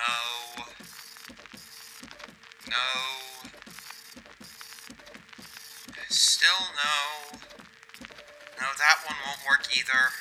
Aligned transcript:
No. 0.00 0.64
No. 2.72 2.88
Still 6.08 6.72
no. 6.72 7.36
No, 8.60 8.68
that 8.80 9.04
one 9.04 9.16
won't 9.24 9.44
work 9.44 9.68
either. 9.76 10.16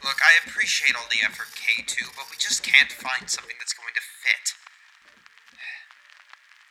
Look, 0.00 0.20
I 0.20 0.40
appreciate 0.40 0.96
all 0.96 1.08
the 1.08 1.20
effort, 1.24 1.52
K2, 1.56 2.16
but 2.16 2.28
we 2.32 2.36
just 2.40 2.64
can't 2.64 2.92
find 2.92 3.28
something 3.28 3.56
that's 3.60 3.76
going 3.76 3.92
to 3.96 4.00
fit. 4.00 4.56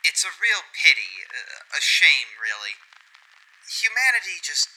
It's 0.02 0.26
a 0.26 0.34
real 0.42 0.62
pity, 0.74 1.22
a 1.70 1.80
shame, 1.80 2.34
really. 2.38 2.78
Humanity 3.66 4.38
just 4.42 4.70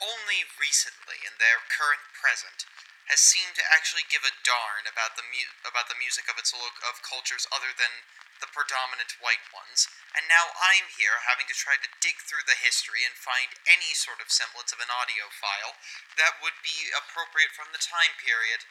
only 0.00 0.44
recently, 0.60 1.24
in 1.24 1.40
their 1.40 1.64
current 1.72 2.04
present, 2.12 2.68
has 3.08 3.20
seemed 3.20 3.56
to 3.56 3.64
actually 3.68 4.04
give 4.08 4.24
a 4.24 4.35
darn 4.46 4.86
about 4.86 5.18
the 5.18 5.26
mu- 5.26 5.58
about 5.66 5.90
the 5.90 5.98
music 5.98 6.30
of 6.30 6.38
its 6.38 6.54
lo- 6.54 6.78
of 6.86 7.02
cultures 7.02 7.50
other 7.50 7.74
than 7.74 8.06
the 8.38 8.46
predominant 8.52 9.16
white 9.18 9.42
ones. 9.50 9.88
And 10.12 10.28
now 10.28 10.52
I'm 10.54 10.86
here 10.94 11.24
having 11.24 11.48
to 11.48 11.56
try 11.56 11.80
to 11.80 11.96
dig 11.98 12.20
through 12.22 12.44
the 12.44 12.56
history 12.60 13.02
and 13.02 13.16
find 13.16 13.56
any 13.64 13.96
sort 13.96 14.20
of 14.20 14.30
semblance 14.30 14.70
of 14.70 14.80
an 14.80 14.92
audio 14.92 15.32
file 15.32 15.80
that 16.20 16.38
would 16.44 16.60
be 16.60 16.92
appropriate 16.92 17.56
from 17.56 17.72
the 17.72 17.82
time 17.82 18.14
period. 18.20 18.68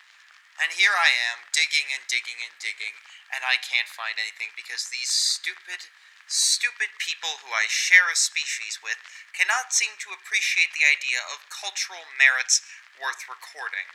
And 0.56 0.72
here 0.72 0.96
I 0.96 1.12
am, 1.12 1.52
digging 1.52 1.92
and 1.92 2.08
digging 2.08 2.40
and 2.40 2.56
digging, 2.62 2.96
and 3.28 3.44
I 3.44 3.60
can't 3.60 3.92
find 3.92 4.16
anything 4.16 4.56
because 4.56 4.88
these 4.88 5.12
stupid, 5.12 5.92
stupid 6.32 6.96
people 6.96 7.44
who 7.44 7.52
I 7.52 7.68
share 7.68 8.08
a 8.08 8.16
species 8.16 8.80
with 8.80 8.96
cannot 9.36 9.76
seem 9.76 10.00
to 10.00 10.16
appreciate 10.16 10.72
the 10.72 10.88
idea 10.88 11.20
of 11.28 11.52
cultural 11.52 12.08
merits 12.16 12.64
worth 12.96 13.28
recording. 13.28 13.92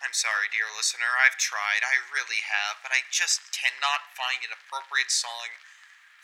I'm 0.00 0.16
sorry, 0.16 0.48
dear 0.48 0.64
listener, 0.72 1.12
I've 1.20 1.36
tried, 1.36 1.84
I 1.84 2.00
really 2.08 2.40
have, 2.40 2.80
but 2.80 2.88
I 2.88 3.04
just 3.12 3.52
cannot 3.52 4.16
find 4.16 4.40
an 4.40 4.48
appropriate 4.48 5.12
song 5.12 5.60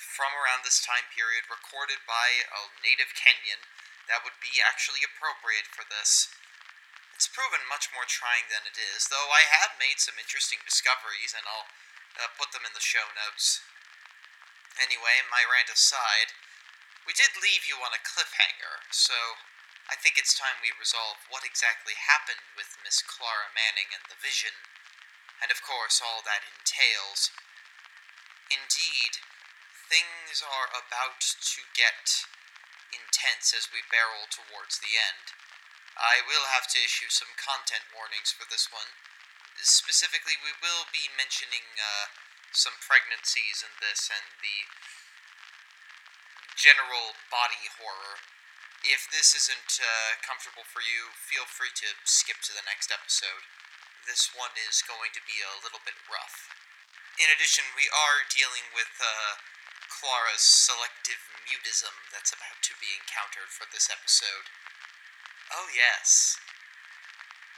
from 0.01 0.33
around 0.33 0.65
this 0.65 0.81
time 0.81 1.05
period 1.13 1.45
recorded 1.53 2.01
by 2.09 2.49
a 2.49 2.73
native 2.81 3.13
Kenyan 3.13 3.61
that 4.09 4.25
would 4.25 4.41
be 4.41 4.65
actually 4.65 5.05
appropriate 5.05 5.69
for 5.69 5.85
this. 5.85 6.33
It's 7.13 7.29
proven 7.29 7.69
much 7.69 7.93
more 7.93 8.09
trying 8.09 8.49
than 8.49 8.65
it 8.65 8.81
is, 8.81 9.13
though 9.13 9.29
I 9.29 9.45
have 9.45 9.77
made 9.77 10.01
some 10.01 10.17
interesting 10.17 10.65
discoveries, 10.65 11.37
and 11.37 11.45
I'll 11.45 11.69
uh, 12.17 12.33
put 12.33 12.57
them 12.57 12.65
in 12.65 12.73
the 12.73 12.81
show 12.81 13.13
notes. 13.13 13.61
Anyway, 14.81 15.21
my 15.29 15.45
rant 15.45 15.69
aside, 15.69 16.33
we 17.05 17.13
did 17.13 17.37
leave 17.37 17.69
you 17.69 17.81
on 17.85 17.93
a 17.93 18.01
cliffhanger, 18.01 18.89
so 18.89 19.37
I 19.87 19.95
think 19.95 20.19
it's 20.19 20.35
time 20.35 20.59
we 20.59 20.75
resolve 20.75 21.23
what 21.31 21.47
exactly 21.47 21.95
happened 21.95 22.43
with 22.59 22.75
Miss 22.83 23.07
Clara 23.07 23.55
Manning 23.55 23.95
and 23.95 24.03
the 24.11 24.19
vision, 24.19 24.51
and 25.39 25.55
of 25.55 25.63
course 25.63 26.03
all 26.03 26.27
that 26.27 26.43
entails. 26.43 27.31
Indeed, 28.51 29.23
things 29.87 30.43
are 30.43 30.75
about 30.75 31.23
to 31.23 31.63
get 31.79 32.27
intense 32.91 33.55
as 33.55 33.71
we 33.71 33.87
barrel 33.87 34.27
towards 34.27 34.83
the 34.83 34.99
end. 34.99 35.35
I 35.95 36.21
will 36.27 36.51
have 36.51 36.67
to 36.75 36.83
issue 36.83 37.09
some 37.09 37.39
content 37.39 37.87
warnings 37.95 38.35
for 38.35 38.45
this 38.45 38.67
one. 38.69 38.91
Specifically, 39.63 40.37
we 40.43 40.53
will 40.59 40.91
be 40.91 41.09
mentioning 41.15 41.79
uh, 41.79 42.11
some 42.51 42.77
pregnancies 42.83 43.63
in 43.63 43.73
this 43.79 44.11
and 44.11 44.35
the 44.43 44.67
general 46.59 47.17
body 47.31 47.71
horror 47.79 48.21
if 48.91 49.11
this 49.11 49.35
isn't 49.35 49.83
uh, 49.83 50.19
comfortable 50.23 50.67
for 50.67 50.83
you, 50.83 51.11
feel 51.15 51.47
free 51.47 51.75
to 51.83 51.99
skip 52.07 52.39
to 52.47 52.55
the 52.55 52.67
next 52.67 52.95
episode. 52.95 53.47
This 54.07 54.31
one 54.31 54.55
is 54.55 54.87
going 54.87 55.11
to 55.19 55.23
be 55.27 55.43
a 55.43 55.59
little 55.59 55.83
bit 55.83 55.99
rough. 56.07 56.51
In 57.19 57.27
addition, 57.33 57.67
we 57.75 57.91
are 57.91 58.29
dealing 58.31 58.71
with 58.71 58.93
uh, 59.03 59.43
Clara's 59.91 60.45
selective 60.45 61.19
mutism 61.49 61.95
that's 62.15 62.31
about 62.31 62.63
to 62.63 62.75
be 62.79 62.95
encountered 62.95 63.51
for 63.51 63.67
this 63.67 63.91
episode. 63.91 64.47
Oh, 65.51 65.67
yes. 65.73 66.39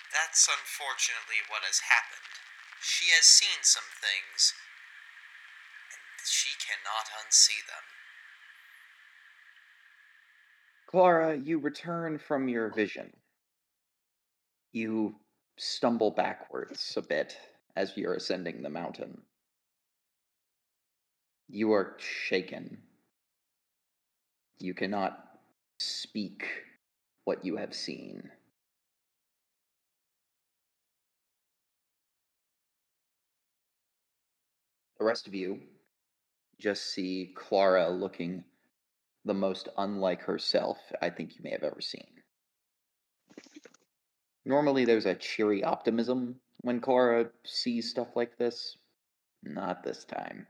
That's 0.08 0.48
unfortunately 0.48 1.44
what 1.52 1.68
has 1.68 1.92
happened. 1.92 2.24
She 2.80 3.12
has 3.12 3.28
seen 3.28 3.60
some 3.66 3.90
things, 3.98 4.56
and 5.92 6.00
she 6.24 6.56
cannot 6.56 7.12
unsee 7.12 7.60
them. 7.66 7.97
Clara, 10.88 11.36
you 11.36 11.58
return 11.58 12.18
from 12.18 12.48
your 12.48 12.72
vision. 12.72 13.12
You 14.72 15.16
stumble 15.58 16.10
backwards 16.10 16.94
a 16.96 17.02
bit 17.02 17.36
as 17.76 17.94
you're 17.94 18.14
ascending 18.14 18.62
the 18.62 18.70
mountain. 18.70 19.20
You 21.46 21.72
are 21.72 21.96
shaken. 21.98 22.78
You 24.60 24.72
cannot 24.72 25.28
speak 25.78 26.46
what 27.24 27.44
you 27.44 27.58
have 27.58 27.74
seen. 27.74 28.30
The 34.98 35.04
rest 35.04 35.26
of 35.26 35.34
you 35.34 35.60
just 36.58 36.94
see 36.94 37.34
Clara 37.36 37.90
looking 37.90 38.42
the 39.28 39.34
most 39.34 39.68
unlike 39.76 40.22
herself 40.22 40.78
I 41.00 41.10
think 41.10 41.36
you 41.36 41.42
may 41.44 41.50
have 41.50 41.62
ever 41.62 41.80
seen. 41.80 42.08
Normally, 44.44 44.86
there's 44.86 45.06
a 45.06 45.14
cheery 45.14 45.62
optimism 45.62 46.40
when 46.62 46.80
Clara 46.80 47.30
sees 47.44 47.90
stuff 47.90 48.16
like 48.16 48.38
this. 48.38 48.76
Not 49.42 49.84
this 49.84 50.04
time. 50.06 50.46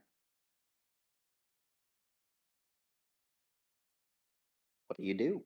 What 4.87 4.97
do 4.99 5.05
you 5.05 5.15
do? 5.15 5.43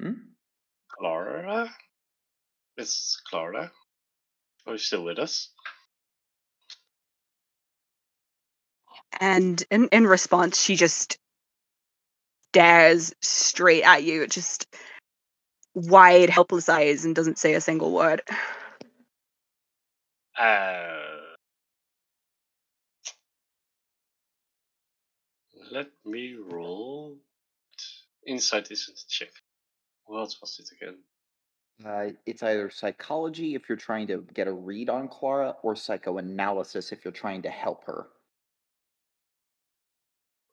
Hmm? 0.00 0.12
Clara? 0.88 1.68
Miss 2.78 3.20
Clara? 3.28 3.72
Are 4.70 4.74
you 4.74 4.78
still 4.78 5.02
with 5.02 5.18
us? 5.18 5.48
And 9.18 9.60
in, 9.68 9.88
in 9.88 10.06
response, 10.06 10.62
she 10.62 10.76
just 10.76 11.18
stares 12.50 13.12
straight 13.20 13.82
at 13.82 14.04
you, 14.04 14.28
just 14.28 14.68
wide, 15.74 16.30
helpless 16.30 16.68
eyes, 16.68 17.04
and 17.04 17.16
doesn't 17.16 17.38
say 17.38 17.54
a 17.54 17.60
single 17.60 17.90
word. 17.90 18.22
Uh, 20.38 21.00
let 25.72 25.88
me 26.04 26.36
roll. 26.40 27.18
Insight 28.24 28.70
isn't 28.70 29.00
a 29.00 29.08
check. 29.08 29.32
What 30.04 30.32
was 30.40 30.60
it 30.60 30.70
again? 30.80 30.98
Uh, 31.84 32.10
it's 32.26 32.42
either 32.42 32.68
psychology 32.70 33.54
if 33.54 33.68
you're 33.68 33.76
trying 33.78 34.06
to 34.06 34.24
get 34.34 34.48
a 34.48 34.52
read 34.52 34.90
on 34.90 35.08
Clara, 35.08 35.56
or 35.62 35.74
psychoanalysis 35.74 36.92
if 36.92 37.04
you're 37.04 37.12
trying 37.12 37.42
to 37.42 37.50
help 37.50 37.84
her. 37.84 38.06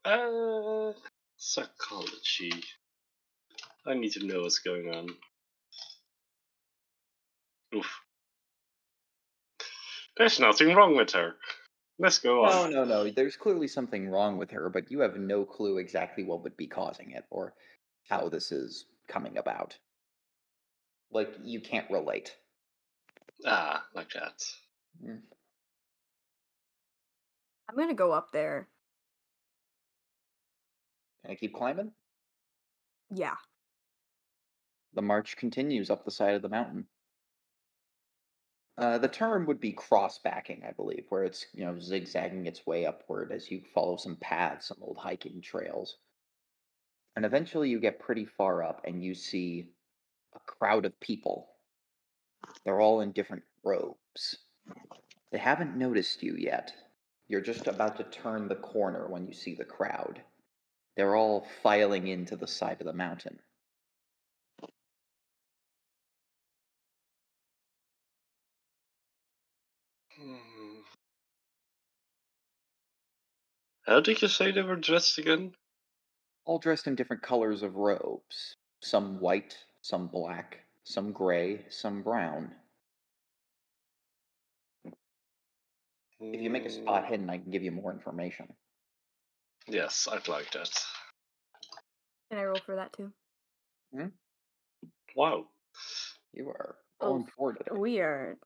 Uh, 0.05 0.93
psychology. 1.35 2.51
I 3.85 3.93
need 3.93 4.11
to 4.13 4.25
know 4.25 4.41
what's 4.41 4.59
going 4.59 4.93
on. 4.93 5.09
Oof. 7.75 8.01
There's 10.17 10.39
nothing 10.39 10.73
wrong 10.73 10.95
with 10.95 11.11
her. 11.11 11.35
Let's 11.99 12.19
go 12.19 12.45
on. 12.45 12.71
No, 12.71 12.83
no, 12.83 13.03
no. 13.03 13.09
There's 13.09 13.35
clearly 13.35 13.67
something 13.67 14.09
wrong 14.09 14.37
with 14.37 14.51
her, 14.51 14.69
but 14.69 14.91
you 14.91 15.01
have 15.01 15.17
no 15.17 15.43
clue 15.43 15.77
exactly 15.77 16.23
what 16.23 16.43
would 16.43 16.55
be 16.55 16.67
causing 16.67 17.11
it 17.11 17.25
or 17.29 17.53
how 18.09 18.29
this 18.29 18.51
is 18.51 18.85
coming 19.07 19.37
about. 19.37 19.77
Like, 21.11 21.33
you 21.43 21.61
can't 21.61 21.89
relate. 21.89 22.35
Ah, 23.45 23.85
like 23.93 24.11
that. 24.13 24.43
Mm. 25.03 25.21
I'm 27.69 27.75
gonna 27.75 27.93
go 27.93 28.11
up 28.11 28.31
there. 28.31 28.67
Can 31.21 31.31
I 31.31 31.35
keep 31.35 31.53
climbing? 31.53 31.91
Yeah. 33.09 33.35
The 34.93 35.01
march 35.01 35.37
continues 35.37 35.89
up 35.89 36.05
the 36.05 36.11
side 36.11 36.35
of 36.35 36.41
the 36.41 36.49
mountain. 36.49 36.87
Uh, 38.77 38.97
the 38.97 39.07
term 39.07 39.45
would 39.47 39.59
be 39.59 39.71
cross-backing, 39.71 40.63
I 40.67 40.71
believe, 40.71 41.05
where 41.09 41.23
it's 41.23 41.47
you 41.53 41.65
know 41.65 41.79
zigzagging 41.79 42.45
its 42.45 42.65
way 42.65 42.85
upward 42.85 43.31
as 43.31 43.49
you 43.49 43.61
follow 43.73 43.97
some 43.97 44.17
paths, 44.17 44.67
some 44.67 44.77
old 44.81 44.97
hiking 44.97 45.41
trails, 45.41 45.97
and 47.15 47.25
eventually 47.25 47.69
you 47.69 47.79
get 47.79 47.99
pretty 47.99 48.25
far 48.25 48.63
up 48.63 48.81
and 48.85 49.03
you 49.03 49.15
see 49.15 49.71
a 50.37 50.51
crowd 50.51 50.85
of 50.85 50.99
people. 50.99 51.47
They're 52.63 52.81
all 52.81 53.01
in 53.01 53.11
different 53.11 53.43
robes. 53.63 54.37
They 55.31 55.37
haven't 55.37 55.75
noticed 55.75 56.23
you 56.23 56.35
yet. 56.37 56.73
You're 57.27 57.41
just 57.41 57.67
about 57.67 57.97
to 57.97 58.03
turn 58.03 58.47
the 58.47 58.55
corner 58.55 59.07
when 59.07 59.27
you 59.27 59.33
see 59.33 59.53
the 59.53 59.65
crowd. 59.65 60.21
They're 60.95 61.15
all 61.15 61.45
filing 61.61 62.07
into 62.07 62.35
the 62.35 62.47
side 62.47 62.77
of 62.79 62.87
the 62.87 62.93
mountain. 62.93 63.39
Hmm. 70.17 70.35
How 73.85 73.99
did 73.99 74.21
you 74.21 74.27
say 74.27 74.51
they 74.51 74.61
were 74.61 74.75
dressed 74.75 75.17
again? 75.17 75.53
All 76.45 76.59
dressed 76.59 76.87
in 76.87 76.95
different 76.95 77.21
colors 77.21 77.61
of 77.61 77.75
robes. 77.75 78.55
Some 78.81 79.19
white, 79.19 79.57
some 79.87 80.07
black, 80.07 80.57
some 80.83 81.13
gray, 81.13 81.65
some 81.69 82.01
brown. 82.01 82.51
If 86.19 86.41
you 86.41 86.49
make 86.49 86.65
a 86.65 86.69
spot 86.69 87.05
Hmm, 87.05 87.09
hidden, 87.11 87.29
I 87.29 87.37
can 87.37 87.51
give 87.51 87.63
you 87.63 87.71
more 87.71 87.93
information. 87.93 88.47
Yes, 89.65 90.05
I'd 90.11 90.27
like 90.27 90.51
that. 90.51 90.69
Can 92.29 92.39
I 92.39 92.43
roll 92.43 92.59
for 92.65 92.75
that 92.75 92.91
too? 92.91 93.13
Wow. 95.15 95.45
You 96.33 96.49
are 96.49 96.75
Oh, 96.99 97.11
going 97.13 97.27
forward 97.27 97.57
today. 97.59 97.79
We 97.79 97.99
are. 98.01 98.37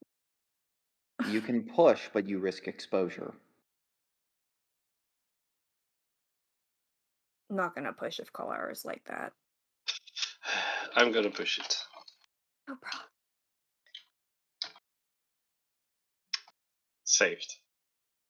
You 1.30 1.42
can 1.42 1.64
push, 1.64 2.02
but 2.14 2.28
you 2.28 2.38
risk 2.38 2.68
exposure. 2.68 3.34
not 7.50 7.76
gonna 7.76 7.94
push 7.94 8.20
if 8.20 8.32
Clara 8.32 8.72
is 8.72 8.86
like 8.86 9.04
that. 9.06 9.34
I'm 10.96 11.12
gonna 11.12 11.30
push 11.30 11.60
it. 11.60 11.78
No 12.68 12.76
problem. 12.76 13.10
Saved. 17.04 17.56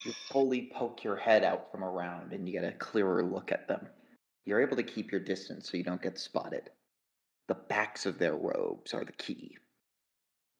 You 0.03 0.13
fully 0.31 0.71
poke 0.73 1.03
your 1.03 1.15
head 1.15 1.43
out 1.43 1.71
from 1.71 1.83
around 1.83 2.33
and 2.33 2.47
you 2.47 2.53
get 2.53 2.63
a 2.63 2.75
clearer 2.77 3.23
look 3.23 3.51
at 3.51 3.67
them. 3.67 3.87
You're 4.45 4.61
able 4.61 4.77
to 4.77 4.83
keep 4.83 5.11
your 5.11 5.21
distance 5.21 5.69
so 5.69 5.77
you 5.77 5.83
don't 5.83 6.01
get 6.01 6.17
spotted. 6.17 6.71
The 7.47 7.53
backs 7.53 8.05
of 8.05 8.17
their 8.17 8.35
robes 8.35 8.93
are 8.93 9.05
the 9.05 9.11
key. 9.11 9.57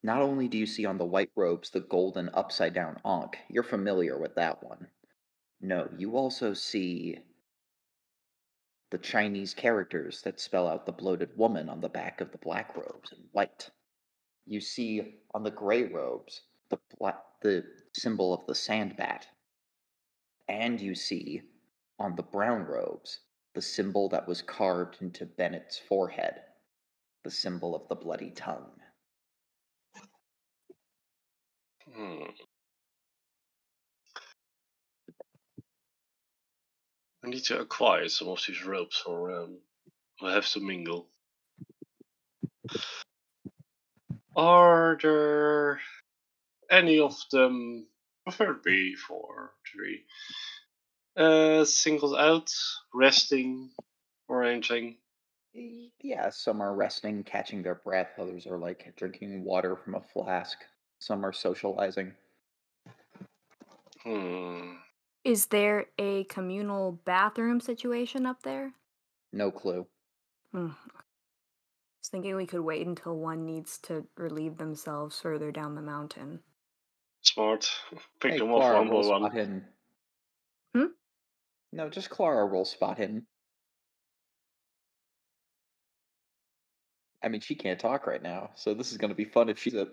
Not 0.04 0.22
only 0.22 0.48
do 0.48 0.58
you 0.58 0.66
see 0.66 0.86
on 0.86 0.98
the 0.98 1.06
white 1.06 1.32
robes 1.36 1.70
the 1.70 1.80
golden 1.80 2.30
upside 2.34 2.74
down 2.74 3.00
ankh, 3.06 3.38
you're 3.50 3.64
familiar 3.64 4.20
with 4.20 4.36
that 4.36 4.64
one. 4.64 4.88
No, 5.60 5.90
you 5.98 6.18
also 6.18 6.54
see 6.54 7.18
the 8.92 8.98
Chinese 8.98 9.54
characters 9.54 10.22
that 10.22 10.40
spell 10.40 10.68
out 10.68 10.86
the 10.86 10.92
bloated 10.92 11.30
woman 11.38 11.70
on 11.70 11.80
the 11.80 11.90
back 11.90 12.22
of 12.22 12.32
the 12.32 12.38
black 12.38 12.76
robes 12.76 13.12
in 13.12 13.20
white. 13.32 13.70
You 14.46 14.60
see 14.60 15.16
on 15.34 15.44
the 15.44 15.52
gray 15.52 15.84
robes 15.84 16.42
the 16.70 16.78
black, 17.00 17.24
the 17.42 17.64
symbol 17.94 18.34
of 18.34 18.46
the 18.48 18.56
sand 18.56 18.98
bat. 18.98 19.28
And 20.50 20.80
you 20.80 20.94
see 20.94 21.42
on 22.00 22.16
the 22.16 22.24
brown 22.24 22.66
robes 22.66 23.20
the 23.54 23.62
symbol 23.62 24.10
that 24.10 24.28
was 24.28 24.42
carved 24.42 24.98
into 25.02 25.26
Bennett's 25.26 25.78
forehead, 25.78 26.42
the 27.24 27.32
symbol 27.32 27.76
of 27.76 27.88
the 27.88 27.96
bloody 27.96 28.32
tongue. 28.32 28.72
Hmm. 31.94 32.24
I 37.24 37.30
need 37.30 37.44
to 37.46 37.60
acquire 37.60 38.08
some 38.10 38.30
of 38.30 38.42
these 38.48 38.64
ropes 38.66 38.98
for 38.98 39.32
um 39.32 39.58
I 40.22 40.34
have 40.34 40.48
to 40.50 40.60
mingle. 40.60 41.08
Are 44.36 44.98
there 45.02 45.82
any 46.70 47.00
of 47.00 47.16
them 47.32 47.88
preferably 48.24 48.96
four, 48.96 49.52
three 49.72 50.06
uh 51.18 51.66
singled 51.66 52.16
out, 52.18 52.52
resting 52.94 53.72
or 54.28 54.44
anything? 54.44 54.98
Yeah, 56.02 56.30
some 56.30 56.62
are 56.62 56.74
resting, 56.74 57.24
catching 57.24 57.62
their 57.62 57.76
breath, 57.76 58.12
others 58.18 58.48
are 58.48 58.58
like 58.58 58.94
drinking 58.96 59.44
water 59.44 59.76
from 59.76 59.96
a 59.96 60.02
flask, 60.02 60.58
some 61.00 61.26
are 61.26 61.34
socializing. 61.34 62.14
Hmm. 64.04 64.76
Is 65.24 65.48
there 65.48 65.86
a 66.00 66.24
communal 66.26 66.94
bathroom 67.06 67.60
situation 67.62 68.26
up 68.26 68.42
there? 68.44 68.74
No 69.32 69.52
clue. 69.52 69.86
Hmm. 70.52 70.68
I 70.68 72.02
was 72.02 72.10
thinking 72.10 72.36
we 72.36 72.48
could 72.48 72.62
wait 72.62 72.88
until 72.88 73.16
one 73.16 73.46
needs 73.46 73.78
to 73.84 74.06
relieve 74.18 74.58
themselves 74.58 75.20
further 75.20 75.52
down 75.52 75.76
the 75.76 75.82
mountain. 75.82 76.40
Smart. 77.22 77.70
Pick 78.20 78.32
hey, 78.34 78.38
them 78.40 78.52
off 78.52 78.62
Clara, 78.62 78.78
one 78.80 78.88
by 78.90 78.94
one. 78.96 79.04
spot 79.04 79.34
hidden. 79.34 79.66
Hmm? 80.76 80.86
No, 81.72 81.90
just 81.90 82.10
Clara 82.10 82.46
roll 82.46 82.66
spot 82.66 82.98
hidden. 82.98 83.28
I 87.24 87.30
mean, 87.30 87.42
she 87.42 87.54
can't 87.54 87.80
talk 87.80 88.08
right 88.08 88.24
now, 88.24 88.50
so 88.56 88.74
this 88.74 88.92
is 88.92 88.98
going 88.98 89.10
to 89.12 89.16
be 89.16 89.26
fun 89.26 89.50
if 89.50 89.60
she's 89.60 89.76
it. 89.76 89.90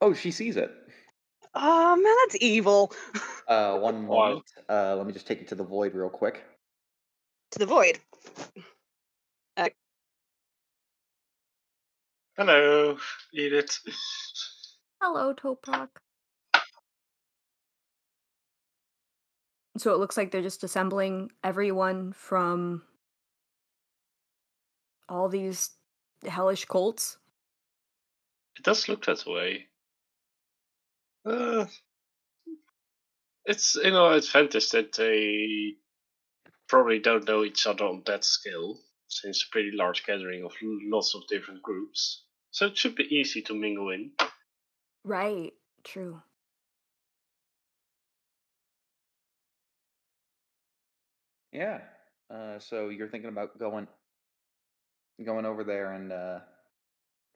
Oh, 0.00 0.12
she 0.12 0.32
sees 0.32 0.56
it. 0.56 0.72
Oh 1.54 1.96
man, 1.96 2.14
that's 2.26 2.42
evil. 2.42 2.92
Uh, 3.48 3.78
one 3.78 4.06
Wow. 4.06 4.28
moment. 4.28 4.44
Uh, 4.68 4.94
let 4.94 5.06
me 5.06 5.12
just 5.14 5.26
take 5.26 5.40
it 5.40 5.48
to 5.48 5.54
the 5.54 5.64
void 5.64 5.94
real 5.94 6.10
quick. 6.10 6.44
to 7.52 7.58
the 7.58 7.64
void. 7.64 7.98
Hello, 12.36 12.96
Edith. 13.32 13.80
Hello, 15.02 15.34
Toprak. 15.34 15.88
So 19.78 19.92
it 19.94 19.98
looks 19.98 20.16
like 20.16 20.30
they're 20.30 20.42
just 20.42 20.62
assembling 20.62 21.30
everyone 21.42 22.12
from 22.12 22.82
all 25.08 25.28
these 25.28 25.70
hellish 26.26 26.64
cults. 26.66 27.16
It 28.56 28.64
does 28.64 28.88
look 28.88 29.06
that 29.06 29.24
way. 29.26 29.66
Uh, 31.28 31.66
it's 33.44 33.74
you 33.74 33.90
know 33.90 34.12
it's 34.12 34.28
fantasy 34.28 34.78
that 34.78 34.92
they 34.94 35.74
probably 36.68 36.98
don't 36.98 37.26
know 37.26 37.44
each 37.44 37.66
other 37.66 37.84
on 37.84 38.02
that 38.06 38.24
scale, 38.24 38.78
since 39.08 39.42
a 39.42 39.50
pretty 39.50 39.72
large 39.72 40.04
gathering 40.06 40.44
of 40.44 40.52
lots 40.62 41.14
of 41.14 41.26
different 41.28 41.62
groups. 41.62 42.22
So 42.50 42.66
it 42.66 42.76
should 42.76 42.94
be 42.94 43.14
easy 43.14 43.42
to 43.42 43.54
mingle 43.54 43.90
in. 43.90 44.12
Right. 45.04 45.52
True. 45.84 46.20
Yeah. 51.52 51.80
Uh, 52.30 52.58
so 52.58 52.88
you're 52.90 53.08
thinking 53.08 53.30
about 53.30 53.58
going, 53.58 53.88
going 55.24 55.46
over 55.46 55.64
there 55.64 55.92
and 55.92 56.12
uh, 56.12 56.40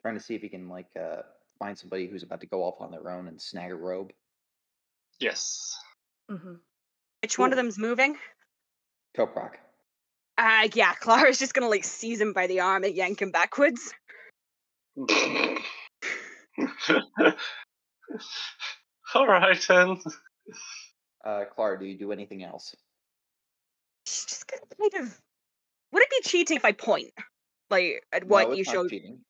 trying 0.03 0.19
to 0.19 0.23
see 0.23 0.35
if 0.35 0.43
you 0.43 0.51
can 0.51 0.69
like 0.69 0.91
uh, 1.01 1.23
find 1.63 1.79
somebody 1.79 2.09
who's 2.09 2.25
about 2.25 2.41
to 2.41 2.47
go 2.49 2.65
off 2.65 2.81
on 2.81 2.91
their 2.91 3.09
own 3.09 3.29
and 3.29 3.41
snag 3.41 3.71
a 3.71 3.77
robe. 3.77 4.13
Yes. 5.21 5.79
hmm 6.29 6.55
Which 7.23 7.39
one 7.39 7.53
of 7.53 7.57
them's 7.57 7.79
moving? 7.79 8.17
Toprak. 9.17 9.53
Uh 10.37 10.69
yeah, 10.75 10.93
Clara's 11.01 11.39
just 11.39 11.55
gonna 11.55 11.69
like 11.69 11.85
seize 11.85 12.21
him 12.21 12.33
by 12.33 12.49
the 12.49 12.59
arm 12.61 12.83
and 12.83 12.97
yank 12.97 13.23
him 13.23 13.31
backwards. 13.31 13.95
All 19.15 19.27
right 19.27 19.65
then. 19.69 19.99
Uh, 21.25 21.45
Clara, 21.55 21.79
do 21.79 21.85
you 21.85 21.97
do 21.97 22.11
anything 22.11 22.43
else? 22.43 22.75
She's 24.07 24.25
just 24.25 24.49
gonna 24.49 24.63
kind 24.91 25.05
of. 25.07 25.21
Would 25.93 26.03
it 26.03 26.11
be 26.11 26.29
cheating 26.29 26.57
if 26.57 26.65
I 26.65 26.73
point, 26.73 27.13
like 27.71 28.03
at 28.13 28.23
No, 28.27 28.29
what 28.29 28.49
it's 28.49 28.57
you 28.59 28.65
not 28.65 28.73
showed? 28.73 28.91
cheating. 28.91 29.21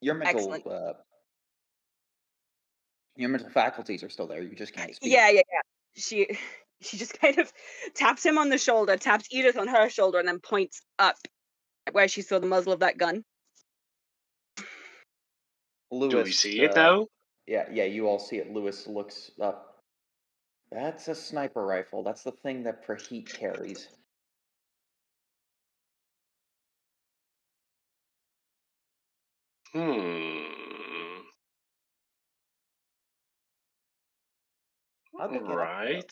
Your 0.00 0.14
mental, 0.14 0.52
uh, 0.52 0.92
your 3.18 3.28
mental 3.28 3.50
faculties 3.50 4.02
are 4.02 4.08
still 4.08 4.28
there. 4.28 4.40
You 4.40 4.54
just 4.54 4.72
can't 4.72 4.94
speak. 4.94 5.12
Yeah, 5.12 5.28
yeah, 5.28 5.42
yeah. 5.52 5.60
She 5.96 6.38
she 6.80 6.96
just 6.96 7.20
kind 7.20 7.38
of 7.38 7.52
taps 7.94 8.24
him 8.24 8.38
on 8.38 8.48
the 8.48 8.58
shoulder, 8.58 8.96
taps 8.96 9.26
Edith 9.30 9.58
on 9.58 9.68
her 9.68 9.90
shoulder, 9.90 10.18
and 10.18 10.28
then 10.28 10.38
points 10.38 10.80
up 10.98 11.16
where 11.92 12.08
she 12.08 12.22
saw 12.22 12.38
the 12.38 12.46
muzzle 12.46 12.72
of 12.72 12.80
that 12.80 12.96
gun. 12.96 13.24
Lewis, 15.90 16.12
Do 16.12 16.22
we 16.22 16.32
see 16.32 16.60
it 16.60 16.74
though? 16.74 17.08
Yeah, 17.46 17.66
yeah, 17.72 17.84
you 17.84 18.06
all 18.06 18.18
see 18.18 18.36
it. 18.36 18.52
Lewis 18.52 18.86
looks 18.86 19.30
up. 19.40 19.78
That's 20.70 21.08
a 21.08 21.14
sniper 21.14 21.64
rifle. 21.64 22.02
That's 22.02 22.22
the 22.22 22.32
thing 22.32 22.64
that 22.64 22.86
Praheet 22.86 23.26
carries. 23.26 23.88
Hmm. 29.72 30.47
Right. 35.18 36.04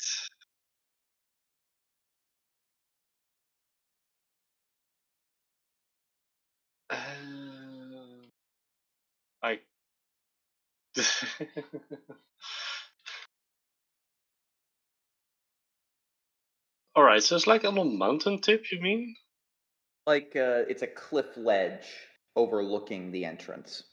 Uh, 6.91 6.97
I. 9.43 9.61
All 16.97 17.05
right, 17.05 17.23
so 17.23 17.37
it's 17.37 17.47
like 17.47 17.65
on 17.65 17.79
a 17.79 17.85
mountain 17.85 18.41
tip. 18.41 18.73
You 18.73 18.81
mean? 18.81 19.15
Like 20.07 20.35
uh, 20.35 20.65
it's 20.69 20.83
a 20.83 20.87
cliff 20.87 21.37
ledge 21.37 21.87
overlooking 22.35 23.13
the 23.13 23.25
entrance. 23.25 23.85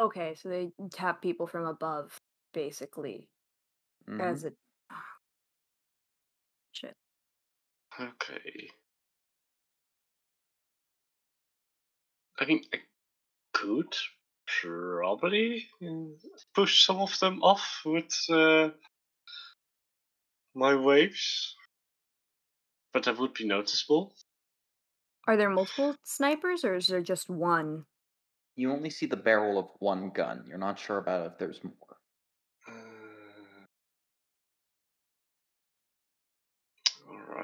Okay, 0.00 0.34
so 0.36 0.48
they 0.48 0.72
tap 0.92 1.20
people 1.20 1.46
from 1.46 1.66
above, 1.66 2.20
basically, 2.54 3.28
Mhm. 4.08 4.20
as 4.20 4.44
a 4.44 4.52
shit. 6.72 6.96
Okay. 7.98 8.70
I 12.38 12.44
mean, 12.46 12.64
I 12.72 12.78
could 13.52 13.94
probably 14.46 15.68
uh, 15.82 16.16
push 16.54 16.86
some 16.86 16.98
of 16.98 17.18
them 17.18 17.42
off 17.42 17.82
with 17.84 18.12
uh, 18.30 18.70
my 20.54 20.74
waves, 20.74 21.54
but 22.92 23.04
that 23.04 23.18
would 23.18 23.34
be 23.34 23.46
noticeable. 23.46 24.14
Are 25.26 25.36
there 25.36 25.50
multiple 25.50 25.94
snipers, 26.02 26.64
or 26.64 26.74
is 26.74 26.88
there 26.88 27.02
just 27.02 27.28
one? 27.28 27.84
You 28.56 28.72
only 28.72 28.90
see 28.90 29.06
the 29.06 29.16
barrel 29.16 29.58
of 29.58 29.68
one 29.78 30.10
gun. 30.10 30.44
You're 30.48 30.58
not 30.58 30.78
sure 30.78 30.98
about 30.98 31.26
if 31.26 31.38
there's 31.38 31.62
more. 31.62 31.99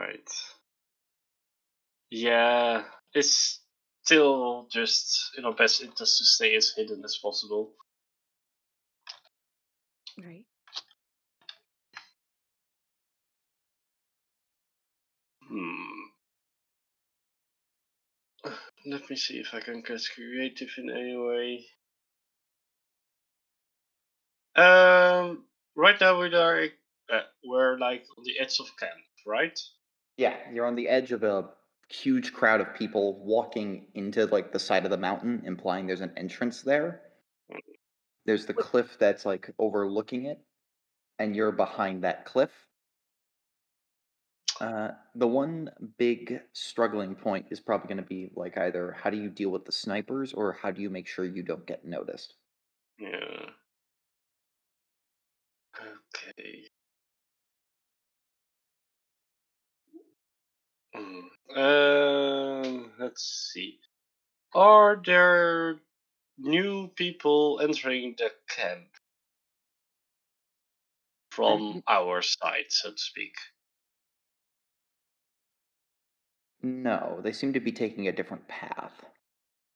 Right. 0.06 0.30
Yeah, 2.10 2.84
it's 3.14 3.60
still 4.02 4.68
just 4.72 5.30
in 5.38 5.44
our 5.44 5.54
best 5.54 5.80
interest 5.82 6.18
to 6.18 6.24
stay 6.24 6.56
as 6.56 6.72
hidden 6.76 7.04
as 7.04 7.18
possible. 7.22 7.74
Right. 10.18 10.44
Hmm. 15.48 16.06
Let 18.86 19.10
me 19.10 19.16
see 19.16 19.38
if 19.38 19.52
I 19.52 19.60
can 19.60 19.82
get 19.82 20.00
creative 20.14 20.70
in 20.78 20.90
any 20.90 21.16
way. 21.16 21.66
Um, 24.56 25.44
right 25.76 26.00
now 26.00 26.18
we 26.20 26.34
are 26.34 26.68
uh, 27.12 27.20
we're 27.44 27.78
like 27.78 28.04
on 28.16 28.24
the 28.24 28.40
edge 28.40 28.58
of 28.58 28.66
camp, 28.78 29.00
right? 29.26 29.58
Yeah, 30.16 30.36
you're 30.52 30.66
on 30.66 30.74
the 30.76 30.88
edge 30.88 31.12
of 31.12 31.22
a 31.22 31.50
huge 31.88 32.32
crowd 32.32 32.60
of 32.60 32.74
people 32.74 33.24
walking 33.24 33.86
into 33.94 34.26
like 34.26 34.52
the 34.52 34.58
side 34.58 34.84
of 34.84 34.90
the 34.90 34.96
mountain, 34.98 35.42
implying 35.46 35.86
there's 35.86 36.00
an 36.00 36.12
entrance 36.16 36.62
there. 36.62 37.02
There's 38.26 38.44
the 38.44 38.52
cliff 38.52 38.98
that's 38.98 39.24
like 39.24 39.54
overlooking 39.58 40.26
it, 40.26 40.44
and 41.18 41.36
you're 41.36 41.52
behind 41.52 42.04
that 42.04 42.24
cliff. 42.26 42.68
Uh, 44.60 44.92
the 45.14 45.26
one 45.28 45.70
big 45.98 46.42
struggling 46.52 47.14
point 47.14 47.46
is 47.50 47.60
probably 47.60 47.88
going 47.88 47.98
to 47.98 48.02
be 48.02 48.30
like 48.34 48.56
either 48.56 48.92
how 48.92 49.10
do 49.10 49.16
you 49.18 49.28
deal 49.28 49.50
with 49.50 49.64
the 49.66 49.72
snipers 49.72 50.32
or 50.32 50.52
how 50.52 50.70
do 50.70 50.80
you 50.80 50.90
make 50.90 51.06
sure 51.06 51.24
you 51.24 51.42
don't 51.42 51.66
get 51.66 51.84
noticed. 51.84 52.34
Yeah. 52.98 53.50
Okay. 55.78 56.68
Um, 61.54 62.90
let's 62.98 63.50
see. 63.52 63.78
Are 64.54 65.00
there 65.04 65.76
new 66.38 66.88
people 66.88 67.60
entering 67.62 68.14
the 68.18 68.30
camp 68.48 68.88
from 71.30 71.82
our 71.88 72.22
side, 72.22 72.66
so 72.68 72.90
to 72.90 72.98
speak? 72.98 73.34
No, 76.62 77.20
they 77.22 77.32
seem 77.32 77.52
to 77.52 77.60
be 77.60 77.72
taking 77.72 78.08
a 78.08 78.12
different 78.12 78.48
path. 78.48 78.92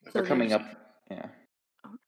So 0.07 0.11
They're 0.15 0.27
coming 0.27 0.53
up. 0.53 0.63
Yeah. 1.11 1.27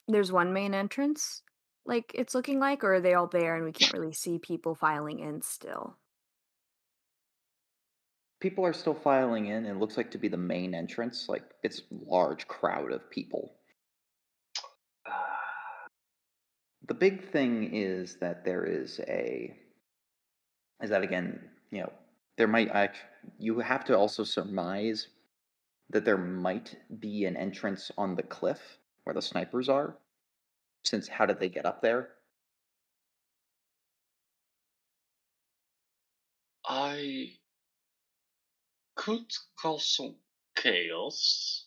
There's 0.09 0.33
one 0.33 0.53
main 0.53 0.75
entrance, 0.75 1.43
like 1.85 2.13
it's 2.15 2.35
looking 2.35 2.59
like, 2.59 2.85
or 2.85 2.95
are 2.95 3.01
they 3.01 3.15
all 3.15 3.27
there 3.27 3.55
and 3.55 3.65
we 3.65 3.73
can't 3.73 3.93
really 3.93 4.13
see 4.13 4.39
people 4.39 4.75
filing 4.75 5.21
in 5.21 5.43
still? 5.43 5.99
People 8.43 8.67
are 8.67 8.73
still 8.73 8.95
filing 8.95 9.47
in, 9.47 9.67
and 9.67 9.69
it 9.69 9.79
looks 9.79 9.97
like 9.97 10.11
to 10.11 10.19
be 10.19 10.27
the 10.27 10.37
main 10.37 10.75
entrance. 10.75 11.29
Like 11.29 11.45
it's 11.63 11.83
large 11.91 12.49
crowd 12.49 12.91
of 12.91 13.09
people. 13.09 13.55
Ah, 15.07 15.39
The 16.89 16.95
big 16.95 17.31
thing 17.31 17.73
is 17.73 18.17
that 18.17 18.45
there 18.45 18.65
is 18.65 19.01
a 19.07 19.57
is 20.83 20.91
that 20.91 21.05
again, 21.05 21.39
you 21.71 21.83
know, 21.83 21.93
there 22.37 22.49
might 22.49 22.69
act 22.71 22.99
you 23.39 23.61
have 23.61 23.85
to 23.85 23.97
also 23.97 24.25
surmise 24.25 25.07
that 25.91 26.05
there 26.05 26.19
might 26.19 26.75
be 26.99 27.27
an 27.27 27.37
entrance 27.37 27.93
on 27.97 28.17
the 28.17 28.25
cliff 28.25 28.79
where 29.05 29.15
the 29.15 29.23
snipers 29.23 29.69
are. 29.69 29.99
Since 30.85 31.07
how 31.07 31.27
did 31.27 31.39
they 31.39 31.49
get 31.49 31.65
up 31.65 31.81
there? 31.81 32.09
I 36.67 37.35
could 39.03 39.33
cause 39.57 39.85
some 39.97 40.15
chaos, 40.55 41.67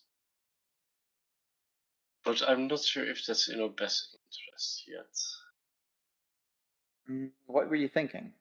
but 2.23 2.41
I'm 2.47 2.67
not 2.67 2.79
sure 2.79 3.05
if 3.05 3.25
that's 3.25 3.49
in 3.49 3.59
our 3.59 3.67
best 3.67 4.15
interest 4.15 4.83
yet. 4.87 5.15
Mm, 7.09 7.31
What 7.45 7.69
were 7.69 7.75
you 7.75 7.89
thinking? 7.89 8.31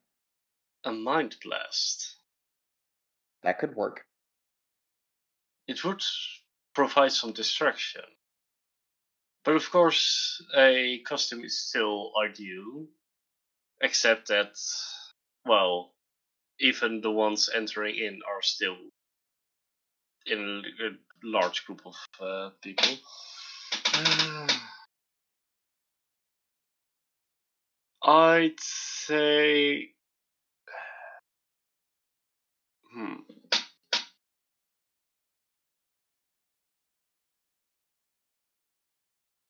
A 0.84 0.92
mind 0.92 1.34
blast. 1.42 2.18
That 3.42 3.58
could 3.58 3.74
work. 3.74 4.06
It 5.66 5.82
would 5.82 6.04
provide 6.72 7.10
some 7.10 7.32
distraction. 7.32 8.04
But 9.44 9.56
of 9.56 9.68
course, 9.72 10.40
a 10.56 11.00
costume 11.00 11.44
is 11.44 11.60
still 11.68 12.12
ideal, 12.24 12.86
except 13.80 14.28
that, 14.28 14.56
well, 15.44 15.93
even 16.60 17.00
the 17.00 17.10
ones 17.10 17.48
entering 17.54 17.96
in 17.96 18.20
are 18.28 18.42
still 18.42 18.76
in 20.26 20.62
a, 20.82 20.90
large 21.26 21.64
group 21.64 21.80
of 21.86 21.94
uh, 22.20 22.50
people. 22.62 22.98
I'd 28.02 28.60
say. 28.60 29.88
Hmm. 32.94 33.14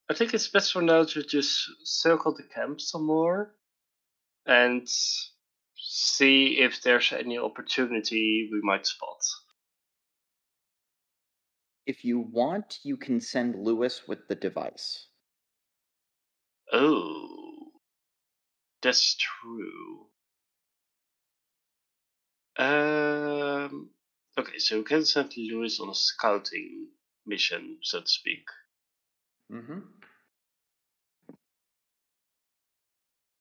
I 0.09 0.15
think 0.15 0.33
it's 0.33 0.49
best 0.49 0.73
for 0.73 0.81
now 0.81 1.05
to 1.05 1.23
just 1.23 1.69
circle 1.83 2.35
the 2.35 2.45
camp 2.45 2.81
some 2.81 3.05
more 3.05 3.55
and 4.47 4.89
see 5.97 6.59
if 6.59 6.83
there's 6.83 7.13
any 7.13 7.39
opportunity 7.39 8.49
we 8.51 8.61
might 8.63 8.85
spot. 8.85 9.21
If 11.87 12.05
you 12.05 12.19
want, 12.19 12.81
you 12.83 12.97
can 12.97 13.21
send 13.21 13.55
Lewis 13.55 14.03
with 14.09 14.27
the 14.27 14.35
device. 14.35 15.07
Oh, 16.73 17.71
that's 18.83 19.17
true. 19.17 20.07
Um. 22.59 23.91
Okay, 24.37 24.59
so 24.59 24.79
we 24.79 24.85
can 24.85 25.05
send 25.05 25.33
Lewis 25.37 25.79
on 25.79 25.91
a 25.91 25.95
scouting 25.95 26.89
mission, 27.25 27.79
so 27.83 28.01
to 28.01 28.09
speak. 28.09 28.47
Mm-hmm. 29.53 29.79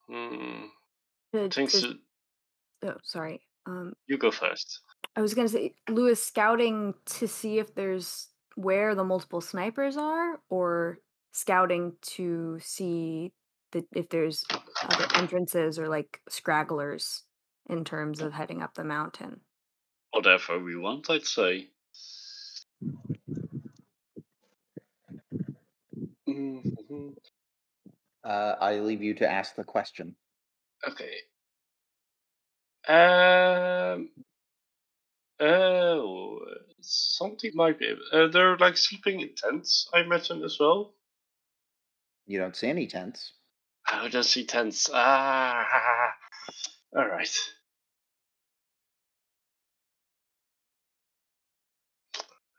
Hmm. 0.08 0.66
To- 1.34 1.46
I 1.46 1.50
think 1.50 1.70
to- 1.72 1.80
so. 1.80 1.94
Oh, 2.84 2.96
sorry. 3.04 3.42
Um, 3.66 3.94
You 4.08 4.18
go 4.18 4.32
first. 4.32 4.82
I 5.16 5.22
was 5.22 5.34
gonna 5.34 5.48
say 5.48 5.76
Lewis 5.90 6.24
scouting 6.24 6.94
to 7.06 7.28
see 7.28 7.60
if 7.60 7.74
there's 7.76 8.30
where 8.56 8.94
the 8.96 9.04
multiple 9.04 9.42
snipers 9.42 9.96
are, 9.98 10.40
or 10.50 11.00
scouting 11.32 11.94
to 12.02 12.60
see 12.60 13.34
that 13.72 13.86
if 13.96 14.10
there's 14.10 14.44
other 14.84 15.08
entrances 15.16 15.80
or 15.80 15.88
like 15.88 16.22
scragglers 16.30 17.22
in 17.70 17.84
terms 17.86 18.22
of 18.22 18.34
heading 18.34 18.62
up 18.62 18.74
the 18.76 18.84
mountain. 18.84 19.42
Whatever 20.12 20.60
we 20.60 20.76
want, 20.76 21.10
I'd 21.10 21.26
say. 21.26 21.70
Mhm. 26.28 27.16
Uh, 28.24 28.56
I 28.60 28.80
leave 28.80 29.02
you 29.02 29.14
to 29.16 29.30
ask 29.30 29.56
the 29.56 29.64
question. 29.64 30.16
Okay. 30.88 31.14
Um, 32.88 34.10
oh, 35.40 36.40
something 36.82 37.52
might 37.56 37.80
be. 37.80 37.96
Uh, 38.12 38.28
they're 38.28 38.58
like 38.58 38.78
sleeping 38.78 39.22
in 39.22 39.36
tents, 39.36 39.90
I 39.94 40.02
imagine, 40.02 40.44
as 40.44 40.58
well. 40.60 40.94
You 42.26 42.40
don't 42.40 42.56
see 42.56 42.68
any 42.68 42.88
tents. 42.88 43.34
I 43.88 44.08
don't 44.10 44.24
see 44.24 44.46
tents. 44.46 44.90
Ah, 44.94 46.14
all 46.96 47.08
right. 47.08 47.38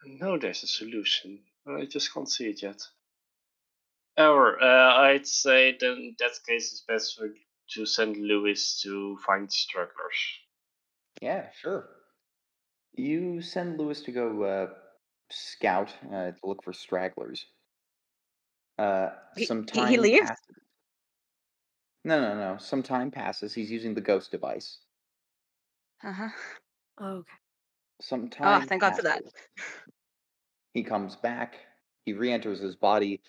No, 0.06 0.38
there's 0.38 0.62
a 0.62 0.66
solution, 0.66 1.40
but 1.64 1.76
I 1.76 1.86
just 1.86 2.12
can't 2.12 2.28
see 2.28 2.48
it 2.48 2.62
yet. 2.62 2.80
Or 4.16 4.62
uh, 4.62 4.94
I'd 5.00 5.26
say 5.26 5.76
then 5.80 6.14
that 6.18 6.32
case 6.46 6.72
is 6.72 6.84
best 6.86 7.16
for 7.16 7.26
to 7.70 7.86
send 7.86 8.16
Lewis 8.16 8.80
to 8.82 9.16
find 9.26 9.50
strugglers. 9.52 10.16
Yeah, 11.20 11.50
sure. 11.52 11.88
You 12.92 13.40
send 13.42 13.78
Lewis 13.78 14.02
to 14.02 14.12
go 14.12 14.42
uh, 14.42 14.74
scout 15.30 15.94
uh, 16.12 16.32
to 16.32 16.38
look 16.44 16.62
for 16.62 16.72
stragglers. 16.72 17.46
Uh, 18.78 19.10
He- 19.36 19.46
some 19.46 19.64
time 19.64 19.88
he 19.88 19.98
leaves? 19.98 20.20
passes. 20.28 20.56
No, 22.04 22.20
no, 22.20 22.34
no. 22.36 22.58
Some 22.58 22.82
time 22.82 23.10
passes. 23.10 23.54
He's 23.54 23.70
using 23.70 23.94
the 23.94 24.00
ghost 24.00 24.30
device. 24.30 24.78
Uh-huh. 26.02 26.28
Okay. 27.00 27.32
Some 28.00 28.28
time. 28.28 28.62
Oh, 28.62 28.66
thank 28.66 28.80
God 28.82 28.94
for 28.96 29.02
that. 29.02 29.22
He 30.74 30.82
comes 30.82 31.16
back. 31.16 31.56
He 32.04 32.12
re-enters 32.12 32.60
his 32.60 32.76
body. 32.76 33.22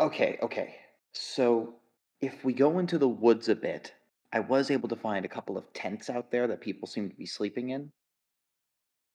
Okay, 0.00 0.38
okay. 0.42 0.76
So 1.12 1.80
if 2.20 2.44
we 2.44 2.52
go 2.52 2.78
into 2.78 2.98
the 2.98 3.08
woods 3.08 3.48
a 3.48 3.54
bit, 3.54 3.92
I 4.32 4.40
was 4.40 4.70
able 4.70 4.88
to 4.88 4.96
find 4.96 5.24
a 5.24 5.28
couple 5.28 5.56
of 5.56 5.72
tents 5.72 6.10
out 6.10 6.30
there 6.30 6.46
that 6.48 6.60
people 6.60 6.88
seem 6.88 7.08
to 7.08 7.16
be 7.16 7.26
sleeping 7.26 7.70
in. 7.70 7.92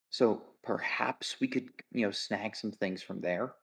So 0.10 0.44
perhaps 0.64 1.38
we 1.40 1.48
could, 1.48 1.70
you 1.92 2.06
know, 2.06 2.12
snag 2.12 2.56
some 2.56 2.72
things 2.72 3.04
from 3.04 3.22
there. 3.22 3.54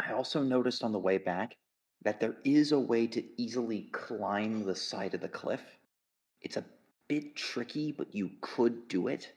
I 0.00 0.12
also 0.12 0.42
noticed 0.42 0.82
on 0.82 0.92
the 0.92 0.98
way 0.98 1.18
back 1.18 1.56
that 2.02 2.20
there 2.20 2.36
is 2.44 2.72
a 2.72 2.78
way 2.78 3.06
to 3.08 3.22
easily 3.36 3.88
climb 3.92 4.64
the 4.64 4.74
side 4.74 5.14
of 5.14 5.20
the 5.20 5.28
cliff. 5.28 5.60
It's 6.40 6.56
a 6.56 6.64
bit 7.08 7.36
tricky, 7.36 7.92
but 7.92 8.14
you 8.14 8.30
could 8.40 8.88
do 8.88 9.08
it. 9.08 9.30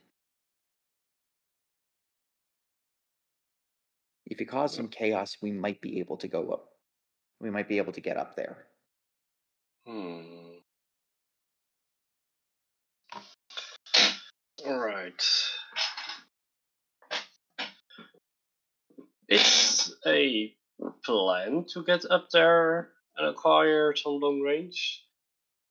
If 4.25 4.39
you 4.39 4.45
cause 4.45 4.73
some 4.73 4.87
chaos, 4.87 5.37
we 5.41 5.51
might 5.51 5.81
be 5.81 5.99
able 5.99 6.17
to 6.17 6.29
go 6.29 6.51
up. 6.51 6.69
We 7.41 7.49
might 7.49 7.67
be 7.67 7.77
able 7.77 7.91
to 7.91 8.01
get 8.01 8.15
up 8.15 8.35
there. 8.35 8.65
Hmm. 9.85 10.21
Alright. 14.65 15.21
It's 19.27 19.93
a 20.05 20.53
plan 21.03 21.65
to 21.73 21.83
get 21.83 22.05
up 22.09 22.29
there 22.31 22.89
and 23.17 23.27
acquire 23.29 23.93
on 24.05 24.19
long 24.19 24.41
range, 24.41 25.01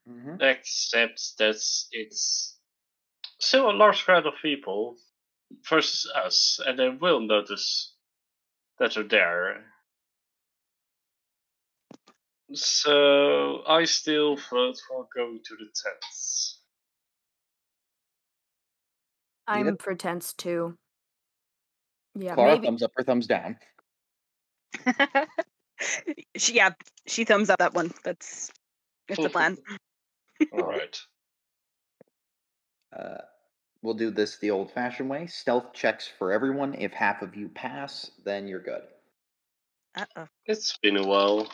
Mm-hmm. 0.09 0.42
except 0.42 1.38
that 1.38 1.54
it's 1.92 2.59
still 3.38 3.71
a 3.71 3.73
large 3.73 4.02
crowd 4.04 4.26
of 4.26 4.35
people 4.42 4.97
versus 5.71 6.11
us, 6.12 6.59
and 6.66 6.76
they 6.76 6.88
will 6.88 7.21
notice 7.21 7.95
that 8.81 8.97
we're 8.97 9.04
there. 9.04 9.72
So 12.54 13.62
I 13.66 13.85
still 13.85 14.37
vote 14.37 14.76
for 14.88 15.06
going 15.14 15.40
to 15.44 15.56
the 15.56 15.64
tents. 15.64 16.61
I'm 19.47 19.68
Edith? 19.68 19.82
for 19.82 19.94
tents 19.94 20.35
too. 20.35 20.76
Yeah, 22.14 22.35
Clara, 22.35 22.52
maybe. 22.52 22.66
thumbs 22.66 22.82
up 22.82 22.92
or 22.97 23.04
thumbs 23.04 23.26
down? 23.26 23.56
she, 26.37 26.54
yeah, 26.54 26.71
she 27.06 27.25
thumbs 27.25 27.49
up 27.50 27.59
that 27.59 27.75
one. 27.75 27.92
That's 28.04 28.50
that's 29.09 29.23
the 29.23 29.28
plan. 29.30 29.56
Alright. 30.52 31.00
Uh, 32.95 33.19
we'll 33.82 33.95
do 33.95 34.10
this 34.10 34.38
the 34.38 34.50
old-fashioned 34.50 35.08
way. 35.08 35.26
Stealth 35.26 35.73
checks 35.73 36.10
for 36.19 36.32
everyone. 36.32 36.75
If 36.75 36.93
half 36.93 37.23
of 37.23 37.34
you 37.34 37.49
pass, 37.49 38.10
then 38.25 38.47
you're 38.47 38.60
good. 38.62 38.82
Uh-oh. 39.97 40.26
It's 40.47 40.76
been 40.78 40.99
a 40.99 41.06
while. 41.06 41.49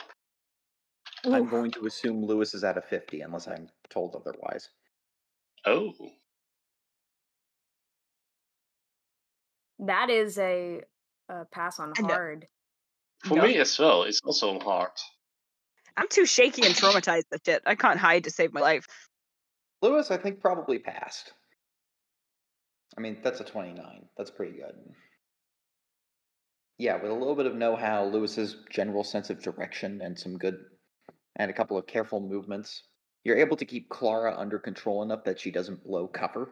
I'm 1.32 1.48
going 1.48 1.70
to 1.72 1.86
assume 1.86 2.24
Lewis 2.24 2.54
is 2.54 2.64
at 2.64 2.76
a 2.76 2.82
50, 2.82 3.20
unless 3.20 3.48
I'm 3.48 3.68
told 3.90 4.14
otherwise. 4.14 4.68
Oh. 5.64 5.92
that 9.80 10.10
is 10.10 10.38
a, 10.38 10.82
a 11.28 11.44
pass 11.46 11.78
on 11.78 11.92
hard. 11.96 12.46
For 13.24 13.36
No. 13.36 13.42
me 13.42 13.56
as 13.58 13.78
well, 13.78 14.04
it's 14.04 14.20
also 14.24 14.58
hard. 14.60 14.90
I'm 15.96 16.08
too 16.08 16.26
shaky 16.26 16.64
and 16.64 16.74
traumatized 16.76 17.24
with 17.30 17.42
shit. 17.44 17.62
I 17.66 17.74
can't 17.74 17.98
hide 17.98 18.24
to 18.24 18.30
save 18.30 18.52
my 18.52 18.60
life. 18.60 18.86
Lewis, 19.82 20.10
I 20.10 20.16
think, 20.16 20.40
probably 20.40 20.78
passed. 20.78 21.32
I 22.96 23.00
mean, 23.00 23.18
that's 23.22 23.40
a 23.40 23.44
29. 23.44 24.08
That's 24.16 24.30
pretty 24.30 24.56
good. 24.56 24.74
Yeah, 26.78 27.00
with 27.00 27.10
a 27.10 27.14
little 27.14 27.34
bit 27.34 27.46
of 27.46 27.54
know 27.54 27.76
how, 27.76 28.04
Lewis's 28.04 28.56
general 28.70 29.04
sense 29.04 29.30
of 29.30 29.42
direction, 29.42 30.00
and 30.02 30.18
some 30.18 30.38
good, 30.38 30.64
and 31.38 31.50
a 31.50 31.54
couple 31.54 31.78
of 31.78 31.86
careful 31.86 32.20
movements, 32.20 32.82
you're 33.24 33.38
able 33.38 33.56
to 33.56 33.64
keep 33.64 33.88
Clara 33.88 34.34
under 34.36 34.58
control 34.58 35.02
enough 35.02 35.24
that 35.24 35.40
she 35.40 35.50
doesn't 35.50 35.84
blow 35.84 36.06
cover. 36.06 36.50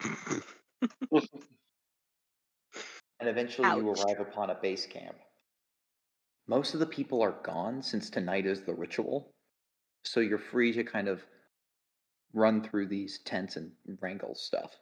And 3.20 3.28
eventually 3.28 3.68
you 3.68 3.88
arrive 3.88 4.20
upon 4.20 4.50
a 4.50 4.54
base 4.54 4.86
camp. 4.86 5.16
Most 6.46 6.74
of 6.74 6.80
the 6.80 6.86
people 6.86 7.22
are 7.22 7.36
gone 7.42 7.82
since 7.82 8.10
tonight 8.10 8.44
is 8.44 8.62
the 8.62 8.74
ritual, 8.74 9.32
so 10.02 10.20
you're 10.20 10.36
free 10.36 10.72
to 10.72 10.84
kind 10.84 11.08
of 11.08 11.22
run 12.34 12.62
through 12.62 12.88
these 12.88 13.20
tents 13.24 13.56
and 13.56 13.70
wrangle 14.00 14.34
stuff. 14.34 14.76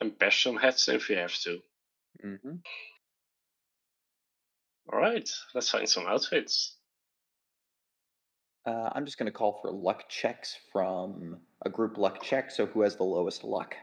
and 0.00 0.18
bash 0.18 0.44
some 0.44 0.56
heads 0.56 0.88
if 0.88 1.10
you 1.10 1.16
have 1.16 1.34
to. 1.34 1.58
Mm-hmm. 2.24 2.54
Hmm 4.90 4.96
Alright, 4.96 5.30
let's 5.54 5.70
find 5.70 5.88
some 5.88 6.06
outfits. 6.06 6.76
Uh, 8.66 8.90
I'm 8.92 9.04
just 9.06 9.18
going 9.18 9.26
to 9.26 9.32
call 9.32 9.58
for 9.62 9.70
luck 9.70 10.08
checks 10.08 10.56
from 10.72 11.38
a 11.64 11.70
group 11.70 11.96
luck 11.96 12.22
check, 12.22 12.50
so 12.50 12.66
who 12.66 12.82
has 12.82 12.96
the 12.96 13.04
lowest 13.04 13.44
luck? 13.44 13.74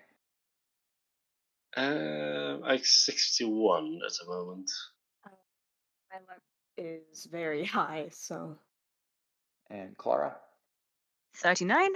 Uh, 1.75 2.57
like 2.61 2.85
61 2.85 3.99
at 4.05 4.13
the 4.19 4.31
moment. 4.31 4.69
My 6.11 6.19
luck 6.29 6.41
is 6.77 7.27
very 7.31 7.65
high, 7.65 8.09
so 8.11 8.57
And 9.69 9.97
Clara, 9.97 10.35
39? 11.35 11.89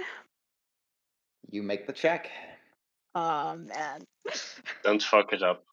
you 1.50 1.62
make 1.62 1.86
the 1.86 1.92
check. 1.92 2.30
Oh, 3.14 3.56
man. 3.56 4.04
Don't 4.84 5.02
fuck 5.02 5.32
it 5.32 5.42
up. 5.42 5.64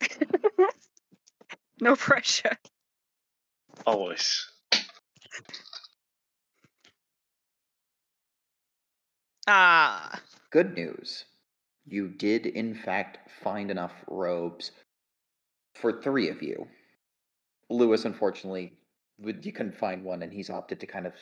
no 1.80 1.96
pressure. 1.96 2.56
Always. 3.86 4.46
Ah. 9.46 10.20
Good 10.50 10.74
news. 10.74 11.24
You 11.86 12.08
did, 12.08 12.46
in 12.46 12.74
fact, 12.74 13.30
find 13.42 13.70
enough 13.70 13.92
robes 14.08 14.70
for 15.74 16.00
three 16.00 16.28
of 16.30 16.42
you. 16.42 16.68
Lewis, 17.68 18.04
unfortunately, 18.04 18.78
would- 19.18 19.44
you 19.44 19.52
couldn't 19.52 19.76
find 19.76 20.04
one, 20.04 20.22
and 20.22 20.32
he's 20.32 20.50
opted 20.50 20.80
to 20.80 20.86
kind 20.86 21.06
of 21.06 21.14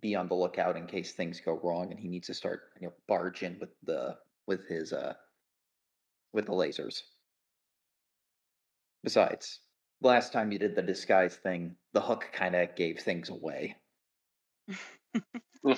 be 0.00 0.14
on 0.14 0.28
the 0.28 0.34
lookout 0.34 0.76
in 0.76 0.86
case 0.86 1.12
things 1.12 1.40
go 1.40 1.58
wrong, 1.62 1.90
and 1.90 1.98
he 1.98 2.08
needs 2.08 2.26
to 2.28 2.34
start, 2.34 2.72
you 2.80 2.88
know, 2.88 2.94
barge 3.08 3.42
in 3.42 3.58
with 3.58 3.70
the 3.82 4.18
with 4.46 4.66
his 4.68 4.92
uh 4.92 5.14
with 6.32 6.46
the 6.46 6.52
lasers. 6.52 7.02
Besides, 9.02 9.60
last 10.00 10.32
time 10.32 10.52
you 10.52 10.58
did 10.58 10.74
the 10.74 10.82
disguise 10.82 11.36
thing, 11.36 11.76
the 11.92 12.00
hook 12.00 12.28
kind 12.32 12.54
of 12.54 12.74
gave 12.76 13.00
things 13.00 13.28
away. 13.28 13.76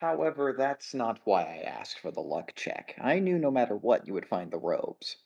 However, 0.00 0.54
that's 0.56 0.94
not 0.94 1.20
why 1.24 1.42
I 1.42 1.62
asked 1.66 2.00
for 2.00 2.10
the 2.10 2.20
luck 2.20 2.52
check. 2.54 2.94
I 3.00 3.18
knew 3.18 3.38
no 3.38 3.50
matter 3.50 3.76
what 3.76 4.06
you 4.06 4.14
would 4.14 4.28
find 4.28 4.50
the 4.50 4.58
robes. 4.58 5.16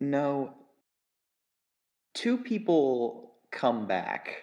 No. 0.00 0.54
Two 2.14 2.38
people 2.38 3.34
come 3.50 3.86
back 3.86 4.42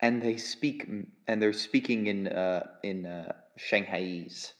and 0.00 0.20
they 0.20 0.36
speak 0.36 0.88
and 1.26 1.42
they're 1.42 1.52
speaking 1.52 2.06
in 2.06 2.28
uh 2.28 2.66
in 2.82 3.06
uh 3.06 3.32
Shanghaiese. 3.58 4.52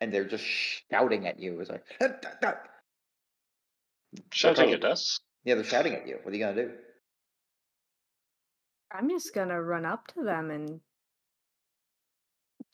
And 0.00 0.12
they're 0.12 0.24
just 0.24 0.44
shouting 0.44 1.26
at 1.26 1.38
you. 1.38 1.60
It's 1.60 1.70
like 1.70 1.84
Shouting 4.32 4.72
at 4.72 4.84
us? 4.84 5.20
Yeah, 5.44 5.54
they're 5.54 5.64
shouting 5.64 5.94
at 5.94 6.06
you. 6.06 6.18
What 6.22 6.32
are 6.32 6.36
you 6.36 6.44
gonna 6.44 6.62
do? 6.62 6.70
I'm 8.92 9.08
just 9.08 9.34
gonna 9.34 9.60
run 9.60 9.84
up 9.84 10.06
to 10.08 10.22
them 10.22 10.50
and 10.50 10.80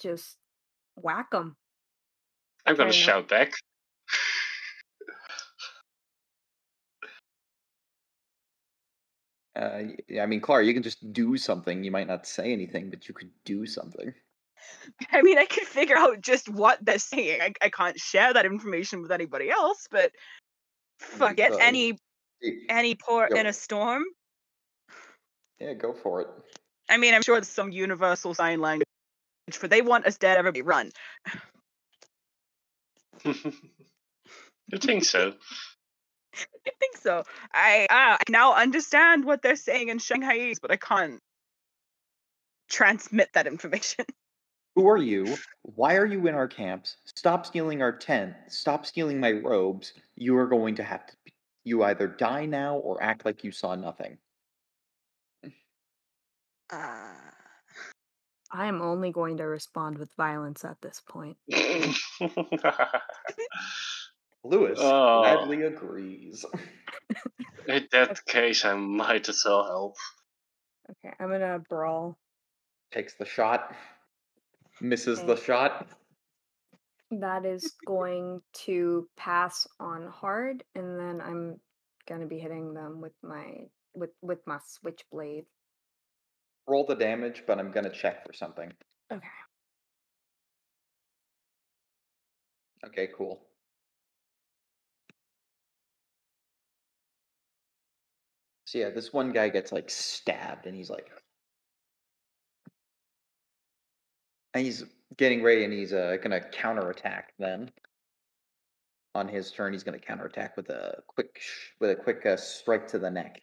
just 0.00 0.36
whack 0.96 1.30
them. 1.30 1.56
I'm 2.66 2.76
gonna 2.76 2.92
shout 2.92 3.28
back. 3.28 3.52
Uh, 9.54 9.82
y- 10.08 10.20
I 10.20 10.26
mean, 10.26 10.40
Clara, 10.40 10.64
you 10.64 10.72
can 10.72 10.82
just 10.82 11.12
do 11.12 11.36
something. 11.36 11.84
You 11.84 11.90
might 11.90 12.06
not 12.06 12.26
say 12.26 12.52
anything, 12.52 12.90
but 12.90 13.06
you 13.08 13.14
could 13.14 13.30
do 13.44 13.66
something. 13.66 14.14
I 15.12 15.22
mean, 15.22 15.38
I 15.38 15.44
can 15.44 15.64
figure 15.64 15.96
out 15.96 16.20
just 16.20 16.48
what 16.48 16.78
they're 16.84 16.98
saying. 16.98 17.40
I, 17.40 17.52
I 17.60 17.68
can't 17.68 17.98
share 17.98 18.32
that 18.32 18.46
information 18.46 19.02
with 19.02 19.12
anybody 19.12 19.50
else, 19.50 19.88
but 19.90 20.12
fuck 20.98 21.38
it. 21.38 21.52
Any 21.60 21.98
any 22.68 22.94
port 22.94 23.30
Go. 23.30 23.36
in 23.36 23.46
a 23.46 23.52
storm. 23.52 24.04
Yeah, 25.60 25.74
go 25.74 25.92
for 25.92 26.22
it. 26.22 26.28
I 26.90 26.96
mean, 26.96 27.14
I'm 27.14 27.22
sure 27.22 27.36
there's 27.36 27.48
some 27.48 27.70
universal 27.70 28.34
sign 28.34 28.60
language 28.60 28.86
for 29.52 29.68
they 29.68 29.82
want 29.82 30.06
us 30.06 30.18
dead, 30.18 30.38
everybody 30.38 30.62
run. 30.62 30.90
you 33.24 34.78
think 34.78 35.04
so? 35.04 35.34
I 36.66 36.70
think 36.80 36.96
so. 36.96 37.24
I 37.52 37.86
uh, 37.90 38.16
I 38.18 38.22
now 38.28 38.54
understand 38.54 39.24
what 39.24 39.42
they're 39.42 39.56
saying 39.56 39.88
in 39.88 39.98
Shanghaiese, 39.98 40.60
but 40.60 40.70
I 40.70 40.76
can't 40.76 41.20
transmit 42.68 43.30
that 43.34 43.46
information. 43.46 44.06
Who 44.74 44.88
are 44.88 44.96
you? 44.96 45.36
Why 45.62 45.96
are 45.96 46.06
you 46.06 46.26
in 46.26 46.34
our 46.34 46.48
camps? 46.48 46.96
Stop 47.16 47.44
stealing 47.46 47.82
our 47.82 47.92
tent. 47.92 48.34
Stop 48.48 48.86
stealing 48.86 49.20
my 49.20 49.32
robes. 49.32 49.92
You 50.16 50.36
are 50.38 50.46
going 50.46 50.74
to 50.76 50.82
have 50.82 51.06
to. 51.06 51.14
be- 51.24 51.32
You 51.64 51.82
either 51.84 52.06
die 52.08 52.46
now 52.46 52.76
or 52.78 53.02
act 53.02 53.24
like 53.26 53.44
you 53.44 53.52
saw 53.52 53.74
nothing. 53.74 54.16
Uh, 56.72 57.12
I 58.50 58.66
am 58.66 58.80
only 58.80 59.12
going 59.12 59.36
to 59.38 59.44
respond 59.44 59.98
with 59.98 60.10
violence 60.16 60.64
at 60.64 60.80
this 60.80 61.02
point. 61.06 61.36
Lewis 64.44 64.78
Oh. 64.80 65.20
gladly 65.20 65.62
agrees. 65.62 66.44
In 67.68 67.86
that 67.92 68.24
case, 68.26 68.64
I 68.64 68.74
might 68.74 69.28
as 69.28 69.42
well 69.44 69.64
help. 69.64 69.96
Okay, 70.90 71.14
I'm 71.20 71.28
gonna 71.30 71.60
brawl. 71.68 72.16
Takes 72.90 73.14
the 73.14 73.24
shot. 73.24 73.72
Misses 74.82 75.22
the 75.22 75.36
shot. 75.36 75.86
That 77.12 77.44
is 77.44 77.74
going 77.86 78.40
to 78.64 79.08
pass 79.16 79.64
on 79.78 80.08
hard, 80.08 80.64
and 80.74 80.98
then 80.98 81.20
I'm 81.20 81.60
gonna 82.08 82.26
be 82.26 82.40
hitting 82.40 82.74
them 82.74 83.00
with 83.00 83.12
my 83.22 83.68
with 83.94 84.10
with 84.22 84.40
my 84.44 84.58
switchblade. 84.66 85.44
Roll 86.66 86.84
the 86.84 86.96
damage, 86.96 87.44
but 87.46 87.60
I'm 87.60 87.70
gonna 87.70 87.92
check 87.92 88.26
for 88.26 88.32
something. 88.32 88.72
Okay. 89.12 89.28
Okay, 92.84 93.08
cool. 93.16 93.40
So 98.64 98.78
yeah, 98.78 98.90
this 98.90 99.12
one 99.12 99.30
guy 99.30 99.48
gets 99.48 99.70
like 99.70 99.90
stabbed 99.90 100.66
and 100.66 100.74
he's 100.74 100.90
like 100.90 101.08
and 104.54 104.64
he's 104.64 104.84
getting 105.16 105.42
ready 105.42 105.64
and 105.64 105.72
he's 105.72 105.92
uh, 105.92 106.16
gonna 106.22 106.40
counterattack 106.40 107.32
then. 107.38 107.70
On 109.14 109.28
his 109.28 109.50
turn, 109.50 109.72
he's 109.72 109.82
gonna 109.82 109.98
counterattack 109.98 110.56
with 110.56 110.70
a 110.70 111.02
quick 111.06 111.38
sh- 111.38 111.70
with 111.80 111.90
a 111.90 111.96
quick 111.96 112.24
uh, 112.24 112.36
strike 112.36 112.88
to 112.88 112.98
the 112.98 113.10
neck. 113.10 113.42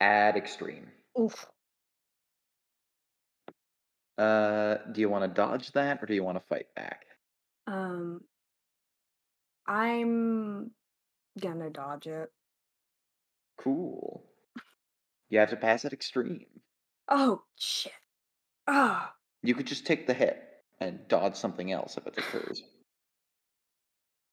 Add 0.00 0.36
extreme. 0.36 0.88
Oof. 1.18 1.46
Uh, 4.18 4.76
do 4.92 5.00
you 5.00 5.08
want 5.08 5.24
to 5.24 5.28
dodge 5.28 5.72
that 5.72 6.02
or 6.02 6.06
do 6.06 6.14
you 6.14 6.24
want 6.24 6.38
to 6.38 6.44
fight 6.46 6.66
back? 6.74 7.04
Um, 7.66 8.22
I'm 9.66 10.70
gonna 11.38 11.70
dodge 11.70 12.06
it. 12.06 12.30
Cool. 13.58 14.24
You 15.28 15.38
have 15.38 15.50
to 15.50 15.56
pass 15.56 15.84
at 15.84 15.92
extreme. 15.92 16.46
Oh 17.08 17.42
shit. 17.56 17.92
Ah. 18.66 19.15
You 19.46 19.54
could 19.54 19.66
just 19.66 19.86
take 19.86 20.06
the 20.06 20.14
hit 20.14 20.42
and 20.80 21.06
dodge 21.08 21.36
something 21.36 21.70
else 21.70 21.96
if 21.96 22.06
it 22.06 22.18
occurs. 22.18 22.62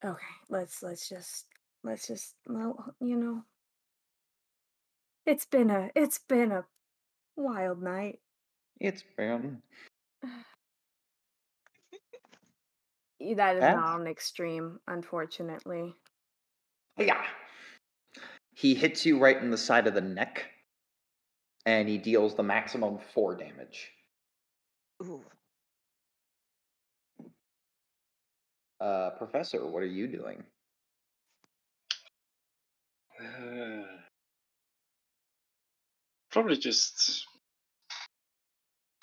Okay. 0.04 0.18
Let's 0.50 0.82
let's 0.82 1.08
just 1.08 1.46
let's 1.84 2.08
just 2.08 2.36
well, 2.48 2.96
you 3.00 3.16
know. 3.16 3.44
It's 5.26 5.46
been 5.46 5.70
a 5.70 5.90
it's 5.96 6.20
been 6.28 6.52
a 6.52 6.66
wild 7.38 7.82
night. 7.82 8.20
It's 8.80 9.04
been 9.18 9.62
That 13.36 13.56
is 13.56 13.62
Pass? 13.62 13.76
not 13.76 14.02
an 14.02 14.08
extreme, 14.08 14.80
unfortunately. 14.88 15.96
yeah. 16.98 17.24
He 18.56 18.76
hits 18.76 19.06
you 19.06 19.18
right 19.20 19.38
in 19.38 19.50
the 19.50 19.58
side 19.58 19.88
of 19.88 19.94
the 19.94 20.02
neck, 20.02 20.46
and 21.66 21.88
he 21.88 21.98
deals 21.98 22.36
the 22.36 22.44
maximum 22.44 23.00
four 23.14 23.36
damage. 23.36 23.92
Ooh. 25.04 25.22
Uh, 28.80 29.12
Professor, 29.12 29.66
what 29.66 29.84
are 29.84 29.88
you 29.88 30.08
doing? 30.08 30.44
Uh, 33.20 33.84
probably 36.32 36.58
just 36.58 37.26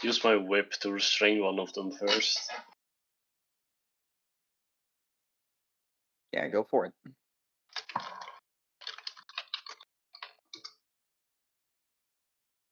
use 0.02 0.22
my 0.24 0.36
whip 0.36 0.72
to 0.72 0.90
restrain 0.90 1.42
one 1.42 1.58
of 1.58 1.72
them 1.72 1.92
first. 1.92 2.50
Yeah, 6.32 6.48
go 6.48 6.64
for 6.68 6.86
it. 6.86 6.92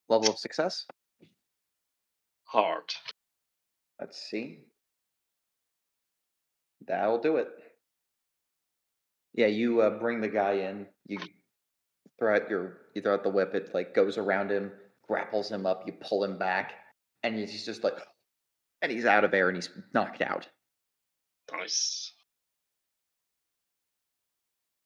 Level 0.08 0.30
of 0.30 0.38
success? 0.38 0.86
Hard. 2.44 2.94
Let's 4.00 4.20
see. 4.30 4.60
That'll 6.86 7.20
do 7.20 7.36
it. 7.36 7.48
Yeah, 9.34 9.46
you 9.46 9.80
uh, 9.80 9.98
bring 9.98 10.20
the 10.20 10.28
guy 10.28 10.52
in. 10.52 10.86
You 11.06 11.18
throw 12.18 12.36
out 12.36 12.50
your 12.50 12.78
you 12.94 13.02
throw 13.02 13.14
out 13.14 13.24
the 13.24 13.30
whip. 13.30 13.54
It 13.54 13.74
like 13.74 13.94
goes 13.94 14.18
around 14.18 14.50
him, 14.50 14.72
grapples 15.06 15.50
him 15.50 15.66
up. 15.66 15.84
You 15.86 15.92
pull 16.00 16.24
him 16.24 16.38
back, 16.38 16.72
and 17.22 17.36
he's 17.36 17.64
just 17.64 17.84
like, 17.84 17.98
and 18.82 18.90
he's 18.90 19.04
out 19.04 19.24
of 19.24 19.34
air 19.34 19.48
and 19.48 19.56
he's 19.56 19.70
knocked 19.92 20.22
out. 20.22 20.48
Nice. 21.52 22.12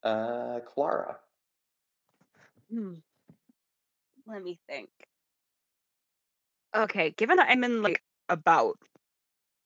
Uh, 0.02 0.60
Clara. 0.66 1.16
Hmm. 2.70 2.94
Let 4.26 4.42
me 4.42 4.58
think. 4.68 4.88
Okay, 6.74 7.10
given 7.10 7.36
that 7.36 7.50
I'm 7.50 7.64
in 7.64 7.82
like 7.82 8.02
a 8.28 8.36
bout 8.36 8.78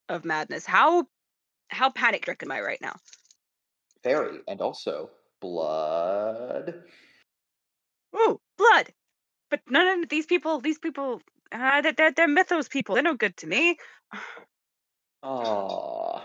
of 0.08 0.24
madness, 0.24 0.66
how 0.66 1.06
how 1.68 1.90
panic 1.90 2.22
stricken 2.22 2.50
am 2.50 2.56
I 2.56 2.60
right 2.60 2.80
now? 2.80 2.96
Very, 4.04 4.40
and 4.46 4.60
also 4.60 5.10
blood. 5.40 6.82
Ooh, 8.14 8.40
blood. 8.56 8.92
But 9.50 9.60
none 9.68 10.02
of 10.02 10.08
these 10.08 10.26
people, 10.26 10.60
these 10.60 10.78
people, 10.78 11.20
uh, 11.52 11.80
they're, 11.82 11.92
they're, 11.92 12.12
they're 12.12 12.28
mythos 12.28 12.68
people. 12.68 12.94
They're 12.94 13.04
no 13.04 13.14
good 13.14 13.36
to 13.38 13.46
me. 13.46 13.78
Aww. 15.24 16.22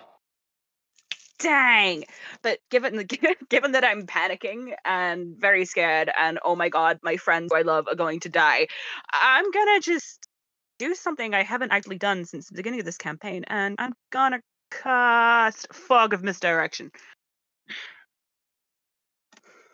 Dang. 1.40 2.04
But 2.44 2.60
given 2.70 2.98
the 2.98 3.04
given 3.50 3.72
that 3.72 3.84
I'm 3.84 4.06
panicking 4.06 4.74
and 4.86 5.36
very 5.38 5.66
scared, 5.66 6.12
and 6.16 6.40
oh 6.46 6.56
my 6.56 6.70
god, 6.70 7.00
my 7.02 7.18
friends 7.18 7.52
who 7.52 7.58
I 7.58 7.64
love 7.64 7.88
are 7.88 7.96
going 7.96 8.20
to 8.22 8.30
die, 8.30 8.68
I'm 9.12 9.50
gonna 9.50 9.80
just 9.80 10.28
do 10.82 10.96
something 10.96 11.36
I 11.36 11.44
haven't 11.44 11.72
actually 11.72 12.00
done 12.00 12.26
since 12.26 12.48
the 12.48 12.56
beginning 12.56 12.80
of 12.80 12.86
this 12.88 12.98
campaign, 12.98 13.44
and 13.46 13.76
I'm 13.78 13.94
gonna 14.12 14.42
cast 14.72 15.72
Fog 15.72 16.16
of 16.16 16.24
Misdirection. 16.24 16.92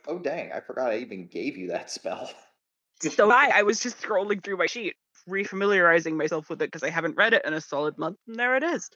Oh 0.05 0.19
dang! 0.19 0.51
I 0.51 0.59
forgot 0.59 0.91
I 0.91 0.97
even 0.97 1.27
gave 1.27 1.55
you 1.55 1.69
that 1.69 1.89
spell. 1.97 2.29
So 2.99 3.31
I, 3.31 3.51
I 3.55 3.63
was 3.63 3.79
just 3.79 4.01
scrolling 4.01 4.43
through 4.43 4.57
my 4.57 4.65
sheet, 4.65 4.95
refamiliarizing 5.29 6.17
myself 6.17 6.49
with 6.49 6.61
it 6.61 6.65
because 6.65 6.83
I 6.83 6.89
haven't 6.89 7.15
read 7.15 7.33
it 7.33 7.45
in 7.45 7.53
a 7.53 7.61
solid 7.61 7.97
month, 7.97 8.17
and 8.27 8.35
there 8.35 8.57
it 8.57 8.63
is. 8.63 8.89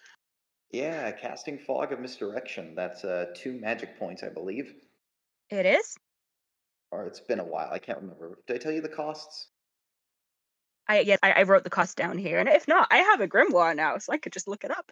Yeah, 0.71 1.12
casting 1.12 1.60
fog 1.60 1.93
of 1.93 2.02
misdirection. 2.02 2.76
That's 2.76 3.06
uh 3.06 3.28
two 3.38 3.54
magic 3.54 3.97
points, 3.97 4.21
I 4.21 4.30
believe. 4.30 4.74
It 5.50 5.65
is. 5.65 5.95
Or 6.91 7.06
it's 7.06 7.21
been 7.21 7.39
a 7.39 7.45
while. 7.45 7.69
I 7.71 7.80
can't 7.80 8.02
remember. 8.02 8.39
Did 8.47 8.58
I 8.58 8.60
tell 8.60 8.74
you 8.74 8.82
the 8.82 8.89
costs? 8.89 9.47
I 10.88 11.02
yes, 11.02 11.20
I, 11.24 11.32
I 11.32 11.44
wrote 11.44 11.63
the 11.63 11.70
cost 11.70 11.98
down 11.98 12.17
here, 12.17 12.39
and 12.39 12.50
if 12.50 12.67
not, 12.67 12.88
I 12.91 12.98
have 12.98 13.22
a 13.22 13.28
grimoire 13.28 13.76
now, 13.76 13.98
so 13.98 14.12
I 14.13 14.17
could 14.17 14.34
just 14.34 14.48
look 14.48 14.63
it 14.63 14.72
up. 14.72 14.91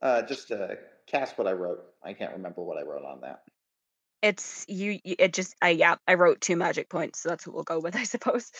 Uh, 0.00 0.22
just 0.22 0.50
uh, 0.50 0.68
cast 1.06 1.38
what 1.38 1.46
I 1.46 1.52
wrote. 1.52 1.84
I 2.04 2.12
can't 2.12 2.32
remember 2.32 2.62
what 2.62 2.78
I 2.78 2.82
wrote 2.82 3.04
on 3.04 3.20
that. 3.22 3.42
It's 4.22 4.64
you. 4.68 4.98
you- 5.04 5.16
It 5.18 5.32
just 5.32 5.54
I 5.62 5.70
yeah. 5.70 5.96
I 6.06 6.14
wrote 6.14 6.40
two 6.40 6.56
magic 6.56 6.88
points, 6.88 7.20
so 7.20 7.28
that's 7.28 7.46
what 7.46 7.54
we'll 7.54 7.64
go 7.64 7.80
with, 7.80 7.96
I 8.02 8.04
suppose. 8.04 8.50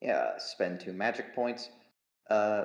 Yeah, 0.00 0.38
spend 0.38 0.80
two 0.80 0.92
magic 0.92 1.34
points. 1.34 1.68
Uh, 2.28 2.64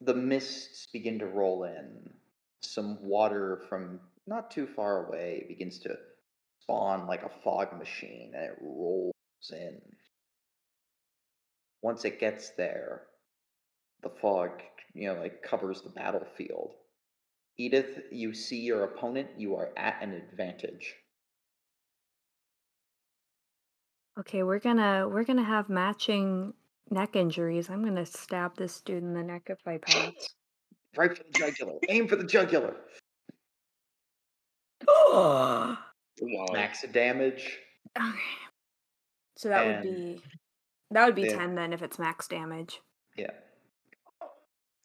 the 0.00 0.14
mists 0.14 0.88
begin 0.92 1.18
to 1.20 1.26
roll 1.26 1.64
in. 1.64 2.10
Some 2.62 2.98
water 3.02 3.62
from 3.68 4.00
not 4.26 4.50
too 4.50 4.66
far 4.66 5.06
away 5.06 5.44
begins 5.48 5.78
to 5.80 5.96
spawn 6.60 7.06
like 7.06 7.22
a 7.22 7.30
fog 7.42 7.76
machine, 7.78 8.32
and 8.34 8.44
it 8.44 8.58
rolls 8.60 9.12
in. 9.52 9.80
Once 11.82 12.04
it 12.04 12.18
gets 12.18 12.50
there, 12.50 13.02
the 14.02 14.08
fog, 14.20 14.50
you 14.94 15.08
know, 15.08 15.20
like 15.20 15.42
covers 15.42 15.82
the 15.82 15.90
battlefield. 15.90 16.72
Edith, 17.58 18.00
you 18.10 18.34
see 18.34 18.60
your 18.60 18.84
opponent, 18.84 19.28
you 19.38 19.56
are 19.56 19.70
at 19.76 20.02
an 20.02 20.12
advantage. 20.12 20.94
Okay, 24.18 24.42
we're 24.42 24.58
gonna 24.58 25.08
we're 25.08 25.24
gonna 25.24 25.44
have 25.44 25.68
matching 25.68 26.54
neck 26.90 27.16
injuries. 27.16 27.68
I'm 27.68 27.84
gonna 27.84 28.06
stab 28.06 28.56
this 28.56 28.80
dude 28.80 29.02
in 29.02 29.12
the 29.12 29.22
neck 29.22 29.48
if 29.48 29.58
I 29.66 29.78
pass. 29.78 30.12
Right 30.96 31.14
for 31.14 31.24
the 31.24 31.38
jugular. 31.38 31.74
Aim 31.90 32.08
for 32.08 32.16
the 32.16 32.24
jugular. 32.24 32.74
Max 36.52 36.86
damage. 36.90 37.58
Okay. 37.98 38.18
So 39.36 39.50
that 39.50 39.66
would 39.66 39.82
be 39.82 40.22
that 40.90 41.06
would 41.06 41.14
be 41.14 41.28
then- 41.28 41.38
ten 41.38 41.54
then 41.54 41.72
if 41.72 41.82
it's 41.82 41.98
max 41.98 42.28
damage. 42.28 42.80
Yeah. 43.16 43.30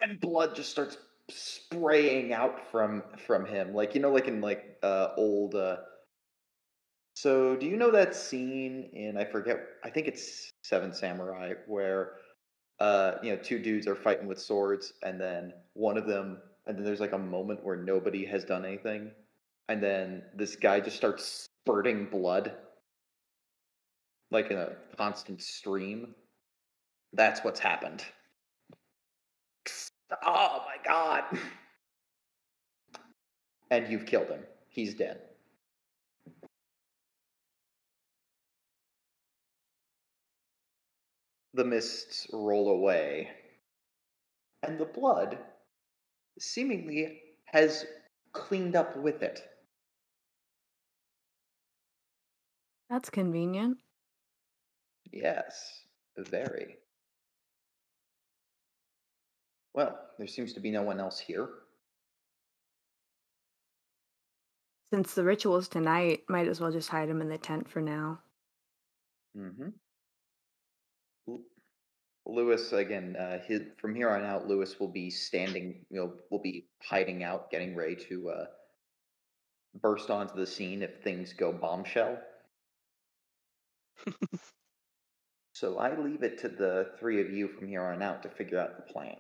And 0.01 0.19
blood 0.19 0.55
just 0.55 0.71
starts 0.71 0.97
spraying 1.29 2.33
out 2.33 2.71
from 2.71 3.03
from 3.25 3.45
him. 3.45 3.73
Like 3.73 3.93
you 3.95 4.01
know, 4.01 4.11
like 4.11 4.27
in 4.27 4.41
like 4.41 4.77
uh 4.83 5.09
old 5.17 5.55
uh 5.55 5.77
so 7.15 7.55
do 7.55 7.65
you 7.65 7.77
know 7.77 7.91
that 7.91 8.15
scene 8.15 8.89
in 8.93 9.17
I 9.17 9.25
forget 9.25 9.59
I 9.83 9.89
think 9.89 10.07
it's 10.07 10.49
Seven 10.63 10.93
Samurai 10.93 11.53
where 11.67 12.13
uh 12.79 13.15
you 13.21 13.31
know 13.31 13.37
two 13.37 13.59
dudes 13.59 13.85
are 13.87 13.95
fighting 13.95 14.27
with 14.27 14.39
swords 14.39 14.93
and 15.03 15.19
then 15.21 15.53
one 15.73 15.97
of 15.97 16.07
them 16.07 16.41
and 16.65 16.77
then 16.77 16.83
there's 16.83 16.99
like 16.99 17.11
a 17.11 17.17
moment 17.17 17.63
where 17.63 17.75
nobody 17.75 18.25
has 18.25 18.43
done 18.43 18.65
anything 18.65 19.11
and 19.69 19.83
then 19.83 20.23
this 20.35 20.55
guy 20.55 20.79
just 20.79 20.97
starts 20.97 21.47
spurting 21.63 22.05
blood 22.05 22.53
like 24.31 24.49
in 24.49 24.57
a 24.57 24.71
constant 24.97 25.41
stream. 25.41 26.15
That's 27.13 27.43
what's 27.43 27.59
happened. 27.59 28.03
Oh 30.25 30.63
my 30.65 30.75
god. 30.85 31.23
And 33.69 33.87
you've 33.87 34.05
killed 34.05 34.27
him. 34.27 34.43
He's 34.69 34.95
dead. 34.95 35.21
The 41.53 41.65
mists 41.65 42.27
roll 42.31 42.69
away, 42.69 43.29
and 44.63 44.79
the 44.79 44.85
blood 44.85 45.37
seemingly 46.39 47.19
has 47.45 47.85
cleaned 48.31 48.77
up 48.77 48.95
with 48.95 49.21
it. 49.21 49.41
That's 52.89 53.09
convenient. 53.09 53.79
Yes, 55.12 55.84
very. 56.17 56.78
Well, 59.74 59.97
there 60.17 60.28
seems 60.28 60.54
to 60.54 60.60
be 60.60 60.71
no 60.71 60.84
one 60.84 61.00
else 61.00 61.19
here. 61.19 61.50
Since 64.93 65.13
the 65.13 65.24
ritual's 65.24 65.69
tonight, 65.69 66.21
might 66.28 66.47
as 66.47 66.60
well 66.60 66.71
just 66.71 66.89
hide 66.89 67.10
him 67.10 67.21
in 67.21 67.30
the 67.30 67.38
tent 67.38 67.69
for 67.69 67.82
now. 67.82 68.19
Mm-hmm. 69.38 69.69
Lewis 72.26 72.71
again. 72.74 73.15
Uh, 73.17 73.39
his, 73.45 73.62
from 73.78 73.95
here 73.95 74.10
on 74.10 74.24
out, 74.24 74.47
Lewis 74.47 74.80
will 74.80 74.91
be 74.91 75.10
standing. 75.10 75.86
You 75.89 76.00
know, 76.00 76.13
will 76.30 76.41
be 76.41 76.67
hiding 76.84 77.24
out, 77.24 77.50
getting 77.50 77.76
ready 77.76 77.95
to 78.10 78.30
uh, 78.30 78.45
burst 79.82 80.10
onto 80.10 80.36
the 80.36 80.45
scene 80.45 80.84
if 80.84 81.02
things 81.04 81.34
go 81.34 81.52
bombshell. 81.52 82.17
so 85.62 85.78
I 85.78 85.95
leave 85.95 86.24
it 86.24 86.39
to 86.39 86.50
the 86.50 86.89
three 87.00 87.21
of 87.21 87.30
you 87.30 87.47
from 87.47 87.67
here 87.67 87.84
on 87.84 88.02
out 88.02 88.24
to 88.24 88.30
figure 88.30 88.58
out 88.58 88.78
the 88.78 88.91
plan. 88.91 89.15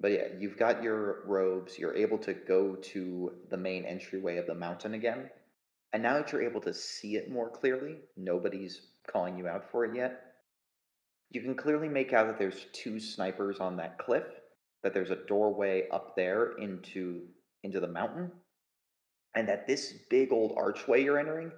But 0.00 0.12
yeah, 0.12 0.26
you've 0.38 0.56
got 0.56 0.80
your 0.80 1.24
robes. 1.26 1.76
You're 1.76 1.96
able 1.96 2.18
to 2.18 2.32
go 2.32 2.76
to 2.76 3.32
the 3.50 3.56
main 3.56 3.84
entryway 3.84 4.36
of 4.36 4.46
the 4.46 4.54
mountain 4.54 4.94
again. 4.94 5.28
And 5.92 6.04
now 6.04 6.14
that 6.14 6.30
you're 6.30 6.48
able 6.48 6.60
to 6.60 6.72
see 6.72 7.16
it 7.16 7.32
more 7.32 7.50
clearly, 7.50 7.96
nobody's 8.16 8.80
calling 9.10 9.36
you 9.36 9.48
out 9.48 9.68
for 9.72 9.84
it 9.84 9.96
yet. 9.96 10.22
You 11.32 11.40
can 11.40 11.56
clearly 11.56 11.88
make 11.88 12.12
out 12.12 12.28
that 12.28 12.38
there's 12.38 12.66
two 12.72 13.00
snipers 13.00 13.58
on 13.58 13.76
that 13.78 13.98
cliff, 13.98 14.26
that 14.84 14.94
there's 14.94 15.10
a 15.10 15.26
doorway 15.26 15.88
up 15.90 16.14
there 16.14 16.52
into 16.58 17.22
into 17.64 17.80
the 17.80 17.88
mountain, 17.88 18.30
and 19.34 19.48
that 19.48 19.66
this 19.66 19.94
big 20.08 20.30
old 20.30 20.54
archway 20.56 21.02
you're 21.02 21.18
entering, 21.18 21.50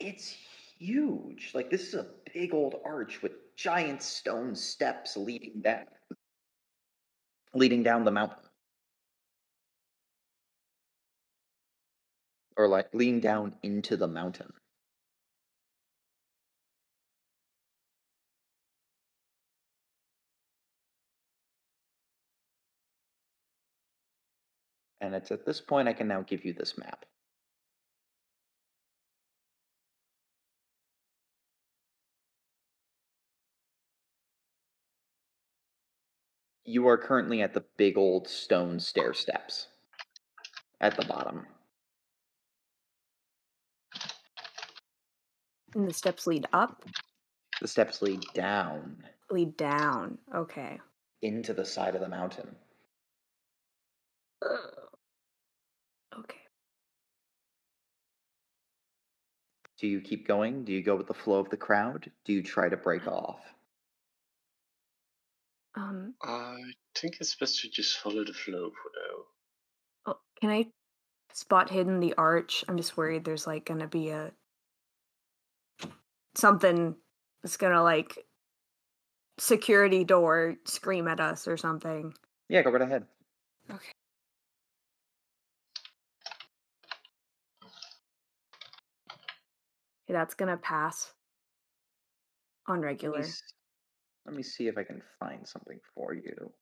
it's 0.00 0.34
huge. 0.78 1.52
Like 1.54 1.70
this 1.70 1.88
is 1.88 1.94
a 1.94 2.06
big 2.32 2.54
old 2.54 2.76
arch 2.84 3.22
with 3.22 3.32
giant 3.56 4.02
stone 4.02 4.54
steps 4.54 5.16
leading 5.16 5.60
down 5.62 5.86
leading 7.54 7.82
down 7.82 8.04
the 8.04 8.10
mountain. 8.10 8.38
Or 12.56 12.68
like 12.68 12.94
leading 12.94 13.20
down 13.20 13.54
into 13.62 13.96
the 13.96 14.06
mountain. 14.06 14.52
And 25.00 25.14
it's 25.14 25.30
at 25.30 25.44
this 25.46 25.60
point 25.60 25.88
I 25.88 25.92
can 25.92 26.08
now 26.08 26.22
give 26.22 26.44
you 26.44 26.52
this 26.52 26.76
map. 26.78 27.04
You 36.66 36.88
are 36.88 36.98
currently 36.98 37.42
at 37.42 37.54
the 37.54 37.64
big 37.76 37.96
old 37.96 38.28
stone 38.28 38.80
stair 38.80 39.14
steps 39.14 39.68
at 40.80 40.96
the 40.96 41.04
bottom. 41.06 41.46
And 45.74 45.88
the 45.88 45.94
steps 45.94 46.26
lead 46.26 46.46
up, 46.52 46.84
The 47.60 47.68
steps 47.68 48.02
lead 48.02 48.22
down 48.34 49.04
lead 49.30 49.56
down. 49.56 50.18
Okay. 50.34 50.80
into 51.22 51.52
the 51.52 51.64
side 51.64 51.94
of 51.94 52.00
the 52.00 52.08
mountain. 52.08 52.54
Okay. 56.18 56.40
Do 59.78 59.86
you 59.88 60.00
keep 60.00 60.26
going? 60.26 60.64
Do 60.64 60.72
you 60.72 60.82
go 60.82 60.96
with 60.96 61.06
the 61.06 61.14
flow 61.14 61.38
of 61.40 61.50
the 61.50 61.56
crowd? 61.56 62.10
Do 62.24 62.32
you 62.32 62.42
try 62.42 62.68
to 62.68 62.76
break 62.76 63.06
uh, 63.06 63.10
off? 63.10 63.55
Um. 65.76 66.14
I 66.22 66.56
think 66.94 67.16
it's 67.20 67.34
best 67.34 67.60
to 67.60 67.68
just 67.68 67.98
follow 67.98 68.24
the 68.24 68.32
flow 68.32 68.70
for 68.70 68.90
now. 68.96 70.12
Oh, 70.12 70.18
can 70.40 70.50
I 70.50 70.66
spot 71.32 71.70
hidden 71.70 72.00
the 72.00 72.14
arch? 72.16 72.64
I'm 72.68 72.76
just 72.76 72.96
worried 72.96 73.24
there's 73.24 73.46
like 73.46 73.66
gonna 73.66 73.86
be 73.86 74.08
a 74.08 74.32
something 76.34 76.94
that's 77.42 77.56
gonna 77.56 77.82
like 77.82 78.18
security 79.38 80.04
door 80.04 80.56
scream 80.64 81.08
at 81.08 81.20
us 81.20 81.46
or 81.46 81.56
something. 81.56 82.14
Yeah, 82.48 82.62
go 82.62 82.70
right 82.70 82.80
ahead. 82.82 83.04
Okay. 83.70 83.92
Okay, 90.08 90.14
that's 90.14 90.34
gonna 90.34 90.56
pass 90.56 91.12
on 92.66 92.80
regular. 92.80 93.24
Let 94.26 94.34
me 94.34 94.42
see 94.42 94.66
if 94.66 94.76
I 94.76 94.82
can 94.82 95.02
find 95.20 95.46
something 95.46 95.78
for 95.94 96.12
you. 96.12 96.52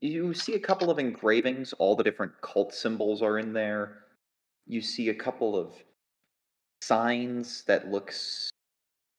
You 0.00 0.34
see 0.34 0.54
a 0.54 0.60
couple 0.60 0.90
of 0.90 0.98
engravings, 0.98 1.72
all 1.74 1.94
the 1.94 2.02
different 2.02 2.32
cult 2.42 2.74
symbols 2.74 3.22
are 3.22 3.38
in 3.38 3.52
there. 3.52 3.98
You 4.66 4.82
see 4.82 5.08
a 5.08 5.14
couple 5.14 5.56
of 5.56 5.72
signs 6.82 7.62
that 7.66 7.90
looks 7.90 8.50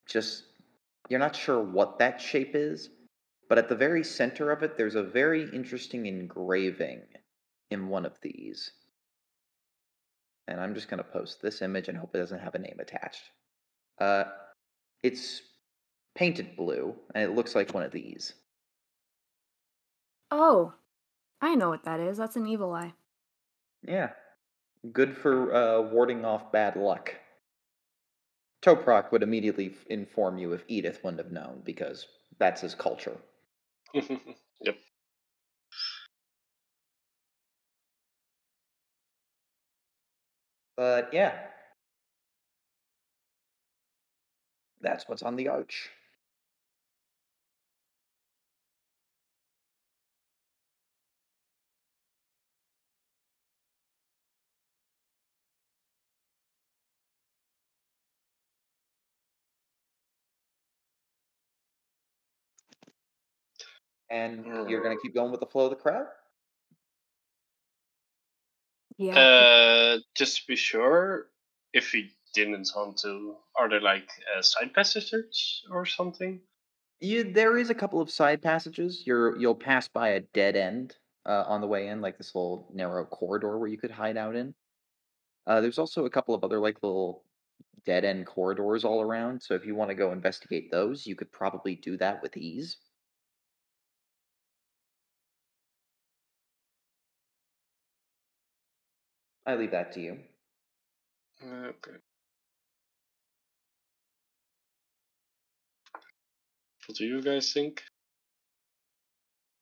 just 0.08 0.44
you're 1.10 1.20
not 1.20 1.36
sure 1.36 1.62
what 1.62 2.00
that 2.00 2.20
shape 2.20 2.56
is, 2.56 2.90
but 3.48 3.58
at 3.58 3.70
the 3.70 3.76
very 3.76 4.04
center 4.04 4.52
of 4.52 4.64
it 4.64 4.78
there's 4.78 4.96
a 4.96 5.04
very 5.04 5.50
interesting 5.54 6.06
engraving 6.06 7.02
in 7.72 7.88
one 7.88 8.06
of 8.06 8.20
these. 8.22 8.72
And 10.48 10.60
I'm 10.60 10.76
just 10.76 10.90
going 10.90 11.04
to 11.04 11.10
post 11.10 11.42
this 11.42 11.62
image 11.62 11.88
and 11.88 11.98
hope 11.98 12.14
it 12.14 12.20
doesn't 12.20 12.40
have 12.40 12.54
a 12.54 12.60
name 12.60 12.78
attached. 12.80 13.32
Uh, 14.00 14.26
it's 15.04 15.42
painted 16.16 16.56
blue, 16.56 16.96
and 17.14 17.24
it 17.24 17.36
looks 17.36 17.56
like 17.56 17.74
one 17.74 17.84
of 17.84 17.92
these. 17.92 18.34
Oh, 20.32 20.74
I 21.42 21.56
know 21.56 21.70
what 21.70 21.86
that 21.86 22.00
is. 22.00 22.18
That's 22.18 22.36
an 22.36 22.48
evil 22.48 22.74
eye. 22.74 22.94
Yeah, 23.88 24.10
good 24.92 25.16
for 25.16 25.54
uh, 25.54 25.82
warding 25.82 26.26
off 26.26 26.52
bad 26.52 26.76
luck. 26.76 27.14
Toprak 28.62 29.12
would 29.12 29.22
immediately 29.22 29.76
inform 29.90 30.40
you 30.40 30.54
if 30.54 30.64
Edith 30.68 31.04
wouldn't 31.04 31.22
have 31.22 31.32
known, 31.32 31.62
because 31.64 32.08
that's 32.40 32.62
his 32.62 32.74
culture. 32.74 33.18
yep. 33.94 34.78
But 40.76 41.14
yeah. 41.14 41.34
That's 44.86 45.10
what's 45.10 45.24
on 45.24 45.36
the 45.36 45.48
arch. 45.48 45.90
And 64.12 64.46
you're 64.70 64.84
going 64.84 64.96
to 64.96 65.02
keep 65.02 65.16
going 65.16 65.32
with 65.32 65.40
the 65.40 65.48
flow 65.48 65.64
of 65.64 65.72
the 65.72 65.78
crowd? 65.78 66.06
Yeah. 68.98 69.18
Uh, 69.18 70.00
just 70.16 70.38
to 70.38 70.44
be 70.48 70.56
sure, 70.56 71.26
if 71.74 71.92
we 71.92 72.15
didn't 72.36 72.70
want 72.76 72.98
to, 72.98 73.36
are 73.58 73.70
there 73.70 73.82
like 73.82 74.10
uh, 74.38 74.42
side 74.42 74.74
passages 74.74 75.64
or 75.72 75.86
something? 75.86 76.42
You, 77.00 77.34
there 77.34 77.58
is 77.58 77.70
a 77.70 77.76
couple 77.76 78.02
of 78.02 78.12
side 78.12 78.42
passages. 78.42 79.04
You're 79.06 79.38
you'll 79.38 79.56
pass 79.56 79.88
by 79.88 80.10
a 80.10 80.22
dead 80.22 80.56
end 80.56 80.96
uh, 81.26 81.44
on 81.48 81.62
the 81.62 81.68
way 81.68 81.88
in, 81.88 82.02
like 82.02 82.18
this 82.18 82.36
little 82.36 82.70
narrow 82.74 83.06
corridor 83.06 83.58
where 83.58 83.68
you 83.68 83.78
could 83.78 83.92
hide 83.92 84.18
out 84.18 84.36
in. 84.36 84.54
Uh, 85.48 85.62
there's 85.62 85.80
also 85.80 86.06
a 86.06 86.10
couple 86.10 86.36
of 86.36 86.44
other 86.44 86.60
like 86.60 86.82
little 86.84 87.24
dead 87.86 88.06
end 88.06 88.26
corridors 88.26 88.84
all 88.84 89.02
around. 89.02 89.42
So 89.42 89.54
if 89.56 89.66
you 89.66 89.76
want 89.76 89.90
to 89.90 89.96
go 89.96 90.12
investigate 90.12 90.72
those, 90.72 91.06
you 91.06 91.16
could 91.16 91.32
probably 91.32 91.76
do 91.76 91.98
that 91.98 92.22
with 92.22 92.38
ease. 92.38 92.78
I 99.46 99.56
leave 99.56 99.72
that 99.72 99.92
to 99.94 100.02
you. 100.02 100.20
Okay. 101.44 101.98
What 106.88 106.98
do 106.98 107.06
you 107.06 107.22
guys 107.22 107.52
think? 107.54 107.84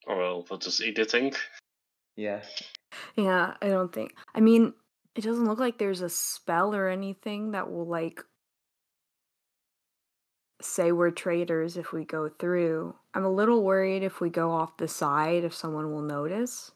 Or 0.06 0.16
well, 0.16 0.44
what 0.48 0.60
does 0.60 0.80
Edith 0.80 1.10
think? 1.10 1.36
Yeah. 2.16 2.42
Yeah, 3.16 3.54
I 3.60 3.68
don't 3.68 3.92
think. 3.92 4.14
I 4.34 4.40
mean, 4.40 4.72
it 5.14 5.22
doesn't 5.22 5.46
look 5.46 5.58
like 5.58 5.78
there's 5.78 6.02
a 6.02 6.08
spell 6.08 6.74
or 6.74 6.88
anything 6.88 7.52
that 7.52 7.70
will 7.70 7.86
like 7.86 8.20
say 10.60 10.92
we're 10.92 11.10
traitors 11.10 11.76
if 11.76 11.92
we 11.92 12.04
go 12.04 12.28
through. 12.28 12.94
I'm 13.14 13.24
a 13.24 13.30
little 13.30 13.62
worried 13.62 14.02
if 14.02 14.20
we 14.20 14.30
go 14.30 14.50
off 14.50 14.76
the 14.76 14.88
side 14.88 15.44
if 15.44 15.54
someone 15.54 15.92
will 15.92 16.02
notice. 16.02 16.72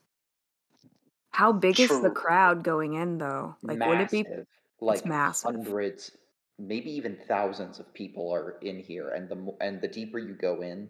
How 1.30 1.52
big 1.52 1.78
is 1.78 2.00
the 2.02 2.11
crowd 2.11 2.64
going 2.64 2.94
in 2.94 3.18
though? 3.18 3.56
Like 3.62 3.78
would 3.80 4.00
it 4.00 4.11
be 4.11 4.22
massive, 4.24 4.46
like 4.80 5.06
massive. 5.06 5.54
hundreds, 5.54 6.11
maybe 6.59 6.90
even 6.90 7.16
thousands 7.29 7.79
of 7.79 7.92
people 7.94 8.33
are 8.33 8.59
in 8.62 8.79
here, 8.81 9.11
and 9.11 9.29
the 9.29 9.57
and 9.61 9.81
the 9.81 9.88
deeper 9.88 10.18
you 10.18 10.35
go 10.35 10.62
in, 10.62 10.88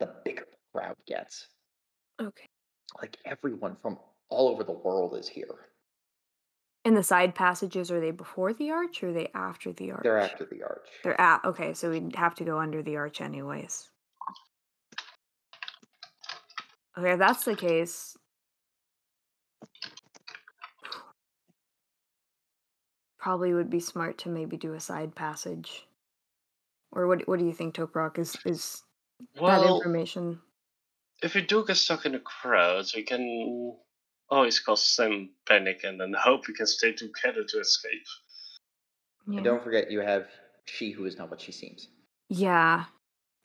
the 0.00 0.14
bigger 0.24 0.46
the 0.50 0.78
crowd 0.78 0.96
gets. 1.06 1.46
Okay. 2.20 2.48
Like 3.00 3.16
everyone 3.26 3.76
from 3.82 3.98
all 4.28 4.48
over 4.48 4.64
the 4.64 4.72
world 4.72 5.16
is 5.16 5.28
here. 5.28 5.70
And 6.84 6.96
the 6.96 7.02
side 7.02 7.34
passages 7.34 7.90
are 7.90 8.00
they 8.00 8.12
before 8.12 8.52
the 8.52 8.70
arch 8.70 9.02
or 9.02 9.08
are 9.08 9.12
they 9.12 9.28
after 9.34 9.72
the 9.72 9.90
arch? 9.90 10.02
They're 10.04 10.18
after 10.18 10.44
the 10.44 10.62
arch. 10.62 10.86
They're 11.02 11.20
at 11.20 11.44
okay, 11.44 11.74
so 11.74 11.90
we'd 11.90 12.14
have 12.14 12.36
to 12.36 12.44
go 12.44 12.58
under 12.58 12.82
the 12.82 12.96
arch 12.96 13.20
anyways. 13.20 13.90
Okay, 16.96 17.12
if 17.12 17.18
that's 17.18 17.44
the 17.44 17.56
case. 17.56 18.16
Probably 23.26 23.52
would 23.52 23.70
be 23.70 23.80
smart 23.80 24.18
to 24.18 24.28
maybe 24.28 24.56
do 24.56 24.74
a 24.74 24.78
side 24.78 25.16
passage. 25.16 25.84
Or 26.92 27.08
what 27.08 27.26
what 27.26 27.40
do 27.40 27.44
you 27.44 27.52
think, 27.52 27.74
Toprak? 27.74 28.20
Is 28.20 28.36
is 28.44 28.84
that 29.40 29.66
information? 29.66 30.38
if 31.24 31.34
we 31.34 31.42
do 31.42 31.64
get 31.66 31.76
stuck 31.76 32.06
in 32.06 32.12
the 32.12 32.20
crowds, 32.20 32.94
we 32.94 33.02
can 33.02 33.74
always 34.30 34.60
cause 34.60 34.84
some 34.84 35.30
panic 35.48 35.80
and 35.82 36.00
then 36.00 36.14
hope 36.16 36.46
we 36.46 36.54
can 36.54 36.68
stay 36.68 36.92
together 36.92 37.42
to 37.48 37.58
escape. 37.58 38.06
Yeah. 39.26 39.38
And 39.38 39.44
don't 39.44 39.64
forget, 39.64 39.90
you 39.90 40.02
have 40.02 40.28
she 40.66 40.92
who 40.92 41.04
is 41.04 41.18
not 41.18 41.28
what 41.28 41.40
she 41.40 41.50
seems. 41.50 41.88
Yeah. 42.28 42.84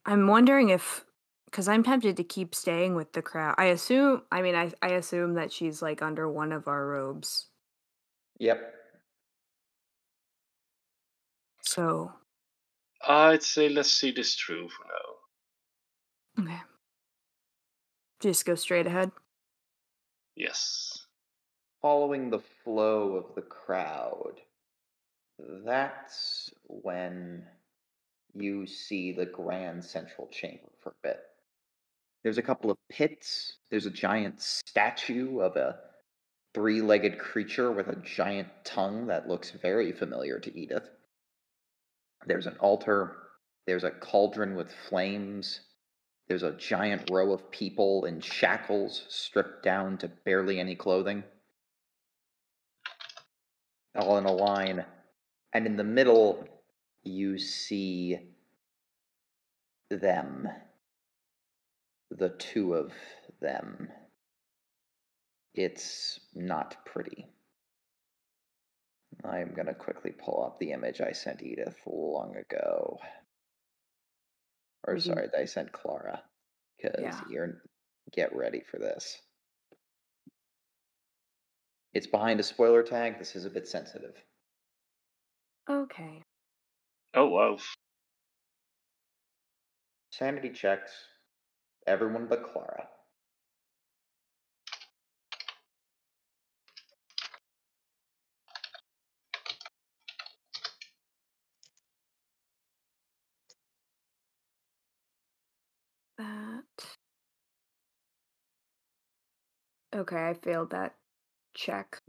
I'm 0.05 0.27
wondering 0.27 0.69
if 0.69 1.05
because 1.45 1.67
I'm 1.67 1.81
tempted 1.81 2.17
to 2.17 2.23
keep 2.23 2.53
staying 2.53 2.93
with 2.93 3.13
the 3.13 3.23
crowd. 3.23 3.55
I 3.57 3.65
assume 3.65 4.21
I 4.31 4.43
mean 4.43 4.53
I 4.53 4.71
I 4.83 4.89
assume 4.89 5.33
that 5.33 5.51
she's 5.51 5.81
like 5.81 6.03
under 6.03 6.29
one 6.29 6.51
of 6.51 6.67
our 6.67 6.85
robes. 6.85 7.47
Yep. 8.37 8.75
So 11.61 12.11
I'd 13.07 13.43
say 13.43 13.69
let's 13.69 13.91
see 13.91 14.11
this 14.11 14.35
through 14.35 14.69
for 14.69 14.85
now. 16.43 16.43
okay. 16.43 16.61
Just 18.19 18.45
go 18.45 18.55
straight 18.55 18.87
ahead. 18.87 19.11
Yes. 20.35 21.05
Following 21.81 22.29
the 22.29 22.41
flow 22.63 23.15
of 23.15 23.33
the 23.35 23.41
crowd, 23.41 24.41
that's 25.65 26.51
when 26.67 27.43
you 28.35 28.67
see 28.67 29.11
the 29.11 29.25
grand 29.25 29.83
central 29.83 30.27
chamber 30.27 30.69
for 30.81 30.89
a 30.89 31.07
bit. 31.07 31.19
There's 32.23 32.37
a 32.37 32.43
couple 32.43 32.69
of 32.69 32.77
pits. 32.89 33.57
There's 33.71 33.87
a 33.87 33.91
giant 33.91 34.39
statue 34.41 35.39
of 35.39 35.55
a 35.55 35.79
three 36.53 36.81
legged 36.81 37.17
creature 37.17 37.71
with 37.71 37.87
a 37.87 37.95
giant 37.95 38.49
tongue 38.63 39.07
that 39.07 39.27
looks 39.27 39.51
very 39.51 39.91
familiar 39.91 40.39
to 40.39 40.55
Edith. 40.55 40.89
There's 42.25 42.47
an 42.47 42.57
altar. 42.59 43.17
There's 43.67 43.83
a 43.83 43.91
cauldron 43.91 44.55
with 44.55 44.71
flames. 44.89 45.61
There's 46.27 46.43
a 46.43 46.53
giant 46.53 47.09
row 47.11 47.33
of 47.33 47.51
people 47.51 48.05
in 48.05 48.21
shackles, 48.21 49.05
stripped 49.09 49.63
down 49.63 49.97
to 49.99 50.07
barely 50.07 50.59
any 50.59 50.75
clothing. 50.75 51.23
All 53.95 54.17
in 54.17 54.25
a 54.25 54.31
line. 54.31 54.85
And 55.53 55.65
in 55.65 55.75
the 55.75 55.83
middle, 55.83 56.47
you 57.03 57.37
see 57.37 58.19
them. 59.89 60.47
The 62.11 62.29
two 62.29 62.75
of 62.75 62.93
them. 63.41 63.89
It's 65.53 66.19
not 66.33 66.85
pretty. 66.85 67.27
I'm 69.23 69.53
going 69.53 69.67
to 69.67 69.73
quickly 69.73 70.11
pull 70.11 70.43
up 70.45 70.59
the 70.59 70.71
image 70.71 71.01
I 71.01 71.11
sent 71.11 71.41
Edith 71.43 71.75
long 71.85 72.35
ago. 72.35 72.99
Or, 74.87 74.95
We 74.95 75.01
can- 75.01 75.13
sorry, 75.13 75.27
I 75.37 75.45
sent 75.45 75.71
Clara. 75.71 76.23
Because 76.77 76.99
Yeah. 77.01 77.21
you're. 77.29 77.61
Get 78.11 78.35
ready 78.35 78.61
for 78.61 78.77
this. 78.79 79.21
It's 81.93 82.07
behind 82.07 82.39
a 82.39 82.43
spoiler 82.43 82.81
tag. 82.83 83.19
This 83.19 83.35
is 83.35 83.45
a 83.45 83.49
bit 83.49 83.67
sensitive. 83.67 84.15
Okay. 85.69 86.23
Oh 87.13 87.27
wow. 87.27 87.57
Sanity 90.11 90.49
checks. 90.49 90.91
Everyone 91.85 92.27
but 92.27 92.43
Clara. 92.51 92.89
That. 106.21 106.85
Okay, 109.99 110.29
I 110.29 110.33
failed 110.35 110.69
that 110.71 110.93
check. 111.55 111.99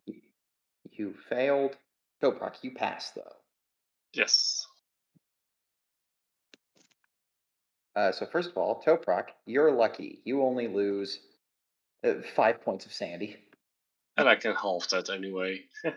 You 0.90 1.14
failed. 1.30 1.76
Toprak, 2.22 2.56
you 2.62 2.72
passed, 2.72 3.14
though. 3.14 3.36
Yes. 4.12 4.66
Uh, 7.96 8.12
so 8.12 8.26
first 8.26 8.50
of 8.50 8.56
all, 8.58 8.82
Toprak, 8.86 9.28
you're 9.46 9.72
lucky. 9.72 10.20
You 10.24 10.42
only 10.42 10.68
lose 10.68 11.18
uh, 12.04 12.14
five 12.36 12.62
points 12.62 12.84
of 12.84 12.92
sanity. 12.92 13.36
And 14.18 14.28
I 14.28 14.36
can 14.36 14.54
halve 14.54 14.88
that 14.90 15.08
anyway. 15.08 15.62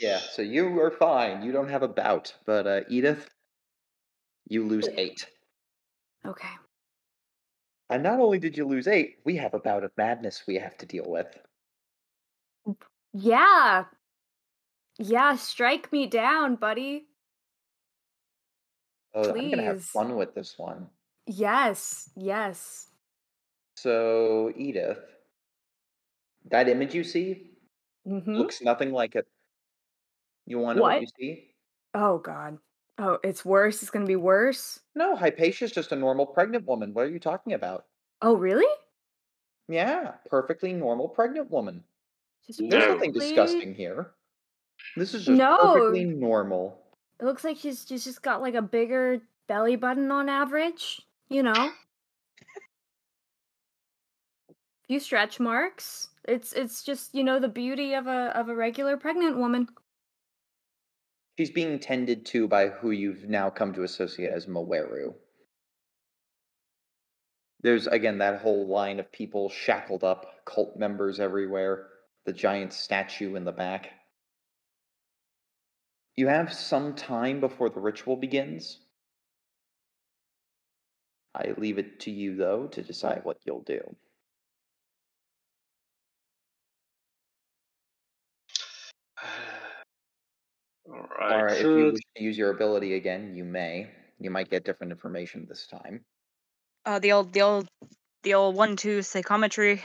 Yeah, 0.00 0.18
so 0.18 0.42
you 0.42 0.80
are 0.80 0.90
fine. 0.90 1.42
You 1.42 1.52
don't 1.52 1.70
have 1.70 1.84
a 1.84 1.88
bout. 1.88 2.34
But 2.44 2.66
uh, 2.66 2.80
Edith, 2.88 3.28
you 4.48 4.66
lose 4.66 4.88
eight. 4.96 5.26
Okay. 6.26 6.48
And 7.90 8.02
not 8.02 8.20
only 8.20 8.38
did 8.38 8.56
you 8.56 8.64
lose 8.66 8.86
eight, 8.86 9.18
we 9.24 9.36
have 9.36 9.54
a 9.54 9.58
bout 9.58 9.82
of 9.84 9.90
madness 9.96 10.44
we 10.46 10.56
have 10.56 10.76
to 10.78 10.86
deal 10.86 11.04
with. 11.06 11.26
Yeah. 13.12 13.84
Yeah, 14.98 15.36
strike 15.36 15.92
me 15.92 16.06
down, 16.06 16.56
buddy. 16.56 17.06
Oh, 19.14 19.28
I'm 19.28 19.50
gonna 19.50 19.62
have 19.62 19.78
Please. 19.78 19.86
fun 19.86 20.16
with 20.16 20.34
this 20.34 20.54
one. 20.56 20.86
Yes. 21.26 22.10
Yes. 22.14 22.86
So, 23.76 24.52
Edith, 24.56 24.98
that 26.50 26.68
image 26.68 26.94
you 26.94 27.04
see 27.04 27.46
Mm-hmm. 28.06 28.34
looks 28.34 28.62
nothing 28.62 28.92
like 28.92 29.14
it. 29.14 29.26
You 30.46 30.58
want 30.58 30.78
to 30.78 30.82
what? 30.82 30.94
What? 30.94 31.02
you 31.02 31.08
see? 31.18 31.50
Oh 31.94 32.18
God. 32.18 32.56
Oh, 33.02 33.18
it's 33.24 33.46
worse. 33.46 33.80
It's 33.80 33.90
gonna 33.90 34.04
be 34.04 34.16
worse. 34.16 34.80
No, 34.94 35.16
Hypatia's 35.16 35.72
just 35.72 35.90
a 35.92 35.96
normal 35.96 36.26
pregnant 36.26 36.66
woman. 36.66 36.92
What 36.92 37.06
are 37.06 37.10
you 37.10 37.18
talking 37.18 37.54
about? 37.54 37.86
Oh, 38.20 38.36
really? 38.36 38.66
Yeah, 39.68 40.12
perfectly 40.26 40.74
normal 40.74 41.08
pregnant 41.08 41.50
woman. 41.50 41.82
Just 42.46 42.60
No. 42.60 42.68
There's 42.68 42.94
nothing 42.94 43.12
disgusting 43.12 43.74
here. 43.74 44.10
This 44.96 45.14
is 45.14 45.24
just 45.24 45.38
No. 45.38 45.56
perfectly 45.56 46.04
normal. 46.04 46.78
It 47.20 47.24
looks 47.24 47.42
like 47.42 47.56
she's 47.56 47.86
she's 47.88 48.04
just 48.04 48.20
got 48.22 48.42
like 48.42 48.54
a 48.54 48.60
bigger 48.62 49.22
belly 49.46 49.76
button 49.76 50.10
on 50.10 50.28
average. 50.28 51.00
You 51.30 51.42
know, 51.44 51.72
few 54.86 55.00
stretch 55.00 55.40
marks. 55.40 56.08
It's 56.28 56.52
it's 56.52 56.82
just 56.82 57.14
you 57.14 57.24
know 57.24 57.38
the 57.38 57.48
beauty 57.48 57.94
of 57.94 58.06
a 58.08 58.36
of 58.38 58.50
a 58.50 58.54
regular 58.54 58.98
pregnant 58.98 59.38
woman. 59.38 59.68
She's 61.40 61.50
being 61.50 61.78
tended 61.78 62.26
to 62.26 62.46
by 62.46 62.68
who 62.68 62.90
you've 62.90 63.26
now 63.26 63.48
come 63.48 63.72
to 63.72 63.82
associate 63.82 64.30
as 64.30 64.44
Maweru. 64.44 65.14
There's 67.62 67.86
again 67.86 68.18
that 68.18 68.42
whole 68.42 68.66
line 68.66 69.00
of 69.00 69.10
people 69.10 69.48
shackled 69.48 70.04
up, 70.04 70.44
cult 70.44 70.76
members 70.76 71.18
everywhere, 71.18 71.86
the 72.26 72.34
giant 72.34 72.74
statue 72.74 73.36
in 73.36 73.44
the 73.44 73.52
back. 73.52 73.88
You 76.14 76.26
have 76.26 76.52
some 76.52 76.94
time 76.94 77.40
before 77.40 77.70
the 77.70 77.80
ritual 77.80 78.16
begins. 78.16 78.78
I 81.34 81.54
leave 81.56 81.78
it 81.78 82.00
to 82.00 82.10
you, 82.10 82.36
though, 82.36 82.66
to 82.66 82.82
decide 82.82 83.24
what 83.24 83.38
you'll 83.46 83.62
do. 83.62 83.96
Alright. 90.90 91.32
Or 91.32 91.46
if 91.48 91.60
so- 91.60 91.76
you 91.76 91.84
wish 91.92 92.00
to 92.16 92.22
use 92.22 92.38
your 92.38 92.50
ability 92.50 92.94
again, 92.94 93.34
you 93.34 93.44
may. 93.44 93.90
You 94.18 94.30
might 94.30 94.50
get 94.50 94.64
different 94.64 94.92
information 94.92 95.46
this 95.48 95.66
time. 95.66 96.04
Uh, 96.84 96.98
the 96.98 97.12
old, 97.12 97.32
the 97.32 97.42
old, 97.42 97.68
the 98.22 98.34
old 98.34 98.54
one-two 98.54 99.02
psychometry. 99.02 99.82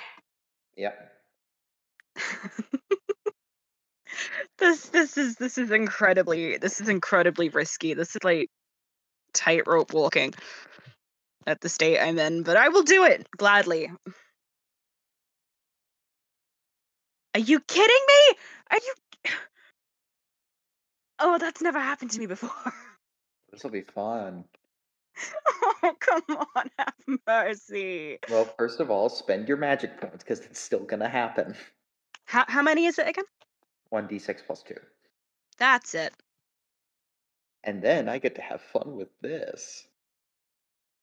Yep. 0.76 1.12
this, 4.58 4.88
this 4.88 5.18
is, 5.18 5.36
this 5.36 5.58
is 5.58 5.72
incredibly, 5.72 6.58
this 6.58 6.82
is 6.82 6.90
incredibly 6.90 7.50
risky. 7.50 7.94
This 7.94 8.16
is 8.16 8.24
like 8.24 8.50
tightrope 9.34 9.94
walking 9.94 10.34
at 11.48 11.62
the 11.62 11.70
state 11.70 12.00
I'm 12.00 12.18
in, 12.18 12.44
but 12.44 12.58
I 12.58 12.70
will 12.70 12.84
do 12.84 13.04
it 13.04 13.28
gladly. 13.38 13.92
Are 17.34 17.40
you 17.40 17.60
kidding 17.60 18.06
me? 18.08 18.36
Are 18.72 18.78
you? 18.78 18.94
Oh, 21.20 21.38
that's 21.38 21.62
never 21.62 21.80
happened 21.80 22.12
to 22.12 22.20
me 22.20 22.26
before. 22.26 22.52
This 23.52 23.64
will 23.64 23.72
be 23.72 23.82
fun. 23.82 24.46
Oh, 25.84 25.94
come 26.00 26.24
on, 26.56 26.70
have 26.80 26.94
mercy. 27.28 28.18
Well, 28.30 28.46
first 28.58 28.80
of 28.80 28.90
all, 28.90 29.08
spend 29.08 29.48
your 29.48 29.58
magic 29.58 30.02
points 30.02 30.24
because 30.24 30.40
it's 30.40 30.60
still 30.60 30.84
gonna 30.84 31.08
happen. 31.08 31.56
How 32.26 32.44
how 32.48 32.62
many 32.62 32.86
is 32.86 32.98
it 32.98 33.08
again? 33.08 33.26
1d6 33.94 34.42
plus 34.46 34.64
2. 34.64 34.76
That's 35.58 35.94
it. 35.94 36.14
And 37.64 37.82
then 37.82 38.10
I 38.10 38.18
get 38.18 38.36
to 38.36 38.42
have 38.42 38.62
fun 38.62 38.96
with 38.96 39.10
this. 39.22 39.88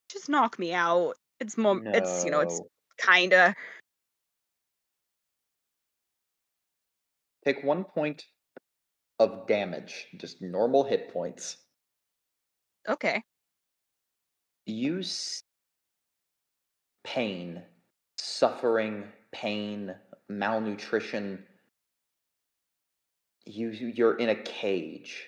Just 0.09 0.29
knock 0.29 0.59
me 0.59 0.73
out. 0.73 1.15
It's 1.39 1.57
more. 1.57 1.81
It's 1.93 2.25
you 2.25 2.31
know. 2.31 2.41
It's 2.41 2.61
kinda. 2.97 3.55
Take 7.45 7.63
one 7.63 7.83
point 7.83 8.25
of 9.19 9.47
damage, 9.47 10.07
just 10.17 10.41
normal 10.41 10.83
hit 10.83 11.11
points. 11.13 11.57
Okay. 12.87 13.21
Use 14.65 15.43
pain, 17.03 17.61
suffering, 18.17 19.05
pain, 19.31 19.93
malnutrition. 20.29 21.43
You, 23.45 23.69
you're 23.69 24.17
in 24.17 24.29
a 24.29 24.35
cage 24.35 25.27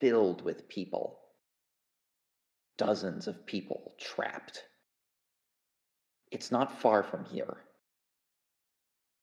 filled 0.00 0.42
with 0.42 0.68
people. 0.68 1.18
Dozens 2.78 3.28
of 3.28 3.46
people 3.46 3.94
trapped. 4.00 4.64
It's 6.30 6.50
not 6.50 6.80
far 6.80 7.02
from 7.02 7.24
here. 7.24 7.58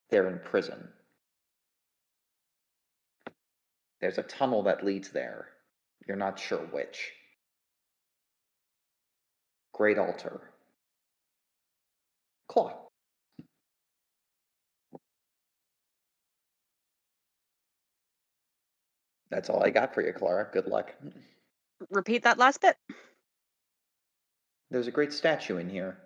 They're 0.10 0.28
in 0.28 0.40
prison. 0.40 0.88
There's 4.02 4.18
a 4.18 4.24
tunnel 4.24 4.64
that 4.64 4.86
leads 4.86 5.10
there. 5.10 5.48
You're 6.08 6.18
not 6.18 6.40
sure 6.40 6.60
which. 6.72 7.12
Great 9.74 9.98
altar. 9.98 10.42
Clock. 12.48 12.90
That's 19.30 19.50
all 19.50 19.64
I 19.64 19.70
got 19.70 19.94
for 19.94 20.02
you, 20.02 20.12
Clara. 20.14 20.50
Good 20.52 20.66
luck. 20.66 20.94
Repeat 21.92 22.24
that 22.24 22.40
last 22.40 22.62
bit. 22.62 22.76
There's 24.72 24.88
a 24.88 24.92
great 24.92 25.14
statue 25.14 25.58
in 25.58 25.70
here. 25.70 25.98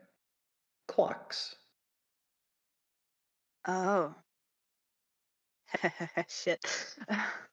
Clocks. 0.88 1.56
Oh. 3.68 4.14
Shit. 6.28 6.96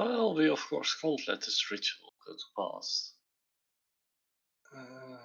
Well, 0.00 0.34
we 0.34 0.48
of 0.48 0.66
course 0.66 0.96
can't 0.98 1.20
let 1.28 1.42
this 1.42 1.70
ritual 1.70 2.14
go 2.26 2.32
to 2.32 2.44
pass. 2.56 3.12
Uh, 4.74 5.18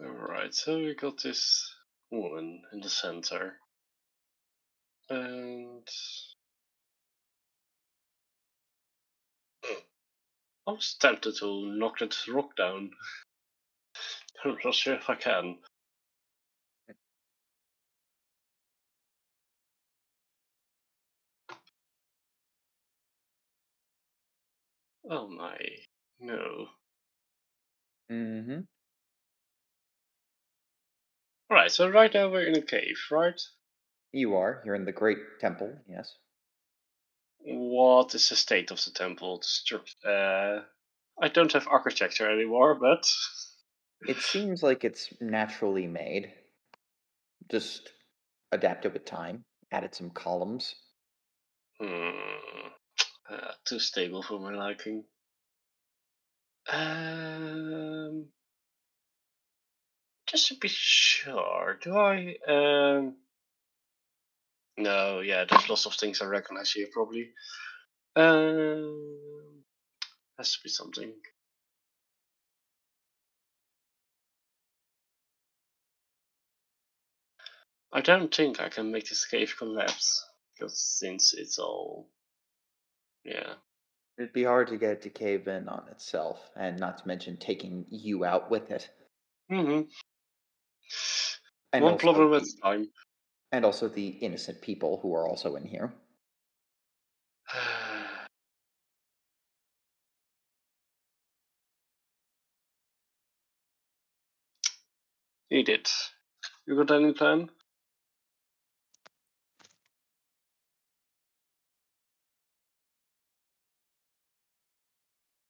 Alright, 0.00 0.54
so 0.54 0.78
we 0.78 0.94
got 0.94 1.20
this 1.20 1.74
woman 2.12 2.62
in 2.72 2.78
the 2.78 2.88
center. 2.88 3.56
And. 5.10 5.88
I 10.68 10.70
was 10.70 10.94
tempted 11.00 11.34
to 11.38 11.72
knock 11.72 11.98
that 11.98 12.14
rock 12.28 12.54
down. 12.54 12.92
I'm 14.44 14.56
not 14.64 14.74
sure 14.74 14.94
if 14.94 15.10
I 15.10 15.16
can. 15.16 15.58
Oh 25.10 25.28
my, 25.28 25.56
no. 26.20 26.68
Mm-hmm. 28.10 28.60
Right, 31.50 31.70
so 31.70 31.88
right 31.88 32.12
now 32.12 32.30
we're 32.30 32.46
in 32.46 32.56
a 32.56 32.62
cave, 32.62 32.98
right? 33.10 33.40
You 34.12 34.36
are. 34.36 34.62
You're 34.64 34.74
in 34.74 34.84
the 34.84 34.92
Great 34.92 35.18
Temple, 35.40 35.72
yes. 35.88 36.14
What 37.40 38.14
is 38.14 38.28
the 38.28 38.36
state 38.36 38.70
of 38.70 38.84
the 38.84 38.90
temple? 38.90 39.40
Uh, 40.04 40.60
I 41.20 41.28
don't 41.28 41.52
have 41.52 41.68
architecture 41.68 42.30
anymore, 42.30 42.74
but 42.74 43.10
It 44.06 44.18
seems 44.18 44.62
like 44.62 44.84
it's 44.84 45.12
naturally 45.20 45.86
made. 45.86 46.32
Just 47.50 47.92
adapted 48.52 48.92
with 48.92 49.04
time. 49.04 49.44
Added 49.72 49.94
some 49.94 50.10
columns. 50.10 50.74
hmm, 51.80 52.68
uh, 53.30 53.52
too 53.64 53.78
stable 53.78 54.22
for 54.22 54.38
my 54.38 54.54
liking. 54.54 55.04
Um, 56.70 58.26
just 60.26 60.48
to 60.48 60.54
be 60.54 60.68
sure, 60.68 61.78
do 61.82 61.96
I? 61.96 62.36
Um, 62.46 63.16
no, 64.76 65.20
yeah, 65.20 65.44
there's 65.48 65.68
lots 65.68 65.86
of 65.86 65.94
things 65.94 66.20
I 66.20 66.26
recognize 66.26 66.72
here 66.72 66.88
probably. 66.92 67.30
Um, 68.14 69.64
has 70.36 70.52
to 70.52 70.58
be 70.62 70.68
something. 70.68 71.12
I 77.92 78.02
don't 78.02 78.34
think 78.34 78.60
I 78.60 78.68
can 78.68 78.92
make 78.92 79.08
this 79.08 79.24
cave 79.24 79.54
collapse 79.56 80.24
because 80.54 80.78
since 80.78 81.32
it's 81.32 81.58
all, 81.58 82.08
yeah. 83.28 83.54
It'd 84.18 84.32
be 84.32 84.44
hard 84.44 84.68
to 84.68 84.76
get 84.78 84.90
it 84.92 85.02
to 85.02 85.10
cave 85.10 85.46
in 85.46 85.68
on 85.68 85.86
itself, 85.90 86.50
and 86.56 86.78
not 86.78 86.98
to 86.98 87.06
mention 87.06 87.36
taking 87.36 87.86
you 87.90 88.24
out 88.24 88.50
with 88.50 88.70
it. 88.70 88.90
hmm 89.48 89.82
And 91.72 91.84
One 91.84 91.92
also 91.92 91.98
problem 92.12 92.34
at 92.34 92.42
the- 92.42 92.54
a 92.58 92.62
time. 92.62 92.92
and 93.52 93.64
also 93.64 93.88
the 93.88 94.08
innocent 94.08 94.60
people 94.60 94.98
who 95.00 95.14
are 95.14 95.28
also 95.28 95.54
in 95.56 95.64
here. 95.66 95.92
Edith. 105.50 106.10
You 106.66 106.76
got 106.76 106.90
any 106.94 107.12
plan? 107.12 107.50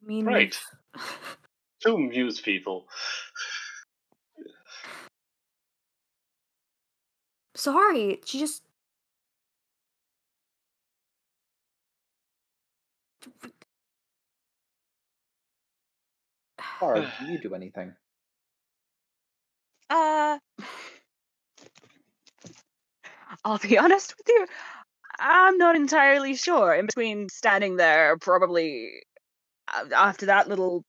Mean, 0.09 0.25
Right. 0.25 0.59
to 1.83 1.95
amuse 1.95 2.41
people. 2.41 2.89
Sorry, 7.55 8.21
she 8.25 8.39
just. 8.39 8.63
Barb, 16.81 17.05
do 17.21 17.27
you 17.33 17.39
do 17.39 17.55
anything? 17.55 17.95
Uh, 19.91 20.39
I'll 23.45 23.59
be 23.59 23.77
honest 23.79 24.15
with 24.17 24.29
you. 24.29 24.47
I'm 25.21 25.59
not 25.59 25.75
entirely 25.75 26.37
sure. 26.37 26.73
In 26.75 26.87
between 26.87 27.29
standing 27.29 27.77
there, 27.77 28.17
probably 28.19 29.03
after 29.95 30.27
that 30.27 30.49
little 30.49 30.85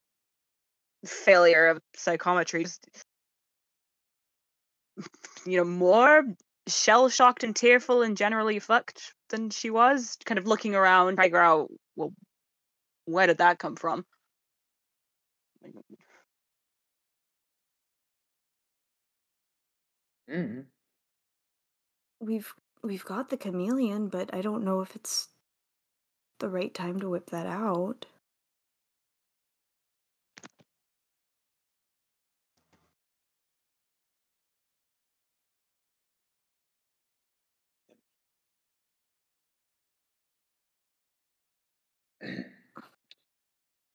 failure 1.06 1.68
of 1.68 1.80
psychometry, 1.96 2.64
just 2.64 2.88
you 5.46 5.58
know, 5.58 5.64
more 5.64 6.24
shell 6.68 7.10
shocked 7.10 7.44
and 7.44 7.56
tearful 7.56 8.02
and 8.02 8.18
generally 8.18 8.60
fucked 8.60 9.14
than 9.30 9.50
she 9.50 9.70
was. 9.70 10.18
Kind 10.26 10.38
of 10.40 10.48
looking 10.48 10.76
around, 10.76 11.16
trying 11.16 11.18
to 11.18 11.22
figure 11.24 11.42
out, 11.42 11.72
well, 11.96 12.14
where 13.06 13.28
did 13.28 13.38
that 13.40 13.60
come 13.60 13.76
from? 13.76 14.06
Mm. 20.30 20.66
We've 22.20 22.54
we've 22.84 23.06
got 23.06 23.30
the 23.30 23.38
chameleon, 23.38 24.10
but 24.10 24.34
I 24.34 24.42
don't 24.42 24.64
know 24.64 24.82
if 24.82 24.96
it's 24.96 25.30
the 26.40 26.50
right 26.50 26.74
time 26.74 27.00
to 27.00 27.10
whip 27.10 27.30
that 27.32 27.48
out. 27.48 28.06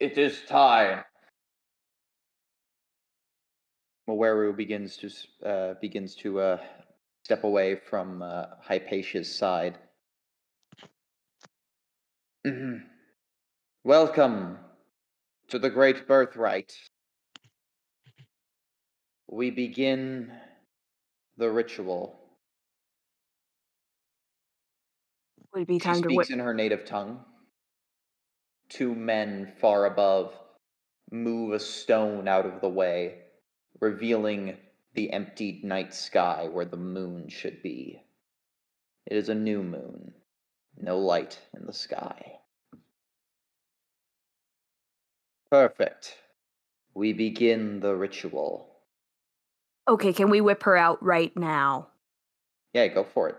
It 0.04 0.18
is 0.18 0.42
time. 0.44 1.02
Maweru 4.06 4.54
begins 4.54 4.98
to 4.98 5.08
uh, 5.48 5.74
begins 5.80 6.14
to 6.16 6.40
uh, 6.40 6.66
step 7.22 7.42
away 7.42 7.76
from 7.76 8.20
uh, 8.20 8.56
Hypatia's 8.60 9.34
side. 9.34 9.78
Mhm. 12.46 12.84
Welcome 13.82 14.58
to 15.48 15.58
the 15.58 15.70
great 15.70 16.06
birthright. 16.06 16.76
We 19.26 19.50
begin 19.50 20.38
the 21.38 21.50
ritual. 21.50 22.20
Would 25.52 25.62
it 25.62 25.68
be 25.68 25.78
She 25.78 25.86
time 25.86 26.02
to 26.02 26.10
whip? 26.10 26.28
speaks 26.28 26.30
in 26.30 26.40
her 26.40 26.52
native 26.52 26.84
tongue. 26.84 27.24
Two 28.74 28.92
men 28.92 29.52
far 29.60 29.86
above 29.86 30.34
move 31.12 31.52
a 31.52 31.60
stone 31.60 32.26
out 32.26 32.44
of 32.44 32.60
the 32.60 32.68
way, 32.68 33.18
revealing 33.80 34.56
the 34.94 35.12
emptied 35.12 35.62
night 35.62 35.94
sky 35.94 36.48
where 36.50 36.64
the 36.64 36.76
moon 36.76 37.28
should 37.28 37.62
be. 37.62 38.02
It 39.06 39.16
is 39.16 39.28
a 39.28 39.34
new 39.34 39.62
moon, 39.62 40.12
no 40.76 40.98
light 40.98 41.38
in 41.56 41.66
the 41.66 41.72
sky. 41.72 42.40
Perfect. 45.52 46.16
We 46.94 47.12
begin 47.12 47.78
the 47.78 47.94
ritual. 47.94 48.74
Okay, 49.86 50.12
can 50.12 50.30
we 50.30 50.40
whip 50.40 50.64
her 50.64 50.76
out 50.76 51.00
right 51.00 51.36
now? 51.36 51.90
Yeah, 52.72 52.88
go 52.88 53.04
for 53.04 53.28
it. 53.28 53.36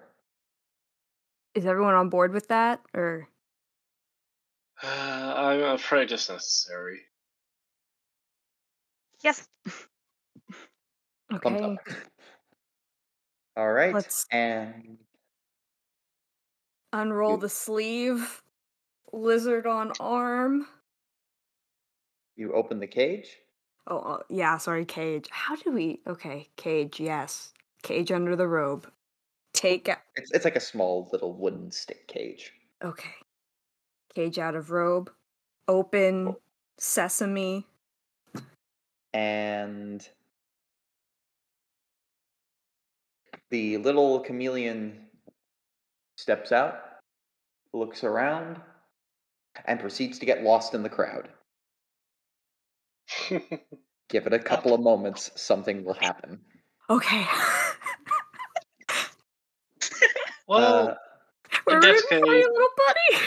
Is 1.56 1.66
everyone 1.66 1.96
on 1.96 2.08
board 2.08 2.32
with 2.32 2.48
that, 2.48 2.80
or 2.94 3.28
Uh, 4.84 5.34
I'm 5.38 5.62
afraid 5.76 6.12
it's 6.12 6.30
necessary. 6.30 7.00
Yes. 9.24 9.48
Thumbs 11.42 11.62
okay? 11.62 11.64
up. 11.64 11.78
All 13.58 13.72
right. 13.72 13.94
Let's- 13.94 14.26
And 14.32 15.00
Unroll 16.94 17.38
the 17.38 17.50
sleeve. 17.50 18.42
Lizard 19.12 19.66
on 19.66 19.92
arm. 20.00 20.68
you 22.36 22.54
open 22.54 22.80
the 22.80 22.88
cage. 22.88 23.38
Oh, 23.88 24.00
uh, 24.00 24.24
yeah, 24.30 24.58
sorry, 24.58 24.84
cage. 24.84 25.28
How 25.32 25.56
do 25.56 25.72
we? 25.72 26.02
Okay, 26.08 26.50
cage, 26.58 27.00
yes. 27.00 27.54
Cage 27.84 28.12
under 28.12 28.36
the 28.36 28.48
robe. 28.48 28.92
Take 29.54 29.88
out. 29.88 30.00
It's, 30.16 30.32
it's 30.32 30.44
like 30.44 30.56
a 30.58 30.62
small 30.62 31.08
little 31.14 31.34
wooden 31.34 31.72
stick 31.72 32.08
cage. 32.08 32.52
Okay. 32.84 33.14
Cage 34.16 34.40
out 34.40 34.56
of 34.56 34.72
robe. 34.72 35.12
Open. 35.68 36.26
Cool. 36.26 36.42
Sesame. 36.78 37.66
and 39.14 40.08
the 43.50 43.78
little 43.78 44.20
chameleon 44.20 45.06
steps 46.18 46.52
out, 46.52 46.82
looks 47.74 48.04
around, 48.04 48.60
and 49.66 49.80
proceeds 49.80 50.20
to 50.20 50.26
get 50.26 50.44
lost 50.44 50.74
in 50.74 50.84
the 50.84 50.90
crowd. 50.90 51.30
Give 53.30 54.28
it 54.28 54.34
a 54.34 54.40
couple 54.40 54.74
of 54.74 54.82
moments, 54.82 55.32
something 55.36 55.86
will 55.86 55.94
happen. 55.94 56.42
Okay. 56.90 57.26
well, 60.48 60.90
Uh, 60.90 60.96
We're 61.66 61.78
In 61.78 61.84
rooting 61.84 62.02
for 62.10 62.16
you, 62.36 62.52
little 62.52 62.68
buddy. 62.78 63.24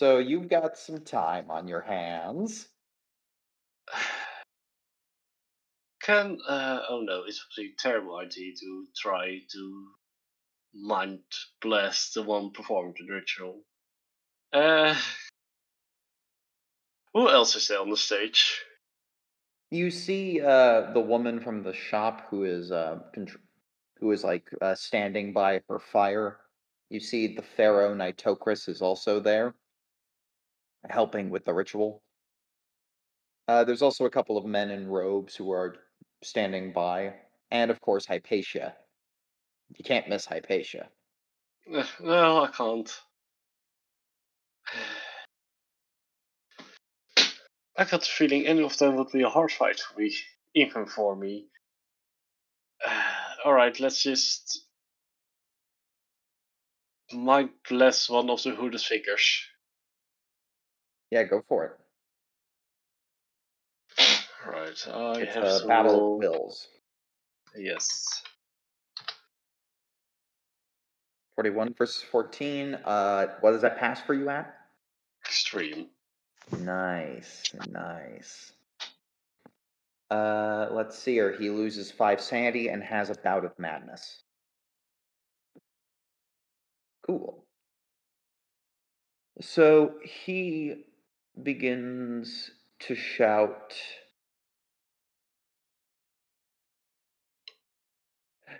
So 0.00 0.16
you've 0.16 0.48
got 0.48 0.78
some 0.78 1.02
time 1.02 1.50
on 1.50 1.68
your 1.68 1.82
hands. 1.82 2.66
can 6.02 6.38
uh, 6.48 6.80
oh 6.88 7.02
no, 7.02 7.24
it's 7.26 7.44
a 7.58 7.64
terrible 7.78 8.16
idea 8.16 8.54
to 8.60 8.86
try 8.96 9.40
to 9.52 9.88
mind 10.72 11.18
blast 11.60 12.14
the 12.14 12.22
one 12.22 12.50
performing 12.50 12.94
the 12.98 13.12
ritual. 13.12 13.60
Uh, 14.54 14.96
who 17.12 17.28
else 17.28 17.54
is 17.54 17.68
there 17.68 17.80
on 17.80 17.90
the 17.90 17.96
stage? 17.98 18.58
You 19.70 19.90
see 19.90 20.40
uh, 20.40 20.92
the 20.94 21.00
woman 21.00 21.40
from 21.40 21.62
the 21.62 21.74
shop 21.74 22.26
who 22.30 22.44
is 22.44 22.72
uh, 22.72 23.00
contr- 23.14 23.36
who 23.98 24.12
is 24.12 24.24
like 24.24 24.48
uh, 24.62 24.74
standing 24.74 25.34
by 25.34 25.60
her 25.68 25.78
fire. 25.78 26.38
You 26.88 27.00
see 27.00 27.36
the 27.36 27.42
pharaoh 27.42 27.94
Nitocris 27.94 28.66
is 28.66 28.80
also 28.80 29.20
there, 29.20 29.54
helping 30.88 31.30
with 31.30 31.44
the 31.44 31.54
ritual. 31.54 32.02
Uh, 33.48 33.64
there's 33.64 33.82
also 33.82 34.04
a 34.04 34.10
couple 34.10 34.38
of 34.38 34.44
men 34.44 34.70
in 34.70 34.88
robes 34.88 35.34
who 35.34 35.50
are 35.50 35.76
standing 36.22 36.72
by, 36.72 37.14
and 37.50 37.70
of 37.70 37.80
course 37.80 38.06
Hypatia. 38.06 38.74
You 39.76 39.84
can't 39.84 40.08
miss 40.08 40.26
Hypatia. 40.26 40.88
Uh, 41.72 41.84
no, 42.00 42.44
I 42.44 42.48
can't. 42.48 43.00
I 47.76 47.84
got 47.84 48.00
the 48.00 48.06
feeling 48.06 48.46
any 48.46 48.62
of 48.62 48.76
them 48.78 48.96
would 48.96 49.12
be 49.12 49.22
a 49.22 49.28
hard 49.28 49.52
fight 49.52 49.80
for 49.80 50.00
me, 50.00 50.14
even 50.54 50.86
for 50.86 51.16
me. 51.16 51.46
Alright, 53.46 53.80
let's 53.80 54.02
just 54.02 54.64
Might 57.12 57.50
bless 57.68 58.08
one 58.08 58.30
of 58.30 58.40
the 58.44 58.50
hooded 58.50 58.80
figures. 58.80 59.42
Yeah, 61.10 61.24
go 61.24 61.42
for 61.48 61.64
it. 61.64 61.72
Right, 64.46 64.88
I 64.88 65.20
It's 65.20 65.34
have 65.34 65.44
a 65.44 65.66
battle 65.66 66.14
of 66.14 66.18
wills. 66.18 66.68
Yes. 67.56 68.22
41 71.36 71.74
versus 71.76 72.02
14. 72.10 72.74
Uh, 72.84 73.26
what 73.40 73.52
does 73.52 73.62
that 73.62 73.78
pass 73.78 74.00
for 74.00 74.14
you 74.14 74.28
at? 74.28 74.54
Extreme. 75.26 75.88
Nice, 76.60 77.52
nice. 77.70 78.52
Uh, 80.10 80.68
let's 80.72 80.98
see 80.98 81.12
here. 81.12 81.36
He 81.38 81.50
loses 81.50 81.90
five 81.90 82.20
sanity 82.20 82.68
and 82.68 82.82
has 82.82 83.10
a 83.10 83.14
bout 83.14 83.44
of 83.44 83.56
madness. 83.58 84.22
Cool. 87.06 87.44
So 89.40 89.94
he 90.02 90.84
begins 91.42 92.50
to 92.80 92.94
shout. 92.94 93.74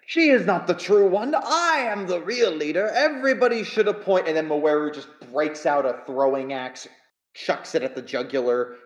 She 0.07 0.31
is 0.31 0.45
not 0.45 0.67
the 0.67 0.75
true 0.75 1.09
one. 1.09 1.35
I 1.35 1.87
am 1.87 2.07
the 2.07 2.21
real 2.21 2.51
leader. 2.51 2.89
Everybody 2.89 3.63
should 3.63 3.87
appoint. 3.87 4.27
And 4.27 4.37
then 4.37 4.49
Moeru 4.49 4.93
just 4.93 5.09
breaks 5.33 5.67
out 5.67 5.87
a 5.87 6.03
throwing 6.05 6.53
axe, 6.53 6.89
chucks 7.35 7.75
it 7.75 7.83
at 7.83 7.95
the 7.95 8.03
jugular. 8.03 8.77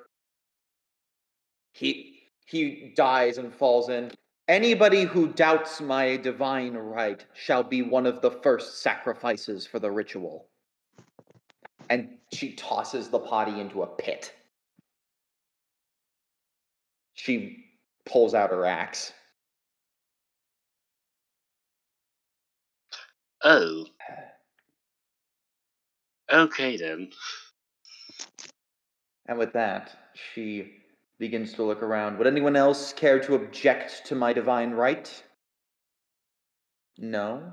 He 1.73 2.29
he 2.47 2.93
dies 2.95 3.39
and 3.39 3.55
falls 3.55 3.89
in. 3.89 4.11
Anybody 4.49 5.05
who 5.05 5.29
doubts 5.29 5.81
my 5.81 6.19
divine 6.19 6.75
right 6.75 7.25
shall 7.33 7.63
be 7.63 7.81
one 7.81 8.05
of 8.05 8.21
the 8.21 8.31
first 8.31 8.83
sacrifices 8.83 9.67
for 9.67 9.79
the 9.79 9.91
ritual. 9.91 10.51
And 11.91 12.19
she 12.33 12.53
tosses 12.55 13.09
the 13.09 13.19
potty 13.19 13.61
into 13.61 13.83
a 13.83 13.87
pit. 13.87 14.33
She 17.15 17.65
pulls 18.07 18.35
out 18.35 18.51
her 18.51 18.67
axe. 18.67 19.13
Oh. 23.43 23.87
Okay 26.33 26.79
then. 26.79 27.11
And 29.27 29.39
with 29.39 29.53
that, 29.53 29.97
she 30.15 30.73
begins 31.19 31.53
to 31.53 31.63
look 31.63 31.83
around. 31.83 32.17
Would 32.17 32.27
anyone 32.27 32.57
else 32.57 32.95
care 32.95 33.21
to 33.21 33.35
object 33.35 34.07
to 34.07 34.15
my 34.15 34.33
divine 34.33 34.73
right? 34.73 35.23
No? 36.99 37.53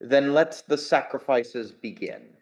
Then 0.00 0.34
let 0.34 0.62
the 0.68 0.78
sacrifices 0.78 1.72
begin. 1.72 2.33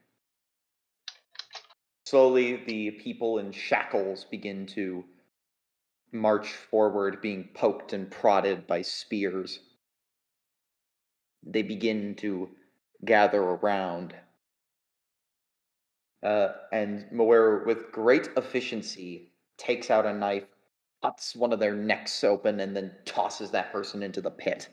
Slowly, 2.12 2.56
the 2.56 2.90
people 2.90 3.38
in 3.38 3.52
shackles 3.52 4.26
begin 4.26 4.66
to 4.66 5.02
march 6.12 6.52
forward, 6.52 7.22
being 7.22 7.48
poked 7.54 7.94
and 7.94 8.10
prodded 8.10 8.66
by 8.66 8.82
spears. 8.82 9.60
They 11.42 11.62
begin 11.62 12.14
to 12.16 12.50
gather 13.02 13.40
around. 13.40 14.14
Uh, 16.22 16.48
and 16.70 17.06
Moeru, 17.10 17.64
with 17.64 17.90
great 17.90 18.28
efficiency, 18.36 19.32
takes 19.56 19.90
out 19.90 20.04
a 20.04 20.12
knife, 20.12 20.44
cuts 21.02 21.34
one 21.34 21.54
of 21.54 21.60
their 21.60 21.74
necks 21.74 22.22
open, 22.24 22.60
and 22.60 22.76
then 22.76 22.92
tosses 23.06 23.52
that 23.52 23.72
person 23.72 24.02
into 24.02 24.20
the 24.20 24.30
pit. 24.30 24.68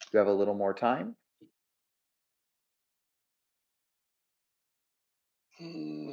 Do 0.00 0.06
you 0.12 0.18
have 0.20 0.28
a 0.28 0.32
little 0.32 0.54
more 0.54 0.74
time? 0.74 1.16
Hmm. 5.60 6.12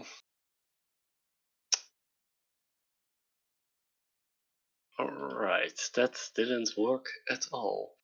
Alright, 4.99 5.79
that 5.95 6.19
didn't 6.35 6.71
work 6.77 7.05
at 7.31 7.45
all. 7.53 7.95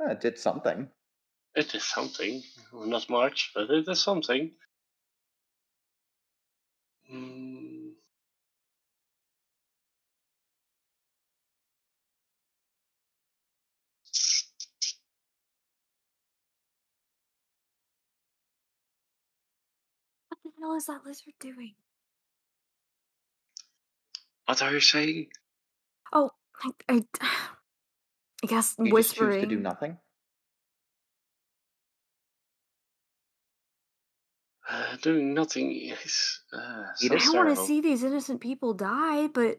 Uh, 0.00 0.12
it 0.12 0.20
did 0.20 0.38
something. 0.38 0.88
It 1.54 1.74
is 1.74 1.84
something. 1.84 2.42
Not 2.72 3.10
much, 3.10 3.50
but 3.54 3.70
it 3.70 3.86
is 3.88 4.00
something. 4.00 4.52
Hmm. 7.10 7.53
Hell 20.64 20.74
is 20.76 20.86
that 20.86 21.04
lizard 21.04 21.34
doing? 21.40 21.74
What 24.46 24.62
are 24.62 24.72
you 24.72 24.80
saying? 24.80 25.26
Oh, 26.12 26.30
I, 26.62 26.70
I, 26.88 27.02
I 27.20 28.46
guess 28.46 28.74
You 28.78 28.96
just 28.96 29.14
choose 29.14 29.42
to 29.42 29.46
do 29.46 29.58
nothing? 29.60 29.98
Uh, 34.70 34.96
doing 35.02 35.34
nothing 35.34 35.70
is 35.72 36.40
uh, 36.54 36.84
Eat 37.02 37.08
so 37.08 37.14
it? 37.14 37.20
I 37.20 37.24
don't 37.26 37.36
want 37.36 37.56
to 37.56 37.64
see 37.64 37.82
these 37.82 38.02
innocent 38.02 38.40
people 38.40 38.72
die, 38.72 39.26
but 39.26 39.58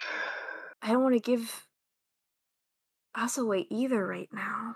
I 0.82 0.88
don't 0.88 1.04
want 1.04 1.14
to 1.14 1.20
give 1.20 1.68
us 3.14 3.38
away 3.38 3.68
either 3.70 4.04
right 4.04 4.28
now. 4.32 4.74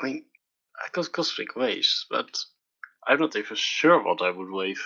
I 0.00 0.06
mean, 0.06 0.24
I 0.76 0.88
got 0.92 1.12
cosmic 1.12 1.56
waves, 1.56 2.06
but 2.10 2.38
I'm 3.06 3.20
not 3.20 3.36
even 3.36 3.56
sure 3.56 4.02
what 4.02 4.22
I 4.22 4.30
would 4.30 4.50
wave. 4.50 4.82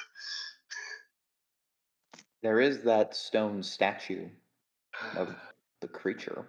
There 2.43 2.61
is 2.61 2.83
that 2.83 3.17
stone 3.17 3.63
statue 3.63 4.29
of 5.17 5.35
the 5.81 5.89
creature. 5.89 6.47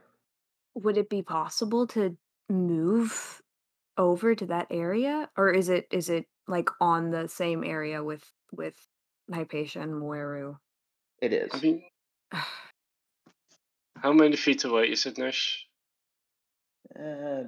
Would 0.76 0.98
it 0.98 1.10
be 1.10 1.22
possible 1.22 1.88
to 1.88 2.18
move 2.50 3.42
over 3.98 4.36
to 4.36 4.46
that 4.48 4.68
area, 4.72 5.30
or 5.38 5.52
is 5.52 5.70
it 5.70 5.88
is 5.92 6.10
it 6.10 6.26
like 6.48 6.70
on 6.80 7.12
the 7.12 7.28
same 7.28 7.64
area 7.64 8.04
with 8.04 8.24
with 8.52 8.76
Hypatia 9.32 9.82
and 9.82 9.94
Moeru? 9.94 10.58
It 11.22 11.34
is. 11.34 11.50
I 11.54 11.60
mean, 11.60 11.84
how 13.98 14.14
many 14.14 14.36
feet 14.36 14.64
away 14.64 14.86
is 14.86 15.06
it, 15.06 15.18
Nash? 15.18 15.66
Uh, 16.98 17.44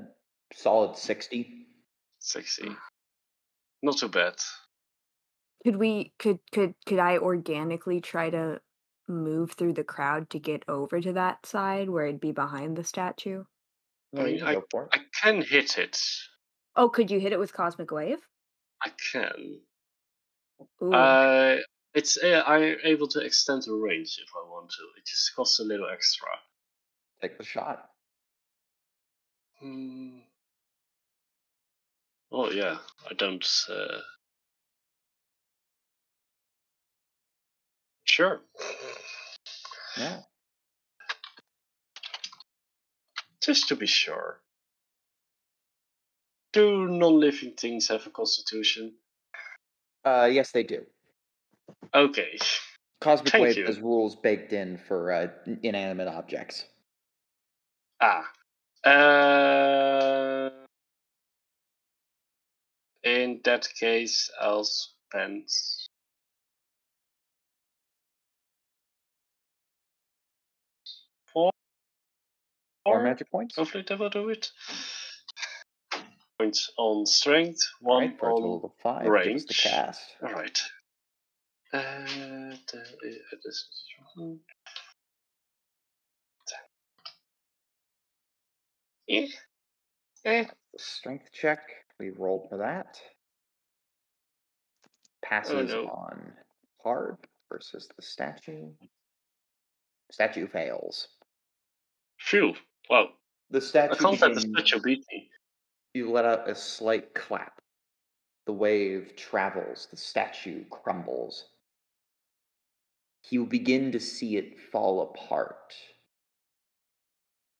solid 0.53 0.97
60. 0.97 1.67
60. 2.19 2.69
Not 3.81 3.97
too 3.97 4.07
bad. 4.09 4.35
Could 5.63 5.75
we 5.75 6.13
could 6.17 6.39
could 6.51 6.73
could 6.85 6.99
I 6.99 7.17
organically 7.17 8.01
try 8.01 8.29
to 8.31 8.61
move 9.07 9.51
through 9.51 9.73
the 9.73 9.83
crowd 9.83 10.29
to 10.31 10.39
get 10.39 10.63
over 10.67 10.99
to 10.99 11.13
that 11.13 11.45
side 11.45 11.89
where 11.89 12.05
it'd 12.05 12.19
be 12.19 12.31
behind 12.31 12.77
the 12.77 12.83
statue? 12.83 13.43
No, 14.13 14.23
mean, 14.23 14.43
I- 14.43 14.55
go 14.55 14.63
for 14.71 14.85
it. 14.85 14.89
I 14.93 14.99
can 15.21 15.41
hit 15.41 15.77
it. 15.77 16.01
Oh, 16.75 16.89
could 16.89 17.11
you 17.11 17.19
hit 17.19 17.33
it 17.33 17.39
with 17.39 17.53
cosmic 17.53 17.91
wave? 17.91 18.19
I 18.83 18.91
can. 19.11 19.59
Ooh. 20.81 20.93
Uh, 20.93 21.57
it's 21.93 22.17
uh, 22.17 22.43
I'm 22.45 22.77
able 22.83 23.07
to 23.09 23.19
extend 23.19 23.63
the 23.63 23.73
range 23.73 24.19
if 24.21 24.29
I 24.35 24.47
want 24.47 24.69
to. 24.69 24.83
It 24.97 25.05
just 25.05 25.35
costs 25.35 25.59
a 25.59 25.63
little 25.63 25.89
extra. 25.89 26.27
Take 27.21 27.37
the 27.37 27.43
shot. 27.43 27.89
Hmm. 29.59 30.19
Oh 32.31 32.49
yeah, 32.49 32.77
I 33.09 33.13
don't. 33.13 33.45
Uh... 33.69 33.99
Sure. 38.05 38.41
Yeah. 39.97 40.19
Just 43.41 43.67
to 43.69 43.75
be 43.75 43.87
sure. 43.87 44.39
Do 46.53 46.87
non-living 46.87 47.53
things 47.57 47.87
have 47.87 48.05
a 48.05 48.09
constitution? 48.09 48.93
Uh, 50.03 50.29
yes, 50.31 50.51
they 50.51 50.63
do. 50.63 50.85
Okay. 51.93 52.37
Cosmic 52.99 53.31
Thank 53.31 53.43
Wave 53.43 53.57
you. 53.57 53.65
has 53.65 53.79
rules 53.79 54.15
baked 54.15 54.53
in 54.53 54.77
for 54.87 55.11
uh, 55.11 55.27
inanimate 55.63 56.07
objects. 56.07 56.65
Ah. 58.01 58.29
Uh, 58.83 60.30
in 63.03 63.41
that 63.43 63.67
case, 63.79 64.29
I'll 64.39 64.63
spend. 64.63 65.47
Four, 71.33 71.51
Four 72.85 73.03
magic 73.03 73.31
points. 73.31 73.55
Hopefully, 73.55 73.83
that 73.87 73.99
will 73.99 74.09
do 74.09 74.29
it. 74.29 74.49
Points 76.39 76.71
on 76.77 77.05
strength, 77.05 77.61
one 77.79 78.15
a 78.21 78.25
on. 78.25 78.71
five. 78.81 79.07
Us 79.07 79.45
the 79.45 79.53
cast. 79.53 80.01
Alright. 80.23 80.59
Uh, 81.73 81.79
the, 82.71 82.83
uh, 84.17 84.33
Yeah. 89.07 89.25
Eh. 90.23 90.45
Strength 90.77 91.31
check. 91.33 91.59
We 92.01 92.09
roll 92.09 92.47
for 92.49 92.57
that. 92.57 92.99
Oh, 94.83 94.87
Passes 95.21 95.69
no. 95.69 95.85
on 95.85 96.33
hard 96.83 97.17
versus 97.47 97.87
the 97.95 98.01
statue. 98.01 98.69
Statue 100.11 100.47
fails. 100.47 101.09
Phew. 102.19 102.55
Wow. 102.89 103.09
The 103.51 103.59
I 103.59 103.61
statue 103.61 103.95
can't 103.97 104.19
let 104.21 104.33
the 104.33 104.41
statue 104.41 104.81
beat 104.81 105.05
me. 105.11 105.29
You 105.93 106.09
let 106.09 106.25
out 106.25 106.49
a 106.49 106.55
slight 106.55 107.13
clap. 107.13 107.61
The 108.47 108.53
wave 108.53 109.15
travels, 109.15 109.87
the 109.91 109.97
statue 109.97 110.63
crumbles. 110.71 111.45
you 113.29 113.45
begin 113.45 113.91
to 113.91 113.99
see 113.99 114.37
it 114.37 114.59
fall 114.71 115.03
apart. 115.03 115.75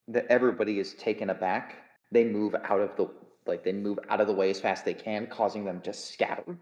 That 0.07 0.25
everybody 0.29 0.79
is 0.79 0.95
taken 0.95 1.29
aback. 1.29 1.75
They 2.11 2.23
move 2.23 2.55
out 2.55 2.79
of 2.81 2.97
the 2.97 3.07
like 3.45 3.63
they 3.63 3.73
move 3.73 3.99
out 4.09 4.21
of 4.21 4.27
the 4.27 4.33
way 4.33 4.49
as 4.49 4.59
fast 4.59 4.81
as 4.81 4.85
they 4.85 4.93
can, 4.93 5.27
causing 5.27 5.65
them 5.65 5.81
to 5.81 5.93
scatter. 5.93 6.57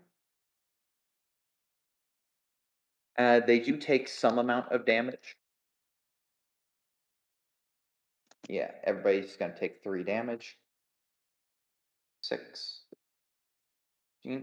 Uh, 3.18 3.42
they 3.42 3.60
do 3.60 3.78
take 3.78 4.08
some 4.08 4.40
amount 4.40 4.72
of 4.72 4.86
damage. 4.86 5.36
Yeah, 8.48 8.72
everybody's 8.84 9.36
gonna 9.36 9.58
take 9.58 9.84
three 9.84 10.04
damage. 10.04 10.58
Six. 12.22 12.82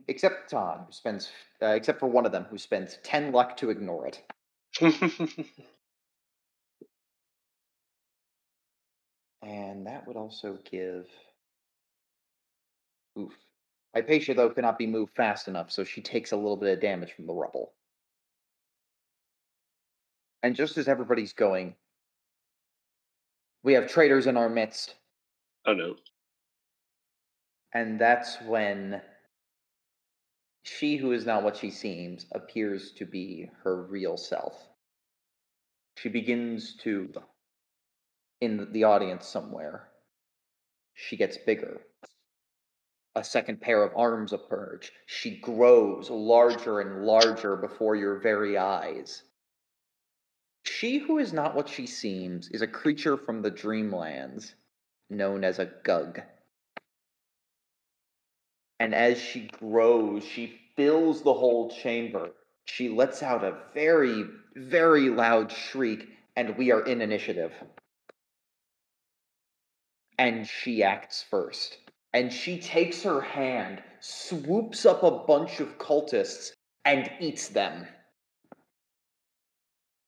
Except 0.08 0.50
Tom, 0.50 0.84
who 0.86 0.92
spends, 0.92 1.30
uh, 1.62 1.66
except 1.66 2.00
for 2.00 2.06
one 2.06 2.26
of 2.26 2.32
them, 2.32 2.44
who 2.44 2.58
spends 2.58 2.98
ten 3.02 3.32
luck 3.32 3.56
to 3.58 3.70
ignore 3.70 4.06
it. 4.06 4.22
And 9.42 9.86
that 9.86 10.06
would 10.06 10.16
also 10.16 10.58
give. 10.68 11.06
Oof. 13.18 13.32
Hypatia, 13.94 14.34
though, 14.34 14.50
cannot 14.50 14.78
be 14.78 14.86
moved 14.86 15.14
fast 15.16 15.48
enough, 15.48 15.70
so 15.70 15.82
she 15.84 16.02
takes 16.02 16.32
a 16.32 16.36
little 16.36 16.56
bit 16.56 16.72
of 16.72 16.80
damage 16.80 17.12
from 17.12 17.26
the 17.26 17.32
rubble. 17.32 17.72
And 20.42 20.54
just 20.54 20.76
as 20.76 20.86
everybody's 20.86 21.32
going, 21.32 21.74
we 23.62 23.72
have 23.72 23.88
traitors 23.88 24.26
in 24.26 24.36
our 24.36 24.48
midst. 24.48 24.94
oh 25.66 25.72
no. 25.72 25.96
And 27.74 27.98
that's 28.00 28.36
when 28.42 29.02
she 30.62 30.96
who 30.96 31.12
is 31.12 31.26
not 31.26 31.42
what 31.42 31.56
she 31.56 31.70
seems 31.70 32.26
appears 32.32 32.92
to 32.92 33.06
be 33.06 33.50
her 33.62 33.82
real 33.82 34.16
self. 34.16 34.68
She 35.96 36.08
begins 36.08 36.74
to, 36.82 37.12
in 38.40 38.72
the 38.72 38.84
audience 38.84 39.26
somewhere, 39.26 39.88
she 40.94 41.16
gets 41.16 41.38
bigger. 41.38 41.80
A 43.16 43.24
second 43.24 43.62
pair 43.62 43.82
of 43.82 43.96
arms 43.96 44.34
emerge. 44.34 44.92
She 45.06 45.38
grows 45.38 46.10
larger 46.10 46.80
and 46.80 47.06
larger 47.06 47.56
before 47.56 47.96
your 47.96 48.16
very 48.16 48.58
eyes. 48.58 49.22
She 50.64 50.98
who 50.98 51.16
is 51.16 51.32
not 51.32 51.54
what 51.54 51.66
she 51.66 51.86
seems 51.86 52.50
is 52.50 52.60
a 52.60 52.66
creature 52.66 53.16
from 53.16 53.40
the 53.40 53.50
dreamlands 53.50 54.52
known 55.08 55.44
as 55.44 55.58
a 55.58 55.72
Gug. 55.82 56.20
And 58.78 58.94
as 58.94 59.18
she 59.18 59.46
grows, 59.46 60.22
she 60.22 60.60
fills 60.76 61.22
the 61.22 61.32
whole 61.32 61.70
chamber. 61.70 62.32
She 62.66 62.90
lets 62.90 63.22
out 63.22 63.42
a 63.42 63.56
very, 63.72 64.26
very 64.54 65.08
loud 65.08 65.50
shriek, 65.50 66.06
and 66.36 66.58
we 66.58 66.70
are 66.70 66.84
in 66.84 67.00
initiative. 67.00 67.54
And 70.18 70.46
she 70.46 70.82
acts 70.82 71.22
first. 71.22 71.78
And 72.16 72.32
she 72.32 72.58
takes 72.58 73.02
her 73.02 73.20
hand, 73.20 73.82
swoops 74.00 74.86
up 74.86 75.02
a 75.02 75.10
bunch 75.10 75.60
of 75.60 75.76
cultists, 75.76 76.50
and 76.86 77.10
eats 77.20 77.48
them. 77.48 77.86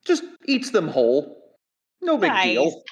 Just 0.06 0.24
eats 0.46 0.70
them 0.70 0.88
whole. 0.88 1.58
No 2.00 2.16
big 2.16 2.30
Nice. 2.30 2.44
deal. 2.46 2.82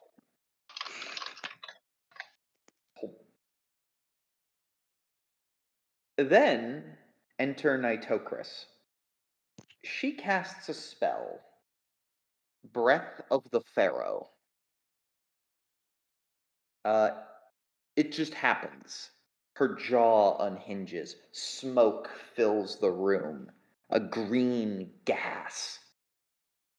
Then 6.19 6.99
enter 7.39 7.79
Nitocris. 7.79 8.67
She 9.83 10.13
casts 10.13 10.69
a 10.69 10.75
spell 10.75 11.41
Breath 12.71 13.23
of 13.31 13.51
the 13.51 13.63
Pharaoh. 13.63 14.29
Uh, 16.85 17.13
it 17.97 18.13
just 18.13 18.35
happens. 18.35 19.11
Her 19.55 19.75
jaw 19.75 20.37
unhinges. 20.39 21.17
Smoke 21.33 22.11
fills 22.35 22.79
the 22.79 22.91
room. 22.91 23.51
A 23.91 23.99
green 23.99 24.91
gas. 25.05 25.79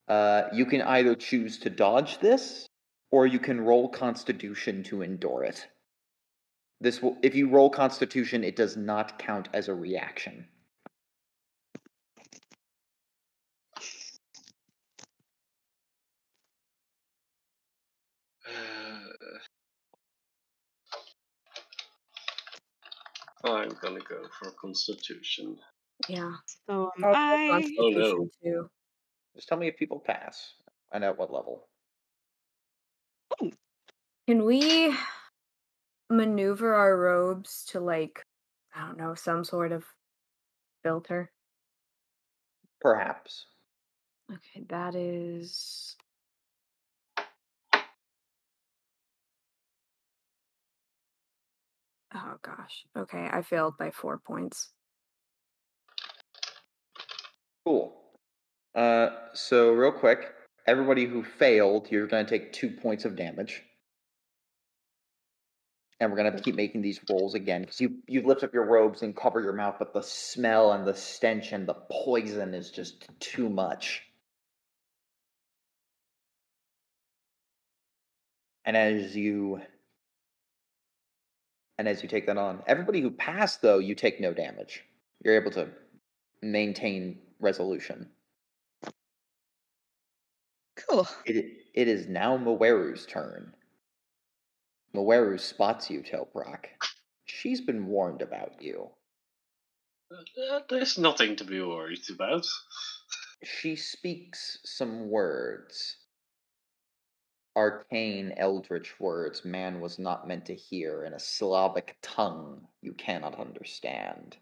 Uh, 0.07 0.43
you 0.53 0.65
can 0.65 0.81
either 0.81 1.15
choose 1.15 1.57
to 1.59 1.69
dodge 1.69 2.19
this, 2.19 2.67
or 3.11 3.25
you 3.25 3.39
can 3.39 3.61
roll 3.61 3.89
Constitution 3.89 4.83
to 4.83 5.01
endure 5.01 5.43
it. 5.43 5.67
This 6.79 7.01
will, 7.01 7.17
if 7.23 7.33
you 7.33 7.49
roll 7.49 7.69
Constitution, 7.69 8.43
it 8.43 8.55
does 8.55 8.77
not 8.77 9.17
count 9.17 9.49
as 9.53 9.67
a 9.67 9.73
reaction. 9.73 10.47
I'm 23.43 23.69
gonna 23.81 23.99
go 23.99 24.23
for 24.39 24.51
Constitution. 24.51 25.57
Yeah. 26.07 26.33
So 26.67 26.91
am 26.97 27.03
I'll 27.05 27.13
go 27.13 27.17
I. 27.17 27.35
Oh, 27.79 27.89
no. 27.89 28.17
Constitution, 28.17 28.31
too. 28.43 28.69
Just 29.35 29.47
tell 29.47 29.57
me 29.57 29.67
if 29.67 29.77
people 29.77 29.99
pass 29.99 30.53
and 30.91 31.03
at 31.03 31.17
what 31.17 31.31
level. 31.31 31.67
Can 34.27 34.45
we 34.45 34.95
maneuver 36.09 36.73
our 36.73 36.97
robes 36.97 37.65
to 37.69 37.79
like 37.79 38.23
I 38.75 38.85
don't 38.85 38.97
know, 38.97 39.15
some 39.15 39.43
sort 39.43 39.71
of 39.71 39.83
filter? 40.83 41.31
Perhaps. 42.79 43.45
Okay, 44.31 44.65
that 44.69 44.93
is 44.93 45.95
Oh 52.17 52.37
gosh. 52.41 52.85
Okay, 52.97 53.29
I 53.31 53.41
failed 53.43 53.77
by 53.77 53.91
4 53.91 54.19
points. 54.25 54.71
Cool. 57.65 57.93
Uh, 58.73 59.09
so 59.33 59.71
real 59.71 59.91
quick, 59.91 60.33
everybody 60.65 61.05
who 61.05 61.23
failed, 61.23 61.87
you're 61.91 62.07
going 62.07 62.25
to 62.25 62.29
take 62.29 62.53
two 62.53 62.71
points 62.71 63.05
of 63.05 63.15
damage, 63.15 63.63
and 65.99 66.11
we're 66.11 66.17
going 66.17 66.31
to 66.31 66.41
keep 66.41 66.55
making 66.55 66.81
these 66.81 66.99
rolls 67.09 67.33
again 67.35 67.61
because 67.61 67.81
you 67.81 67.97
you 68.07 68.21
lift 68.25 68.43
up 68.43 68.53
your 68.53 68.65
robes 68.65 69.01
and 69.01 69.15
cover 69.15 69.41
your 69.41 69.53
mouth, 69.53 69.75
but 69.79 69.93
the 69.93 70.01
smell 70.03 70.71
and 70.73 70.87
the 70.87 70.93
stench 70.93 71.51
and 71.51 71.67
the 71.67 71.75
poison 71.91 72.53
is 72.53 72.71
just 72.71 73.07
too 73.19 73.49
much. 73.49 74.03
And 78.65 78.75
as 78.77 79.15
you 79.15 79.61
and 81.77 81.87
as 81.87 82.01
you 82.01 82.09
take 82.09 82.25
that 82.27 82.37
on, 82.37 82.63
everybody 82.67 83.01
who 83.01 83.11
passed 83.11 83.61
though, 83.61 83.79
you 83.79 83.95
take 83.95 84.19
no 84.19 84.33
damage. 84.33 84.83
You're 85.23 85.39
able 85.39 85.51
to 85.51 85.69
maintain 86.41 87.19
resolution. 87.39 88.09
Cool. 90.75 91.07
It 91.25 91.57
it 91.73 91.87
is 91.87 92.07
now 92.07 92.37
Moeru's 92.37 93.05
turn. 93.05 93.53
Moeru 94.95 95.39
spots 95.39 95.89
you, 95.89 96.01
Toprak. 96.01 96.65
She's 97.25 97.61
been 97.61 97.87
warned 97.87 98.21
about 98.21 98.61
you. 98.61 98.89
Uh, 100.11 100.61
there's 100.69 100.97
nothing 100.97 101.35
to 101.35 101.43
be 101.43 101.61
worried 101.61 102.09
about. 102.09 102.47
She 103.43 103.75
speaks 103.75 104.57
some 104.63 105.09
words. 105.09 105.97
Arcane 107.57 108.35
eldritch 108.37 108.99
words 108.99 109.43
man 109.43 109.81
was 109.81 109.97
not 109.97 110.27
meant 110.27 110.45
to 110.45 110.53
hear 110.53 111.05
in 111.05 111.13
a 111.13 111.19
Slavic 111.19 111.97
tongue 112.03 112.61
you 112.83 112.93
cannot 112.93 113.39
understand. 113.39 114.37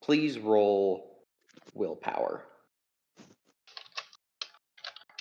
Please 0.00 0.38
roll 0.38 1.18
willpower. 1.74 2.44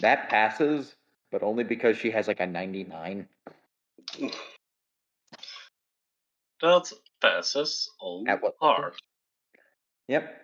That 0.01 0.30
passes, 0.30 0.95
but 1.32 1.41
only 1.41 1.64
because 1.64 1.97
she 1.97 2.12
has 2.12 2.28
like 2.28 2.39
a 2.39 2.45
99. 2.45 3.28
That 6.62 6.91
passes 7.20 7.89
on 7.99 8.28
At 8.28 8.43
what 8.43 8.56
hard. 8.62 8.93
Yep. 10.08 10.39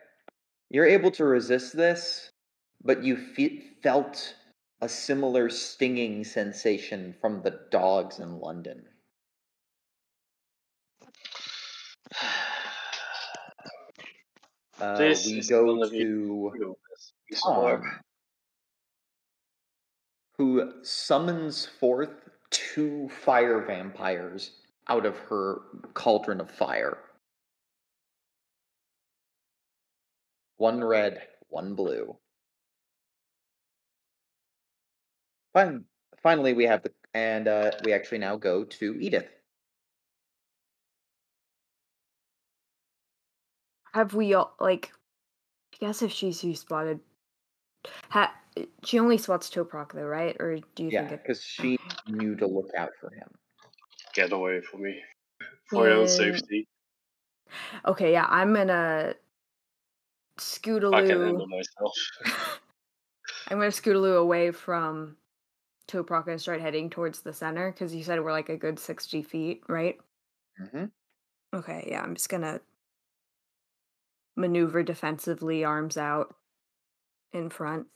You're 0.72 0.88
able 0.88 1.12
to 1.12 1.26
resist 1.26 1.78
this, 1.78 2.32
but 2.84 3.03
you 3.03 3.16
fe- 3.16 3.64
felt 3.84 4.34
a 4.82 4.88
similar 4.89 5.49
stinging 5.49 6.23
sensation 6.23 7.13
from 7.19 7.41
the 7.41 7.59
dogs 7.71 8.19
in 8.19 8.39
London. 8.39 8.86
Uh, 14.80 14.97
This 14.97 15.25
we 15.25 15.41
go 15.41 15.84
to 15.89 16.51
Tom, 17.43 17.99
who 20.38 20.84
summons 20.84 21.65
forth 21.65 22.30
two 22.49 23.09
fire 23.09 23.61
vampires 23.65 24.51
out 24.88 25.05
of 25.05 25.17
her 25.17 25.59
cauldron 25.93 26.39
of 26.39 26.49
fire. 26.49 26.97
One 30.57 30.84
red, 30.84 31.27
one 31.49 31.75
blue. 31.75 32.17
Fine. 35.53 35.85
Finally, 36.21 36.53
we 36.53 36.65
have 36.65 36.83
the 36.83 36.91
and 37.13 37.47
uh, 37.47 37.71
we 37.83 37.93
actually 37.93 38.19
now 38.19 38.35
go 38.37 38.63
to 38.63 38.95
Edith. 38.99 39.27
Have 43.93 44.13
we 44.13 44.33
all 44.33 44.55
like? 44.59 44.91
I 45.73 45.77
guess 45.85 46.01
if 46.01 46.11
she's 46.11 46.43
you 46.43 46.55
spotted, 46.55 46.99
ha, 48.09 48.33
she 48.83 48.99
only 48.99 49.17
spots 49.17 49.49
Toprak 49.49 49.93
though, 49.93 50.03
right? 50.03 50.35
Or 50.39 50.57
do 50.75 50.83
you 50.83 50.91
Yeah, 50.91 51.07
think 51.07 51.13
it? 51.13 51.23
because 51.23 51.41
she 51.43 51.77
knew 52.07 52.35
to 52.35 52.47
look 52.47 52.69
out 52.77 52.91
for 52.99 53.09
him. 53.11 53.29
Get 54.13 54.31
away 54.31 54.61
from 54.61 54.83
me. 54.83 55.01
For 55.69 55.87
your 55.87 55.97
own 55.97 56.07
safety. 56.07 56.67
Okay, 57.85 58.11
yeah, 58.11 58.25
I'm 58.29 58.53
gonna 58.53 59.15
I 59.15 60.39
can 60.39 60.39
scootaloo. 60.39 61.25
handle 61.25 61.47
myself. 61.47 61.95
I'm 63.47 63.57
gonna 63.57 63.67
scootaloo 63.71 64.17
away 64.19 64.51
from 64.51 65.15
Toprak 65.89 66.27
and 66.27 66.39
start 66.39 66.61
heading 66.61 66.89
towards 66.89 67.21
the 67.21 67.33
center 67.33 67.71
because 67.71 67.93
you 67.95 68.03
said 68.03 68.23
we're 68.23 68.31
like 68.31 68.49
a 68.49 68.57
good 68.57 68.79
sixty 68.79 69.21
feet, 69.23 69.63
right? 69.67 69.97
hmm 70.57 70.85
Okay, 71.53 71.87
yeah, 71.89 72.01
I'm 72.03 72.13
just 72.13 72.29
gonna 72.29 72.61
maneuver 74.35 74.83
defensively, 74.83 75.63
arms 75.63 75.97
out 75.97 76.35
in 77.33 77.49
front. 77.49 77.87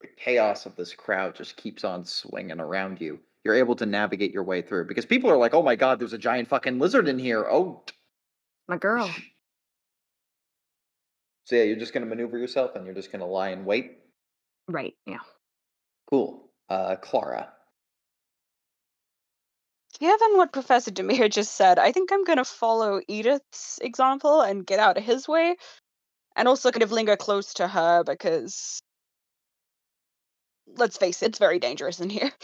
The 0.00 0.08
chaos 0.16 0.66
of 0.66 0.76
this 0.76 0.94
crowd 0.94 1.34
just 1.34 1.56
keeps 1.56 1.82
on 1.82 2.04
swinging 2.04 2.60
around 2.60 3.00
you. 3.00 3.20
You're 3.44 3.54
able 3.54 3.74
to 3.76 3.86
navigate 3.86 4.32
your 4.32 4.44
way 4.44 4.62
through 4.62 4.84
because 4.86 5.06
people 5.06 5.30
are 5.30 5.36
like, 5.36 5.54
"Oh 5.54 5.62
my 5.62 5.76
god, 5.76 5.98
there's 5.98 6.12
a 6.12 6.18
giant 6.18 6.48
fucking 6.48 6.78
lizard 6.78 7.08
in 7.08 7.18
here!" 7.18 7.46
Oh, 7.48 7.84
My 8.68 8.76
girl. 8.76 9.08
so 11.44 11.56
yeah, 11.56 11.62
you're 11.62 11.76
just 11.78 11.94
gonna 11.94 12.06
maneuver 12.06 12.36
yourself 12.38 12.76
and 12.76 12.84
you're 12.84 12.94
just 12.94 13.10
gonna 13.10 13.26
lie 13.26 13.48
in 13.50 13.64
wait. 13.64 13.98
Right, 14.68 14.94
yeah. 15.06 15.20
Cool. 16.10 16.50
Uh, 16.68 16.96
Clara. 16.96 17.52
Given 20.00 20.36
what 20.36 20.52
Professor 20.52 20.90
Demir 20.90 21.30
just 21.30 21.54
said, 21.54 21.78
I 21.78 21.92
think 21.92 22.12
I'm 22.12 22.24
going 22.24 22.38
to 22.38 22.44
follow 22.44 23.00
Edith's 23.08 23.78
example 23.82 24.40
and 24.40 24.66
get 24.66 24.78
out 24.78 24.96
of 24.96 25.04
his 25.04 25.26
way, 25.26 25.56
and 26.36 26.46
also 26.46 26.70
kind 26.70 26.82
of 26.82 26.92
linger 26.92 27.16
close 27.16 27.54
to 27.54 27.66
her 27.66 28.04
because, 28.04 28.80
let's 30.76 30.96
face 30.96 31.22
it, 31.22 31.30
it's 31.30 31.38
very 31.38 31.58
dangerous 31.58 32.00
in 32.00 32.10
here. 32.10 32.32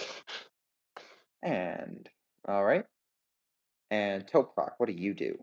And 1.44 2.08
all 2.48 2.64
right. 2.64 2.86
And 3.90 4.26
Toprak, 4.26 4.72
what 4.78 4.86
do 4.86 4.94
you 4.94 5.12
do? 5.12 5.36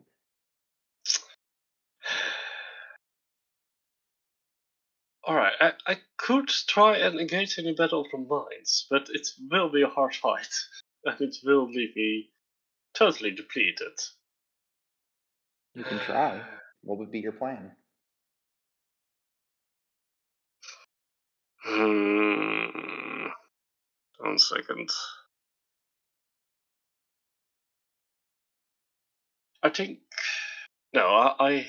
Alright, 5.28 5.54
I, 5.60 5.74
I 5.86 5.98
could 6.18 6.48
try 6.48 6.98
and 6.98 7.20
engage 7.20 7.60
in 7.60 7.68
a 7.68 7.74
battle 7.74 8.02
of 8.02 8.12
the 8.12 8.18
minds, 8.18 8.88
but 8.90 9.08
it 9.10 9.28
will 9.52 9.70
be 9.70 9.84
a 9.84 9.88
hard 9.88 10.16
fight. 10.16 10.50
And 11.04 11.20
it 11.20 11.38
will 11.44 11.68
leave 11.68 11.96
me 11.96 12.30
totally 12.94 13.32
depleted. 13.32 14.00
You 15.74 15.84
can 15.84 16.00
try. 16.00 16.42
What 16.84 16.98
would 16.98 17.12
be 17.12 17.20
your 17.20 17.32
plan? 17.32 17.72
Hmm. 21.64 23.28
One 24.20 24.40
second. 24.40 24.90
I 29.64 29.70
think. 29.70 30.00
No, 30.94 31.06
I. 31.08 31.36
I 31.40 31.68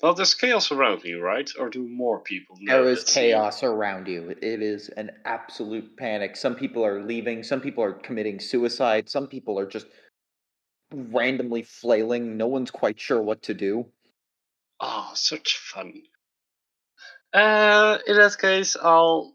well, 0.00 0.14
there's 0.14 0.34
chaos 0.34 0.70
around 0.70 1.02
me, 1.02 1.14
right? 1.14 1.50
Or 1.58 1.68
do 1.68 1.86
more 1.86 2.20
people 2.20 2.56
know? 2.60 2.82
There 2.82 2.92
is 2.92 3.04
chaos 3.04 3.62
around 3.62 4.06
you. 4.06 4.30
It 4.30 4.62
is 4.62 4.90
an 4.90 5.10
absolute 5.24 5.96
panic. 5.96 6.36
Some 6.36 6.54
people 6.54 6.84
are 6.84 7.02
leaving. 7.02 7.42
Some 7.42 7.60
people 7.60 7.82
are 7.82 7.92
committing 7.92 8.38
suicide. 8.38 9.08
Some 9.08 9.26
people 9.26 9.58
are 9.58 9.66
just 9.66 9.86
randomly 10.92 11.64
flailing. 11.64 12.36
No 12.36 12.46
one's 12.46 12.70
quite 12.70 13.00
sure 13.00 13.20
what 13.20 13.42
to 13.42 13.54
do. 13.54 13.86
Oh, 14.80 15.10
such 15.14 15.56
fun. 15.56 15.94
Uh, 17.32 17.98
in 18.06 18.16
that 18.16 18.38
case, 18.38 18.76
I'll 18.80 19.34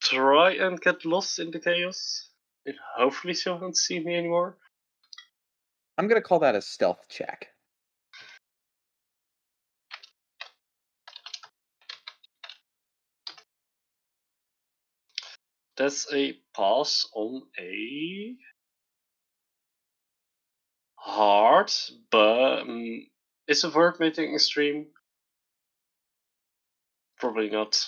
try 0.00 0.52
and 0.52 0.80
get 0.80 1.04
lost 1.04 1.38
in 1.40 1.50
the 1.50 1.58
chaos. 1.58 2.28
And 2.64 2.76
hopefully, 2.96 3.34
she 3.34 3.50
won't 3.50 3.76
see 3.76 3.98
me 3.98 4.14
anymore. 4.14 4.56
I'm 5.98 6.06
gonna 6.08 6.22
call 6.22 6.38
that 6.40 6.54
a 6.54 6.62
stealth 6.62 7.06
check. 7.08 7.51
That's 15.76 16.12
a 16.12 16.38
pass 16.54 17.08
on 17.14 17.42
a 17.58 18.36
hard, 20.96 21.72
but 22.10 22.60
um, 22.60 23.06
is 23.48 23.64
it 23.64 23.74
worth 23.74 23.98
making 23.98 24.34
a 24.34 24.38
stream? 24.38 24.86
Probably 27.18 27.50
not. 27.50 27.78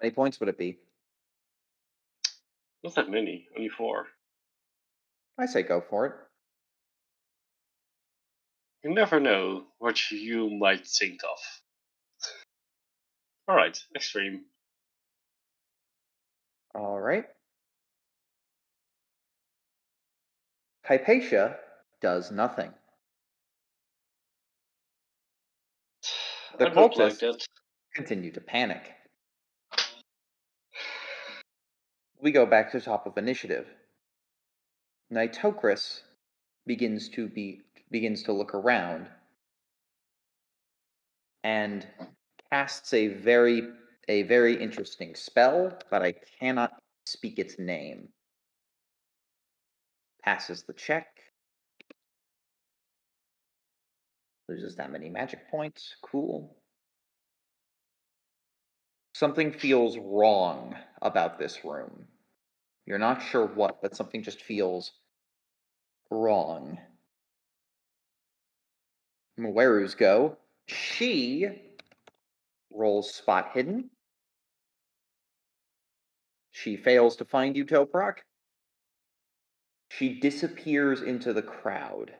How 0.00 0.06
many 0.06 0.14
points 0.14 0.40
would 0.40 0.48
it 0.48 0.58
be? 0.58 0.78
Not 2.82 2.94
that 2.96 3.10
many, 3.10 3.46
only 3.56 3.68
four. 3.68 4.06
I 5.38 5.46
say 5.46 5.62
go 5.62 5.82
for 5.88 6.06
it. 6.06 6.12
You 8.82 8.94
never 8.94 9.20
know 9.20 9.64
what 9.78 10.10
you 10.10 10.50
might 10.50 10.86
think 10.86 11.20
of. 11.24 11.38
Alright, 13.48 13.78
extreme. 13.94 14.44
All 16.74 17.00
right. 17.00 17.24
Hypatia 20.84 21.56
does 22.00 22.30
nothing. 22.30 22.72
The 26.58 26.66
I 26.66 26.74
don't 26.74 26.96
like 26.96 27.14
cultists 27.14 27.46
continue 27.94 28.30
to 28.32 28.40
panic. 28.40 28.92
We 32.20 32.32
go 32.32 32.44
back 32.44 32.72
to 32.72 32.80
top 32.80 33.06
of 33.06 33.16
initiative. 33.16 33.66
Nitocris 35.12 36.00
begins 36.66 37.08
to 37.10 37.28
be 37.28 37.62
begins 37.90 38.24
to 38.24 38.32
look 38.32 38.54
around 38.54 39.08
and 41.42 41.86
casts 42.52 42.92
a 42.92 43.08
very 43.08 43.62
a 44.08 44.22
very 44.24 44.60
interesting 44.60 45.14
spell, 45.14 45.78
but 45.90 46.02
I 46.02 46.14
cannot 46.38 46.72
speak 47.06 47.38
its 47.38 47.58
name. 47.58 48.08
Passes 50.22 50.62
the 50.62 50.72
check. 50.72 51.06
Loses 54.48 54.76
that 54.76 54.90
many 54.90 55.08
magic 55.08 55.48
points. 55.50 55.96
Cool. 56.02 56.56
Something 59.14 59.52
feels 59.52 59.98
wrong 59.98 60.74
about 61.02 61.38
this 61.38 61.64
room. 61.64 62.06
You're 62.86 62.98
not 62.98 63.22
sure 63.22 63.46
what, 63.46 63.82
but 63.82 63.94
something 63.94 64.22
just 64.22 64.42
feels 64.42 64.92
wrong. 66.10 66.78
Mweru's 69.38 69.94
go. 69.94 70.36
She 70.66 71.69
rolls 72.70 73.14
spot 73.14 73.50
hidden. 73.54 73.90
She 76.50 76.76
fails 76.76 77.16
to 77.16 77.24
find 77.24 77.56
you, 77.56 77.64
Toprak. 77.64 78.18
She 79.90 80.20
disappears 80.20 81.02
into 81.02 81.32
the 81.32 81.42
crowd. 81.42 82.12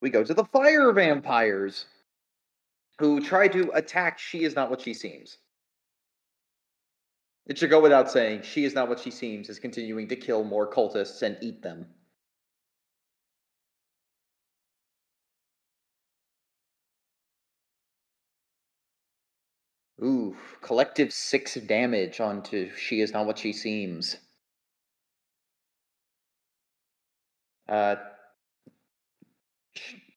We 0.00 0.10
go 0.10 0.22
to 0.22 0.34
the 0.34 0.44
fire 0.44 0.92
vampires, 0.92 1.86
who 2.98 3.20
try 3.20 3.48
to 3.48 3.70
attack 3.74 4.18
She 4.18 4.44
is 4.44 4.54
not 4.54 4.70
what 4.70 4.80
she 4.80 4.94
seems. 4.94 5.38
It 7.46 7.58
should 7.58 7.70
go 7.70 7.80
without 7.80 8.10
saying, 8.10 8.42
She 8.42 8.64
is 8.64 8.74
not 8.74 8.88
what 8.88 9.00
she 9.00 9.10
seems 9.10 9.48
is 9.48 9.58
continuing 9.58 10.08
to 10.08 10.16
kill 10.16 10.44
more 10.44 10.70
cultists 10.70 11.22
and 11.22 11.36
eat 11.40 11.62
them. 11.62 11.86
Ooh, 20.02 20.36
collective 20.60 21.12
six 21.12 21.54
damage 21.54 22.20
onto 22.20 22.70
She 22.76 23.00
is 23.00 23.12
not 23.12 23.26
what 23.26 23.38
she 23.38 23.52
seems. 23.52 24.16
Uh, 27.68 27.96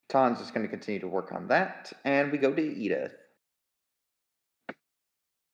Ton's 0.09 0.39
just 0.39 0.53
going 0.53 0.65
to 0.65 0.69
continue 0.69 0.99
to 0.99 1.07
work 1.07 1.31
on 1.31 1.47
that, 1.47 1.93
and 2.03 2.31
we 2.31 2.37
go 2.37 2.53
to 2.53 2.61
Edith. 2.61 3.15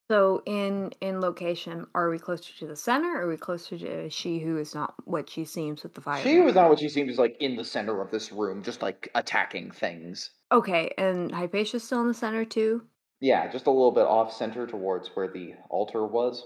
So 0.10 0.44
in 0.46 0.92
in 1.02 1.20
location, 1.20 1.88
are 1.96 2.10
we 2.10 2.20
closer 2.20 2.54
to 2.60 2.68
the 2.68 2.76
center? 2.76 3.18
Or 3.18 3.24
are 3.24 3.28
we 3.28 3.38
closer 3.38 3.78
to 3.78 4.10
she 4.10 4.40
who 4.40 4.58
is 4.58 4.76
not 4.76 4.94
what 5.06 5.30
she 5.30 5.46
seems 5.46 5.82
with 5.82 5.96
the 5.96 6.02
fire? 6.02 6.22
She 6.22 6.40
was 6.40 6.56
not 6.56 6.70
what 6.70 6.80
she 6.80 6.90
seems 6.90 7.14
is 7.14 7.20
like 7.20 7.38
in 7.40 7.56
the 7.56 7.64
center 7.64 8.02
of 8.02 8.12
this 8.12 8.32
room, 8.32 8.62
just 8.62 8.82
like 8.82 9.10
attacking 9.16 9.72
things. 9.72 10.30
Okay, 10.52 10.94
and 10.98 11.32
Hypatia's 11.32 11.84
still 11.84 12.02
in 12.02 12.08
the 12.08 12.14
center 12.14 12.46
too? 12.46 12.84
Yeah, 13.22 13.48
just 13.48 13.68
a 13.68 13.72
little 13.72 13.92
bit 13.92 14.06
off 14.06 14.34
center 14.34 14.68
towards 14.68 15.10
where 15.10 15.28
the 15.28 15.56
altar 15.70 16.06
was. 16.06 16.46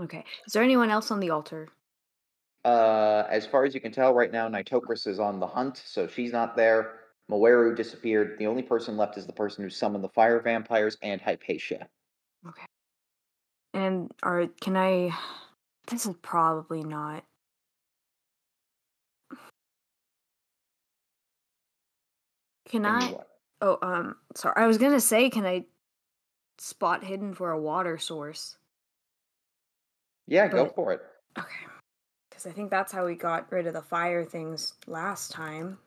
Okay. 0.00 0.24
Is 0.46 0.52
there 0.52 0.62
anyone 0.62 0.90
else 0.90 1.10
on 1.10 1.20
the 1.20 1.30
altar? 1.30 1.68
Uh, 2.64 3.24
as 3.30 3.46
far 3.46 3.64
as 3.64 3.74
you 3.74 3.80
can 3.80 3.92
tell, 3.92 4.12
right 4.12 4.32
now, 4.32 4.48
Nitocris 4.48 5.06
is 5.06 5.18
on 5.18 5.40
the 5.40 5.46
hunt, 5.46 5.82
so 5.84 6.06
she's 6.06 6.32
not 6.32 6.56
there. 6.56 7.00
Moeru 7.30 7.74
disappeared. 7.76 8.36
The 8.38 8.46
only 8.46 8.62
person 8.62 8.96
left 8.96 9.16
is 9.16 9.26
the 9.26 9.32
person 9.32 9.64
who 9.64 9.70
summoned 9.70 10.04
the 10.04 10.08
fire 10.08 10.40
vampires 10.40 10.96
and 11.02 11.20
Hypatia. 11.20 11.86
Okay. 12.46 12.66
And 13.72 14.10
are 14.22 14.48
can 14.60 14.76
I 14.76 15.16
this 15.86 16.06
is 16.06 16.14
probably 16.22 16.82
not 16.82 17.24
Can 22.68 22.84
I 22.84 23.12
what? 23.12 23.28
Oh, 23.62 23.78
um 23.82 24.16
sorry. 24.34 24.54
I 24.56 24.66
was 24.66 24.78
to 24.78 25.00
say 25.00 25.30
can 25.30 25.46
I 25.46 25.64
spot 26.60 27.04
hidden 27.04 27.34
for 27.34 27.50
a 27.50 27.60
water 27.60 27.98
source? 27.98 28.56
Yeah, 30.26 30.46
go 30.48 30.66
for 30.66 30.92
it. 30.92 31.00
Okay. 31.38 31.66
Cuz 32.30 32.46
I 32.46 32.52
think 32.52 32.70
that's 32.70 32.92
how 32.92 33.06
we 33.06 33.14
got 33.14 33.50
rid 33.50 33.66
of 33.66 33.74
the 33.74 33.82
fire 33.82 34.24
things 34.24 34.74
last 34.86 35.32
time. 35.32 35.78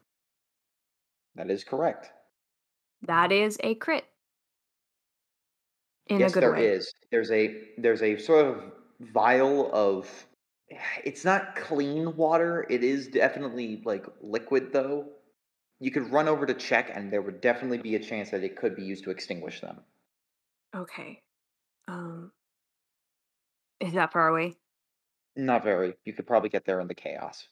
That 1.36 1.49
is 1.49 1.63
correct. 1.63 2.11
That 3.03 3.32
is 3.32 3.57
a 3.63 3.76
crit. 3.76 4.05
In 6.07 6.19
yes, 6.19 6.32
a 6.32 6.34
good 6.34 6.43
there 6.43 6.51
way. 6.53 6.67
is. 6.67 6.93
There's 7.11 7.32
a 7.32 7.55
there's 7.78 8.01
a 8.01 8.17
sort 8.17 8.45
of 8.45 8.71
vial 8.99 9.71
of. 9.74 10.09
It's 11.03 11.24
not 11.24 11.55
clean 11.55 12.15
water. 12.15 12.65
It 12.69 12.84
is 12.84 13.07
definitely 13.07 13.82
like 13.86 14.05
liquid, 14.21 14.74
though. 14.74 15.09
You 15.80 15.91
could 15.91 16.11
run 16.11 16.28
over 16.28 16.45
to 16.45 16.53
check, 16.53 16.91
and 16.93 17.11
there 17.11 17.21
would 17.21 17.41
definitely 17.41 17.78
be 17.78 17.95
a 17.95 17.99
chance 17.99 18.32
that 18.32 18.43
it 18.43 18.55
could 18.55 18.76
be 18.76 18.84
used 18.84 19.03
to 19.03 19.11
extinguish 19.11 19.61
them. 19.61 19.84
Okay. 20.76 21.21
Um 21.88 22.32
Is 23.80 23.93
that 23.93 24.11
far 24.13 24.28
away? 24.30 24.55
Not 25.36 25.63
very. 25.63 25.95
You 26.05 26.13
could 26.13 26.28
probably 26.28 26.49
get 26.49 26.65
there 26.65 26.80
in 26.80 26.88
the 26.88 26.93
chaos. 26.93 27.47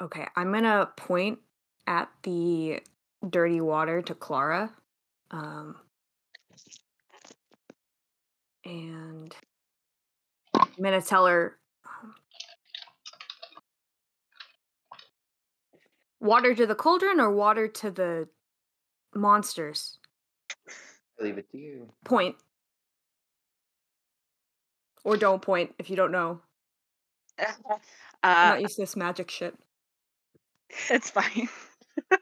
Okay, 0.00 0.26
I'm 0.34 0.52
gonna 0.52 0.90
point 0.96 1.38
at 1.86 2.08
the 2.22 2.80
dirty 3.28 3.60
water 3.60 4.00
to 4.00 4.14
Clara. 4.14 4.72
Um, 5.30 5.76
and 8.64 9.34
I'm 10.54 10.82
gonna 10.82 11.02
tell 11.02 11.26
her 11.26 11.58
um, 11.84 12.14
water 16.20 16.54
to 16.54 16.66
the 16.66 16.74
cauldron 16.74 17.20
or 17.20 17.30
water 17.30 17.68
to 17.68 17.90
the 17.90 18.28
monsters. 19.14 19.98
I 20.68 21.24
leave 21.24 21.36
it 21.36 21.50
to 21.50 21.58
you. 21.58 21.90
Point. 22.04 22.36
Or 25.04 25.16
don't 25.16 25.42
point 25.42 25.74
if 25.78 25.90
you 25.90 25.96
don't 25.96 26.12
know. 26.12 26.40
I'm 27.38 27.46
uh, 28.22 28.50
not 28.50 28.60
used 28.60 28.76
to 28.76 28.82
this 28.82 28.96
magic 28.96 29.30
shit. 29.30 29.54
it's 30.90 31.10
fine. 31.10 31.48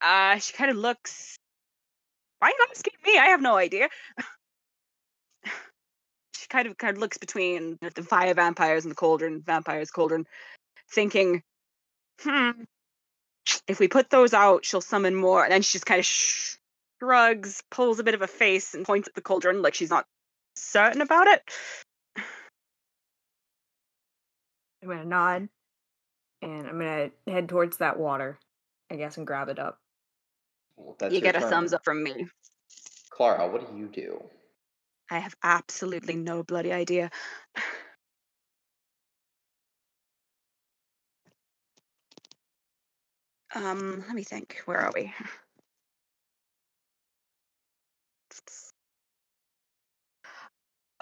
uh, 0.00 0.38
she 0.38 0.52
kind 0.52 0.70
of 0.70 0.76
looks. 0.76 1.36
Why 2.38 2.48
are 2.48 2.50
you 2.50 2.66
asking 2.70 2.94
me? 3.04 3.18
I 3.18 3.26
have 3.26 3.42
no 3.42 3.56
idea. 3.56 3.88
she 6.36 6.46
kind 6.48 6.66
of 6.66 6.78
kind 6.78 6.96
of 6.96 7.00
looks 7.00 7.18
between 7.18 7.78
the 7.80 8.02
fire 8.02 8.34
vampires 8.34 8.84
and 8.84 8.90
the 8.90 8.96
cauldron, 8.96 9.42
vampires 9.44 9.90
cauldron, 9.90 10.26
thinking, 10.90 11.42
hmm, 12.20 12.50
if 13.66 13.78
we 13.78 13.88
put 13.88 14.10
those 14.10 14.32
out, 14.32 14.64
she'll 14.64 14.80
summon 14.80 15.14
more. 15.14 15.42
And 15.42 15.52
then 15.52 15.62
she 15.62 15.72
just 15.72 15.86
kind 15.86 15.98
of 15.98 16.06
shrugs, 16.06 17.62
pulls 17.70 17.98
a 17.98 18.04
bit 18.04 18.14
of 18.14 18.22
a 18.22 18.26
face, 18.26 18.74
and 18.74 18.86
points 18.86 19.08
at 19.08 19.14
the 19.14 19.20
cauldron 19.20 19.62
like 19.62 19.74
she's 19.74 19.90
not 19.90 20.06
certain 20.60 21.00
about 21.00 21.26
it. 21.26 21.42
I'm 24.82 24.88
gonna 24.88 25.04
nod 25.04 25.48
and 26.42 26.66
I'm 26.66 26.78
gonna 26.78 27.10
head 27.26 27.48
towards 27.48 27.78
that 27.78 27.98
water, 27.98 28.38
I 28.90 28.96
guess, 28.96 29.16
and 29.16 29.26
grab 29.26 29.48
it 29.48 29.58
up. 29.58 29.78
Well, 30.76 30.96
that's 30.98 31.12
you 31.12 31.20
your 31.20 31.32
get 31.32 31.42
a 31.42 31.46
thumbs 31.46 31.72
up 31.72 31.84
from 31.84 32.02
me. 32.02 32.26
Clara, 33.10 33.48
what 33.48 33.70
do 33.70 33.78
you 33.78 33.86
do? 33.86 34.22
I 35.10 35.18
have 35.18 35.34
absolutely 35.42 36.16
no 36.16 36.42
bloody 36.42 36.72
idea. 36.72 37.10
Um, 43.52 44.04
let 44.06 44.14
me 44.14 44.22
think. 44.22 44.62
Where 44.66 44.78
are 44.78 44.92
we? 44.94 45.12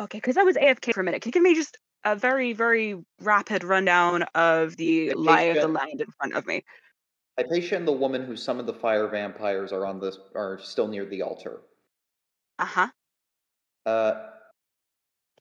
Okay, 0.01 0.18
because 0.18 0.36
I 0.36 0.42
was 0.42 0.57
AFK 0.57 0.94
for 0.94 1.01
a 1.01 1.05
minute. 1.05 1.22
Can 1.22 1.30
you 1.30 1.32
give 1.32 1.42
me 1.42 1.55
just 1.55 1.76
a 2.05 2.14
very, 2.14 2.53
very 2.53 2.94
rapid 3.20 3.64
rundown 3.64 4.22
of 4.34 4.76
the 4.76 5.12
lie 5.14 5.42
of 5.42 5.57
the 5.57 5.68
land 5.68 6.01
in 6.01 6.07
front 6.18 6.34
of 6.34 6.46
me? 6.46 6.64
Hypatia 7.38 7.76
and 7.76 7.86
the 7.86 7.92
woman 7.92 8.24
who 8.24 8.36
summoned 8.36 8.68
the 8.68 8.74
fire 8.74 9.09
vampires 9.09 9.72
are 9.72 9.86
on 9.86 10.01
this 10.01 10.18
are 10.34 10.59
still 10.61 10.88
near 10.88 11.05
the 11.05 11.22
altar. 11.22 11.61
Uh 12.59 12.64
huh. 12.64 12.88
Uh, 13.86 14.12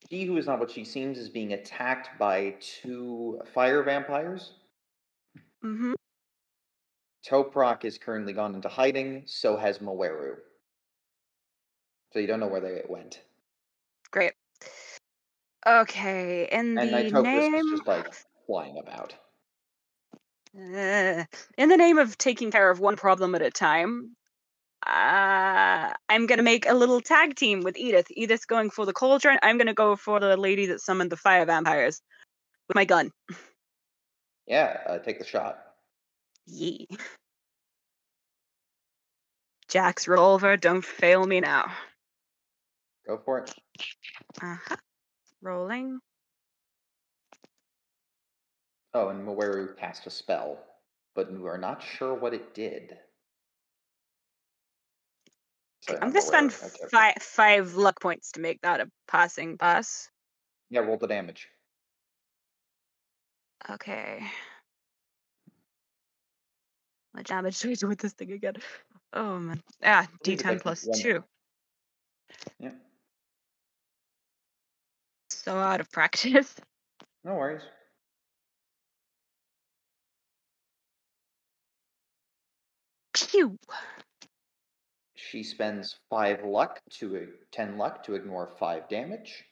she 0.09 0.25
who 0.25 0.37
is 0.37 0.45
not 0.45 0.59
what 0.59 0.71
she 0.71 0.83
seems 0.83 1.17
is 1.17 1.29
being 1.29 1.53
attacked 1.53 2.17
by 2.19 2.55
two 2.59 3.41
fire 3.53 3.83
vampires. 3.83 4.53
Mm-hmm. 5.63 5.93
Toprak 7.27 7.83
is 7.83 7.97
currently 7.97 8.33
gone 8.33 8.55
into 8.55 8.69
hiding, 8.69 9.23
so 9.25 9.57
has 9.57 9.79
Moeru. 9.79 10.35
So 12.13 12.19
you 12.19 12.27
don't 12.27 12.39
know 12.39 12.47
where 12.47 12.61
they 12.61 12.83
went. 12.87 13.21
Great. 14.11 14.33
Okay, 15.67 16.47
in 16.49 16.77
And 16.77 17.11
the 17.11 17.21
name 17.21 17.55
is 17.55 17.65
just 17.71 17.87
like 17.87 18.13
flying 18.45 18.77
about. 18.77 19.13
Uh, 20.55 21.25
in 21.57 21.69
the 21.69 21.75
name 21.77 21.97
of 21.97 22.17
taking 22.17 22.51
care 22.51 22.69
of 22.69 22.79
one 22.79 22.95
problem 22.95 23.35
at 23.35 23.41
a 23.41 23.51
time, 23.51 24.15
uh, 24.85 25.91
I'm 26.07 26.25
gonna 26.25 26.41
make 26.41 26.69
a 26.69 26.73
little 26.73 27.01
tag 27.01 27.35
team 27.35 27.61
with 27.61 27.77
Edith. 27.77 28.07
Edith's 28.11 28.45
going 28.45 28.69
for 28.69 28.85
the 28.85 28.93
cauldron. 28.93 29.39
I'm 29.43 29.57
gonna 29.57 29.73
go 29.73 29.97
for 29.97 30.21
the 30.21 30.37
lady 30.37 30.67
that 30.67 30.79
summoned 30.79 31.11
the 31.11 31.17
fire 31.17 31.45
vampires 31.45 32.01
with 32.69 32.75
my 32.75 32.85
gun. 32.85 33.11
Yeah, 34.47 34.79
uh, 34.87 34.99
take 34.99 35.19
the 35.19 35.25
shot. 35.25 35.59
Yee. 36.45 36.87
Jack's 39.67 40.07
revolver, 40.07 40.55
don't 40.55 40.85
fail 40.85 41.25
me 41.25 41.41
now. 41.41 41.73
Go 43.05 43.17
for 43.17 43.39
it. 43.39 43.53
Uh 44.41 44.55
huh. 44.65 44.77
Rolling. 45.41 45.99
Oh, 48.93 49.09
and 49.09 49.27
Moeru 49.27 49.77
cast 49.77 50.07
a 50.07 50.09
spell, 50.09 50.57
but 51.15 51.31
we 51.31 51.47
are 51.47 51.57
not 51.57 51.83
sure 51.83 52.15
what 52.15 52.33
it 52.33 52.53
did. 52.53 52.97
Sorry, 55.81 55.99
I'm 56.01 56.09
gonna 56.09 56.21
spend 56.21 56.51
Moeru, 56.51 56.65
okay, 56.65 56.83
okay. 56.83 56.89
five 56.91 57.13
five 57.21 57.75
luck 57.75 58.01
points 58.01 58.31
to 58.33 58.39
make 58.39 58.61
that 58.61 58.81
a 58.81 58.89
passing 59.07 59.57
pass. 59.57 60.09
Yeah, 60.69 60.81
roll 60.81 60.97
the 60.97 61.07
damage. 61.07 61.47
Okay. 63.69 64.23
What 67.11 67.25
damage 67.25 67.59
do 67.59 67.71
I 67.71 67.73
do 67.73 67.87
with 67.87 67.99
this 67.99 68.13
thing 68.13 68.31
again? 68.31 68.55
Oh 69.13 69.39
man. 69.39 69.61
Ah, 69.83 70.07
D10 70.23 70.45
like 70.45 70.61
plus 70.61 70.87
two. 71.01 71.23
Yeah, 72.59 72.71
So 75.47 75.55
out 75.57 75.79
of 75.79 75.89
practice. 75.93 76.57
no 77.23 77.35
worries. 77.35 77.61
Pew. 83.13 83.57
She 85.15 85.43
spends 85.43 85.95
five 86.09 86.43
luck 86.43 86.81
to 86.99 87.29
ten 87.53 87.77
luck 87.77 88.03
to 88.03 88.15
ignore 88.15 88.57
five 88.59 88.89
damage, 88.89 89.45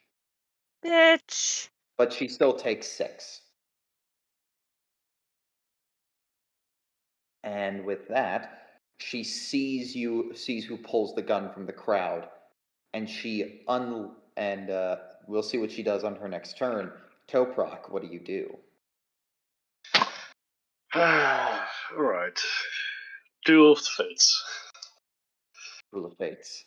Bitch. 0.85 1.69
but 1.97 2.11
she 2.11 2.27
still 2.27 2.57
takes 2.57 2.87
six. 2.91 3.39
And 7.45 7.85
with 7.85 8.09
that, 8.09 8.63
she 8.97 9.23
sees 9.23 9.95
you, 9.95 10.33
sees 10.35 10.65
who 10.65 10.75
pulls 10.75 11.15
the 11.15 11.21
gun 11.21 11.53
from 11.53 11.65
the 11.65 11.71
crowd, 11.71 12.27
and 12.93 13.09
she 13.09 13.63
un 13.69 14.11
and 14.35 14.69
uh, 14.69 14.97
we'll 15.27 15.43
see 15.43 15.57
what 15.57 15.71
she 15.71 15.83
does 15.83 16.03
on 16.03 16.15
her 16.15 16.27
next 16.27 16.57
turn. 16.57 16.91
Toprak, 17.27 17.89
what 17.89 18.01
do 18.01 18.07
you 18.07 18.19
do? 18.19 18.57
Alright. 20.95 22.39
Duel 23.45 23.73
of 23.73 23.79
the 23.79 23.89
Fates. 23.97 24.43
Rule 25.91 26.05
of 26.05 26.17
Fates. 26.17 26.65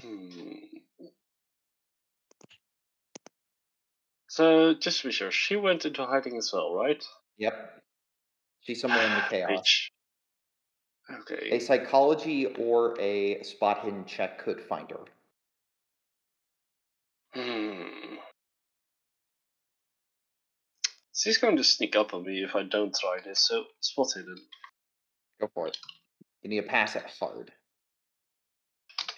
Hmm. 0.00 0.76
So, 4.28 4.74
just 4.74 5.00
to 5.00 5.08
be 5.08 5.12
sure, 5.12 5.30
she 5.30 5.56
went 5.56 5.86
into 5.86 6.04
hiding 6.04 6.36
as 6.36 6.50
well, 6.52 6.74
right? 6.74 7.02
Yep. 7.38 7.82
She's 8.60 8.80
somewhere 8.80 9.06
in 9.06 9.14
the 9.14 9.24
chaos. 9.30 9.50
Bitch. 9.50 9.90
Okay. 11.20 11.50
A 11.52 11.58
psychology 11.60 12.46
or 12.46 13.00
a 13.00 13.42
spot 13.42 13.84
hidden 13.84 14.04
check 14.04 14.38
could 14.38 14.60
find 14.60 14.90
her. 14.90 15.04
Hmm. 17.36 18.16
She's 21.14 21.36
going 21.36 21.56
to 21.58 21.64
sneak 21.64 21.94
up 21.94 22.14
on 22.14 22.24
me 22.24 22.42
if 22.42 22.56
I 22.56 22.62
don't 22.62 22.94
try 22.94 23.18
this, 23.22 23.46
so 23.46 23.64
spot 23.80 24.08
hidden. 24.14 24.38
Go 25.38 25.50
for 25.52 25.68
it. 25.68 25.76
You 26.42 26.48
need 26.48 26.62
to 26.62 26.66
pass 26.66 26.96
it 26.96 27.04
hard. 27.20 27.52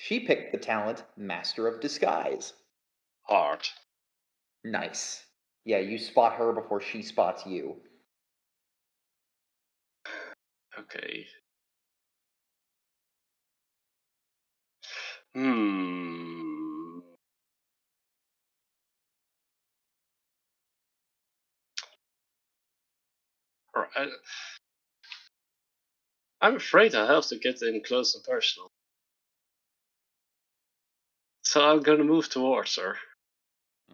She 0.01 0.21
picked 0.21 0.51
the 0.51 0.59
talent 0.59 1.05
Master 1.17 1.69
of 1.69 1.81
Disguise. 1.81 2.55
Hard. 3.23 3.61
Nice. 4.65 5.25
Yeah, 5.65 5.79
you 5.79 5.99
spot 5.99 6.35
her 6.35 6.53
before 6.53 6.81
she 6.81 7.03
spots 7.03 7.47
you. 7.47 7.77
Okay. 10.77 11.27
Hmm. 15.35 16.28
I'm 26.41 26.57
afraid 26.57 26.95
I 26.95 27.07
have 27.15 27.27
to 27.29 27.39
get 27.39 27.63
in 27.63 27.83
close 27.85 28.15
and 28.15 28.25
personal. 28.25 28.71
So 31.43 31.61
I'm 31.69 31.81
gonna 31.83 32.05
move 32.05 32.29
towards 32.29 32.77
her. 32.77 32.97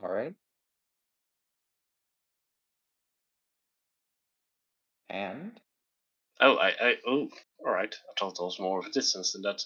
All 0.02 0.10
right. 0.10 0.34
And 5.10 5.52
Oh, 6.40 6.56
I, 6.56 6.68
I, 6.80 6.94
oh, 7.06 7.28
alright. 7.64 7.94
I 7.94 8.12
thought 8.20 8.36
there 8.36 8.44
was 8.44 8.58
more 8.60 8.80
of 8.80 8.86
a 8.86 8.90
distance 8.90 9.32
than 9.32 9.42
that. 9.42 9.62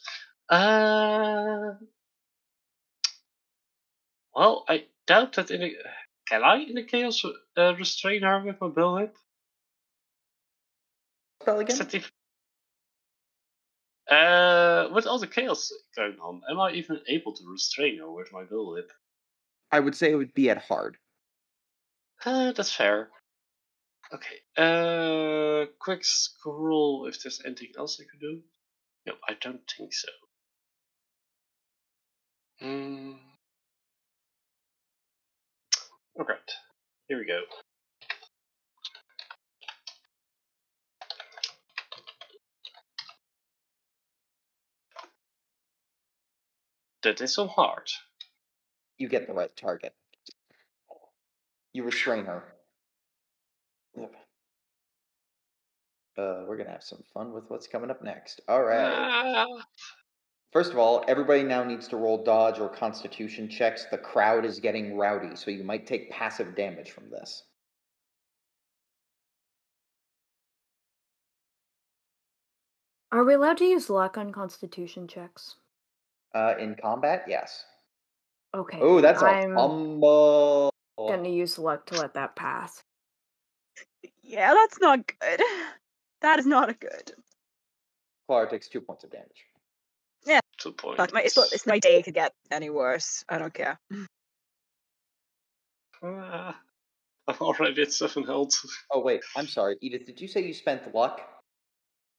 Uh, 0.48 1.74
well, 4.34 4.64
I 4.68 4.86
doubt 5.06 5.34
that 5.34 5.50
in 5.50 5.62
a, 5.62 5.72
can 6.28 6.44
I 6.44 6.58
in 6.58 6.78
a 6.78 6.84
chaos 6.84 7.24
uh, 7.56 7.74
restrain 7.76 8.22
her 8.22 8.42
with 8.44 8.60
my 8.60 8.68
bullwhip? 8.68 9.12
Spell 11.48 11.60
again. 11.60 12.02
uh, 14.10 14.88
with 14.92 15.06
all 15.06 15.18
the 15.18 15.26
chaos 15.26 15.72
going 15.96 16.16
on, 16.20 16.42
am 16.50 16.60
I 16.60 16.72
even 16.72 17.00
able 17.08 17.34
to 17.34 17.42
restrain 17.50 17.98
her 17.98 18.10
with 18.10 18.32
my 18.32 18.44
bill 18.44 18.72
whip? 18.72 18.90
I 19.70 19.80
would 19.80 19.94
say 19.94 20.10
it 20.10 20.16
would 20.16 20.34
be 20.34 20.50
at 20.50 20.58
hard. 20.58 20.96
Uh, 22.24 22.52
that's 22.52 22.72
fair. 22.72 23.10
Okay. 24.12 24.36
Uh, 24.56 25.66
quick 25.78 26.00
scroll 26.02 27.06
if 27.06 27.22
there's 27.22 27.42
anything 27.44 27.72
else 27.78 28.00
I 28.00 28.04
could 28.10 28.20
do. 28.20 28.40
No, 29.06 29.14
I 29.28 29.34
don't 29.40 29.60
think 29.76 29.92
so. 29.92 30.08
Hmm. 32.60 33.12
Alright. 36.18 36.50
Here 37.06 37.18
we 37.18 37.26
go. 37.26 37.40
That 47.02 47.20
is 47.20 47.34
so 47.34 47.46
hard. 47.46 47.88
You 48.98 49.08
get 49.08 49.26
the 49.26 49.32
right 49.32 49.54
target. 49.56 49.94
You 51.72 51.84
restrain 51.84 52.24
her. 52.24 52.42
Yep. 53.96 54.14
Uh, 56.16 56.42
we're 56.48 56.56
gonna 56.56 56.70
have 56.70 56.82
some 56.82 57.02
fun 57.14 57.32
with 57.32 57.44
what's 57.48 57.68
coming 57.68 57.90
up 57.90 58.02
next. 58.02 58.40
All 58.48 58.64
right. 58.64 58.92
Ah. 58.92 59.46
First 60.52 60.72
of 60.72 60.78
all, 60.78 61.04
everybody 61.06 61.44
now 61.44 61.62
needs 61.62 61.86
to 61.88 61.96
roll 61.96 62.24
dodge 62.24 62.58
or 62.58 62.68
constitution 62.68 63.48
checks. 63.48 63.86
The 63.90 63.98
crowd 63.98 64.44
is 64.44 64.58
getting 64.58 64.96
rowdy, 64.96 65.36
so 65.36 65.50
you 65.50 65.62
might 65.62 65.86
take 65.86 66.10
passive 66.10 66.56
damage 66.56 66.90
from 66.90 67.10
this. 67.10 67.44
Are 73.12 73.24
we 73.24 73.34
allowed 73.34 73.58
to 73.58 73.64
use 73.64 73.88
luck 73.88 74.18
on 74.18 74.32
constitution 74.32 75.06
checks? 75.06 75.56
Uh, 76.34 76.54
in 76.58 76.74
combat, 76.74 77.24
yes. 77.28 77.64
Okay. 78.54 78.78
Oh, 78.80 79.00
then 79.00 79.02
that's 79.12 79.22
a 79.22 79.26
I'm 79.26 79.54
fumble. 79.54 80.70
gonna 80.96 81.28
use 81.28 81.58
luck 81.58 81.86
to 81.86 81.98
let 82.00 82.14
that 82.14 82.36
pass. 82.36 82.82
Yeah, 84.22 84.52
that's 84.54 84.78
not 84.80 85.06
good. 85.06 85.42
That 86.20 86.38
is 86.38 86.46
not 86.46 86.68
a 86.68 86.74
good. 86.74 87.12
Clara 88.26 88.48
takes 88.50 88.68
two 88.68 88.80
points 88.80 89.04
of 89.04 89.10
damage. 89.10 89.46
Yeah. 90.26 90.40
Two 90.58 90.72
points. 90.72 90.96
But 90.98 91.14
my, 91.14 91.22
it's, 91.22 91.36
not- 91.36 91.52
it's 91.52 91.66
my 91.66 91.78
day 91.78 92.02
could 92.02 92.14
get 92.14 92.32
any 92.50 92.68
worse. 92.70 93.24
I 93.28 93.38
don't 93.38 93.54
care. 93.54 93.78
Ah, 96.00 96.56
I'm 97.26 97.36
already 97.40 97.82
at 97.82 97.92
seven 97.92 98.22
health. 98.24 98.54
Oh 98.92 99.00
wait, 99.00 99.20
I'm 99.36 99.48
sorry, 99.48 99.76
Edith. 99.80 100.06
Did 100.06 100.20
you 100.20 100.28
say 100.28 100.42
you 100.46 100.54
spent 100.54 100.94
luck? 100.94 101.20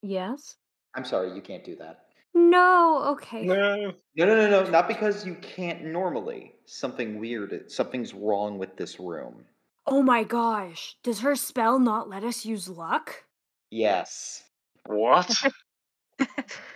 Yes. 0.02 0.56
I'm 0.96 1.06
sorry, 1.06 1.34
you 1.34 1.42
can't 1.42 1.64
do 1.64 1.78
that. 1.78 2.09
No. 2.34 3.04
Okay. 3.14 3.44
No. 3.44 3.94
No, 4.16 4.26
no, 4.26 4.36
no, 4.36 4.50
no. 4.50 4.70
Not 4.70 4.88
because 4.88 5.26
you 5.26 5.36
can't 5.36 5.86
normally. 5.86 6.54
Something 6.66 7.20
weird. 7.20 7.72
Something's 7.72 8.14
wrong 8.14 8.58
with 8.58 8.76
this 8.78 9.00
room. 9.00 9.46
Oh 9.88 10.02
my 10.04 10.24
gosh. 10.24 10.96
Does 11.04 11.22
her 11.22 11.36
spell 11.36 11.80
not 11.80 12.10
let 12.10 12.24
us 12.24 12.46
use 12.46 12.70
luck? 12.70 13.24
Yes. 13.72 14.44
What? 14.86 15.32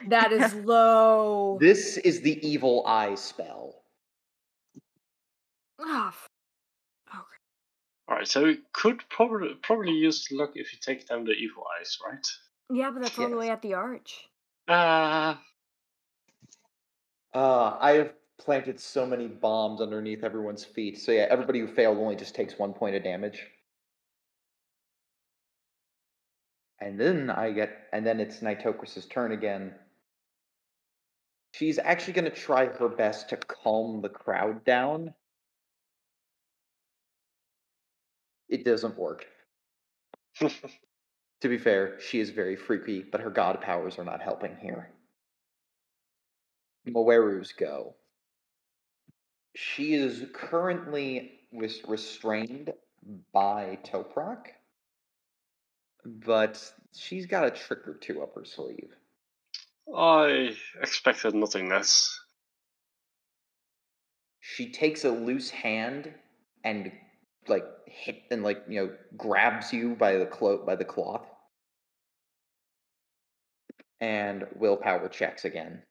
That 0.07 0.31
is 0.31 0.53
low. 0.65 1.57
This 1.59 1.97
is 1.97 2.21
the 2.21 2.39
evil 2.47 2.83
eye 2.87 3.15
spell. 3.15 3.83
Ah, 5.79 6.07
f- 6.09 6.29
Alright, 8.09 8.27
so 8.27 8.43
we 8.43 8.59
could 8.73 9.01
probably 9.09 9.55
probably 9.61 9.93
use 9.93 10.27
luck 10.31 10.51
if 10.55 10.73
you 10.73 10.79
take 10.81 11.07
down 11.07 11.23
the 11.23 11.31
evil 11.31 11.63
eyes, 11.79 11.97
right? 12.05 12.25
yeah, 12.69 12.91
but 12.91 13.01
that's 13.01 13.17
all 13.17 13.29
the 13.29 13.37
way 13.37 13.49
at 13.49 13.61
the 13.61 13.73
arch. 13.73 14.27
Ah, 14.67 15.41
Uh, 17.33 17.77
I 17.79 17.91
have 17.93 18.13
planted 18.39 18.79
so 18.79 19.05
many 19.05 19.27
bombs 19.27 19.81
underneath 19.81 20.23
everyone's 20.23 20.65
feet. 20.65 20.99
So 20.99 21.11
yeah, 21.11 21.27
everybody 21.29 21.59
who 21.59 21.67
failed 21.67 21.97
only 21.97 22.15
just 22.15 22.33
takes 22.35 22.57
one 22.57 22.73
point 22.73 22.95
of 22.95 23.03
damage. 23.03 23.47
And 26.79 26.99
then 26.99 27.31
I 27.31 27.51
get, 27.51 27.87
and 27.91 28.05
then 28.05 28.19
it's 28.19 28.41
Nitocris's 28.43 29.07
turn 29.07 29.31
again. 29.31 29.73
She's 31.53 31.79
actually 31.79 32.11
going 32.13 32.25
to 32.25 32.31
try 32.31 32.65
her 32.65 32.89
best 32.89 33.29
to 33.29 33.37
calm 33.37 34.01
the 34.01 34.09
crowd 34.09 34.65
down. 34.65 35.13
It 38.47 38.63
doesn't 38.63 38.97
work. 38.97 39.25
To 41.43 41.49
be 41.49 41.57
fair, 41.57 41.99
she 41.99 42.21
is 42.21 42.29
very 42.29 42.55
freaky, 42.55 43.03
but 43.03 43.19
her 43.19 43.29
god 43.29 43.59
powers 43.59 43.99
are 43.99 44.05
not 44.05 44.21
helping 44.21 44.55
here. 44.61 44.89
Moeru's 46.87 47.51
go. 47.51 47.95
She 49.53 49.93
is 49.93 50.23
currently 50.33 51.41
res- 51.51 51.81
restrained 51.85 52.71
by 53.33 53.77
Toprak, 53.83 54.53
but 56.05 56.63
she's 56.95 57.25
got 57.25 57.45
a 57.45 57.51
trick 57.51 57.89
or 57.89 57.95
two 57.95 58.23
up 58.23 58.35
her 58.35 58.45
sleeve. 58.45 58.95
I 59.93 60.55
expected 60.81 61.35
nothing 61.35 61.67
less. 61.67 62.17
She 64.39 64.71
takes 64.71 65.03
a 65.03 65.11
loose 65.11 65.49
hand 65.49 66.13
and 66.63 66.89
like 67.49 67.65
hit 67.85 68.21
and 68.31 68.43
like 68.43 68.63
you 68.69 68.79
know 68.79 68.95
grabs 69.17 69.73
you 69.73 69.95
by 69.95 70.15
the 70.15 70.25
clo- 70.25 70.65
by 70.65 70.77
the 70.77 70.85
cloth, 70.85 71.27
and 74.03 74.43
willpower 74.55 75.07
checks 75.07 75.45
again. 75.45 75.81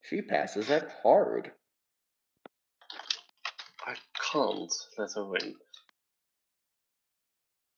She 0.00 0.22
passes 0.22 0.70
it 0.70 0.88
hard. 1.02 1.52
I 3.86 3.94
can't 4.32 4.72
let 4.96 5.10
her 5.14 5.26
win. 5.26 5.54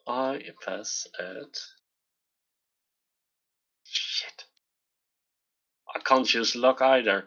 I 0.07 0.41
pass 0.65 1.09
at. 1.19 1.59
Shit. 3.83 4.45
I 5.93 5.99
can't 5.99 6.33
use 6.33 6.55
luck 6.55 6.81
either. 6.81 7.25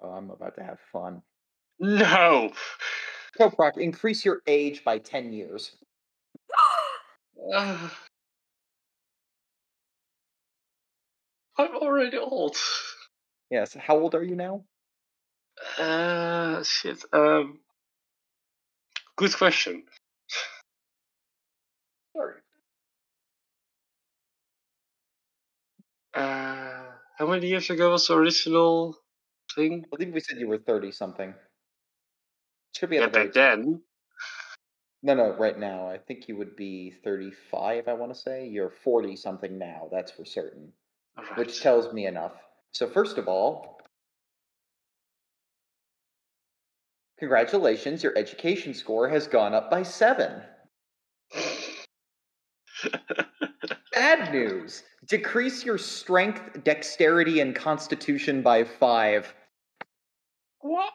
Oh, 0.00 0.12
I'm 0.12 0.30
about 0.30 0.56
to 0.56 0.64
have 0.64 0.78
fun. 0.90 1.20
No! 1.78 2.52
Toprak, 3.38 3.76
increase 3.76 4.24
your 4.24 4.40
age 4.46 4.82
by 4.82 4.98
10 4.98 5.34
years. 5.34 5.72
Ah. 7.54 7.94
I'm 11.58 11.74
already 11.76 12.18
old. 12.18 12.56
Yes, 13.50 13.74
how 13.74 13.98
old 13.98 14.14
are 14.14 14.22
you 14.22 14.36
now? 14.36 14.64
Uh, 15.78 16.62
shit. 16.62 17.04
Um, 17.12 17.60
good 19.16 19.34
question. 19.36 19.84
Sorry. 22.16 22.34
Uh, 26.14 26.84
how 27.18 27.26
many 27.26 27.48
years 27.48 27.70
ago 27.70 27.90
was 27.90 28.06
the 28.06 28.14
original 28.14 28.96
thing? 29.54 29.84
I 29.86 29.96
believe 29.96 30.14
we 30.14 30.20
said 30.20 30.38
you 30.38 30.48
were 30.48 30.58
30 30.58 30.92
something. 30.92 31.34
Should 32.76 32.90
be 32.90 32.96
Yeah, 32.96 33.08
back 33.08 33.32
then. 33.32 33.82
No, 35.02 35.14
no, 35.14 35.36
right 35.36 35.58
now. 35.58 35.88
I 35.88 35.98
think 35.98 36.28
you 36.28 36.36
would 36.36 36.56
be 36.56 36.92
35, 37.04 37.88
I 37.88 37.92
want 37.94 38.12
to 38.12 38.18
say. 38.18 38.48
You're 38.48 38.70
40 38.84 39.16
something 39.16 39.58
now, 39.58 39.88
that's 39.92 40.12
for 40.12 40.24
certain. 40.24 40.72
Alright. 41.18 41.36
Which 41.36 41.60
tells 41.60 41.92
me 41.92 42.06
enough. 42.06 42.32
So, 42.72 42.88
first 42.88 43.18
of 43.18 43.26
all, 43.28 43.80
congratulations, 47.18 48.02
your 48.02 48.16
education 48.16 48.72
score 48.72 49.08
has 49.08 49.26
gone 49.26 49.54
up 49.54 49.70
by 49.70 49.82
seven. 49.82 50.42
Bad 53.92 54.32
news 54.32 54.84
decrease 55.08 55.64
your 55.64 55.78
strength, 55.78 56.62
dexterity, 56.64 57.40
and 57.40 57.54
constitution 57.54 58.42
by 58.42 58.62
five. 58.64 59.34
what? 60.60 60.92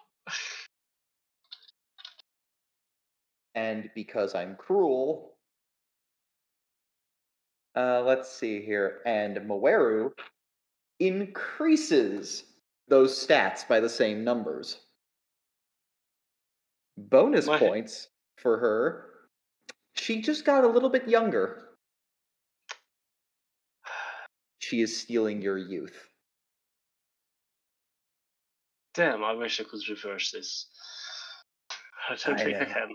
And 3.55 3.89
because 3.93 4.33
I'm 4.35 4.55
cruel, 4.55 5.32
uh, 7.75 8.01
let's 8.01 8.31
see 8.31 8.61
here. 8.61 9.01
And 9.05 9.37
Moeru 9.37 10.11
increases 10.99 12.45
those 12.87 13.25
stats 13.25 13.67
by 13.67 13.79
the 13.79 13.89
same 13.89 14.23
numbers. 14.23 14.77
Bonus 16.97 17.47
points 17.47 18.09
for 18.37 18.57
her. 18.57 19.05
She 19.95 20.21
just 20.21 20.45
got 20.45 20.63
a 20.63 20.67
little 20.67 20.89
bit 20.89 21.07
younger. 21.07 21.63
She 24.59 24.81
is 24.81 25.01
stealing 25.01 25.41
your 25.41 25.57
youth. 25.57 26.07
Damn, 28.93 29.23
I 29.23 29.33
wish 29.33 29.59
I 29.59 29.63
could 29.63 29.81
reverse 29.89 30.31
this. 30.31 30.67
I 32.09 32.15
don't 32.15 32.39
I 32.39 32.43
think 32.43 32.57
I 32.57 32.65
can. 32.65 32.89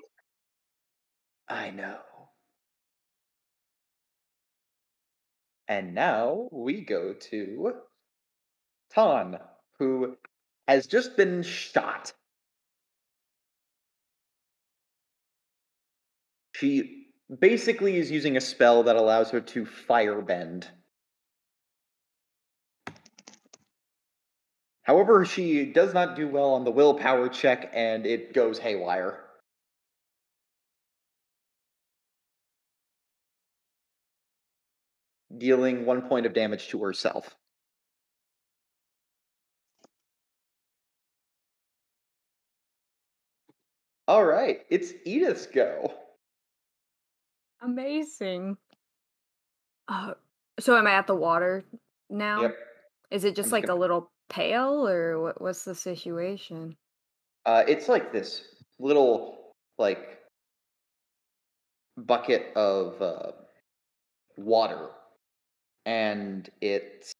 I 1.49 1.71
know. 1.71 1.99
And 5.69 5.95
now 5.95 6.49
we 6.51 6.81
go 6.81 7.13
to 7.13 7.75
Tan, 8.91 9.39
who 9.79 10.17
has 10.67 10.87
just 10.87 11.17
been 11.17 11.43
shot. 11.43 12.13
She 16.55 17.09
basically 17.39 17.97
is 17.97 18.11
using 18.11 18.37
a 18.37 18.41
spell 18.41 18.85
that 18.85 18.97
allows 18.97 19.31
her 19.31 19.41
to 19.41 19.67
firebend. 19.67 20.67
However, 24.83 25.27
she 25.27 25.67
does 25.67 25.93
not 25.93 26.17
do 26.17 26.27
well 26.27 26.55
on 26.55 26.65
the 26.65 26.71
willpower 26.71 27.29
check 27.29 27.71
and 27.75 28.07
it 28.07 28.33
goes 28.33 28.59
haywire. 28.59 29.28
Dealing 35.39 35.87
one 35.87 36.03
point 36.03 36.27
of 36.27 36.35
damage 36.35 36.69
to 36.69 36.83
herself. 36.83 37.35
All 44.07 44.25
right, 44.25 44.61
it's 44.71 44.93
Edith's 45.05 45.47
go. 45.47 45.93
Amazing. 47.61 48.57
Uh, 49.87 50.15
so 50.59 50.77
am 50.77 50.87
I 50.87 50.93
at 50.93 51.07
the 51.07 51.15
water 51.15 51.65
now? 52.09 52.43
Yep. 52.43 52.57
Is 53.11 53.25
it 53.25 53.37
just 53.37 53.49
I'm 53.49 53.53
like 53.53 53.67
gonna- 53.67 53.79
a 53.79 53.81
little 53.81 54.11
pail, 54.31 54.87
or 54.89 55.21
what, 55.21 55.41
what's 55.41 55.65
the 55.65 55.75
situation? 55.75 56.77
Uh, 57.45 57.65
it's 57.67 57.89
like 57.89 58.13
this 58.13 58.43
little 58.79 59.55
like 59.79 60.19
bucket 61.97 62.53
of 62.57 63.01
uh, 63.03 63.33
water, 64.37 64.91
and 65.89 66.51
it's 66.61 67.15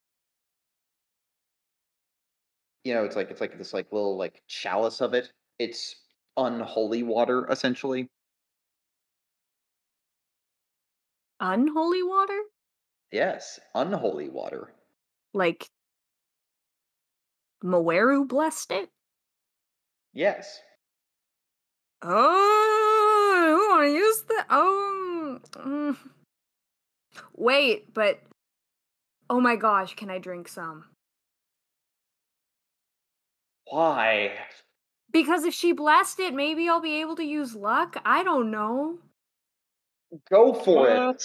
you 2.85 2.93
know 2.93 3.03
it's 3.03 3.17
like 3.17 3.31
it's 3.31 3.41
like 3.41 3.57
this 3.57 3.73
like 3.73 3.91
little 3.93 4.19
like 4.19 4.43
chalice 4.47 5.01
of 5.01 5.15
it. 5.15 5.33
It's 5.59 5.97
unholy 6.37 7.03
water 7.03 7.49
essentially. 7.51 8.09
Unholy 11.41 12.03
water? 12.03 12.39
Yes, 13.11 13.59
unholy 13.75 14.29
water. 14.29 14.75
Like 15.33 15.67
Moeru 17.65 18.29
blessed 18.29 18.71
it? 18.73 18.91
Yes. 20.13 20.61
Oh, 22.03 23.35
I 23.35 23.55
want 23.55 23.87
to 23.87 23.93
use 23.95 24.23
the. 24.23 24.45
Oh. 24.51 25.39
mm. 25.53 25.97
Wait, 27.35 27.95
but. 27.95 28.21
Oh 29.31 29.41
my 29.41 29.57
gosh, 29.57 29.95
can 29.95 30.11
I 30.11 30.19
drink 30.19 30.49
some? 30.49 30.85
Why? 33.71 34.33
Because 35.13 35.45
if 35.45 35.55
she 35.55 35.73
blessed 35.73 36.21
it, 36.21 36.35
maybe 36.35 36.69
I'll 36.69 36.81
be 36.81 37.01
able 37.01 37.17
to 37.17 37.25
use 37.25 37.55
luck. 37.55 38.01
I 38.05 38.23
don't 38.25 38.51
know. 38.51 38.99
Go 40.31 40.55
for 40.55 40.89
it. 40.89 40.99
what? 40.99 41.23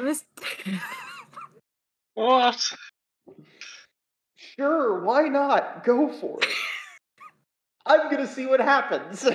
This. 0.00 0.24
What? 2.14 2.72
Sure, 4.36 5.04
why 5.04 5.28
not? 5.28 5.84
Go 5.84 6.10
for 6.10 6.38
it. 6.42 6.48
I'm 7.84 8.10
gonna 8.10 8.26
see 8.26 8.46
what 8.46 8.58
happens. 8.58 9.28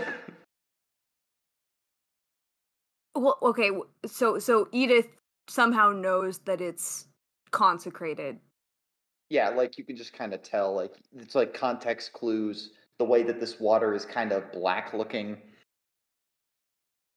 well, 3.15 3.37
okay, 3.43 3.69
so 4.07 4.39
so 4.39 4.67
Edith 4.71 5.09
somehow 5.47 5.91
knows 5.91 6.39
that 6.39 6.59
it's 6.59 7.05
consecrated. 7.51 8.39
yeah, 9.29 9.49
like 9.49 9.77
you 9.77 9.83
can 9.83 9.95
just 9.95 10.13
kind 10.13 10.33
of 10.33 10.41
tell, 10.43 10.75
like 10.75 10.93
it's 11.15 11.35
like 11.35 11.53
context 11.53 12.13
clues. 12.13 12.71
The 12.99 13.05
way 13.05 13.23
that 13.23 13.39
this 13.39 13.59
water 13.59 13.93
is 13.95 14.05
kind 14.05 14.31
of 14.31 14.51
black 14.51 14.93
looking. 14.93 15.37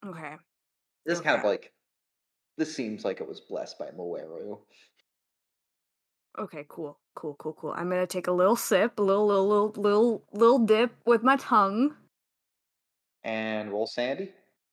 Okay. 0.06 0.34
This 1.04 1.20
kind 1.20 1.38
of 1.38 1.44
like 1.44 1.72
this 2.56 2.74
seems 2.74 3.04
like 3.04 3.20
it 3.20 3.28
was 3.28 3.40
blessed 3.40 3.78
by 3.78 3.86
Moeru. 3.86 4.58
Okay, 6.38 6.64
cool, 6.68 6.98
cool, 7.14 7.36
cool, 7.38 7.52
cool. 7.52 7.72
I'm 7.76 7.88
gonna 7.90 8.06
take 8.06 8.26
a 8.26 8.32
little 8.32 8.56
sip, 8.56 8.98
a 8.98 9.02
little, 9.02 9.26
little, 9.26 9.46
little, 9.46 9.72
little, 9.76 10.24
little 10.32 10.58
dip 10.60 10.92
with 11.06 11.22
my 11.22 11.36
tongue. 11.36 11.94
And 13.22 13.70
roll 13.70 13.86
Sandy. 13.86 14.32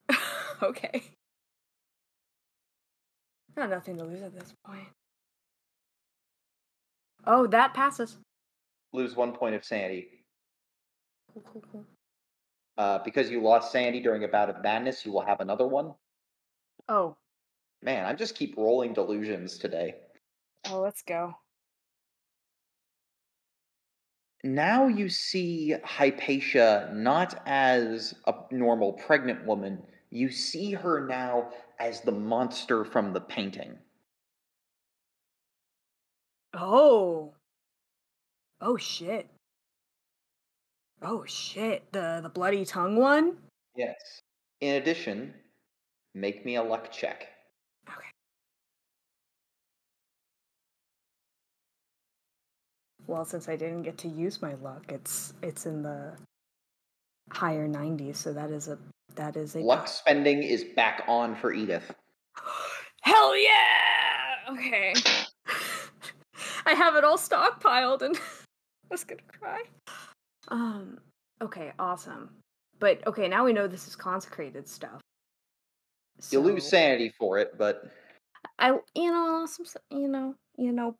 okay. 0.63 1.03
Got 3.55 3.69
nothing 3.69 3.97
to 3.97 4.05
lose 4.05 4.21
at 4.21 4.33
this 4.33 4.53
point. 4.65 4.87
Oh, 7.25 7.47
that 7.47 7.73
passes. 7.73 8.17
Lose 8.93 9.15
one 9.15 9.31
point 9.33 9.55
of 9.55 9.63
sanity. 9.63 10.07
Cool, 11.33 11.43
cool, 11.51 11.63
cool. 11.71 11.85
Uh, 12.77 12.99
because 13.05 13.29
you 13.29 13.41
lost 13.41 13.71
sanity 13.71 14.01
during 14.01 14.23
a 14.23 14.27
bout 14.27 14.49
of 14.49 14.61
madness, 14.63 15.05
you 15.05 15.11
will 15.11 15.21
have 15.25 15.39
another 15.39 15.67
one. 15.67 15.93
Oh, 16.89 17.15
Man, 17.83 18.05
I 18.05 18.13
just 18.13 18.35
keep 18.35 18.55
rolling 18.57 18.93
delusions 18.93 19.57
today. 19.57 19.95
oh, 20.69 20.79
let's 20.81 21.01
go. 21.01 21.33
now 24.43 24.87
you 24.87 25.07
see 25.09 25.75
Hypatia 25.83 26.91
not 26.93 27.41
as 27.45 28.13
a 28.27 28.33
normal 28.51 28.93
pregnant 28.93 29.45
woman. 29.45 29.81
You 30.09 30.29
see 30.29 30.73
her 30.73 31.07
now 31.07 31.49
as 31.79 32.01
the 32.01 32.11
monster 32.11 32.83
from 32.85 33.13
the 33.13 33.21
painting. 33.21 33.77
Oh. 36.53 37.33
Oh 38.59 38.77
shit. 38.77 39.29
Oh 41.01 41.23
shit. 41.25 41.91
The 41.91 42.19
the 42.21 42.29
bloody 42.29 42.65
tongue 42.65 42.95
one? 42.95 43.37
Yes. 43.75 44.21
In 44.59 44.75
addition, 44.75 45.33
make 46.13 46.45
me 46.45 46.55
a 46.55 46.63
luck 46.63 46.91
check. 46.91 47.27
Okay. 47.89 48.07
Well, 53.07 53.25
since 53.25 53.49
I 53.49 53.55
didn't 53.55 53.83
get 53.83 53.97
to 53.99 54.07
use 54.07 54.41
my 54.41 54.53
luck, 54.55 54.83
it's 54.89 55.33
it's 55.41 55.65
in 55.65 55.81
the 55.81 56.13
higher 57.31 57.67
90s, 57.67 58.17
so 58.17 58.33
that 58.33 58.51
is 58.51 58.67
a 58.67 58.77
that 59.15 59.35
is 59.35 59.55
a 59.55 59.59
Luck 59.59 59.87
spending 59.87 60.43
is 60.43 60.63
back 60.75 61.03
on 61.07 61.35
for 61.35 61.53
Edith. 61.53 61.93
Hell 63.01 63.37
yeah! 63.37 64.51
Okay. 64.51 64.93
I 66.65 66.73
have 66.73 66.95
it 66.95 67.03
all 67.03 67.17
stockpiled 67.17 68.01
and 68.01 68.15
I 68.17 68.87
was 68.89 69.03
gonna 69.03 69.21
cry. 69.39 69.63
Um, 70.49 70.99
okay, 71.41 71.71
awesome. 71.79 72.29
But 72.79 73.05
okay, 73.07 73.27
now 73.27 73.45
we 73.45 73.53
know 73.53 73.67
this 73.67 73.87
is 73.87 73.95
consecrated 73.95 74.67
stuff. 74.67 75.01
You 76.29 76.39
lose 76.39 76.67
sanity 76.67 77.13
for 77.17 77.37
it, 77.39 77.57
but 77.57 77.83
I 78.59 78.77
you 78.95 79.11
know 79.11 79.45
some 79.47 79.65
you 79.89 80.07
know 80.07 80.35
you 80.57 80.71
know 80.71 80.95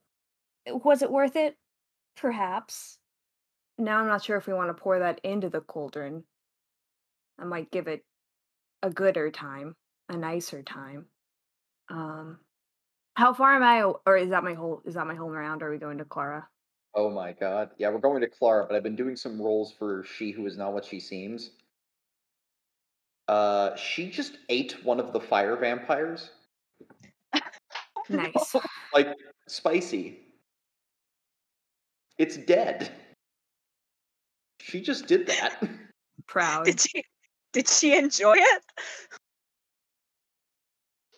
Was 0.67 1.01
it 1.01 1.11
worth 1.11 1.35
it? 1.35 1.55
Perhaps. 2.17 2.97
Now 3.77 3.99
I'm 3.99 4.07
not 4.07 4.23
sure 4.23 4.37
if 4.37 4.47
we 4.47 4.53
want 4.53 4.69
to 4.69 4.81
pour 4.81 4.99
that 4.99 5.19
into 5.23 5.49
the 5.49 5.61
cauldron. 5.61 6.23
I 7.39 7.45
might 7.45 7.71
give 7.71 7.87
it 7.87 8.03
a 8.83 8.89
gooder 8.89 9.31
time, 9.31 9.75
a 10.09 10.17
nicer 10.17 10.61
time. 10.61 11.07
Um, 11.89 12.39
how 13.21 13.33
far 13.33 13.55
am 13.55 13.61
I? 13.61 13.83
Or 13.83 14.17
is 14.17 14.31
that 14.31 14.43
my 14.43 14.55
whole? 14.55 14.81
Is 14.83 14.95
that 14.95 15.05
my 15.05 15.13
whole 15.13 15.29
round? 15.29 15.61
Are 15.61 15.69
we 15.69 15.77
going 15.77 15.99
to 15.99 16.05
Clara? 16.05 16.47
Oh 16.95 17.07
my 17.11 17.33
god. 17.33 17.69
Yeah, 17.77 17.89
we're 17.91 17.99
going 17.99 18.19
to 18.21 18.27
Clara, 18.27 18.65
but 18.67 18.75
I've 18.75 18.81
been 18.81 18.95
doing 18.95 19.15
some 19.15 19.39
roles 19.39 19.71
for 19.71 20.03
she 20.03 20.31
who 20.31 20.47
is 20.47 20.57
not 20.57 20.73
what 20.73 20.83
she 20.83 20.99
seems. 20.99 21.51
Uh, 23.27 23.75
she 23.75 24.09
just 24.09 24.39
ate 24.49 24.83
one 24.83 24.99
of 24.99 25.13
the 25.13 25.19
fire 25.19 25.55
vampires. 25.55 26.31
Nice. 28.09 28.55
Like, 28.93 29.15
spicy. 29.47 30.19
It's 32.17 32.35
dead. 32.35 32.91
She 34.59 34.81
just 34.81 35.05
did 35.07 35.27
that. 35.27 35.63
Proud. 36.27 36.65
Did 36.65 36.81
she? 36.81 37.03
Did 37.53 37.69
she 37.69 37.95
enjoy 37.95 38.35
it? 38.35 38.63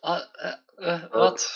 Uh, 0.04 0.20
uh, 0.44 0.52
uh, 0.80 1.00
what? 1.12 1.48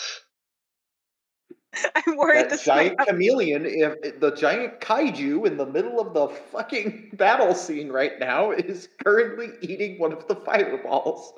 I'm 1.95 2.17
worried 2.17 2.49
that 2.49 2.61
giant 2.61 2.97
might 2.97 3.07
chameleon, 3.07 3.65
if 3.65 4.19
the 4.19 4.31
giant 4.35 4.79
kaiju 4.79 5.45
in 5.45 5.57
the 5.57 5.65
middle 5.65 5.99
of 5.99 6.13
the 6.13 6.27
fucking 6.51 7.11
battle 7.17 7.53
scene 7.53 7.91
right 7.91 8.19
now 8.19 8.51
is 8.51 8.89
currently 9.03 9.49
eating 9.61 9.99
one 9.99 10.11
of 10.11 10.27
the 10.27 10.35
fireballs. 10.35 11.33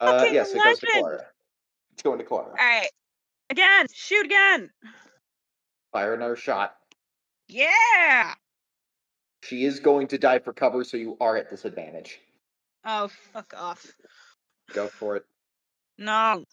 Uh, 0.00 0.26
yes, 0.30 0.52
it 0.52 0.62
goes 0.62 0.78
to. 0.78 0.86
Clara. 0.86 1.24
It's 1.92 2.02
going 2.02 2.18
to 2.18 2.24
Clara. 2.24 2.46
All 2.46 2.54
right, 2.54 2.88
again, 3.50 3.86
shoot 3.92 4.24
again. 4.24 4.70
Fire 5.92 6.14
another 6.14 6.36
shot. 6.36 6.76
Yeah. 7.48 8.34
She 9.42 9.64
is 9.64 9.80
going 9.80 10.08
to 10.08 10.18
dive 10.18 10.44
for 10.44 10.52
cover, 10.52 10.84
so 10.84 10.96
you 10.96 11.16
are 11.20 11.36
at 11.36 11.50
disadvantage. 11.50 12.20
Oh, 12.84 13.08
fuck 13.32 13.54
off. 13.56 13.86
Go 14.72 14.86
for 14.86 15.16
it. 15.16 15.24
No. 15.96 16.44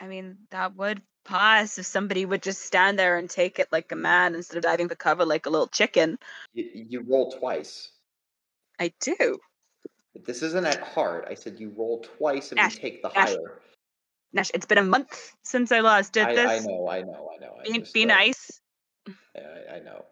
I 0.00 0.06
mean, 0.06 0.38
that 0.50 0.76
would 0.76 1.02
pass 1.24 1.78
if 1.78 1.86
somebody 1.86 2.24
would 2.24 2.42
just 2.42 2.62
stand 2.62 2.98
there 2.98 3.18
and 3.18 3.28
take 3.28 3.58
it 3.58 3.68
like 3.70 3.92
a 3.92 3.96
man 3.96 4.34
instead 4.34 4.56
of 4.56 4.62
diving 4.62 4.88
for 4.88 4.94
cover 4.94 5.24
like 5.24 5.46
a 5.46 5.50
little 5.50 5.66
chicken. 5.66 6.18
You, 6.54 6.70
you 6.72 7.00
roll 7.02 7.32
twice. 7.32 7.90
I 8.78 8.92
do. 9.00 9.38
This 10.24 10.42
isn't 10.42 10.66
at 10.66 10.80
heart. 10.80 11.26
I 11.30 11.34
said 11.34 11.60
you 11.60 11.72
roll 11.76 12.04
twice 12.18 12.50
and 12.50 12.60
Ash, 12.60 12.76
we 12.76 12.80
take 12.80 13.02
the 13.02 13.16
Ash, 13.16 13.30
higher. 13.30 13.60
Nash, 14.32 14.50
it's 14.54 14.66
been 14.66 14.78
a 14.78 14.82
month 14.82 15.32
since 15.42 15.72
I 15.72 15.80
last 15.80 16.12
did 16.12 16.26
I, 16.26 16.34
this. 16.34 16.50
I 16.50 16.66
know, 16.66 16.88
I 16.88 17.02
know, 17.02 17.30
I 17.34 17.38
know. 17.38 17.56
I 17.58 17.70
Be, 17.70 17.78
just, 17.78 17.94
be 17.94 18.04
uh, 18.04 18.06
nice, 18.06 18.60
I, 19.36 19.76
I 19.76 19.80
know. 19.80 20.04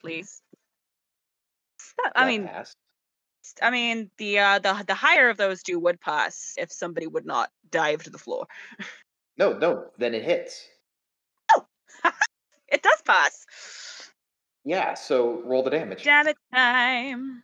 please. 0.00 0.42
I 2.14 2.26
mean, 2.26 2.46
passed. 2.46 2.76
I 3.60 3.70
mean, 3.70 4.10
the 4.18 4.38
uh, 4.38 4.58
the 4.58 4.84
the 4.86 4.94
higher 4.94 5.28
of 5.28 5.36
those 5.36 5.62
two 5.62 5.78
would 5.80 6.00
pass 6.00 6.54
if 6.58 6.72
somebody 6.72 7.06
would 7.06 7.26
not 7.26 7.50
dive 7.70 8.02
to 8.04 8.10
the 8.10 8.18
floor. 8.18 8.46
No, 9.38 9.52
no, 9.58 9.86
then 9.98 10.14
it 10.14 10.24
hits. 10.24 10.66
Oh, 11.54 11.64
It 12.68 12.82
does 12.82 13.02
pass. 13.04 13.46
Yeah, 14.64 14.94
so 14.94 15.42
roll 15.44 15.62
the 15.62 15.70
damage. 15.70 16.04
Damn 16.04 16.28
it, 16.28 16.36
time. 16.54 17.42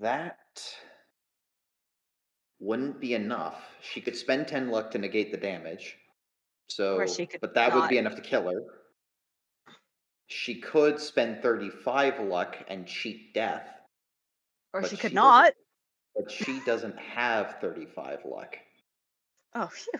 That 0.00 0.38
wouldn't 2.58 3.00
be 3.00 3.12
enough. 3.12 3.60
She 3.82 4.00
could 4.00 4.16
spend 4.16 4.48
10 4.48 4.70
luck 4.70 4.90
to 4.92 4.98
negate 4.98 5.30
the 5.30 5.36
damage. 5.36 5.98
So, 6.70 7.04
she 7.06 7.26
could 7.26 7.40
but 7.40 7.54
that 7.54 7.74
would 7.74 7.88
be 7.88 7.98
enough 7.98 8.14
to 8.16 8.22
kill 8.22 8.48
her. 8.50 8.62
She 10.28 10.60
could 10.60 11.00
spend 11.00 11.42
35 11.42 12.20
luck 12.20 12.56
and 12.68 12.86
cheat 12.86 13.34
death, 13.34 13.68
Or 14.72 14.82
she 14.84 14.90
she 14.90 14.96
could 14.96 15.02
doesn't- 15.12 15.14
not. 15.14 15.54
but 16.14 16.30
she 16.30 16.60
doesn't 16.64 16.96
have 16.98 17.60
35 17.60 18.24
luck. 18.24 18.56
Oh, 19.54 19.66
phew. 19.66 19.92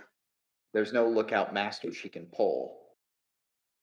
There's 0.73 0.93
no 0.93 1.09
lookout 1.09 1.53
master 1.53 1.93
she 1.93 2.09
can 2.09 2.27
pull. 2.27 2.81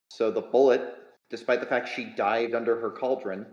So 0.10 0.32
the 0.32 0.42
bullet, 0.42 0.96
despite 1.30 1.60
the 1.60 1.66
fact 1.66 1.90
she 1.90 2.06
dived 2.06 2.56
under 2.56 2.80
her 2.80 2.92
cauldron, 2.92 3.46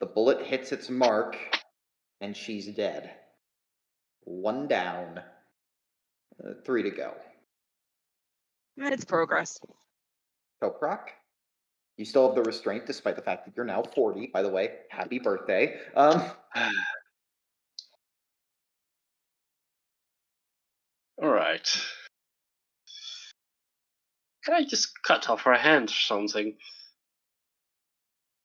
the 0.00 0.06
bullet 0.06 0.46
hits 0.46 0.72
its 0.72 0.88
mark 0.88 1.36
and 2.22 2.34
she's 2.34 2.74
dead. 2.74 3.18
One 4.24 4.66
down, 4.68 5.18
uh, 6.42 6.54
three 6.64 6.82
to 6.84 6.90
go. 6.90 7.14
It's 8.76 9.04
progress. 9.04 9.60
Toprak, 10.62 11.08
you 11.96 12.04
still 12.04 12.26
have 12.26 12.34
the 12.34 12.42
restraint 12.42 12.86
despite 12.86 13.16
the 13.16 13.22
fact 13.22 13.46
that 13.46 13.54
you're 13.56 13.66
now 13.66 13.82
40. 13.82 14.30
By 14.32 14.42
the 14.42 14.48
way, 14.48 14.70
happy 14.90 15.18
birthday. 15.18 15.78
Um, 15.94 16.22
Alright. 21.22 21.68
Can 24.44 24.54
I 24.54 24.64
just 24.64 24.90
cut 25.02 25.28
off 25.30 25.42
her 25.42 25.54
hand 25.54 25.90
or 25.90 25.92
something? 25.92 26.56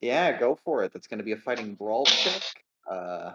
yeah, 0.02 0.38
go 0.38 0.60
for 0.64 0.84
it. 0.84 0.94
That's 0.94 1.08
going 1.08 1.18
to 1.18 1.24
be 1.24 1.32
a 1.32 1.38
fighting 1.38 1.74
brawl 1.74 2.06
check. 2.06 2.44
Uh, 2.90 3.32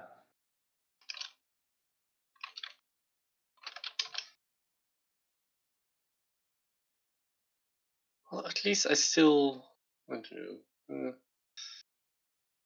Well, 8.33 8.47
at 8.47 8.65
least 8.65 8.87
I 8.91 8.95
still 8.95 9.67
want 10.09 10.27
to 10.31 10.57
uh, 10.91 11.13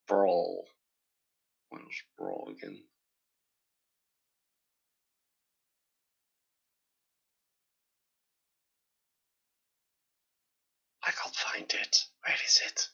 brawl. 0.07 0.67
Where's 1.71 2.03
brawl 2.17 2.51
again? 2.57 2.79
I 11.05 11.11
can't 11.11 11.35
find 11.35 11.65
it. 11.65 12.05
Where 12.25 12.37
is 12.47 12.61
it? 12.65 12.89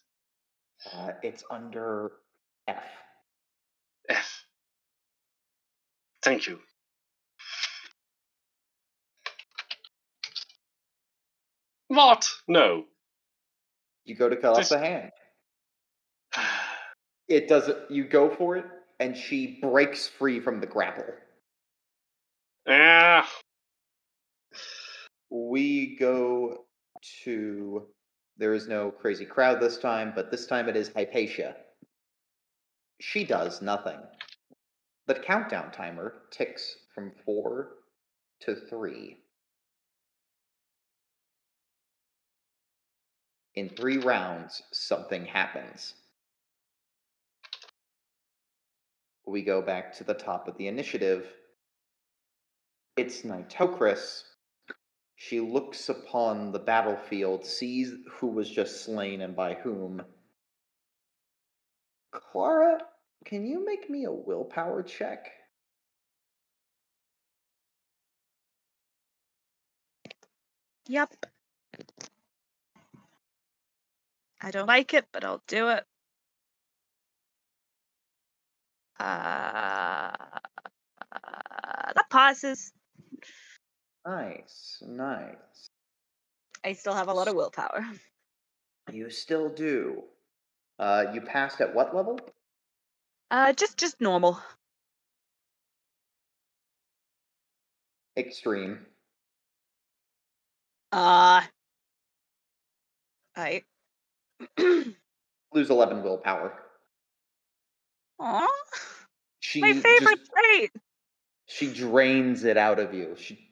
uh, 0.92 1.12
it's 1.22 1.44
under 1.50 2.12
F. 2.68 2.82
F. 4.08 4.44
Thank 6.22 6.46
you. 6.46 6.60
What? 11.94 12.26
No. 12.48 12.84
You 14.06 14.14
go 14.14 14.28
to 14.30 14.36
cut 14.36 14.52
off 14.52 14.58
Just- 14.58 14.70
the 14.70 14.78
hand. 14.78 15.10
It 17.28 17.48
doesn't. 17.48 17.90
You 17.90 18.04
go 18.04 18.28
for 18.28 18.56
it, 18.56 18.66
and 19.00 19.16
she 19.16 19.58
breaks 19.62 20.06
free 20.08 20.38
from 20.40 20.60
the 20.60 20.66
grapple. 20.66 21.06
Ah. 22.68 23.26
We 25.30 25.96
go 25.98 26.66
to. 27.24 27.86
There 28.36 28.52
is 28.52 28.68
no 28.68 28.90
crazy 28.90 29.24
crowd 29.24 29.60
this 29.60 29.78
time, 29.78 30.12
but 30.14 30.30
this 30.30 30.46
time 30.46 30.68
it 30.68 30.76
is 30.76 30.90
Hypatia. 30.94 31.56
She 33.00 33.24
does 33.24 33.62
nothing. 33.62 34.00
The 35.06 35.14
countdown 35.14 35.70
timer 35.72 36.22
ticks 36.30 36.76
from 36.94 37.12
four 37.24 37.76
to 38.40 38.56
three. 38.68 39.21
In 43.54 43.68
three 43.68 43.98
rounds, 43.98 44.62
something 44.72 45.26
happens. 45.26 45.94
We 49.26 49.42
go 49.42 49.60
back 49.62 49.94
to 49.96 50.04
the 50.04 50.14
top 50.14 50.48
of 50.48 50.56
the 50.56 50.68
initiative. 50.68 51.26
It's 52.96 53.22
Nitocris. 53.22 54.24
She 55.16 55.38
looks 55.38 55.88
upon 55.88 56.50
the 56.50 56.58
battlefield, 56.58 57.46
sees 57.46 57.94
who 58.10 58.28
was 58.28 58.50
just 58.50 58.84
slain 58.84 59.20
and 59.20 59.36
by 59.36 59.54
whom. 59.54 60.02
Clara, 62.10 62.80
can 63.24 63.46
you 63.46 63.64
make 63.64 63.88
me 63.88 64.04
a 64.04 64.12
willpower 64.12 64.82
check? 64.82 65.30
Yep. 70.88 71.26
I 74.42 74.50
don't 74.50 74.66
like 74.66 74.92
it, 74.92 75.06
but 75.12 75.24
I'll 75.24 75.42
do 75.46 75.68
it. 75.68 75.84
Uh, 78.98 80.12
that 81.94 82.10
passes. 82.10 82.72
Nice, 84.04 84.82
nice. 84.86 85.36
I 86.64 86.72
still 86.72 86.94
have 86.94 87.08
a 87.08 87.12
lot 87.12 87.28
of 87.28 87.34
willpower. 87.34 87.84
You 88.90 89.10
still 89.10 89.48
do. 89.48 90.02
Uh, 90.76 91.04
you 91.14 91.20
passed 91.20 91.60
at 91.60 91.72
what 91.72 91.94
level? 91.94 92.18
Uh, 93.30 93.52
just 93.52 93.78
just 93.78 94.00
normal. 94.00 94.40
Extreme. 98.16 98.84
Uh, 100.90 101.42
I. 103.36 103.62
Lose 105.54 105.70
11 105.70 106.02
willpower. 106.02 106.52
Aw, 108.20 108.48
She 109.40 109.60
my 109.60 109.72
favorite 109.72 110.18
just- 110.18 110.30
trait. 110.32 110.70
she 111.46 111.72
drains 111.72 112.44
it 112.44 112.56
out 112.56 112.78
of 112.78 112.94
you. 112.94 113.14
She 113.18 113.48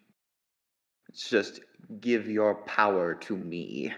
it's 1.09 1.29
just 1.29 1.61
give 2.01 2.29
your 2.29 2.55
power 2.67 3.15
to 3.17 3.37
me. 3.37 3.93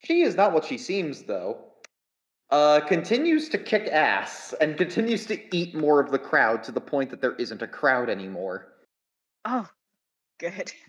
She 0.00 0.22
is 0.22 0.36
not 0.36 0.52
what 0.52 0.64
she 0.64 0.78
seems, 0.78 1.22
though. 1.22 1.64
Uh, 2.50 2.80
continues 2.80 3.48
to 3.50 3.58
kick 3.58 3.88
ass 3.88 4.54
and 4.60 4.76
continues 4.78 5.26
to 5.26 5.54
eat 5.54 5.74
more 5.74 6.00
of 6.00 6.10
the 6.10 6.18
crowd 6.18 6.62
to 6.64 6.72
the 6.72 6.80
point 6.80 7.10
that 7.10 7.20
there 7.20 7.34
isn't 7.34 7.60
a 7.60 7.68
crowd 7.68 8.08
anymore. 8.08 8.68
Oh, 9.44 9.68
good. 10.38 10.72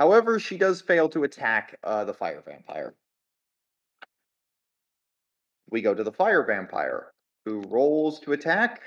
However, 0.00 0.40
she 0.40 0.56
does 0.56 0.80
fail 0.80 1.10
to 1.10 1.24
attack 1.24 1.78
uh, 1.84 2.06
the 2.06 2.14
fire 2.14 2.40
vampire. 2.40 2.94
We 5.70 5.82
go 5.82 5.94
to 5.94 6.02
the 6.02 6.10
fire 6.10 6.42
vampire, 6.42 7.12
who 7.44 7.60
rolls 7.68 8.18
to 8.20 8.32
attack. 8.32 8.80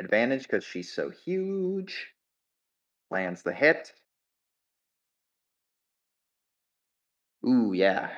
Advantage 0.00 0.42
because 0.42 0.64
she's 0.64 0.92
so 0.92 1.10
huge. 1.10 2.08
Lands 3.12 3.42
the 3.42 3.52
hit. 3.52 3.92
Ooh, 7.46 7.72
yeah. 7.72 8.10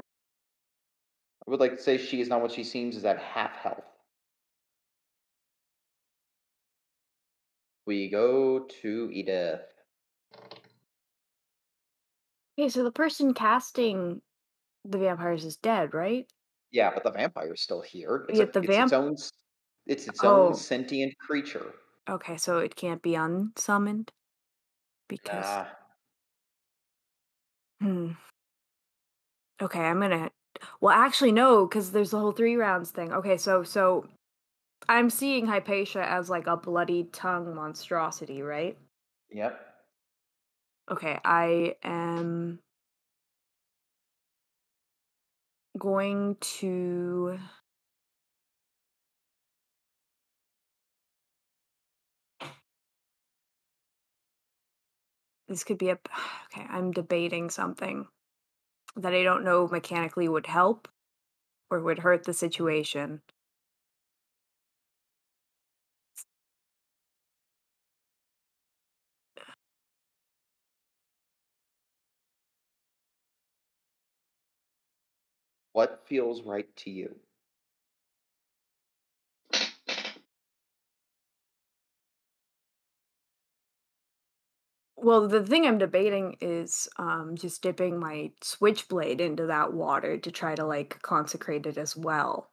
I 0.00 1.50
would 1.50 1.58
like 1.58 1.76
to 1.76 1.82
say 1.82 1.98
she 1.98 2.20
is 2.20 2.28
not 2.28 2.40
what 2.40 2.52
she 2.52 2.62
seems, 2.62 2.96
is 2.96 3.04
at 3.04 3.18
half 3.18 3.56
health. 3.56 3.89
We 7.90 8.08
go 8.08 8.60
to 8.82 9.10
Edith. 9.12 9.62
Okay, 12.56 12.68
so 12.68 12.84
the 12.84 12.92
person 12.92 13.34
casting 13.34 14.22
the 14.84 14.96
vampires 14.98 15.44
is 15.44 15.56
dead, 15.56 15.92
right? 15.92 16.24
Yeah, 16.70 16.92
but 16.94 17.02
the 17.02 17.10
vampire's 17.10 17.62
still 17.62 17.80
here. 17.80 18.26
It's, 18.28 18.38
a, 18.38 18.46
the 18.46 18.60
it's 18.60 18.68
vamp- 18.68 18.84
its 18.84 18.92
own. 18.92 19.12
s- 19.14 19.32
It's 19.88 20.06
its 20.06 20.22
Oh. 20.22 20.46
own 20.50 20.54
sentient 20.54 21.18
creature. 21.18 21.74
Okay, 22.08 22.36
so 22.36 22.58
it 22.58 22.76
can't 22.76 23.02
be 23.02 23.16
unsummoned 23.16 24.12
because 25.08 25.44
Nah. 25.44 25.66
hmm. 27.80 28.12
Okay, 29.60 29.80
I'm 29.80 29.98
gonna. 29.98 30.30
Well, 30.80 30.94
actually, 30.96 31.32
no, 31.32 31.66
because 31.66 31.90
there's 31.90 32.12
the 32.12 32.20
whole 32.20 32.30
three 32.30 32.54
rounds 32.54 32.92
thing. 32.92 33.12
Okay, 33.12 33.36
so 33.36 33.64
so 33.64 34.06
I'm 34.88 35.10
seeing 35.10 35.46
Hypatia 35.46 36.02
as 36.08 36.28
like 36.30 36.46
a 36.46 36.56
bloody 36.56 37.04
tongue 37.04 37.54
monstrosity, 37.54 38.42
right? 38.42 38.76
Yep. 39.30 39.60
Okay, 40.90 41.18
I 41.24 41.76
am 41.84 42.58
going 45.78 46.36
to. 46.40 47.38
This 55.48 55.64
could 55.64 55.78
be 55.78 55.90
a. 55.90 55.98
Okay, 56.52 56.66
I'm 56.68 56.90
debating 56.90 57.48
something 57.48 58.08
that 58.96 59.14
I 59.14 59.22
don't 59.22 59.44
know 59.44 59.68
mechanically 59.68 60.28
would 60.28 60.46
help 60.46 60.88
or 61.70 61.78
would 61.78 62.00
hurt 62.00 62.24
the 62.24 62.32
situation. 62.32 63.22
What 75.80 76.06
feels 76.06 76.42
right 76.42 76.68
to 76.76 76.90
you? 76.90 77.20
Well, 84.96 85.26
the 85.26 85.44
thing 85.44 85.66
I'm 85.66 85.78
debating 85.78 86.36
is 86.40 86.88
um, 86.96 87.34
just 87.34 87.60
dipping 87.60 87.98
my 87.98 88.30
switchblade 88.40 89.20
into 89.20 89.46
that 89.46 89.72
water 89.72 90.16
to 90.18 90.30
try 90.30 90.54
to 90.54 90.64
like 90.64 91.02
consecrate 91.02 91.66
it 91.66 91.76
as 91.76 91.96
well. 91.96 92.52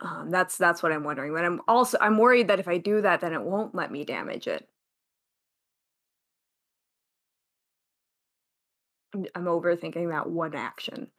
Um, 0.00 0.30
that's 0.30 0.56
that's 0.56 0.82
what 0.82 0.92
I'm 0.92 1.04
wondering. 1.04 1.32
But 1.32 1.44
I'm 1.44 1.60
also 1.68 1.98
I'm 2.00 2.18
worried 2.18 2.48
that 2.48 2.60
if 2.60 2.68
I 2.68 2.78
do 2.78 3.00
that, 3.02 3.20
then 3.20 3.32
it 3.32 3.42
won't 3.42 3.74
let 3.74 3.90
me 3.90 4.04
damage 4.04 4.46
it. 4.46 4.68
I'm- 9.14 9.44
overthinking 9.46 10.08
that 10.10 10.30
one 10.30 10.54
action. 10.54 11.10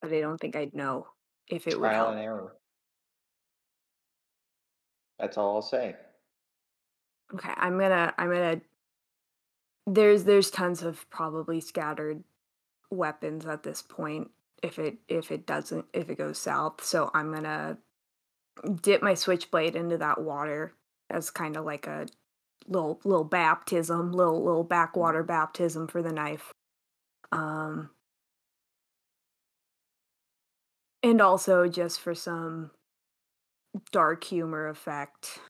But 0.00 0.12
I 0.12 0.20
don't 0.20 0.38
think 0.38 0.56
I'd 0.56 0.74
know 0.74 1.08
if 1.48 1.66
it 1.66 1.74
would 1.78 1.88
Trial 1.88 2.04
help. 2.06 2.10
and 2.10 2.20
error. 2.20 2.54
That's 5.18 5.36
all 5.36 5.56
I'll 5.56 5.62
say. 5.62 5.96
Okay, 7.34 7.52
I'm 7.56 7.78
gonna 7.78 8.14
I'm 8.16 8.30
gonna 8.30 8.60
there's 9.86 10.24
there's 10.24 10.50
tons 10.50 10.82
of 10.82 11.08
probably 11.10 11.60
scattered 11.60 12.22
weapons 12.90 13.44
at 13.46 13.62
this 13.62 13.82
point 13.82 14.30
if 14.62 14.78
it 14.78 14.96
if 15.08 15.30
it 15.30 15.46
doesn't 15.46 15.86
if 15.92 16.08
it 16.08 16.18
goes 16.18 16.38
south. 16.38 16.82
So 16.84 17.10
I'm 17.12 17.32
gonna 17.32 17.78
dip 18.82 19.02
my 19.02 19.14
switchblade 19.14 19.76
into 19.76 19.98
that 19.98 20.20
water 20.20 20.74
as 21.10 21.30
kind 21.30 21.56
of 21.56 21.64
like 21.64 21.86
a 21.86 22.06
little 22.66 23.00
little 23.04 23.24
baptism, 23.24 24.12
little 24.12 24.42
little 24.42 24.64
backwater 24.64 25.22
baptism 25.22 25.88
for 25.88 26.02
the 26.02 26.12
knife. 26.12 26.52
Um 27.32 27.90
and 31.08 31.20
also 31.20 31.68
just 31.68 32.00
for 32.00 32.14
some 32.14 32.70
dark 33.92 34.24
humor 34.24 34.68
effect 34.68 35.40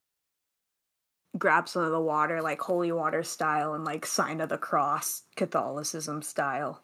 grab 1.37 1.69
some 1.69 1.83
of 1.83 1.91
the 1.91 1.99
water 1.99 2.41
like 2.41 2.59
holy 2.59 2.91
water 2.91 3.23
style 3.23 3.73
and 3.73 3.85
like 3.85 4.05
sign 4.05 4.41
of 4.41 4.49
the 4.49 4.57
cross 4.57 5.23
catholicism 5.35 6.21
style 6.21 6.81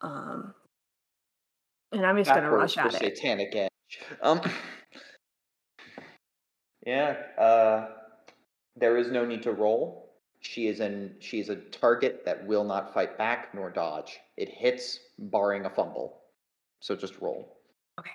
um 0.00 0.54
and 1.92 2.04
i'm 2.04 2.16
just 2.16 2.30
gonna 2.30 2.50
rush 2.50 2.76
at 2.76 2.94
it 2.94 3.16
satanic 3.16 3.54
edge. 3.54 3.70
Um. 4.22 4.40
Yeah. 6.86 7.16
Uh. 7.38 7.88
There 8.76 8.96
is 8.96 9.10
no 9.10 9.24
need 9.24 9.42
to 9.44 9.52
roll. 9.52 10.10
She 10.40 10.66
is 10.66 10.80
an 10.80 11.14
she 11.20 11.40
is 11.40 11.48
a 11.48 11.56
target 11.56 12.24
that 12.24 12.46
will 12.46 12.64
not 12.64 12.92
fight 12.92 13.16
back 13.16 13.54
nor 13.54 13.70
dodge. 13.70 14.18
It 14.36 14.48
hits, 14.48 14.98
barring 15.18 15.64
a 15.64 15.70
fumble. 15.70 16.23
So 16.84 16.94
just 16.94 17.18
roll. 17.18 17.56
Okay. 17.98 18.10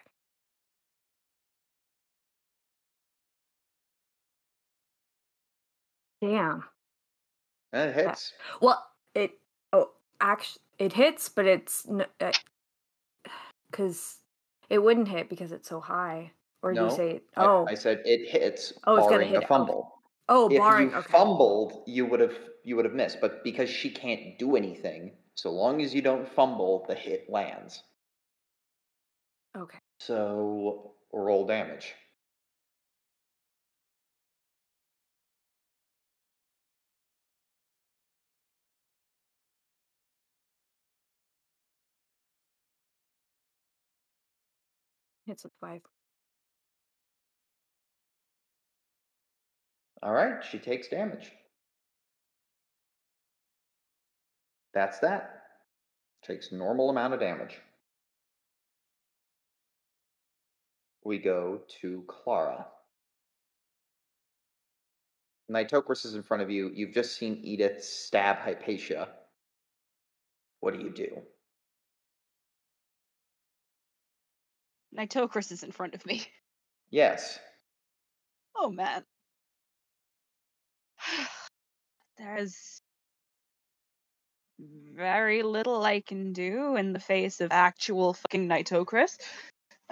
Damn 6.22 6.64
And 7.74 7.90
it 7.90 7.96
hits. 7.96 8.34
well 8.62 8.86
it 9.16 9.32
oh 9.74 9.90
actually 10.22 10.62
it 10.78 10.94
hits 10.94 11.30
but 11.30 11.48
it's 11.48 11.88
because 13.72 14.18
uh, 14.70 14.70
it 14.70 14.84
wouldn't 14.84 15.08
hit 15.08 15.30
because 15.30 15.52
it's 15.52 15.68
so 15.68 15.80
high 15.80 16.32
or 16.62 16.72
no. 16.72 16.84
you 16.84 16.96
say 16.96 17.22
oh 17.38 17.66
I, 17.68 17.74
said 17.74 18.04
it 18.06 18.30
hits, 18.30 18.74
Oh, 18.86 18.98
it's 18.98 19.08
gonna 19.08 19.24
hit 19.24 19.42
a. 19.42 19.48
Fumble. 19.48 19.96
oh 20.28 20.48
if 20.48 20.60
barring 20.60 20.92
you 20.92 20.98
okay 20.98 21.12
fumbled, 21.12 21.86
you 21.88 22.06
would 22.06 22.20
have 22.20 22.38
you 22.64 22.76
would 22.76 22.86
have 22.86 22.94
missed. 22.94 23.20
But 23.20 23.44
because 23.44 23.68
she 23.68 23.90
can't 23.90 24.38
do 24.38 24.56
anything, 24.56 25.14
so 25.34 25.50
long 25.50 25.82
as 25.82 25.96
you 25.96 26.04
don't 26.04 26.30
fumble, 26.30 26.86
the 26.88 26.94
hit 26.94 27.28
lands. 27.32 27.82
Okay 29.58 29.80
So 30.00 30.94
roll 31.14 31.46
damage. 31.46 31.94
hits 45.30 45.44
with 45.44 45.54
five 45.62 45.82
All 50.02 50.14
right, 50.14 50.44
she 50.44 50.60
takes 50.60 50.88
damage. 50.88 51.32
That's 54.74 55.00
that. 55.00 55.44
Takes 56.24 56.52
normal 56.54 56.90
amount 56.90 57.14
of 57.14 57.20
damage. 57.20 57.60
We 61.04 61.18
go 61.18 61.62
to 61.82 62.04
Clara. 62.08 62.66
Nitocris 65.50 66.06
is 66.06 66.14
in 66.16 66.24
front 66.24 66.44
of 66.44 66.52
you. 66.52 66.72
You've 66.74 66.94
just 66.94 67.18
seen 67.18 67.40
Edith 67.44 67.84
stab 67.84 68.38
Hypatia. 68.38 69.10
What 70.60 70.76
do 70.76 70.82
you 70.82 70.90
do? 70.90 71.22
Nitocris 74.96 75.52
is 75.52 75.64
in 75.64 75.72
front 75.72 75.96
of 75.96 76.06
me. 76.06 76.24
Yes. 76.92 77.38
Oh 78.56 78.72
man. 78.72 79.04
There's 82.18 82.82
very 84.58 85.44
little 85.44 85.84
I 85.84 86.02
can 86.02 86.34
do 86.34 86.78
in 86.78 86.92
the 86.92 87.00
face 87.00 87.42
of 87.42 87.52
actual 87.52 88.16
fucking 88.16 88.48
Nitocris. 88.48 89.20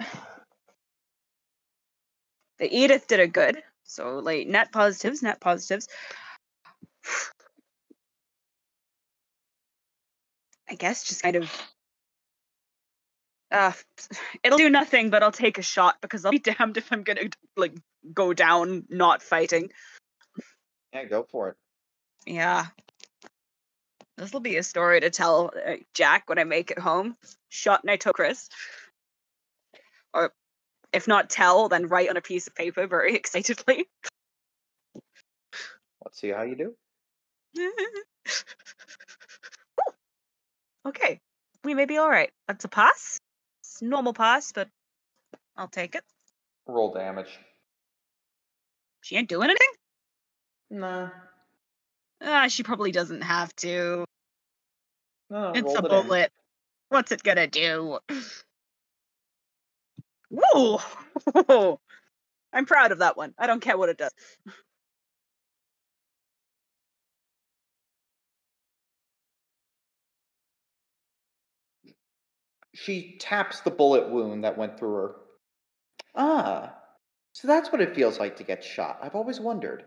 The 2.58 2.76
Edith 2.76 3.06
did 3.06 3.20
a 3.20 3.26
good. 3.26 3.62
So 3.84 4.18
like 4.18 4.46
net 4.46 4.72
positives, 4.72 5.22
net 5.22 5.40
positives. 5.40 5.88
I 10.70 10.74
guess 10.74 11.04
just 11.04 11.22
kind 11.22 11.36
of 11.36 11.50
uh 13.50 13.72
it'll 14.42 14.58
do 14.58 14.68
nothing 14.68 15.10
but 15.10 15.22
I'll 15.22 15.32
take 15.32 15.58
a 15.58 15.62
shot 15.62 15.96
because 16.02 16.24
I'll 16.24 16.32
be 16.32 16.38
damned 16.58 16.76
if 16.76 16.92
I'm 16.92 17.02
gonna 17.02 17.30
like 17.56 17.74
go 18.12 18.34
down 18.34 18.84
not 18.88 19.22
fighting. 19.22 19.70
Yeah, 20.92 21.04
go 21.04 21.26
for 21.30 21.50
it. 21.50 21.56
Yeah. 22.26 22.66
This 24.16 24.32
will 24.32 24.40
be 24.40 24.56
a 24.56 24.62
story 24.62 25.00
to 25.00 25.10
tell 25.10 25.52
uh, 25.66 25.76
Jack 25.94 26.28
when 26.28 26.38
I 26.38 26.44
make 26.44 26.72
it 26.72 26.78
home. 26.78 27.16
Shot 27.48 27.86
Nitocris. 27.86 28.48
Or 30.12 30.32
if 30.92 31.06
not 31.08 31.30
tell, 31.30 31.68
then 31.68 31.86
write 31.88 32.08
on 32.10 32.16
a 32.16 32.20
piece 32.22 32.46
of 32.46 32.54
paper 32.54 32.86
very 32.86 33.14
excitedly. 33.16 33.86
Let's 36.04 36.20
see 36.20 36.28
how 36.30 36.42
you 36.42 36.56
do. 36.56 36.74
okay. 40.86 41.20
We 41.64 41.74
may 41.74 41.84
be 41.86 41.98
alright. 41.98 42.30
That's 42.46 42.64
a 42.64 42.68
pass. 42.68 43.18
It's 43.62 43.82
a 43.82 43.84
normal 43.84 44.12
pass, 44.14 44.52
but 44.52 44.68
I'll 45.56 45.68
take 45.68 45.94
it. 45.94 46.04
Roll 46.66 46.92
damage. 46.92 47.38
She 49.02 49.16
ain't 49.16 49.28
doing 49.28 49.50
anything? 49.50 49.68
Nah. 50.70 51.08
Ah, 52.22 52.48
she 52.48 52.62
probably 52.62 52.92
doesn't 52.92 53.22
have 53.22 53.54
to. 53.56 54.04
No, 55.30 55.52
It's 55.54 55.72
a 55.72 55.82
the 55.82 55.88
damage. 55.88 56.06
bullet. 56.06 56.32
What's 56.90 57.12
it 57.12 57.22
gonna 57.22 57.46
do? 57.46 57.98
Woo! 60.30 60.78
I'm 62.52 62.66
proud 62.66 62.92
of 62.92 62.98
that 62.98 63.16
one. 63.16 63.34
I 63.38 63.46
don't 63.46 63.60
care 63.60 63.78
what 63.78 63.88
it 63.88 63.98
does. 63.98 64.12
She 72.74 73.18
taps 73.18 73.60
the 73.60 73.70
bullet 73.70 74.10
wound 74.10 74.44
that 74.44 74.56
went 74.56 74.78
through 74.78 74.94
her. 74.94 75.16
Ah, 76.14 76.74
so 77.32 77.48
that's 77.48 77.70
what 77.72 77.80
it 77.80 77.94
feels 77.94 78.18
like 78.18 78.36
to 78.36 78.44
get 78.44 78.64
shot. 78.64 78.98
I've 79.02 79.14
always 79.14 79.40
wondered. 79.40 79.84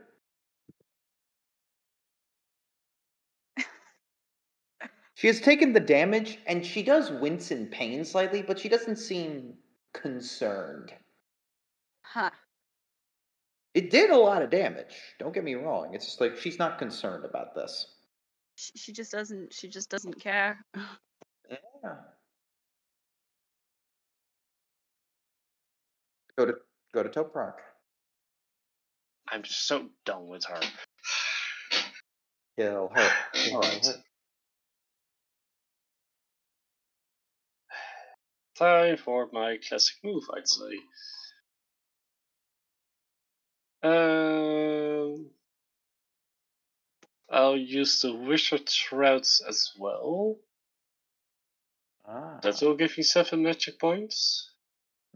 She 5.16 5.28
has 5.28 5.40
taken 5.40 5.74
the 5.74 5.80
damage, 5.80 6.40
and 6.48 6.66
she 6.66 6.84
does 6.84 7.12
wince 7.12 7.52
in 7.52 7.68
pain 7.68 8.04
slightly, 8.06 8.42
but 8.42 8.60
she 8.60 8.70
doesn't 8.70 8.98
seem 8.98 9.58
concerned. 9.94 10.94
Huh. 12.02 12.32
It 13.74 13.90
did 13.90 14.10
a 14.10 14.18
lot 14.18 14.42
of 14.42 14.50
damage. 14.50 14.96
Don't 15.20 15.34
get 15.34 15.44
me 15.44 15.56
wrong. 15.56 15.94
It's 15.94 16.06
just 16.06 16.22
like 16.22 16.38
she's 16.38 16.60
not 16.60 16.78
concerned 16.78 17.24
about 17.24 17.56
this. 17.56 17.88
She, 18.56 18.72
she 18.76 18.92
just 18.92 19.12
doesn't. 19.12 19.54
She 19.54 19.70
just 19.70 19.90
doesn't 19.90 20.20
care. 20.20 20.64
Yeah. 21.84 21.96
Go 26.38 26.46
to 26.46 26.54
go 26.94 27.04
to 27.04 27.10
Toprak. 27.10 27.56
I'm 29.28 29.44
just 29.44 29.68
so 29.68 29.88
done 30.06 30.28
with 30.28 30.46
her. 30.46 30.62
Kill 32.58 32.92
her. 32.94 33.10
Kill 33.34 33.62
her. 33.62 33.94
Time 38.62 38.98
for 38.98 39.28
my 39.34 39.58
classic 39.68 39.96
move, 40.04 40.24
I'd 40.38 40.48
say. 40.48 40.78
Um, 43.82 45.32
I'll 47.28 47.58
use 47.58 48.02
the 48.02 48.14
Wizard 48.14 48.70
Shrouds 48.70 49.42
as 49.50 49.72
well. 49.80 50.36
Ah. 52.08 52.38
That 52.44 52.62
will 52.62 52.76
give 52.76 52.96
me 52.96 53.02
seven 53.02 53.42
magic 53.42 53.80
points. 53.80 54.52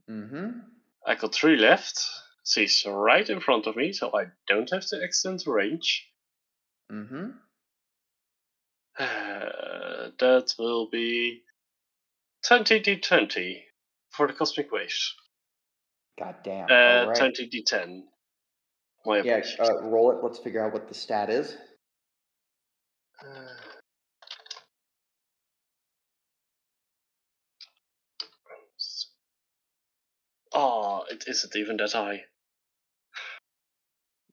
Mm-hmm. 0.09 0.61
I 1.05 1.13
got 1.13 1.35
three 1.35 1.57
left. 1.57 2.03
She's 2.43 2.83
right 2.87 3.29
in 3.29 3.41
front 3.41 3.67
of 3.67 3.75
me, 3.75 3.93
so 3.93 4.09
I 4.17 4.25
don't 4.47 4.71
have 4.71 4.87
to 4.87 5.03
extend 5.03 5.41
the 5.41 5.51
range. 5.51 6.07
Mm-hmm. 6.91 7.29
Uh, 8.97 9.05
that 10.19 10.55
will 10.57 10.89
be 10.89 11.43
20d20 12.49 13.61
for 14.11 14.27
the 14.27 14.33
Cosmic 14.33 14.71
Waves. 14.71 15.15
God 16.19 16.35
damn. 16.43 16.69
Uh, 16.69 17.05
right. 17.07 17.15
20d10. 17.15 18.03
My 19.05 19.21
Yeah, 19.21 19.41
uh, 19.59 19.81
roll 19.83 20.11
it. 20.11 20.23
Let's 20.23 20.39
figure 20.39 20.65
out 20.65 20.73
what 20.73 20.87
the 20.87 20.93
stat 20.93 21.29
is. 21.29 21.55
Uh, 23.21 23.75
Oh, 30.57 31.03
it 31.11 31.25
isn't 31.27 31.53
even 31.57 31.75
that 31.77 31.91
high. 31.91 32.23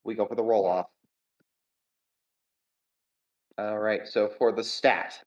We 0.05 0.15
go 0.15 0.25
for 0.25 0.37
the 0.37 0.45
roll 0.45 0.67
off. 0.67 0.87
All 3.59 3.79
right. 3.81 4.07
So 4.07 4.29
for 4.39 4.53
the 4.53 4.63
stat, 4.63 5.19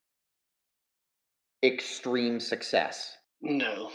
extreme 1.65 2.39
success. 2.39 3.15
No. 3.41 3.91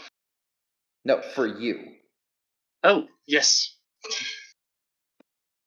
No, 1.05 1.21
for 1.21 1.47
you. 1.47 1.79
Oh, 2.83 3.07
yes. 3.27 3.75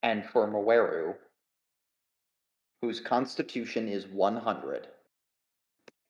And 0.03 0.25
for 0.25 0.49
Moeru, 0.49 1.15
whose 2.83 3.01
constitution 3.01 3.89
is 3.89 4.07
100. 4.07 4.87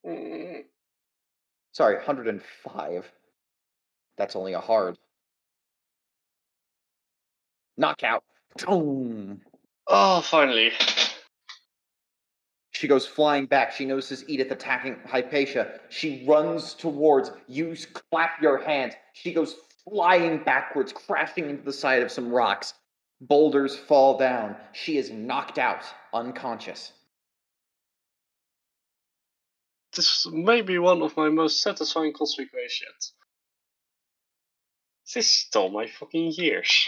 Mm, 0.06 0.62
Sorry, 1.72 1.96
105. 1.96 3.12
That's 4.16 4.36
only 4.36 4.52
a 4.52 4.60
hard. 4.60 4.96
Knockout. 7.76 8.22
Boom. 8.64 9.40
Oh, 9.88 10.20
finally. 10.20 10.72
She 12.84 12.88
goes 12.88 13.06
flying 13.06 13.46
back. 13.46 13.72
She 13.72 13.86
notices 13.86 14.28
Edith 14.28 14.50
attacking 14.50 14.98
Hypatia. 15.06 15.80
She 15.88 16.22
runs 16.28 16.74
towards. 16.74 17.30
You 17.48 17.74
clap 18.10 18.42
your 18.42 18.58
hands. 18.58 18.92
She 19.14 19.32
goes 19.32 19.56
flying 19.88 20.44
backwards, 20.44 20.92
crashing 20.92 21.48
into 21.48 21.62
the 21.62 21.72
side 21.72 22.02
of 22.02 22.12
some 22.12 22.30
rocks. 22.30 22.74
Boulders 23.22 23.74
fall 23.74 24.18
down. 24.18 24.56
She 24.72 24.98
is 24.98 25.10
knocked 25.10 25.58
out, 25.58 25.82
unconscious. 26.12 26.92
This 29.96 30.26
may 30.30 30.60
be 30.60 30.78
one 30.78 31.00
of 31.00 31.16
my 31.16 31.30
most 31.30 31.62
satisfying 31.62 32.12
waves 32.20 32.82
yet. 32.82 33.10
This 35.14 35.26
stole 35.26 35.70
my 35.70 35.86
fucking 35.86 36.32
years. 36.32 36.86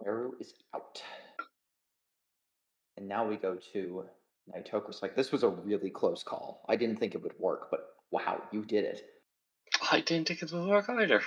Weru 0.00 0.40
is 0.40 0.54
out. 0.74 1.02
And 3.00 3.08
now 3.08 3.26
we 3.26 3.36
go 3.36 3.56
to 3.72 4.04
Nitocris. 4.54 5.00
Like, 5.00 5.16
this 5.16 5.32
was 5.32 5.42
a 5.42 5.48
really 5.48 5.88
close 5.88 6.22
call. 6.22 6.62
I 6.68 6.76
didn't 6.76 6.98
think 6.98 7.14
it 7.14 7.22
would 7.22 7.38
work, 7.38 7.68
but 7.70 7.80
wow, 8.10 8.42
you 8.52 8.62
did 8.66 8.84
it. 8.84 9.00
I 9.90 10.00
didn't 10.00 10.28
think 10.28 10.42
it 10.42 10.52
would 10.52 10.68
work 10.68 10.90
either. 10.90 11.22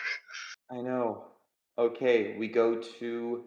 I 0.72 0.82
know. 0.82 1.26
Okay, 1.80 2.38
we 2.38 2.48
go 2.48 2.80
to 3.00 3.44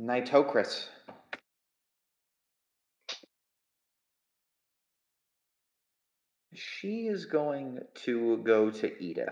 Nitocris. 0.00 0.86
She 6.54 7.06
is 7.06 7.26
going 7.26 7.80
to 8.04 8.38
go 8.38 8.70
to 8.70 9.02
Edith. 9.02 9.28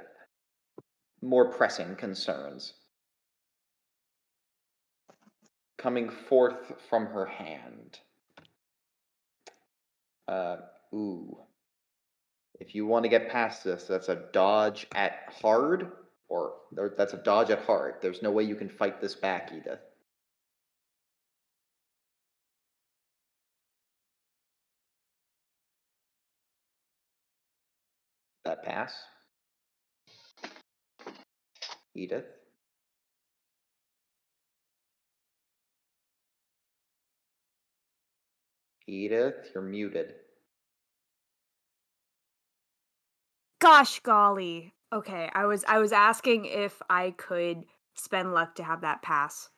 More 1.23 1.51
pressing 1.51 1.97
concerns. 1.97 2.75
Coming 5.79 6.11
forth 6.11 6.75
from 6.91 7.07
her 7.07 7.25
hand. 7.25 8.01
Uh, 10.31 10.59
ooh. 10.95 11.39
If 12.61 12.75
you 12.75 12.87
want 12.87 13.05
to 13.05 13.11
get 13.11 13.31
past 13.31 13.65
this, 13.65 13.87
that's 13.87 14.11
a 14.11 14.27
dodge 14.33 14.87
at 14.95 15.35
hard 15.43 15.93
Or 16.29 16.55
there- 16.73 16.95
that's 16.97 17.15
a 17.15 17.19
dodge 17.23 17.51
at 17.51 17.61
heart. 17.65 18.01
There's 18.03 18.23
no 18.23 18.33
way 18.33 18.45
you 18.45 18.57
can 18.57 18.71
fight 18.71 19.01
this 19.01 19.17
back, 19.17 19.53
Edith. 19.53 19.81
That 28.45 28.65
pass? 28.65 28.95
Edith? 31.95 32.27
Edith, 38.87 39.51
you're 39.55 39.65
muted. 39.65 40.20
Gosh 43.61 44.01
golly. 44.01 44.75
Okay, 44.93 45.31
I 45.35 45.45
was 45.45 45.65
I 45.69 45.79
was 45.79 45.93
asking 45.93 46.47
if 46.47 46.83
I 46.91 47.13
could 47.13 47.65
spend 47.95 48.35
luck 48.35 48.55
to 48.57 48.65
have 48.65 48.81
that 48.81 49.03
pass. 49.03 49.51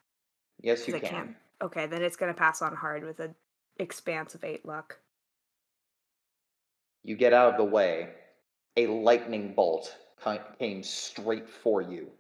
Yes, 0.60 0.86
you 0.86 0.94
can. 0.94 1.08
can't. 1.08 1.36
Okay, 1.62 1.86
then 1.86 2.02
it's 2.02 2.16
gonna 2.16 2.34
pass 2.34 2.60
on 2.60 2.74
hard 2.74 3.04
with 3.04 3.20
an 3.20 3.34
expanse 3.78 4.34
of 4.34 4.44
eight 4.44 4.66
luck. 4.66 4.98
You 7.04 7.16
get 7.16 7.32
out 7.32 7.52
of 7.52 7.56
the 7.56 7.64
way. 7.64 8.10
A 8.76 8.86
lightning 8.86 9.54
bolt 9.54 9.96
came 10.58 10.82
straight 10.82 11.48
for 11.48 11.80
you. 11.82 12.10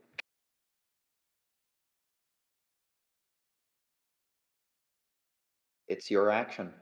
It's 5.88 6.10
your 6.10 6.30
action. 6.30 6.72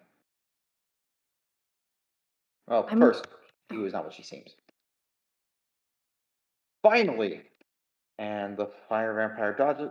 Well, 2.68 2.86
I'm- 2.88 3.00
first, 3.00 3.26
you 3.70 3.84
is 3.84 3.92
not 3.92 4.04
what 4.04 4.14
she 4.14 4.22
seems. 4.22 4.54
Finally! 6.82 7.42
And 8.18 8.56
the 8.56 8.70
fire 8.88 9.14
vampire 9.14 9.54
dodges, 9.54 9.90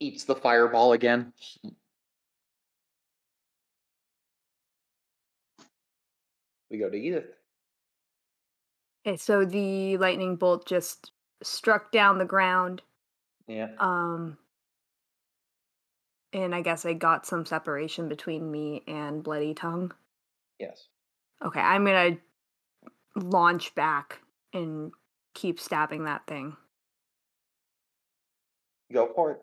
eats 0.00 0.24
the 0.24 0.34
fireball 0.34 0.92
again. 0.92 1.32
We 6.70 6.78
go 6.78 6.88
to 6.88 6.96
Edith. 6.96 7.26
Okay, 9.06 9.16
so 9.16 9.44
the 9.44 9.98
lightning 9.98 10.36
bolt 10.36 10.66
just 10.66 11.12
struck 11.42 11.92
down 11.92 12.18
the 12.18 12.24
ground. 12.24 12.82
Yeah. 13.46 13.68
Um 13.78 14.38
and 16.32 16.54
I 16.54 16.62
guess 16.62 16.86
I 16.86 16.94
got 16.94 17.26
some 17.26 17.44
separation 17.44 18.08
between 18.08 18.50
me 18.50 18.82
and 18.86 19.22
Bloody 19.22 19.52
Tongue. 19.52 19.92
Yes. 20.58 20.86
Okay, 21.44 21.60
I'm 21.60 21.84
gonna 21.84 22.16
launch 23.16 23.74
back 23.74 24.20
and 24.54 24.92
keep 25.34 25.58
stabbing 25.60 26.04
that 26.04 26.26
thing. 26.26 26.56
Go 28.92 29.10
for 29.14 29.32
it. 29.32 29.42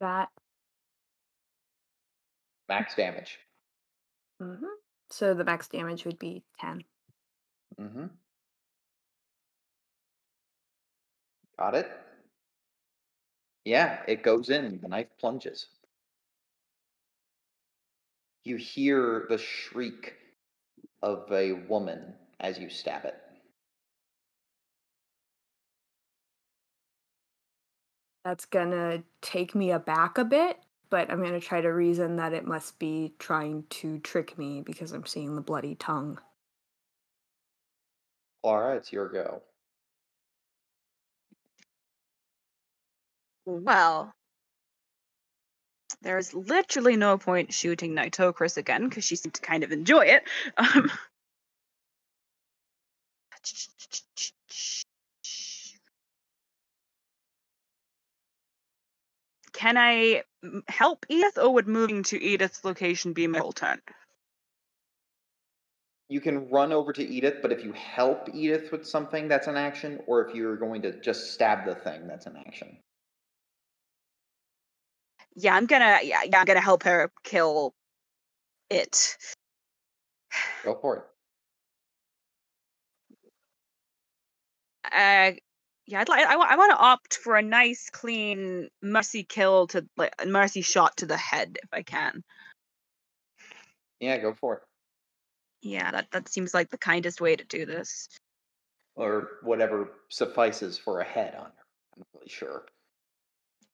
That. 0.00 0.28
Max 2.68 2.94
damage. 2.94 3.38
hmm 4.40 4.54
So 5.10 5.34
the 5.34 5.44
max 5.44 5.68
damage 5.68 6.04
would 6.04 6.18
be 6.18 6.42
10. 6.60 6.84
Mm-hmm. 7.80 8.06
Got 11.58 11.74
it? 11.74 11.90
Yeah, 13.64 14.00
it 14.06 14.22
goes 14.22 14.50
in. 14.50 14.80
The 14.82 14.88
knife 14.88 15.08
plunges. 15.18 15.66
You 18.44 18.56
hear 18.56 19.26
the 19.28 19.38
shriek 19.38 20.14
of 21.02 21.30
a 21.32 21.52
woman 21.52 22.14
as 22.40 22.58
you 22.58 22.68
stab 22.68 23.04
it. 23.06 23.16
That's 28.24 28.44
gonna 28.46 29.02
take 29.22 29.54
me 29.54 29.70
aback 29.70 30.18
a 30.18 30.24
bit, 30.24 30.58
but 30.90 31.10
I'm 31.10 31.22
gonna 31.22 31.40
try 31.40 31.60
to 31.60 31.68
reason 31.68 32.16
that 32.16 32.32
it 32.32 32.46
must 32.46 32.78
be 32.78 33.14
trying 33.18 33.64
to 33.70 33.98
trick 33.98 34.38
me 34.38 34.62
because 34.62 34.92
I'm 34.92 35.06
seeing 35.06 35.36
the 35.36 35.42
bloody 35.42 35.74
tongue. 35.74 36.18
Laura, 38.42 38.76
it's 38.76 38.92
your 38.92 39.08
go. 39.08 39.42
Well, 43.46 44.12
there's 46.02 46.34
literally 46.34 46.96
no 46.96 47.18
point 47.18 47.52
shooting 47.52 47.94
Nitocris 47.94 48.56
again 48.56 48.88
because 48.88 49.04
she 49.04 49.16
seemed 49.16 49.34
to 49.34 49.42
kind 49.42 49.64
of 49.64 49.72
enjoy 49.72 50.06
it. 50.06 50.22
Um, 50.56 50.90
can 59.52 59.76
I 59.76 60.22
help 60.68 61.06
Edith, 61.08 61.38
or 61.38 61.54
would 61.54 61.68
moving 61.68 62.02
to 62.04 62.22
Edith's 62.22 62.64
location 62.64 63.14
be 63.14 63.26
my 63.26 63.38
whole 63.38 63.52
turn? 63.52 63.80
You 66.08 66.20
can 66.20 66.50
run 66.50 66.72
over 66.72 66.92
to 66.92 67.02
Edith, 67.02 67.36
but 67.40 67.50
if 67.50 67.64
you 67.64 67.72
help 67.72 68.28
Edith 68.34 68.70
with 68.72 68.86
something, 68.86 69.26
that's 69.28 69.46
an 69.46 69.56
action, 69.56 70.00
or 70.06 70.26
if 70.26 70.34
you're 70.34 70.56
going 70.56 70.82
to 70.82 71.00
just 71.00 71.32
stab 71.32 71.64
the 71.64 71.74
thing, 71.74 72.06
that's 72.06 72.26
an 72.26 72.36
action. 72.36 72.76
Yeah, 75.36 75.54
I'm 75.54 75.66
gonna. 75.66 75.98
Yeah, 76.02 76.22
yeah, 76.24 76.38
I'm 76.38 76.44
gonna 76.44 76.60
help 76.60 76.84
her 76.84 77.10
kill 77.24 77.74
it. 78.70 79.16
Go 80.64 80.78
for 80.80 80.96
it. 80.96 81.04
Uh, 84.92 85.32
yeah, 85.86 86.00
I'd 86.00 86.08
like. 86.08 86.26
I, 86.26 86.34
I 86.34 86.56
want 86.56 86.70
to 86.70 86.78
opt 86.78 87.14
for 87.14 87.36
a 87.36 87.42
nice, 87.42 87.90
clean 87.90 88.68
mercy 88.82 89.24
kill 89.24 89.66
to 89.68 89.86
like 89.96 90.14
a 90.18 90.26
mercy 90.26 90.62
shot 90.62 90.96
to 90.98 91.06
the 91.06 91.16
head 91.16 91.58
if 91.62 91.68
I 91.72 91.82
can. 91.82 92.22
Yeah, 94.00 94.18
go 94.18 94.34
for 94.34 94.54
it. 94.56 94.62
Yeah, 95.62 95.90
that 95.90 96.10
that 96.12 96.28
seems 96.28 96.54
like 96.54 96.70
the 96.70 96.78
kindest 96.78 97.20
way 97.20 97.36
to 97.36 97.44
do 97.44 97.66
this. 97.66 98.08
Or 98.96 99.28
whatever 99.42 99.90
suffices 100.10 100.78
for 100.78 101.00
a 101.00 101.04
head 101.04 101.34
on 101.34 101.46
her. 101.46 101.64
I'm 101.96 102.00
not 102.00 102.06
really 102.14 102.28
sure. 102.28 102.66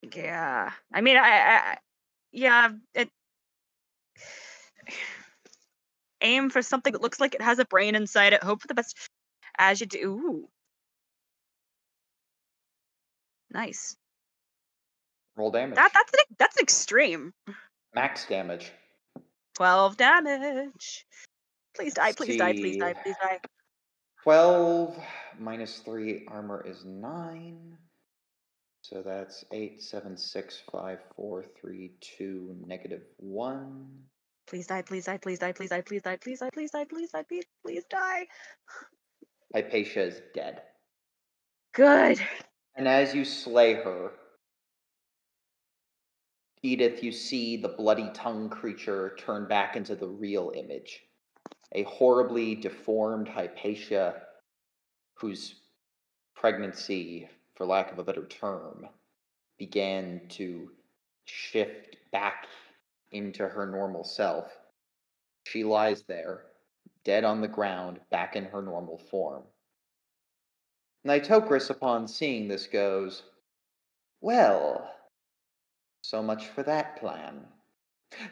Yeah, 0.01 0.71
I 0.93 1.01
mean, 1.01 1.17
I, 1.17 1.21
I 1.21 1.77
yeah, 2.31 2.69
it. 2.95 3.09
Aim 6.21 6.49
for 6.49 6.61
something 6.61 6.93
that 6.93 7.01
looks 7.01 7.19
like 7.19 7.35
it 7.35 7.41
has 7.41 7.59
a 7.59 7.65
brain 7.65 7.95
inside 7.95 8.33
it. 8.33 8.43
Hope 8.43 8.61
for 8.61 8.67
the 8.67 8.73
best 8.73 8.97
as 9.57 9.79
you 9.79 9.87
do. 9.87 9.99
Ooh. 9.99 10.49
Nice. 13.51 13.95
Roll 15.35 15.51
damage. 15.51 15.75
That 15.75 15.91
that's 15.93 16.13
an, 16.13 16.19
that's 16.37 16.57
extreme. 16.57 17.33
Max 17.93 18.25
damage. 18.25 18.71
Twelve 19.55 19.97
damage. 19.97 21.05
Please 21.75 21.93
die. 21.93 22.13
Please 22.13 22.37
die. 22.37 22.53
Please 22.53 22.77
die. 22.77 22.93
Please 22.93 23.15
die. 23.21 23.39
12 24.23 24.95
minus 25.39 25.79
3 25.79 26.25
armor 26.27 26.63
is 26.67 26.85
9. 26.85 27.77
So 28.91 29.01
that's 29.01 29.45
8, 29.53 29.81
7, 29.81 30.17
6, 30.17 30.63
5, 30.69 30.99
4, 31.15 31.45
3, 31.61 31.91
2, 32.17 32.55
negative 32.65 33.03
1. 33.17 33.87
Please 34.47 34.67
die. 34.67 34.81
Please 34.81 35.05
die. 35.05 35.17
Please 35.17 35.39
die. 35.39 35.53
Please 35.53 35.69
die. 35.69 35.81
Please 35.81 36.01
die. 36.01 36.17
Please 36.17 36.39
die. 36.39 36.49
Please 36.49 36.71
die. 36.71 36.83
Please 36.83 37.11
die. 37.11 37.23
Please 37.23 37.45
please 37.63 37.83
die. 37.89 38.27
Hypatia 39.55 40.03
is 40.03 40.21
dead. 40.35 40.61
Good. 41.73 42.19
And 42.75 42.85
as 42.85 43.15
you 43.15 43.23
slay 43.23 43.75
her, 43.75 44.11
Edith, 46.61 47.01
you 47.01 47.13
see 47.13 47.55
the 47.55 47.69
bloody 47.69 48.09
tongue 48.13 48.49
creature 48.49 49.15
turn 49.17 49.47
back 49.47 49.77
into 49.77 49.95
the 49.95 50.07
real 50.07 50.51
image. 50.53 50.99
A 51.73 51.83
horribly 51.83 52.55
deformed 52.55 53.29
Hypatia 53.29 54.15
whose 55.15 55.55
pregnancy, 56.35 57.29
for 57.61 57.67
lack 57.67 57.91
of 57.91 57.99
a 57.99 58.03
better 58.03 58.25
term, 58.25 58.87
began 59.59 60.19
to 60.29 60.71
shift 61.25 61.95
back 62.11 62.47
into 63.11 63.47
her 63.47 63.67
normal 63.67 64.03
self. 64.03 64.51
She 65.45 65.63
lies 65.63 66.01
there, 66.07 66.45
dead 67.05 67.23
on 67.23 67.39
the 67.39 67.47
ground, 67.47 67.99
back 68.09 68.35
in 68.35 68.45
her 68.45 68.63
normal 68.63 68.97
form. 68.97 69.43
Nitocris, 71.05 71.69
upon 71.69 72.07
seeing 72.07 72.47
this, 72.47 72.65
goes, 72.65 73.21
Well, 74.21 74.91
so 76.01 76.23
much 76.23 76.47
for 76.47 76.63
that 76.63 76.99
plan. 76.99 77.45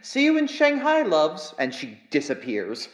See 0.01 0.23
you 0.23 0.39
in 0.39 0.47
Shanghai, 0.47 1.03
loves, 1.03 1.53
and 1.60 1.72
she 1.72 1.99
disappears. 2.10 2.89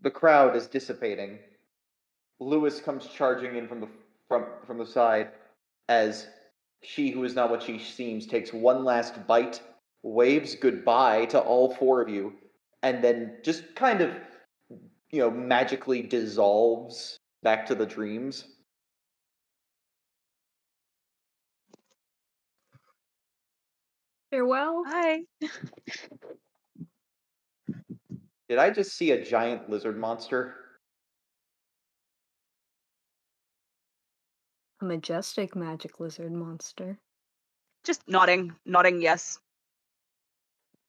The 0.00 0.10
crowd 0.10 0.54
is 0.54 0.66
dissipating. 0.68 1.38
Lewis 2.40 2.80
comes 2.80 3.06
charging 3.08 3.56
in 3.56 3.66
from 3.66 3.80
the 3.80 3.88
from 4.28 4.46
from 4.66 4.78
the 4.78 4.86
side 4.86 5.30
as 5.88 6.28
she 6.82 7.10
who 7.10 7.24
is 7.24 7.34
not 7.34 7.50
what 7.50 7.62
she 7.62 7.78
seems 7.78 8.26
takes 8.26 8.52
one 8.52 8.84
last 8.84 9.26
bite, 9.26 9.60
waves 10.02 10.54
goodbye 10.54 11.24
to 11.26 11.40
all 11.40 11.74
four 11.74 12.00
of 12.00 12.08
you, 12.08 12.32
and 12.82 13.02
then 13.02 13.38
just 13.42 13.74
kind 13.74 14.00
of 14.00 14.14
you 15.10 15.20
know 15.20 15.30
magically 15.30 16.02
dissolves 16.02 17.18
back 17.42 17.66
to 17.66 17.74
the 17.74 17.86
dreams. 17.86 18.44
Farewell. 24.30 24.84
Hi. 24.86 25.22
Did 28.48 28.58
I 28.58 28.70
just 28.70 28.96
see 28.96 29.10
a 29.10 29.22
giant 29.22 29.68
lizard 29.68 29.98
monster? 29.98 30.54
A 34.80 34.84
majestic 34.84 35.54
magic 35.54 36.00
lizard 36.00 36.32
monster. 36.32 36.98
Just 37.84 38.08
nodding, 38.08 38.54
nodding. 38.64 39.02
Yes. 39.02 39.38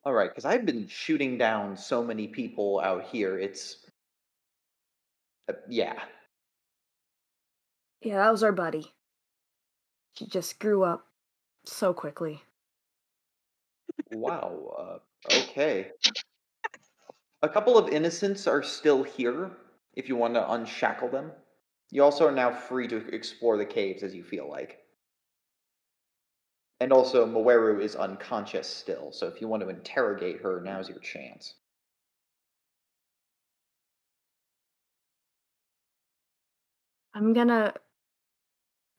All 0.05 0.13
right, 0.13 0.29
because 0.29 0.45
I've 0.45 0.65
been 0.65 0.87
shooting 0.87 1.37
down 1.37 1.75
so 1.75 2.03
many 2.03 2.27
people 2.27 2.79
out 2.83 3.05
here. 3.05 3.37
It's 3.37 3.85
uh, 5.49 5.53
yeah. 5.67 5.95
Yeah, 8.01 8.17
that 8.17 8.31
was 8.31 8.43
our 8.43 8.53
buddy. 8.53 8.93
She 10.13 10.25
just 10.27 10.59
grew 10.59 10.83
up 10.83 11.05
so 11.65 11.93
quickly. 11.93 12.41
Wow. 14.11 15.01
Uh, 15.29 15.35
okay. 15.35 15.91
A 17.41 17.49
couple 17.49 17.77
of 17.77 17.89
innocents 17.89 18.47
are 18.47 18.61
still 18.61 19.03
here. 19.03 19.51
If 19.93 20.09
you 20.09 20.15
want 20.15 20.33
to 20.33 20.51
unshackle 20.51 21.09
them, 21.09 21.31
you 21.89 22.03
also 22.03 22.27
are 22.27 22.31
now 22.31 22.51
free 22.51 22.87
to 22.87 23.07
explore 23.13 23.57
the 23.57 23.65
caves 23.65 24.03
as 24.03 24.13
you 24.13 24.23
feel 24.23 24.49
like. 24.49 24.79
And 26.81 26.93
also, 26.93 27.25
Moeru 27.25 27.81
is 27.81 27.95
unconscious 27.95 28.67
still, 28.67 29.11
so 29.11 29.27
if 29.27 29.41
you 29.41 29.47
want 29.47 29.63
to 29.63 29.69
interrogate 29.69 30.41
her, 30.41 30.61
now's 30.61 30.89
your 30.89 30.99
chance. 30.99 31.55
I'm 37.13 37.33
gonna 37.33 37.73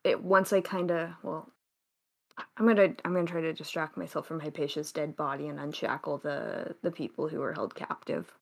it 0.05 0.23
once 0.23 0.53
I 0.53 0.61
kind 0.61 0.91
of 0.91 1.11
well 1.23 1.53
I'm 2.57 2.67
gonna 2.67 2.95
I'm 3.05 3.15
gonna 3.15 3.27
try 3.27 3.41
to 3.41 3.53
distract 3.53 3.97
myself 3.97 4.27
from 4.27 4.41
Hypatia's 4.41 4.93
dead 4.93 5.17
body 5.17 5.49
and 5.49 5.59
unshackle 5.59 6.19
the 6.19 6.75
the 6.83 6.91
people 6.91 7.29
who 7.29 7.39
were 7.41 7.53
held 7.53 7.75
captive. 7.75 8.33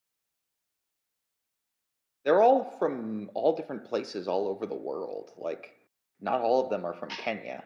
They're 2.25 2.43
all 2.43 2.77
from 2.79 3.31
all 3.35 3.57
different 3.57 3.85
places 3.85 4.29
all 4.29 4.49
over 4.49 4.67
the 4.67 4.75
world. 4.75 5.33
Like, 5.39 5.77
not 6.21 6.41
all 6.41 6.63
of 6.63 6.71
them 6.71 6.85
are 6.85 6.95
from 6.95 7.09
Kenya. 7.09 7.65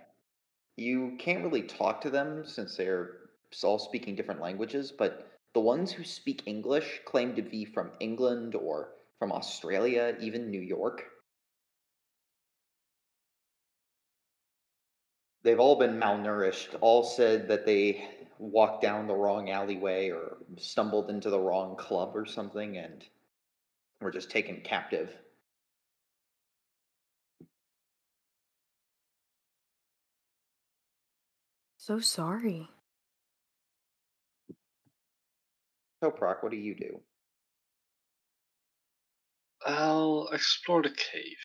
You 0.77 1.17
can't 1.19 1.43
really 1.43 1.63
talk 1.63 2.01
to 2.03 2.11
them 2.11 2.45
since 2.47 2.77
they're 2.77 3.11
all 3.65 3.79
speaking 3.79 4.15
different 4.15 4.41
languages, 4.41 4.93
but 4.93 5.33
the 5.55 5.61
ones 5.61 5.93
who 5.93 6.05
speak 6.05 6.45
English 6.47 7.01
claim 7.05 7.35
to 7.35 7.43
be 7.43 7.65
from 7.65 7.91
England 8.01 8.55
or 8.55 8.95
from 9.19 9.33
Australia, 9.33 10.17
even 10.21 10.51
New 10.51 10.61
York. 10.61 11.05
They've 15.43 15.59
all 15.59 15.77
been 15.77 15.99
malnourished, 15.99 16.77
all 16.81 17.03
said 17.03 17.49
that 17.49 17.67
they 17.67 18.09
walked 18.39 18.83
down 18.83 19.07
the 19.07 19.15
wrong 19.15 19.51
alleyway 19.51 20.11
or 20.11 20.37
stumbled 20.57 21.11
into 21.11 21.31
the 21.31 21.41
wrong 21.41 21.77
club 21.77 22.17
or 22.17 22.27
something 22.27 22.77
and 22.77 23.05
were 24.01 24.11
just 24.11 24.31
taken 24.31 24.61
captive. 24.63 25.11
So 31.77 31.99
sorry. 31.99 32.69
So, 36.03 36.11
Proc, 36.11 36.43
what 36.43 36.53
do 36.53 36.59
you 36.59 36.75
do? 36.75 37.01
I'll 39.67 40.29
explore 40.33 40.83
the 40.83 40.91
cave. 40.91 41.37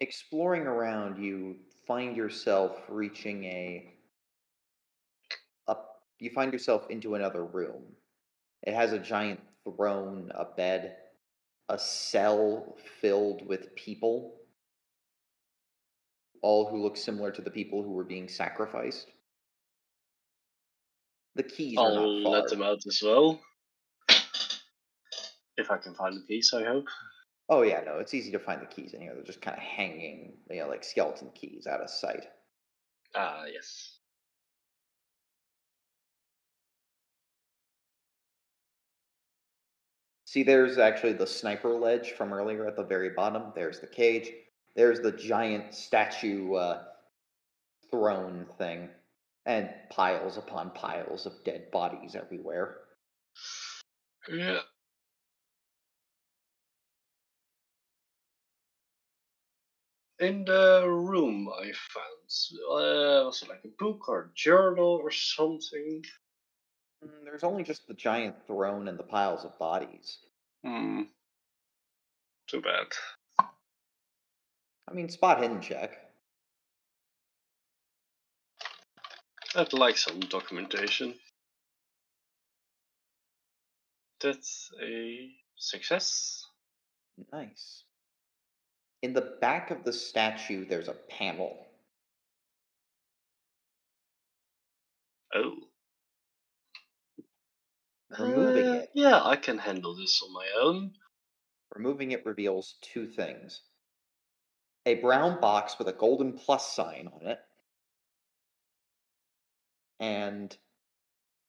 Exploring 0.00 0.62
around, 0.62 1.22
you 1.22 1.56
find 1.86 2.16
yourself 2.16 2.78
reaching 2.88 3.44
a 3.44 3.92
up. 5.66 6.02
You 6.20 6.30
find 6.30 6.52
yourself 6.52 6.88
into 6.90 7.14
another 7.16 7.44
room. 7.44 7.82
It 8.62 8.74
has 8.74 8.92
a 8.92 8.98
giant 8.98 9.40
throne, 9.64 10.30
a 10.34 10.44
bed, 10.44 10.96
a 11.68 11.78
cell 11.78 12.76
filled 13.00 13.46
with 13.46 13.74
people, 13.74 14.34
all 16.42 16.68
who 16.68 16.82
look 16.82 16.96
similar 16.96 17.30
to 17.32 17.42
the 17.42 17.50
people 17.50 17.82
who 17.82 17.90
were 17.90 18.04
being 18.04 18.28
sacrificed. 18.28 19.10
The 21.34 21.42
keys 21.42 21.78
are 21.78 21.88
I'll 21.88 21.94
not 21.94 22.22
far. 22.22 22.32
let 22.32 22.48
them 22.48 22.62
out 22.62 22.78
as 22.86 23.00
well. 23.02 23.40
If 25.56 25.70
I 25.70 25.76
can 25.76 25.94
find 25.94 26.16
the 26.16 26.26
keys, 26.26 26.52
I 26.54 26.64
hope. 26.64 26.86
Oh 27.48 27.62
yeah, 27.62 27.80
no, 27.80 27.98
it's 27.98 28.14
easy 28.14 28.30
to 28.32 28.38
find 28.38 28.60
the 28.60 28.66
keys 28.66 28.92
in 28.94 29.00
here. 29.00 29.14
They're 29.14 29.22
just 29.22 29.40
kind 29.40 29.56
of 29.56 29.62
hanging, 29.62 30.34
you 30.50 30.60
know, 30.60 30.68
like 30.68 30.84
skeleton 30.84 31.30
keys 31.34 31.66
out 31.66 31.80
of 31.80 31.88
sight. 31.90 32.26
Ah, 33.14 33.44
yes. 33.46 33.98
See, 40.26 40.42
there's 40.42 40.76
actually 40.76 41.14
the 41.14 41.26
sniper 41.26 41.70
ledge 41.70 42.12
from 42.12 42.34
earlier 42.34 42.66
at 42.66 42.76
the 42.76 42.84
very 42.84 43.10
bottom. 43.10 43.44
There's 43.54 43.80
the 43.80 43.86
cage. 43.86 44.30
There's 44.76 45.00
the 45.00 45.12
giant 45.12 45.74
statue 45.74 46.52
uh, 46.52 46.84
throne 47.90 48.46
thing, 48.58 48.90
and 49.46 49.70
piles 49.90 50.36
upon 50.36 50.72
piles 50.72 51.24
of 51.24 51.42
dead 51.44 51.70
bodies 51.70 52.14
everywhere. 52.14 52.76
Yeah. 54.28 54.60
In 60.20 60.44
the 60.44 60.84
room 60.88 61.48
I 61.48 61.66
found, 61.66 62.28
uh, 62.72 63.26
was 63.26 63.42
it 63.42 63.48
like 63.48 63.64
a 63.64 63.68
book 63.78 64.08
or 64.08 64.22
a 64.22 64.34
journal 64.34 65.00
or 65.02 65.12
something? 65.12 66.04
Mm, 67.04 67.24
There's 67.24 67.44
only 67.44 67.62
just 67.62 67.86
the 67.86 67.94
giant 67.94 68.34
throne 68.46 68.88
and 68.88 68.98
the 68.98 69.04
piles 69.04 69.44
of 69.44 69.56
bodies. 69.58 70.18
Hmm. 70.64 71.02
Too 72.48 72.60
bad. 72.60 72.86
I 73.38 74.94
mean, 74.94 75.08
spot 75.08 75.40
hidden 75.40 75.60
check. 75.60 75.92
I'd 79.54 79.72
like 79.72 79.98
some 79.98 80.18
documentation. 80.20 81.14
That's 84.20 84.70
a 84.82 85.30
success. 85.56 86.44
Nice. 87.32 87.84
In 89.02 89.12
the 89.12 89.36
back 89.40 89.70
of 89.70 89.84
the 89.84 89.92
statue, 89.92 90.66
there's 90.66 90.88
a 90.88 90.94
panel. 90.94 91.66
Oh. 95.34 95.56
Removing 98.18 98.66
Uh, 98.66 98.72
it. 98.72 98.90
Yeah, 98.94 99.22
I 99.22 99.36
can 99.36 99.58
handle 99.58 99.94
this 99.94 100.22
on 100.22 100.32
my 100.32 100.48
own. 100.60 100.94
Removing 101.74 102.12
it 102.12 102.24
reveals 102.26 102.76
two 102.80 103.06
things 103.06 103.62
a 104.86 104.94
brown 104.96 105.40
box 105.40 105.78
with 105.78 105.88
a 105.88 105.92
golden 105.92 106.32
plus 106.38 106.74
sign 106.74 107.08
on 107.08 107.26
it, 107.26 107.38
and 110.00 110.56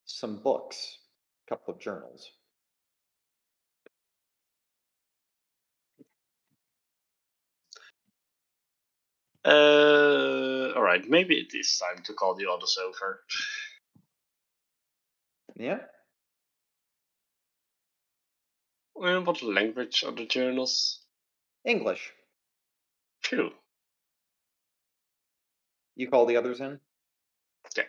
some 0.05 0.41
books, 0.43 0.99
a 1.47 1.49
couple 1.49 1.73
of 1.73 1.79
journals. 1.79 2.29
Uh, 9.49 10.73
all 10.75 10.83
right, 10.83 11.09
maybe 11.09 11.35
it 11.35 11.55
is 11.57 11.81
time 11.81 12.03
to 12.03 12.13
call 12.13 12.35
the 12.35 12.45
others 12.47 12.77
over. 12.85 13.21
Yeah. 15.55 15.79
Uh, 19.01 19.21
what 19.21 19.41
language 19.41 20.03
are 20.05 20.11
the 20.11 20.27
journals? 20.27 20.99
English. 21.65 22.11
Phew. 23.23 23.49
You 25.95 26.09
call 26.09 26.27
the 26.27 26.37
others 26.37 26.61
in? 26.61 26.79
Yeah. 27.75 27.83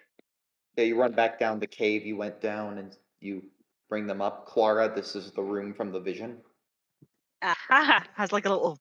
Yeah, 0.76 0.84
you 0.84 0.98
run 0.98 1.12
back 1.12 1.38
down 1.38 1.60
the 1.60 1.66
cave 1.66 2.06
you 2.06 2.16
went 2.16 2.40
down 2.40 2.78
and 2.78 2.96
you 3.20 3.42
bring 3.90 4.06
them 4.06 4.22
up. 4.22 4.46
Clara, 4.46 4.90
this 4.94 5.14
is 5.14 5.32
the 5.32 5.42
room 5.42 5.74
from 5.74 5.92
the 5.92 6.00
vision. 6.00 6.38
Aha! 7.42 8.04
Has 8.14 8.32
like 8.32 8.46
a 8.46 8.50
little 8.50 8.78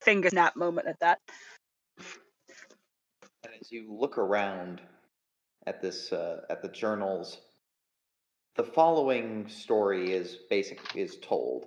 finger 0.00 0.30
snap 0.30 0.56
moment 0.56 0.88
at 0.88 0.98
that. 1.00 1.18
And 1.98 3.52
as 3.60 3.70
you 3.70 3.92
look 3.92 4.18
around 4.18 4.80
at 5.66 5.80
this, 5.80 6.12
uh, 6.12 6.42
at 6.50 6.62
the 6.62 6.68
journals, 6.68 7.38
the 8.56 8.64
following 8.64 9.48
story 9.48 10.12
is 10.12 10.38
basic 10.50 10.80
is 10.94 11.16
told. 11.22 11.66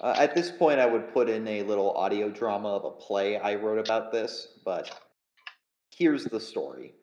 Uh, 0.00 0.14
at 0.16 0.34
this 0.34 0.50
point, 0.50 0.78
I 0.78 0.86
would 0.86 1.12
put 1.12 1.28
in 1.28 1.46
a 1.48 1.64
little 1.64 1.90
audio 1.92 2.28
drama 2.28 2.68
of 2.68 2.84
a 2.84 2.90
play 2.90 3.36
I 3.36 3.56
wrote 3.56 3.80
about 3.80 4.12
this, 4.12 4.46
but 4.64 4.90
here's 5.90 6.24
the 6.24 6.38
story. 6.38 6.94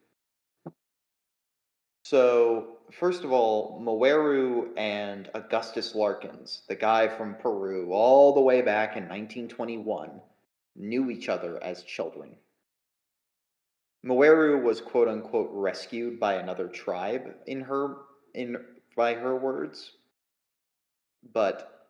So, 2.05 2.77
first 2.91 3.23
of 3.23 3.31
all, 3.31 3.81
Moeru 3.81 4.69
and 4.77 5.29
Augustus 5.33 5.93
Larkins, 5.95 6.61
the 6.69 6.75
guy 6.75 7.07
from 7.07 7.35
Peru, 7.35 7.91
all 7.91 8.33
the 8.33 8.41
way 8.41 8.61
back 8.61 8.95
in 8.95 9.03
1921, 9.03 10.21
knew 10.75 11.09
each 11.09 11.29
other 11.29 11.61
as 11.63 11.83
children. 11.83 12.35
Moeru 14.05 14.61
was 14.61 14.81
quote 14.81 15.07
unquote 15.07 15.49
rescued 15.51 16.19
by 16.19 16.35
another 16.35 16.67
tribe 16.67 17.35
in 17.47 17.61
her 17.61 17.97
in 18.33 18.57
by 18.95 19.15
her 19.15 19.35
words. 19.35 19.91
But 21.33 21.89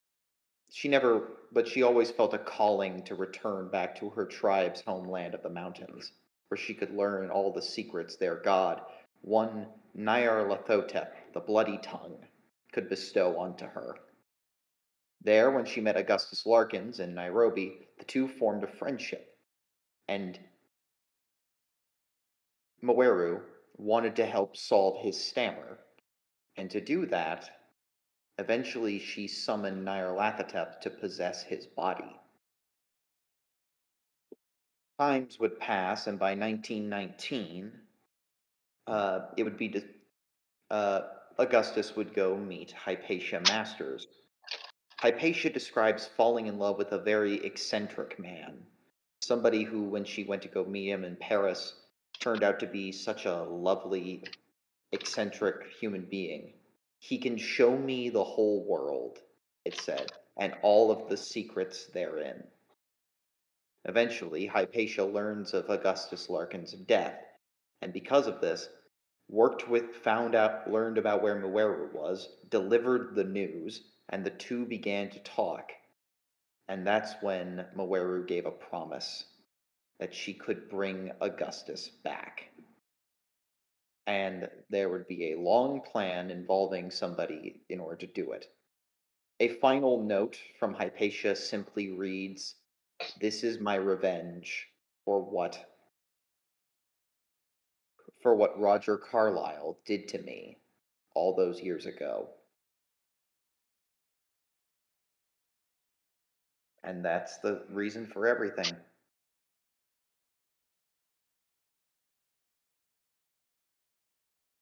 she 0.70 0.88
never 0.88 1.28
but 1.52 1.68
she 1.68 1.84
always 1.84 2.12
felt 2.12 2.34
a 2.34 2.38
calling 2.38 3.04
to 3.04 3.16
return 3.16 3.70
back 3.70 4.00
to 4.00 4.10
her 4.12 4.26
tribe's 4.26 4.82
homeland 4.82 5.34
of 5.34 5.44
the 5.44 5.50
mountains, 5.50 6.12
where 6.48 6.58
she 6.58 6.74
could 6.74 6.96
learn 6.96 7.30
all 7.30 7.52
the 7.52 7.62
secrets 7.62 8.16
their 8.16 8.36
god, 8.36 8.82
one 9.22 9.68
Nyarlathotep, 9.98 11.12
the 11.34 11.40
bloody 11.40 11.78
tongue, 11.78 12.18
could 12.72 12.90
bestow 12.90 13.38
onto 13.38 13.66
her. 13.66 13.96
There, 15.26 15.50
when 15.50 15.66
she 15.66 15.82
met 15.82 15.98
Augustus 15.98 16.46
Larkins 16.46 17.00
in 17.00 17.16
Nairobi, 17.16 17.88
the 17.98 18.06
two 18.06 18.28
formed 18.28 18.64
a 18.64 18.68
friendship, 18.68 19.36
and 20.08 20.40
Moeru 22.84 23.42
wanted 23.76 24.16
to 24.18 24.26
help 24.28 24.56
solve 24.56 25.02
his 25.02 25.20
stammer, 25.20 25.80
and 26.58 26.70
to 26.70 26.80
do 26.80 27.08
that, 27.08 27.50
eventually 28.38 29.00
she 29.00 29.28
summoned 29.28 29.84
Nyarlathotep 29.84 30.82
to 30.82 30.92
possess 30.92 31.42
his 31.42 31.66
body. 31.66 32.16
Times 35.00 35.40
would 35.40 35.60
pass, 35.60 36.06
and 36.06 36.20
by 36.20 36.36
1919, 36.36 37.72
uh, 38.86 39.20
it 39.36 39.44
would 39.44 39.58
be 39.58 39.84
uh, 40.70 41.02
Augustus 41.40 41.96
would 41.96 42.14
go 42.14 42.38
meet 42.38 42.72
Hypatia 42.74 43.42
Masters. 43.48 44.06
Hypatia 44.98 45.50
describes 45.50 46.08
falling 46.08 46.48
in 46.48 46.58
love 46.58 46.78
with 46.78 46.94
a 46.94 46.98
very 46.98 47.36
eccentric 47.46 48.18
man, 48.18 48.66
somebody 49.22 49.64
who, 49.64 49.84
when 49.84 50.06
she 50.06 50.24
went 50.24 50.42
to 50.44 50.48
go 50.48 50.64
meet 50.64 50.90
him 50.90 51.04
in 51.04 51.18
Paris, 51.18 51.74
turned 52.20 52.44
out 52.44 52.60
to 52.62 52.66
be 52.66 52.94
such 52.94 53.26
a 53.26 53.44
lovely, 53.44 54.24
eccentric 54.94 55.68
human 55.80 56.06
being. 56.06 56.54
He 57.00 57.18
can 57.18 57.38
show 57.38 57.78
me 57.78 58.10
the 58.10 58.24
whole 58.24 58.64
world, 58.64 59.20
it 59.66 59.76
said, 59.76 60.14
and 60.38 60.56
all 60.62 60.92
of 60.92 61.10
the 61.10 61.18
secrets 61.18 61.88
therein. 61.88 62.48
Eventually, 63.84 64.46
Hypatia 64.46 65.04
learns 65.04 65.54
of 65.54 65.70
Augustus 65.70 66.30
Larkin's 66.30 66.72
death, 66.72 67.22
and 67.82 67.92
because 67.92 68.28
of 68.28 68.40
this, 68.40 68.70
worked 69.28 69.68
with, 69.68 69.98
found 69.98 70.36
out, 70.36 70.72
learned 70.72 70.98
about 70.98 71.22
where 71.22 71.36
Moeru 71.36 71.92
was, 71.94 72.30
delivered 72.50 73.14
the 73.14 73.24
news, 73.26 73.92
and 74.10 74.26
the 74.26 74.30
two 74.30 74.66
began 74.66 75.10
to 75.10 75.20
talk. 75.20 75.72
And 76.68 76.86
that's 76.86 77.14
when 77.22 77.66
Moeru 77.76 78.28
gave 78.28 78.46
a 78.46 78.52
promise 78.52 79.26
that 80.00 80.14
she 80.14 80.34
could 80.34 80.70
bring 80.70 81.12
Augustus 81.22 81.90
back. 81.90 82.50
And 84.08 84.50
there 84.70 84.90
would 84.90 85.08
be 85.08 85.32
a 85.32 85.40
long 85.40 85.82
plan 85.82 86.30
involving 86.30 86.92
somebody 86.92 87.62
in 87.70 87.80
order 87.80 87.98
to 88.06 88.08
do 88.08 88.34
it. 88.34 88.46
A 89.40 89.50
final 89.50 90.02
note 90.02 90.38
from 90.60 90.74
Hypatia 90.74 91.36
simply 91.36 91.92
reads 91.92 92.56
This 93.20 93.44
is 93.44 93.60
my 93.60 93.76
revenge 93.76 94.68
for 95.04 95.22
what 95.22 95.72
for 98.22 98.36
what 98.36 98.60
Roger 98.60 98.98
Carlyle 98.98 99.78
did 99.86 100.08
to 100.10 100.20
me 100.20 100.58
all 101.14 101.36
those 101.36 101.62
years 101.62 101.86
ago. 101.86 102.30
And 106.86 107.04
that's 107.04 107.38
the 107.40 107.64
reason 107.70 108.06
for 108.06 108.28
everything. 108.28 108.72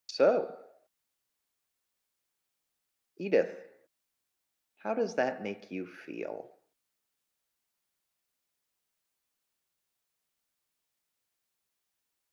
So, 0.07 0.55
Edith, 3.17 3.55
how 4.77 4.93
does 4.93 5.15
that 5.15 5.43
make 5.43 5.71
you 5.71 5.87
feel? 6.05 6.51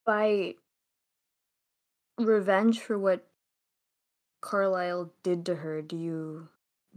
By 0.05 0.57
revenge 2.19 2.81
for 2.81 2.99
what 2.99 3.27
Carlyle 4.41 5.12
did 5.23 5.47
to 5.47 5.57
her, 5.57 5.83
do 5.83 5.97
you 5.97 6.49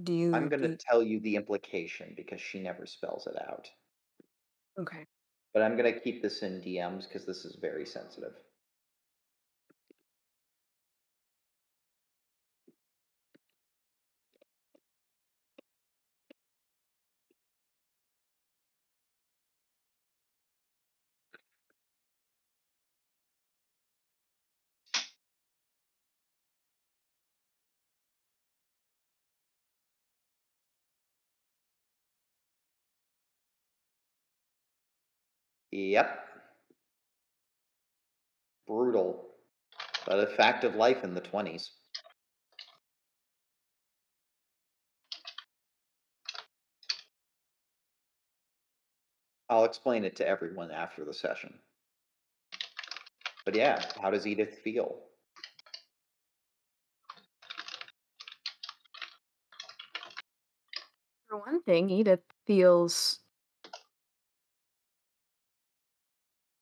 do 0.01 0.13
you 0.13 0.33
I'm 0.33 0.49
going 0.49 0.61
to 0.63 0.69
do, 0.69 0.77
tell 0.77 1.01
you 1.01 1.19
the 1.21 1.35
implication 1.37 2.13
because 2.17 2.41
she 2.41 2.59
never 2.59 2.85
spells 2.85 3.25
it 3.27 3.35
out. 3.41 3.69
okay. 4.77 5.05
But 5.53 5.63
I'm 5.63 5.77
going 5.77 5.91
to 5.91 5.99
keep 5.99 6.21
this 6.21 6.43
in 6.43 6.61
DMs 6.61 7.07
because 7.07 7.25
this 7.25 7.45
is 7.45 7.55
very 7.55 7.85
sensitive. 7.85 8.33
Yep. 35.73 36.19
Brutal. 38.67 39.25
But 40.05 40.19
a 40.19 40.27
fact 40.27 40.63
of 40.63 40.75
life 40.75 41.03
in 41.03 41.15
the 41.15 41.21
20s. 41.21 41.71
I'll 49.49 49.65
explain 49.65 50.05
it 50.05 50.15
to 50.17 50.27
everyone 50.27 50.69
after 50.69 51.03
the 51.03 51.13
session. 51.13 51.55
But 53.43 53.55
yeah, 53.55 53.81
how 53.99 54.11
does 54.11 54.27
Edith 54.27 54.59
feel? 54.63 54.99
For 61.27 61.39
one 61.39 61.63
thing, 61.63 61.89
Edith 61.89 62.21
feels 62.45 63.22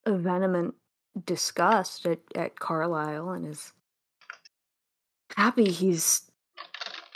vehement 0.06 0.74
disgust 1.24 2.06
at, 2.06 2.20
at 2.34 2.58
Carlyle 2.58 3.30
and 3.30 3.46
is 3.46 3.72
happy 5.36 5.70
he's 5.70 6.30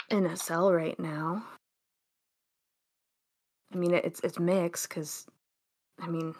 in 0.09 0.25
a 0.25 0.37
cell 0.37 0.71
right 0.71 0.99
now. 0.99 1.45
I 3.73 3.77
mean, 3.77 3.93
it's 3.93 4.21
it's 4.21 4.39
mixed 4.39 4.87
because, 4.87 5.25
I 5.99 6.07
mean, 6.07 6.33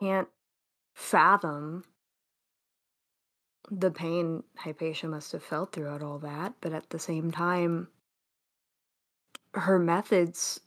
can't 0.00 0.28
fathom 0.94 1.84
the 3.70 3.90
pain 3.90 4.42
Hypatia 4.56 5.08
must 5.08 5.32
have 5.32 5.42
felt 5.42 5.72
throughout 5.72 6.02
all 6.02 6.18
that, 6.18 6.54
but 6.60 6.72
at 6.72 6.90
the 6.90 6.98
same 6.98 7.30
time, 7.30 7.88
her 9.54 9.78
methods 9.78 10.60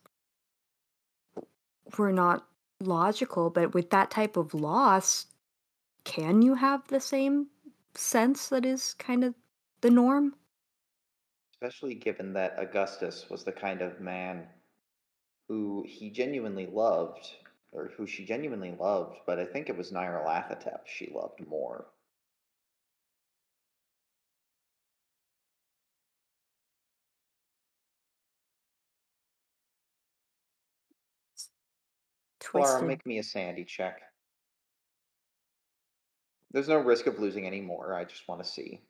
were 1.98 2.12
not 2.12 2.48
logical. 2.80 3.50
But 3.50 3.74
with 3.74 3.90
that 3.92 4.12
type 4.12 4.38
of 4.38 4.54
loss, 4.54 5.28
can 6.04 6.42
you 6.42 6.56
have 6.56 6.88
the 6.88 7.00
same 7.00 7.48
sense 7.94 8.50
that 8.50 8.66
is 8.66 8.94
kind 8.96 9.24
of 9.24 9.34
the 9.82 9.90
norm? 9.90 10.36
Especially 11.54 11.96
given 11.96 12.34
that 12.34 12.56
Augustus 12.58 13.26
was 13.30 13.44
the 13.44 13.52
kind 13.52 13.82
of 13.82 14.00
man 14.00 14.48
who 15.48 15.86
he 15.88 16.10
genuinely 16.10 16.68
loved, 16.68 17.32
or 17.72 17.92
who 17.98 18.06
she 18.06 18.26
genuinely 18.26 18.76
loved, 18.80 19.18
but 19.26 19.40
I 19.40 19.46
think 19.46 19.70
it 19.70 19.78
was 19.78 19.92
Nyarlathotep 19.92 20.86
she 20.86 21.12
loved 21.14 21.46
more. 21.48 21.86
Clara, 32.48 32.68
Twisted. 32.68 32.88
make 32.88 33.06
me 33.06 33.20
a 33.20 33.24
sandy 33.24 33.66
check. 33.66 34.02
There's 36.52 36.70
no 36.70 36.78
risk 36.78 37.08
of 37.08 37.20
losing 37.20 37.46
any 37.46 37.62
more. 37.62 37.94
I 37.94 38.06
just 38.06 38.28
want 38.28 38.42
to 38.42 38.50
see. 38.50 38.82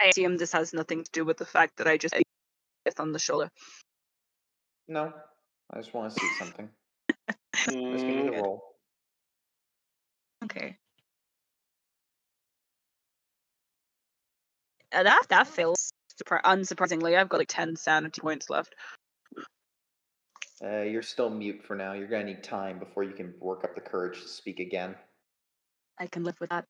I 0.00 0.06
assume 0.06 0.38
this 0.38 0.52
has 0.52 0.72
nothing 0.72 1.04
to 1.04 1.10
do 1.12 1.24
with 1.24 1.36
the 1.36 1.44
fact 1.44 1.76
that 1.76 1.86
I 1.86 1.98
just 1.98 2.14
hit 2.14 2.24
on 2.98 3.12
the 3.12 3.18
shoulder. 3.18 3.50
No, 4.88 5.12
I 5.70 5.76
just 5.76 5.92
want 5.92 6.12
to 6.12 6.20
see 6.20 6.28
something. 6.38 6.68
Just 7.54 7.68
give 7.68 8.16
me 8.16 8.22
the 8.30 8.42
roll. 8.42 8.64
Okay. 10.44 10.78
Uh, 14.90 15.02
that 15.02 15.22
that 15.28 15.46
fails. 15.46 15.92
Surpri- 16.20 16.42
unsurprisingly, 16.42 17.16
I've 17.16 17.28
got 17.28 17.38
like 17.38 17.48
ten 17.48 17.76
sanity 17.76 18.20
points 18.20 18.50
left. 18.50 18.74
Uh, 20.64 20.82
you're 20.82 21.02
still 21.02 21.28
mute 21.28 21.60
for 21.66 21.74
now. 21.74 21.92
You're 21.92 22.06
gonna 22.06 22.24
need 22.24 22.44
time 22.44 22.78
before 22.78 23.02
you 23.02 23.12
can 23.12 23.34
work 23.40 23.64
up 23.64 23.74
the 23.74 23.80
courage 23.80 24.20
to 24.22 24.28
speak 24.28 24.60
again. 24.60 24.94
I 25.98 26.06
can 26.06 26.22
live 26.22 26.38
with 26.40 26.50
that. 26.50 26.66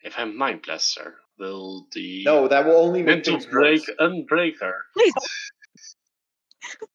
If 0.00 0.14
I'm 0.16 0.36
mind 0.36 0.62
blast 0.62 0.98
her, 0.98 1.16
will 1.38 1.86
the 1.92 2.22
No, 2.24 2.48
that 2.48 2.64
will 2.64 2.76
only 2.76 3.02
make 3.02 3.16
mental 3.16 3.34
things 3.34 3.46
break 3.46 3.80
worse. 3.80 3.96
unbreak 4.00 4.60
her? 4.60 4.74
Please. 4.94 5.12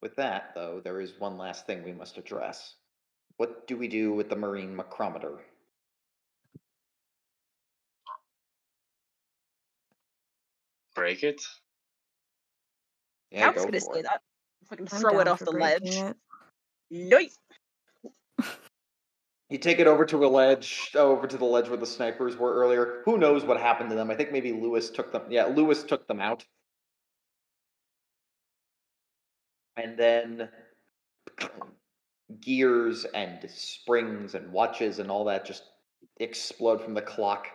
With 0.00 0.14
that, 0.16 0.52
though, 0.54 0.80
there 0.82 1.00
is 1.00 1.18
one 1.18 1.36
last 1.38 1.66
thing 1.66 1.82
we 1.82 1.92
must 1.92 2.18
address. 2.18 2.76
What 3.36 3.66
do 3.66 3.76
we 3.76 3.88
do 3.88 4.12
with 4.12 4.28
the 4.30 4.36
marine 4.36 4.76
macrometer? 4.76 5.38
Break 10.98 11.22
it? 11.22 11.40
Yeah, 13.30 13.46
I 13.46 13.50
was 13.50 13.62
go 13.62 13.64
gonna 13.66 13.80
for 13.80 13.94
say 13.94 14.00
it. 14.00 14.02
that. 14.02 14.20
If 14.62 14.72
I 14.72 14.76
can 14.76 14.88
I'm 14.90 15.00
throw 15.00 15.20
it 15.20 15.24
down 15.24 15.32
off 15.32 15.38
the 15.38 15.52
ledge. 15.52 15.80
it. 15.84 16.16
Yoink! 16.92 17.30
You 19.48 19.58
take 19.58 19.78
it 19.78 19.86
over 19.86 20.04
to 20.06 20.26
a 20.26 20.28
ledge, 20.28 20.90
oh, 20.96 21.12
over 21.12 21.28
to 21.28 21.38
the 21.38 21.44
ledge 21.44 21.68
where 21.68 21.78
the 21.78 21.86
snipers 21.86 22.36
were 22.36 22.52
earlier. 22.52 23.02
Who 23.04 23.16
knows 23.16 23.44
what 23.44 23.60
happened 23.60 23.90
to 23.90 23.96
them? 23.96 24.10
I 24.10 24.14
think 24.16 24.32
maybe 24.32 24.52
Lewis 24.52 24.90
took 24.90 25.12
them. 25.12 25.22
Yeah, 25.30 25.44
Lewis 25.46 25.84
took 25.84 26.06
them 26.08 26.20
out. 26.20 26.44
And 29.76 29.96
then 29.96 30.48
gears 32.40 33.04
and 33.14 33.38
springs 33.48 34.34
and 34.34 34.52
watches 34.52 34.98
and 34.98 35.10
all 35.10 35.24
that 35.26 35.46
just 35.46 35.62
explode 36.18 36.82
from 36.82 36.94
the 36.94 37.02
clock. 37.02 37.46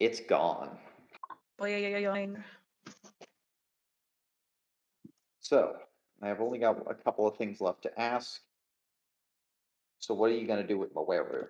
It's 0.00 0.20
gone. 0.20 0.78
Boing. 1.60 2.42
So, 5.40 5.76
I 6.22 6.28
have 6.28 6.40
only 6.40 6.58
got 6.58 6.78
a 6.90 6.94
couple 6.94 7.26
of 7.26 7.36
things 7.36 7.60
left 7.60 7.82
to 7.82 8.00
ask. 8.00 8.40
So, 9.98 10.14
what 10.14 10.30
are 10.30 10.34
you 10.34 10.46
going 10.46 10.60
to 10.62 10.66
do 10.66 10.78
with 10.78 10.94
Moeru? 10.94 11.46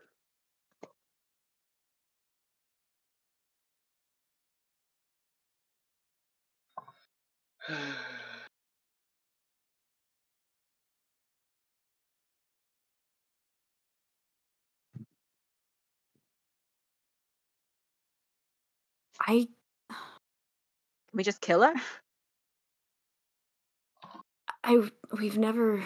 I 19.20 19.26
Can 19.26 19.57
we 21.19 21.24
just 21.24 21.40
kill 21.40 21.62
her? 21.62 21.74
I 24.62 24.89
we've 25.19 25.36
never 25.36 25.82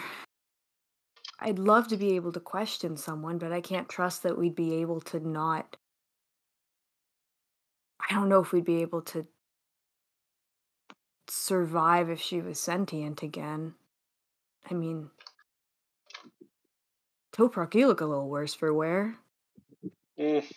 I'd 1.39 1.57
love 1.57 1.87
to 1.87 1.97
be 1.97 2.15
able 2.15 2.31
to 2.33 2.39
question 2.39 2.95
someone, 2.95 3.39
but 3.39 3.51
I 3.51 3.59
can't 3.59 3.89
trust 3.89 4.23
that 4.23 4.37
we'd 4.37 4.55
be 4.55 4.75
able 4.75 5.01
to 5.01 5.19
not 5.19 5.75
I 7.99 8.13
don't 8.13 8.29
know 8.29 8.41
if 8.41 8.51
we'd 8.51 8.63
be 8.63 8.83
able 8.83 9.01
to 9.01 9.25
survive 11.27 12.11
if 12.11 12.21
she 12.21 12.39
was 12.39 12.59
sentient 12.59 13.23
again. 13.23 13.73
I 14.69 14.75
mean 14.75 15.09
Toprak, 17.35 17.73
you 17.73 17.87
look 17.87 18.01
a 18.01 18.05
little 18.05 18.29
worse 18.29 18.53
for 18.53 18.71
wear. 18.71 19.15
Mm. 20.19 20.45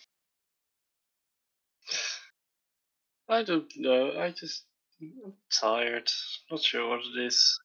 I 3.29 3.43
don't 3.43 3.71
know. 3.75 4.11
I 4.17 4.29
just 4.31 4.66
I'm 5.01 5.33
tired. 5.51 6.09
Not 6.49 6.61
sure 6.61 6.89
what 6.89 7.01
it 7.01 7.25
is. 7.25 7.59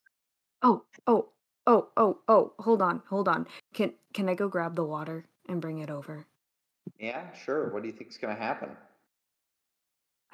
Oh, 0.62 0.84
oh, 1.06 1.28
oh, 1.66 1.88
oh, 1.96 2.18
oh, 2.28 2.52
hold 2.59 2.82
on, 2.82 3.02
hold 3.09 3.28
on. 3.28 3.46
Can 3.74 3.94
can 4.12 4.28
I 4.28 4.34
go 4.34 4.48
grab 4.48 4.74
the 4.76 4.84
water 4.84 5.24
and 5.48 5.60
bring 5.60 5.78
it 5.78 5.90
over? 5.90 6.26
Yeah, 6.98 7.32
sure. 7.32 7.72
What 7.72 7.82
do 7.82 7.88
you 7.88 7.94
think's 7.94 8.18
going 8.18 8.34
to 8.36 8.40
happen? 8.40 8.70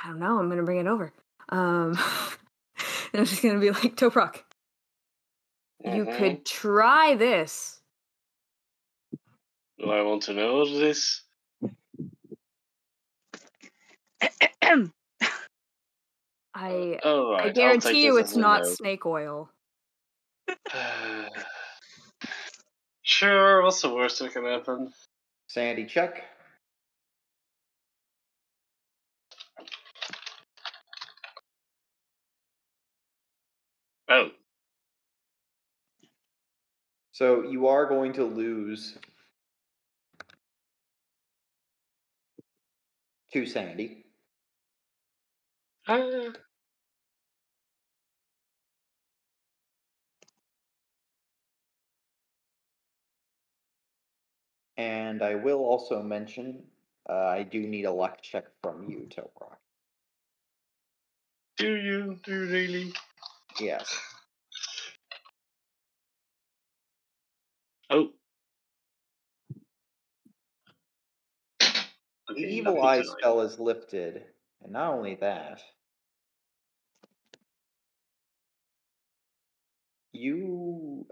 I 0.03 0.09
don't 0.09 0.21
know. 0.21 0.39
I'm 0.39 0.49
gonna 0.49 0.63
bring 0.63 0.79
it 0.79 0.87
over. 0.87 1.13
Um, 1.49 1.99
and 3.13 3.15
I'm 3.15 3.25
just 3.25 3.43
gonna 3.43 3.59
be 3.59 3.71
like, 3.71 3.97
Toprak, 3.97 4.45
you 5.85 6.05
Mhm. 6.05 6.17
could 6.17 6.47
try 6.47 7.15
this. 7.17 7.81
Do 9.79 9.91
I 9.91 10.03
want 10.03 10.23
to 10.25 10.35
know 10.35 10.59
what 10.59 10.69
it 10.69 10.83
is? 10.83 11.23
I 16.61 16.99
Oh 17.05 17.31
right. 17.31 17.47
I 17.47 17.51
guarantee 17.51 18.05
you, 18.05 18.17
it's 18.17 18.35
not 18.35 18.63
no. 18.63 18.69
snake 18.69 19.07
oil. 19.07 19.49
sure. 23.03 23.63
What's 23.63 23.81
the 23.81 23.95
worst 23.95 24.19
that 24.19 24.33
can 24.33 24.45
happen? 24.45 24.93
Sandy, 25.47 25.87
check. 25.87 26.25
Oh. 34.09 34.31
So, 37.13 37.45
you 37.45 37.69
are 37.69 37.87
going 37.87 38.15
to 38.15 38.25
lose 38.25 38.99
to 43.33 43.47
Sandy. 43.47 44.05
Uh, 45.87 46.31
And 54.79 55.23
I 55.23 55.37
will 55.37 55.61
also 55.61 56.03
mention 56.03 56.65
uh, 57.11 57.15
I 57.15 57.45
do 57.45 57.61
need 57.61 57.85
a 57.87 57.93
luck 57.93 58.23
check 58.23 58.47
from 58.63 58.89
you, 58.89 59.09
Toprak. 59.11 59.59
do 61.59 61.77
you? 61.77 62.19
Do 62.25 62.33
you 62.33 62.53
really? 62.53 62.93
Yes. 63.61 63.97
Oh. 67.91 68.11
The 72.35 72.35
Okay, 72.35 72.49
evil 72.49 72.83
eye 72.83 73.03
tonight. 73.03 73.19
spell 73.19 73.41
is 73.43 73.59
lifted, 73.61 74.25
and 74.63 74.73
not 74.73 74.95
only 74.95 75.17
that, 75.17 75.63
you 80.13 81.07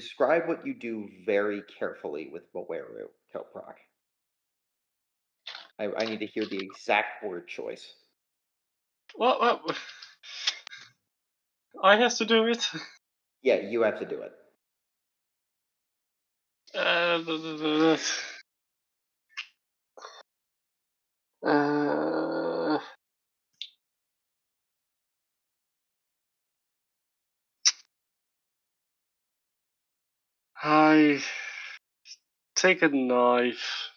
describe 0.00 0.46
what 0.46 0.66
you 0.66 0.74
do 0.74 1.08
very 1.26 1.62
carefully 1.78 2.28
with 2.32 2.44
Moeru, 2.54 3.08
Toprak. 3.34 3.74
I, 5.78 5.88
I 5.96 6.04
need 6.04 6.20
to 6.20 6.26
hear 6.26 6.44
the 6.46 6.58
exact 6.58 7.24
word 7.24 7.48
choice. 7.48 7.84
What? 9.16 9.40
What? 9.40 9.76
I 11.82 11.96
have 11.96 12.14
to 12.16 12.24
do 12.24 12.46
it. 12.46 12.68
Yeah, 13.42 13.56
you 13.56 13.82
have 13.82 14.00
to 14.00 14.06
do 14.06 14.22
it. 14.22 14.32
Uh, 16.74 17.20
uh, 21.46 22.37
I 30.62 31.22
take 32.56 32.82
a 32.82 32.88
knife 32.88 33.90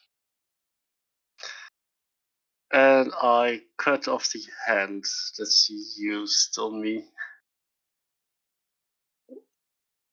and 2.71 3.11
I 3.21 3.61
cut 3.77 4.07
off 4.07 4.29
the 4.31 4.43
hand 4.67 5.03
that 5.38 5.51
she 5.51 5.83
used 5.97 6.57
on 6.59 6.79
me. 6.81 7.03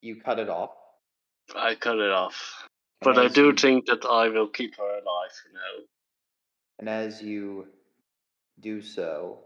You 0.01 0.21
cut 0.23 0.39
it 0.39 0.49
off. 0.49 0.71
I 1.55 1.75
cut 1.75 1.99
it 1.99 2.11
off. 2.11 2.67
and 3.03 3.15
But 3.15 3.19
I 3.19 3.29
do 3.29 3.51
assume- 3.51 3.57
think 3.57 3.87
that 3.87 4.05
I 4.07 4.29
will 4.29 4.49
keep 4.49 4.77
her 4.77 4.99
alive 4.99 5.33
for 5.33 5.53
now. 5.53 5.85
And 6.79 6.89
as 6.89 7.23
you 7.23 7.69
do 8.61 8.81
so, 8.81 9.45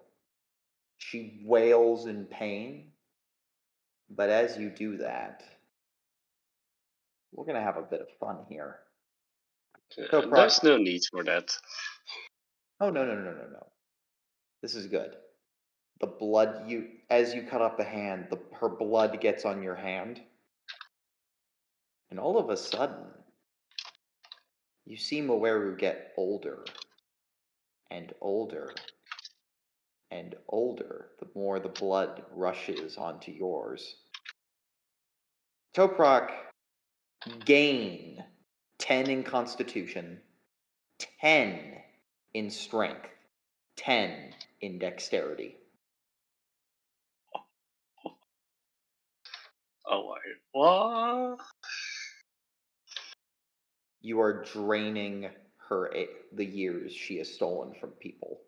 she 0.98 1.40
wails 1.44 2.06
in 2.06 2.26
pain. 2.26 2.92
But 4.10 4.30
as 4.30 4.58
you 4.58 4.70
do 4.70 4.98
that, 4.98 5.42
we're 7.32 7.44
going 7.44 7.56
to 7.56 7.62
have 7.62 7.76
a 7.76 7.82
bit 7.82 8.00
of 8.00 8.08
fun 8.20 8.38
here. 8.48 8.76
Uh, 10.12 10.22
There's 10.34 10.62
no 10.62 10.76
need 10.76 11.02
for 11.10 11.24
that. 11.24 11.50
Oh, 12.80 12.90
no, 12.90 13.04
no, 13.04 13.14
no, 13.14 13.32
no, 13.32 13.46
no. 13.52 13.66
This 14.62 14.74
is 14.74 14.86
good. 14.86 15.16
The 16.00 16.06
blood 16.06 16.68
you, 16.68 16.88
as 17.10 17.34
you 17.34 17.42
cut 17.42 17.62
up 17.62 17.76
the 17.76 17.84
hand, 17.84 18.26
the, 18.30 18.38
her 18.60 18.68
blood 18.68 19.20
gets 19.20 19.44
on 19.44 19.62
your 19.62 19.74
hand. 19.74 20.20
And 22.10 22.18
all 22.18 22.38
of 22.38 22.50
a 22.50 22.56
sudden, 22.56 23.06
you 24.84 24.96
see 24.96 25.20
Moeru 25.20 25.78
get 25.78 26.12
older 26.16 26.64
and 27.90 28.12
older 28.20 28.72
and 30.10 30.34
older 30.48 31.08
the 31.20 31.28
more 31.34 31.58
the 31.58 31.68
blood 31.68 32.22
rushes 32.34 32.96
onto 32.96 33.32
yours. 33.32 33.96
Toprak, 35.74 36.30
gain 37.44 38.22
10 38.78 39.10
in 39.10 39.22
constitution, 39.22 40.20
10 41.20 41.76
in 42.34 42.50
strength, 42.50 43.08
10 43.76 44.34
in 44.60 44.78
dexterity. 44.78 45.56
Oh, 49.86 50.14
I, 50.14 50.18
what? 50.52 51.38
You 54.00 54.20
are 54.20 54.44
draining 54.44 55.28
her 55.68 55.94
eh, 55.94 56.06
the 56.32 56.44
years 56.44 56.92
she 56.92 57.18
has 57.18 57.32
stolen 57.32 57.74
from 57.80 57.90
people. 57.90 58.40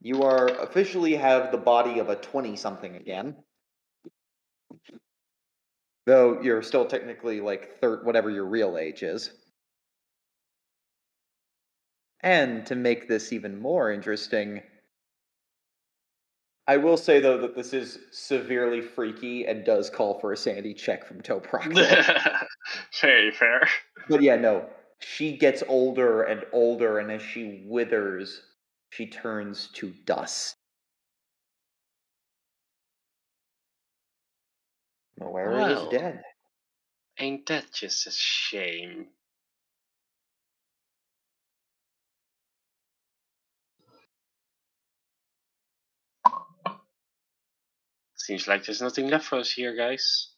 You 0.00 0.22
are 0.22 0.48
officially 0.48 1.14
have 1.16 1.50
the 1.50 1.58
body 1.58 1.98
of 1.98 2.08
a 2.08 2.16
20 2.16 2.56
something 2.56 2.96
again. 2.96 3.36
Though 6.06 6.40
you're 6.40 6.62
still 6.62 6.86
technically 6.86 7.40
like 7.40 7.80
third 7.80 8.06
whatever 8.06 8.30
your 8.30 8.46
real 8.46 8.78
age 8.78 9.02
is. 9.02 9.30
And 12.20 12.64
to 12.66 12.74
make 12.74 13.08
this 13.08 13.32
even 13.32 13.60
more 13.60 13.92
interesting, 13.92 14.62
I 16.66 16.76
will 16.76 16.96
say 16.96 17.18
though 17.18 17.38
that 17.38 17.56
this 17.56 17.72
is 17.72 17.98
severely 18.10 18.82
freaky 18.82 19.46
and 19.46 19.64
does 19.64 19.90
call 19.90 20.20
for 20.20 20.32
a 20.32 20.36
sanity 20.36 20.74
check 20.74 21.06
from 21.06 21.22
Toprak. 21.22 21.74
Very 23.00 23.30
fair. 23.32 23.68
but 24.08 24.22
yeah, 24.22 24.36
no. 24.36 24.66
She 25.00 25.36
gets 25.36 25.62
older 25.68 26.24
and 26.24 26.44
older, 26.52 26.98
and 26.98 27.10
as 27.12 27.22
she 27.22 27.64
withers, 27.68 28.42
she 28.90 29.06
turns 29.06 29.68
to 29.74 29.92
dust. 30.04 30.56
Moeru 35.20 35.70
is 35.70 35.88
dead. 35.90 36.22
Ain't 37.18 37.46
that 37.46 37.72
just 37.72 38.06
a 38.06 38.12
shame? 38.12 39.06
Seems 48.14 48.46
like 48.46 48.64
there's 48.64 48.82
nothing 48.82 49.08
left 49.08 49.24
for 49.24 49.38
us 49.38 49.50
here, 49.50 49.74
guys. 49.74 50.28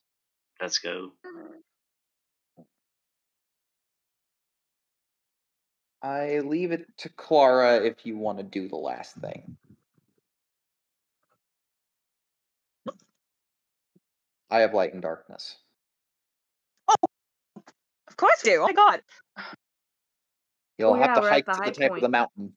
Let's 0.61 0.79
go. 0.79 1.11
I 6.03 6.39
leave 6.41 6.73
it 6.73 6.87
to 6.99 7.09
Clara 7.11 7.77
if 7.85 8.07
you 8.07 8.17
want 8.17 8.39
to 8.39 8.45
do 8.45 8.69
the 8.69 8.77
last 8.77 9.17
thing. 9.17 9.57
I 14.51 14.61
have 14.61 14.75
light 14.75 14.93
and 14.93 15.03
darkness. 15.03 15.57
Oh, 16.89 16.95
of 18.09 18.17
course 18.17 18.41
I 18.45 18.49
do. 18.49 18.61
Oh 18.63 18.67
my 18.67 18.73
god. 18.73 19.03
You'll 20.79 20.91
Oh, 20.91 20.95
have 20.95 21.11
yeah, 21.11 21.21
to 21.21 21.29
hike 21.29 21.47
the 21.47 21.53
to 21.53 21.61
the 21.61 21.71
top 21.73 21.97
of 21.97 22.01
the 22.01 22.09
mountain. 22.09 22.53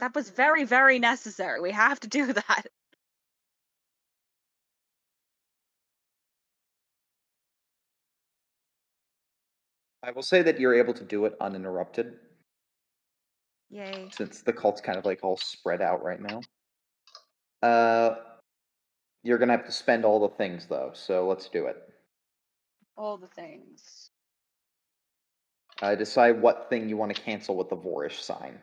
That 0.00 0.14
was 0.14 0.28
very, 0.30 0.64
very 0.64 0.98
necessary. 0.98 1.60
We 1.60 1.70
have 1.70 2.00
to 2.00 2.08
do 2.08 2.32
that. 2.32 2.66
I 10.02 10.10
will 10.10 10.22
say 10.22 10.42
that 10.42 10.58
you're 10.58 10.74
able 10.74 10.94
to 10.94 11.04
do 11.04 11.24
it 11.26 11.36
uninterrupted, 11.40 12.14
Yay. 13.70 14.08
since 14.12 14.42
the 14.42 14.52
cult's 14.52 14.80
kind 14.80 14.98
of 14.98 15.04
like 15.04 15.20
all 15.22 15.36
spread 15.36 15.80
out 15.80 16.02
right 16.02 16.20
now. 16.20 16.40
Uh, 17.62 18.16
you're 19.22 19.38
gonna 19.38 19.52
have 19.52 19.66
to 19.66 19.72
spend 19.72 20.04
all 20.04 20.18
the 20.20 20.34
things 20.34 20.66
though, 20.66 20.90
so 20.92 21.28
let's 21.28 21.48
do 21.48 21.66
it. 21.66 21.76
All 22.96 23.16
the 23.16 23.28
things. 23.28 24.10
Uh, 25.80 25.94
decide 25.94 26.40
what 26.40 26.68
thing 26.68 26.88
you 26.88 26.96
want 26.96 27.14
to 27.14 27.22
cancel 27.22 27.56
with 27.56 27.68
the 27.68 27.76
Voorish 27.76 28.22
sign. 28.22 28.58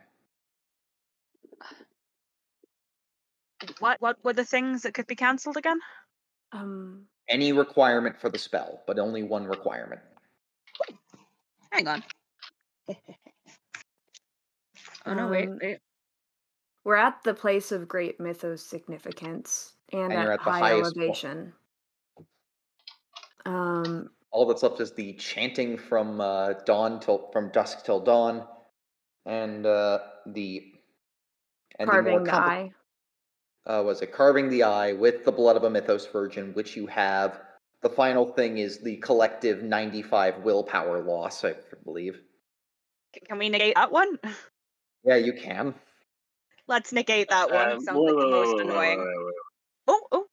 What 3.78 4.00
what 4.00 4.22
were 4.24 4.32
the 4.32 4.44
things 4.44 4.82
that 4.82 4.94
could 4.94 5.06
be 5.06 5.16
cancelled 5.16 5.56
again? 5.56 5.78
Um, 6.52 7.06
Any 7.28 7.52
requirement 7.52 8.18
for 8.18 8.28
the 8.28 8.38
spell, 8.38 8.82
but 8.86 8.98
only 8.98 9.22
one 9.22 9.44
requirement. 9.44 10.00
Hang 11.72 11.88
on. 11.88 12.02
oh 15.06 15.14
no, 15.14 15.28
wait, 15.28 15.48
Um, 15.48 15.58
wait. 15.62 15.78
we're 16.84 16.96
at 16.96 17.22
the 17.22 17.34
place 17.34 17.72
of 17.72 17.88
great 17.88 18.18
mythos 18.20 18.62
significance 18.62 19.74
and, 19.92 20.12
And 20.12 20.22
at, 20.22 20.28
at 20.28 20.38
the 20.44 20.50
high 20.50 20.58
highest 20.60 20.96
point. 20.96 21.24
elevation. 21.24 21.52
Um, 23.46 24.10
All 24.32 24.46
that's 24.46 24.62
left 24.62 24.80
is 24.80 24.92
the 24.92 25.14
chanting 25.14 25.76
from 25.76 26.20
uh, 26.20 26.52
dawn 26.64 27.00
till 27.00 27.30
from 27.32 27.50
dusk 27.50 27.84
till 27.84 28.00
dawn, 28.00 28.46
and 29.26 29.66
uh, 29.66 29.98
the 30.26 30.72
and 31.78 31.90
carving 31.90 32.12
more 32.12 32.24
the 32.24 32.30
compli- 32.30 32.34
eye. 32.36 32.70
uh, 33.66 33.82
was 33.84 34.02
it 34.02 34.12
carving 34.12 34.48
the 34.50 34.62
eye 34.64 34.92
with 34.92 35.24
the 35.24 35.32
blood 35.32 35.56
of 35.56 35.64
a 35.64 35.70
mythos 35.70 36.06
virgin, 36.06 36.52
which 36.54 36.76
you 36.76 36.86
have. 36.86 37.40
The 37.82 37.88
final 37.90 38.26
thing 38.26 38.58
is 38.58 38.82
the 38.82 38.96
collective 38.98 39.62
95 39.62 40.38
willpower 40.44 41.02
loss, 41.02 41.44
I 41.44 41.54
believe. 41.84 42.20
Can 43.26 43.38
we 43.38 43.48
negate 43.48 43.74
that 43.74 43.90
one? 43.90 44.18
Yeah, 45.02 45.16
you 45.16 45.32
can. 45.32 45.74
Let's 46.68 46.92
negate 46.92 47.30
that 47.30 47.50
one. 47.50 47.72
Um, 47.72 47.78
It 47.78 47.82
sounds 47.82 47.98
wait, 47.98 48.14
like 48.14 48.24
the 48.24 48.30
most 48.30 48.56
wait, 48.56 48.66
wait, 48.66 48.70
annoying. 48.98 49.22
Oh, 49.88 50.06
oh. 50.12 50.26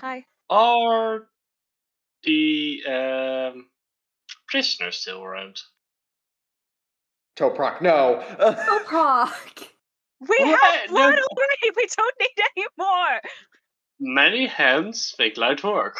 Hi. 0.00 0.24
Are 0.50 1.26
the 2.24 2.80
um, 2.86 3.66
prisoners 4.48 4.98
still 4.98 5.22
around? 5.24 5.60
Toprak, 7.36 7.80
no. 7.80 8.22
Proc! 8.86 9.32
We 10.20 10.36
What? 10.38 10.60
have 10.60 10.90
blood 10.90 11.14
No. 11.14 11.22
already. 11.32 11.70
We 11.74 11.86
don't 11.96 12.14
need 12.20 12.44
any 12.54 12.66
more. 12.76 13.20
Many 13.98 14.46
hands 14.46 15.14
make 15.18 15.38
light 15.38 15.64
work. 15.64 15.96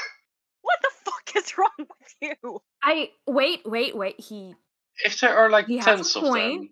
What 0.70 0.82
the 0.82 1.10
fuck 1.10 1.36
is 1.36 1.52
wrong 1.58 1.70
with 1.78 2.14
you? 2.20 2.60
I 2.82 3.10
wait, 3.26 3.62
wait, 3.64 3.96
wait. 3.96 4.20
He 4.20 4.54
If 5.04 5.20
there 5.20 5.36
are 5.36 5.50
like 5.50 5.66
he 5.66 5.76
has 5.78 5.84
tens 5.84 6.16
a 6.16 6.18
of 6.20 6.34
them. 6.34 6.70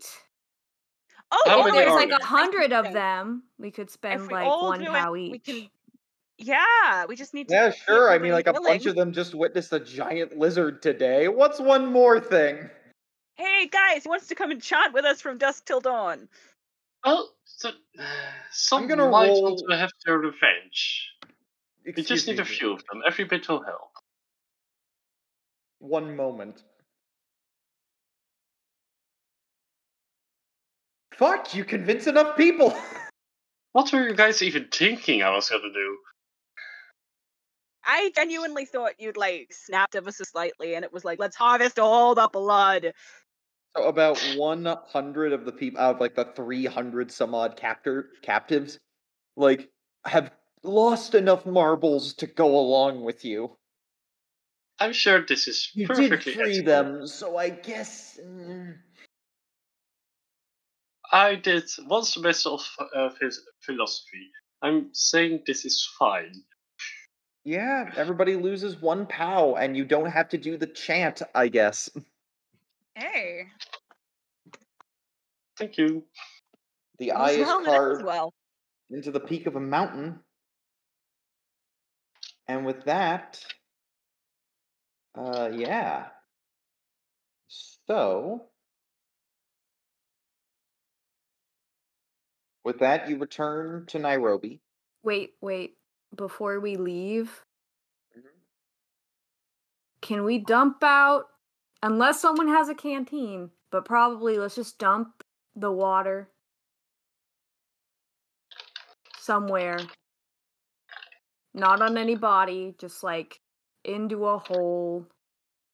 Oh, 1.30 1.42
How 1.46 1.66
if 1.66 1.74
there's 1.74 1.92
like 1.92 2.10
a 2.10 2.24
hundred 2.24 2.72
of 2.72 2.92
them, 2.92 3.42
we 3.58 3.70
could 3.70 3.90
spend 3.90 4.22
we 4.22 4.28
like 4.28 4.46
one 4.46 4.80
do 4.80 4.86
pow 4.86 5.14
it, 5.14 5.20
each. 5.20 5.32
we 5.32 5.38
can. 5.38 5.70
Yeah, 6.38 7.04
we 7.06 7.16
just 7.16 7.34
need 7.34 7.48
to. 7.48 7.54
yeah, 7.54 7.70
sure. 7.70 8.10
I 8.10 8.18
mean, 8.18 8.32
like 8.32 8.46
a 8.46 8.52
bunch 8.52 8.86
of 8.86 8.94
them 8.94 9.12
just 9.12 9.34
witnessed 9.34 9.72
a 9.72 9.80
giant 9.80 10.38
lizard 10.38 10.80
today. 10.80 11.26
What's 11.26 11.58
one 11.58 11.92
more 11.92 12.20
thing? 12.20 12.70
Hey 13.34 13.66
guys, 13.66 14.04
who 14.04 14.10
wants 14.10 14.28
to 14.28 14.34
come 14.36 14.52
and 14.52 14.62
chant 14.62 14.94
with 14.94 15.04
us 15.04 15.20
from 15.20 15.38
dusk 15.38 15.66
till 15.66 15.80
dawn? 15.80 16.28
Oh, 17.04 17.28
so, 17.44 17.68
uh, 17.98 18.04
some 18.52 18.86
gonna 18.86 19.08
might 19.10 19.28
roll- 19.28 19.42
want 19.42 19.62
to 19.68 19.76
have 19.76 19.90
their 20.06 20.18
revenge. 20.18 21.10
We 21.96 22.02
just 22.02 22.28
need 22.28 22.40
a 22.40 22.44
few 22.44 22.72
of 22.72 22.84
them. 22.90 23.02
Every 23.06 23.24
bit 23.24 23.48
will 23.48 23.62
help. 23.62 23.92
One 25.78 26.16
moment. 26.16 26.62
Fuck, 31.14 31.54
you 31.54 31.64
convince 31.64 32.06
enough 32.06 32.36
people. 32.36 32.76
What 33.72 33.92
were 33.92 34.08
you 34.08 34.14
guys 34.14 34.42
even 34.42 34.68
thinking 34.72 35.22
I 35.22 35.30
was 35.30 35.50
gonna 35.50 35.72
do? 35.72 35.98
I 37.84 38.10
genuinely 38.16 38.64
thought 38.64 38.94
you'd 38.98 39.18
like 39.18 39.52
snapped 39.52 39.94
ever 39.94 40.10
so 40.10 40.24
slightly, 40.24 40.74
and 40.74 40.84
it 40.84 40.92
was 40.92 41.04
like, 41.04 41.18
let's 41.20 41.36
harvest 41.36 41.78
all 41.78 42.14
the 42.14 42.28
blood. 42.32 42.92
So 43.76 43.84
about 43.84 44.18
100 44.36 45.32
of 45.32 45.44
the 45.44 45.52
people 45.52 45.80
out 45.80 45.96
of 45.96 46.00
like 46.00 46.14
the 46.14 46.24
300 46.24 47.12
some 47.12 47.34
odd 47.34 47.56
captor 47.56 48.08
captives, 48.22 48.78
like 49.36 49.68
have 50.06 50.32
lost 50.62 51.14
enough 51.14 51.46
marbles 51.46 52.14
to 52.14 52.26
go 52.26 52.58
along 52.58 53.02
with 53.04 53.24
you. 53.24 53.56
I'm 54.80 54.92
sure 54.92 55.24
this 55.26 55.48
is 55.48 55.70
You 55.74 55.86
perfectly 55.88 56.34
did 56.34 56.42
free 56.42 56.58
ethical. 56.58 56.64
them, 56.64 57.06
so 57.06 57.36
I 57.36 57.50
guess. 57.50 58.18
mm, 58.24 58.74
I 61.12 61.34
did 61.36 61.64
one 61.86 62.04
semester 62.04 62.50
of 62.50 62.68
uh, 62.94 63.08
philosophy. 63.60 64.30
I'm 64.62 64.90
saying 64.92 65.42
this 65.46 65.64
is 65.64 65.88
fine. 65.98 66.32
Yeah, 67.44 67.90
everybody 67.96 68.36
loses 68.36 68.80
one 68.80 69.06
POW, 69.06 69.56
and 69.56 69.76
you 69.76 69.84
don't 69.84 70.10
have 70.10 70.28
to 70.30 70.38
do 70.38 70.56
the 70.58 70.66
chant, 70.66 71.22
I 71.34 71.48
guess. 71.48 71.88
Hey. 72.94 73.46
Thank 75.56 75.78
you. 75.78 76.04
The 76.98 77.12
eye 77.12 77.30
is 77.30 77.46
well, 77.46 77.64
carved 77.64 78.04
well. 78.04 78.34
into 78.90 79.10
the 79.10 79.20
peak 79.20 79.46
of 79.46 79.56
a 79.56 79.60
mountain. 79.60 80.20
And 82.48 82.64
with 82.64 82.84
that, 82.84 83.44
uh, 85.16 85.50
yeah. 85.52 86.06
So, 87.86 88.46
with 92.64 92.78
that, 92.80 93.08
you 93.08 93.18
return 93.18 93.84
to 93.88 93.98
Nairobi. 93.98 94.60
Wait, 95.02 95.32
wait. 95.40 95.74
Before 96.14 96.58
we 96.60 96.76
leave, 96.76 97.44
Mm-hmm. 98.16 98.28
can 100.00 100.24
we 100.24 100.38
dump 100.38 100.82
out 100.82 101.24
unless 101.82 102.20
someone 102.20 102.48
has 102.48 102.70
a 102.70 102.74
canteen, 102.74 103.50
but 103.70 103.84
probably 103.84 104.38
let's 104.38 104.54
just 104.54 104.78
dump 104.78 105.22
the 105.54 105.70
water 105.70 106.30
somewhere. 109.20 109.80
Not 111.58 111.82
on 111.82 111.98
anybody, 111.98 112.74
just 112.78 113.02
like 113.02 113.40
into 113.84 114.26
a 114.26 114.38
hole 114.38 115.06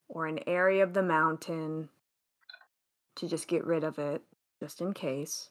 or 0.08 0.26
an 0.26 0.40
area 0.46 0.82
of 0.82 0.94
the 0.94 1.02
mountain 1.02 1.88
to 3.16 3.28
just 3.28 3.48
get 3.48 3.64
rid 3.66 3.84
of 3.84 3.98
it, 3.98 4.22
just 4.60 4.80
in 4.80 4.92
case. 4.92 5.50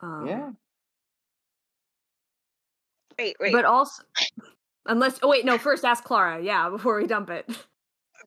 Um, 0.00 0.26
yeah. 0.26 0.50
Wait, 3.18 3.36
wait. 3.40 3.52
But 3.52 3.64
also, 3.64 4.02
unless, 4.86 5.18
oh 5.22 5.28
wait, 5.28 5.44
no, 5.44 5.58
first 5.58 5.84
ask 5.84 6.02
Clara, 6.04 6.42
yeah, 6.42 6.68
before 6.70 7.00
we 7.00 7.06
dump 7.06 7.30
it. 7.30 7.48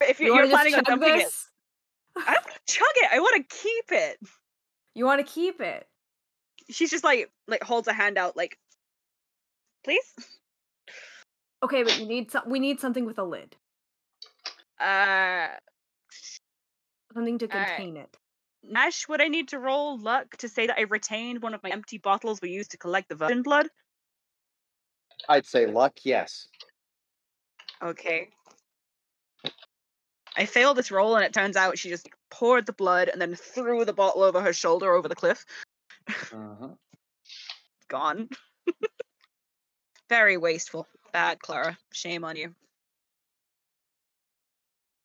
if 0.00 0.20
you, 0.20 0.26
You 0.26 0.34
you're 0.34 0.42
wanna 0.42 0.48
just 0.48 0.54
planning 0.54 0.74
on 0.74 0.84
chug 0.84 1.00
dumping 1.00 1.14
it, 1.20 1.24
this? 1.24 1.50
I 2.16 2.34
don't 2.34 2.44
want 2.44 2.56
to 2.66 2.72
chug 2.72 2.88
it. 2.96 3.10
I 3.12 3.20
want 3.20 3.48
to 3.48 3.56
keep 3.56 3.84
it. 3.92 4.18
You 4.94 5.04
want 5.04 5.26
to 5.26 5.32
keep 5.32 5.60
it? 5.60 5.86
She's 6.70 6.90
just 6.90 7.04
like 7.04 7.30
like 7.46 7.62
holds 7.62 7.88
a 7.88 7.92
hand 7.92 8.16
out, 8.18 8.36
like, 8.36 8.58
please. 9.86 10.14
Okay, 11.62 11.84
but 11.84 11.98
you 11.98 12.06
need 12.06 12.30
some. 12.30 12.42
We 12.46 12.58
need 12.58 12.80
something 12.80 13.06
with 13.06 13.18
a 13.18 13.24
lid, 13.24 13.56
Uh, 14.78 15.48
something 17.14 17.38
to 17.38 17.46
Alright. 17.46 17.68
contain 17.68 17.96
it. 17.96 18.14
Nash, 18.62 19.08
would 19.08 19.22
I 19.22 19.28
need 19.28 19.48
to 19.48 19.58
roll 19.58 19.98
luck 19.98 20.36
to 20.38 20.48
say 20.48 20.66
that 20.66 20.76
I 20.76 20.82
retained 20.82 21.40
one 21.40 21.54
of 21.54 21.62
my 21.62 21.70
empty 21.70 21.98
bottles 21.98 22.40
we 22.42 22.50
used 22.50 22.72
to 22.72 22.76
collect 22.78 23.08
the 23.08 23.14
virgin 23.14 23.42
blood? 23.42 23.68
I'd 25.28 25.46
say 25.46 25.66
luck, 25.66 25.94
yes. 26.02 26.48
Okay. 27.80 28.28
I 30.36 30.46
failed 30.46 30.76
this 30.76 30.90
roll, 30.90 31.16
and 31.16 31.24
it 31.24 31.32
turns 31.32 31.56
out 31.56 31.78
she 31.78 31.88
just 31.88 32.08
poured 32.30 32.66
the 32.66 32.72
blood 32.72 33.08
and 33.08 33.20
then 33.20 33.34
threw 33.34 33.84
the 33.84 33.94
bottle 33.94 34.22
over 34.22 34.40
her 34.40 34.52
shoulder 34.52 34.92
over 34.92 35.08
the 35.08 35.14
cliff. 35.14 35.46
Uh-huh. 36.08 36.68
Gone. 37.88 38.28
Very 40.08 40.36
wasteful. 40.36 40.86
Bad, 41.12 41.40
Clara. 41.40 41.78
Shame 41.92 42.24
on 42.24 42.36
you. 42.36 42.54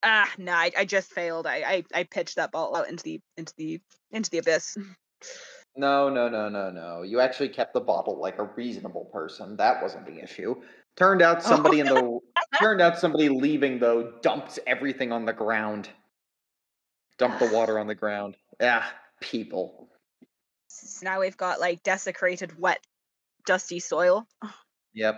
Ah, 0.03 0.32
nah, 0.38 0.56
I, 0.56 0.72
I 0.80 0.86
just 0.86 1.11
failed. 1.11 1.45
I, 1.45 1.57
I 1.57 1.84
I 1.94 2.03
pitched 2.03 2.38
that 2.38 2.52
bottle 2.52 2.76
out 2.76 2.90
into 2.90 3.03
the 3.03 3.22
into 3.38 3.53
the 3.57 3.80
into 4.11 4.30
the 4.30 4.40
abyss. 4.40 4.78
No, 5.76 6.10
no, 6.10 6.28
no, 6.28 6.49
no, 6.49 6.69
no. 6.69 7.03
You 7.03 7.19
actually 7.19 7.49
kept 7.49 7.73
the 7.73 7.80
bottle 7.80 8.19
like 8.19 8.40
a 8.40 8.44
reasonable 8.44 9.06
person. 9.06 9.56
That 9.57 9.82
wasn't 9.82 10.06
the 10.06 10.22
issue. 10.22 10.56
Turned 10.98 11.22
out 11.22 11.44
somebody 11.44 11.80
in 11.80 11.88
the 11.88 12.19
turned 12.60 12.82
out 12.82 12.99
somebody 12.99 13.30
leaving 13.30 13.80
though 13.80 14.14
dumped 14.22 14.60
everything 14.68 15.11
on 15.11 15.26
the 15.26 15.34
ground. 15.34 15.88
Dumped 17.18 17.40
the 17.40 17.53
water 17.53 17.80
on 17.80 17.88
the 17.88 17.95
ground. 17.95 18.36
Yeah, 18.60 18.84
people. 19.22 19.90
So 20.68 21.06
now 21.06 21.19
we've 21.19 21.38
got 21.38 21.60
like 21.60 21.84
desecrated, 21.84 22.60
wet, 22.60 22.80
dusty 23.45 23.80
soil. 23.80 24.28
Yep. 24.93 25.15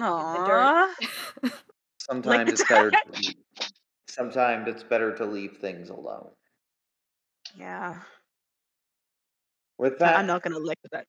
Aww. 0.00 0.94
Sometimes 1.98 2.52
the 2.52 2.52
it's 2.52 2.64
better 2.64 2.90
to 2.92 3.12
leave, 3.12 3.34
sometimes 4.08 4.68
it's 4.68 4.82
better 4.84 5.14
to 5.16 5.26
leave 5.26 5.58
things 5.58 5.90
alone. 5.90 6.32
Yeah. 7.54 8.02
With 9.78 9.98
that 9.98 10.16
I'm 10.16 10.26
not 10.26 10.42
gonna 10.42 10.58
lick 10.58 10.78
that. 10.92 11.06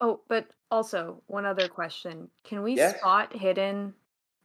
Oh, 0.00 0.22
but 0.28 0.50
also 0.72 1.22
one 1.28 1.46
other 1.46 1.68
question: 1.68 2.30
Can 2.42 2.62
we 2.64 2.76
Yes? 2.76 2.94
spot 2.98 3.32
hidden 3.32 3.94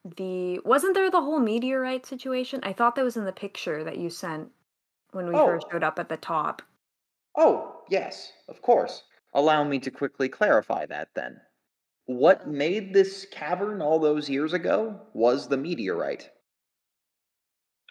the? 0.06 0.60
Wasn't 0.60 0.94
there 0.94 1.10
the 1.10 1.22
whole 1.22 1.40
meteorite 1.40 2.06
situation? 2.06 2.60
I 2.64 2.74
thought 2.74 2.94
that 2.96 3.04
was 3.04 3.18
in 3.18 3.26
the 3.26 3.34
picture 3.34 3.84
that 3.84 3.98
you 3.98 4.10
sent 4.12 4.52
when 5.12 5.28
we 5.28 5.40
first 5.40 5.66
Oh. 5.66 5.72
showed 5.72 5.84
up 5.84 6.00
at 6.00 6.10
the 6.10 6.18
top. 6.18 6.62
Oh, 7.36 7.84
yes, 7.90 8.34
of 8.48 8.64
course. 8.64 9.04
Allow 9.34 9.64
me 9.66 9.78
to 9.82 9.92
quickly 9.92 10.30
clarify 10.30 10.88
that 10.88 11.10
then. 11.14 11.42
What 12.06 12.42
oh. 12.46 12.50
made 12.50 12.94
this 12.94 13.26
cavern 13.32 13.82
all 13.82 14.00
those 14.00 14.30
years 14.30 14.54
ago 14.54 15.02
was 15.14 15.48
the 15.48 15.58
meteorite. 15.58 16.30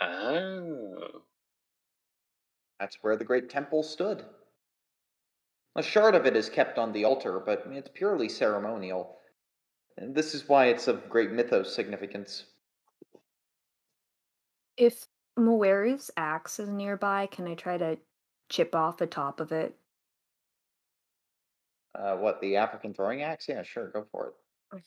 Oh. 0.01 1.23
That's 2.79 2.99
where 3.03 3.17
the 3.17 3.25
great 3.25 3.49
temple 3.49 3.83
stood. 3.83 4.25
A 5.77 5.83
shard 5.83 6.15
of 6.15 6.27
it 6.27 6.37
is 6.37 6.51
kept 6.51 6.79
on 6.79 6.93
the 6.93 7.05
altar, 7.05 7.41
but 7.41 7.65
it's 7.71 7.91
purely 7.95 8.29
ceremonial. 8.29 9.19
And 9.97 10.15
this 10.15 10.35
is 10.35 10.49
why 10.49 10.67
it's 10.67 10.89
of 10.89 11.09
great 11.09 11.31
mythos 11.31 11.75
significance. 11.75 12.45
If 14.77 15.07
Moeru's 15.39 16.11
axe 16.17 16.59
is 16.59 16.69
nearby, 16.69 17.27
can 17.27 17.47
I 17.47 17.55
try 17.55 17.79
to 17.79 17.99
chip 18.49 18.75
off 18.75 18.99
the 18.99 19.07
top 19.07 19.41
of 19.41 19.53
it? 19.53 19.75
Uh, 21.94 22.16
what, 22.16 22.40
the 22.40 22.56
African 22.56 22.94
throwing 22.94 23.23
axe? 23.23 23.48
Yeah, 23.48 23.62
sure, 23.62 23.89
go 23.89 24.06
for 24.10 24.28
it. 24.28 24.35
Okay. 24.74 24.82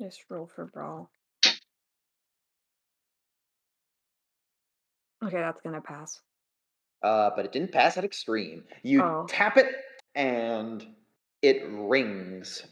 Just 0.00 0.24
roll 0.28 0.46
for 0.46 0.66
brawl. 0.66 1.10
Okay, 5.24 5.38
that's 5.38 5.60
gonna 5.60 5.80
pass. 5.80 6.20
Uh, 7.02 7.30
but 7.34 7.44
it 7.44 7.52
didn't 7.52 7.72
pass 7.72 7.96
at 7.96 8.04
extreme. 8.04 8.64
You 8.82 9.02
Oh. 9.02 9.26
tap 9.28 9.56
it, 9.56 9.66
and 10.14 10.86
it 11.42 11.62
rings. 11.68 12.64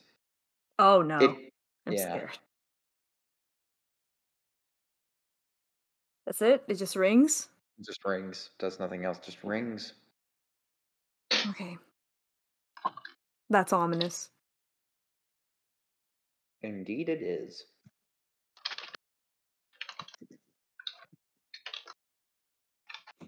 Oh 0.79 1.03
no, 1.03 1.19
It, 1.19 1.53
I'm 1.87 1.93
yeah. 1.93 2.11
scared. 2.11 2.39
That's 6.27 6.43
it. 6.43 6.63
It 6.69 6.75
just 6.75 6.97
rings. 6.97 7.49
it 7.79 7.87
just 7.87 8.05
rings. 8.05 8.51
Does 8.59 8.79
nothing 8.79 9.05
else, 9.05 9.19
just 9.19 9.43
rings. 9.43 9.95
Okay. 11.51 11.77
That's 13.51 13.73
ominous. 13.73 14.31
Indeed, 16.63 17.09
it 17.09 17.21
is. 17.21 17.65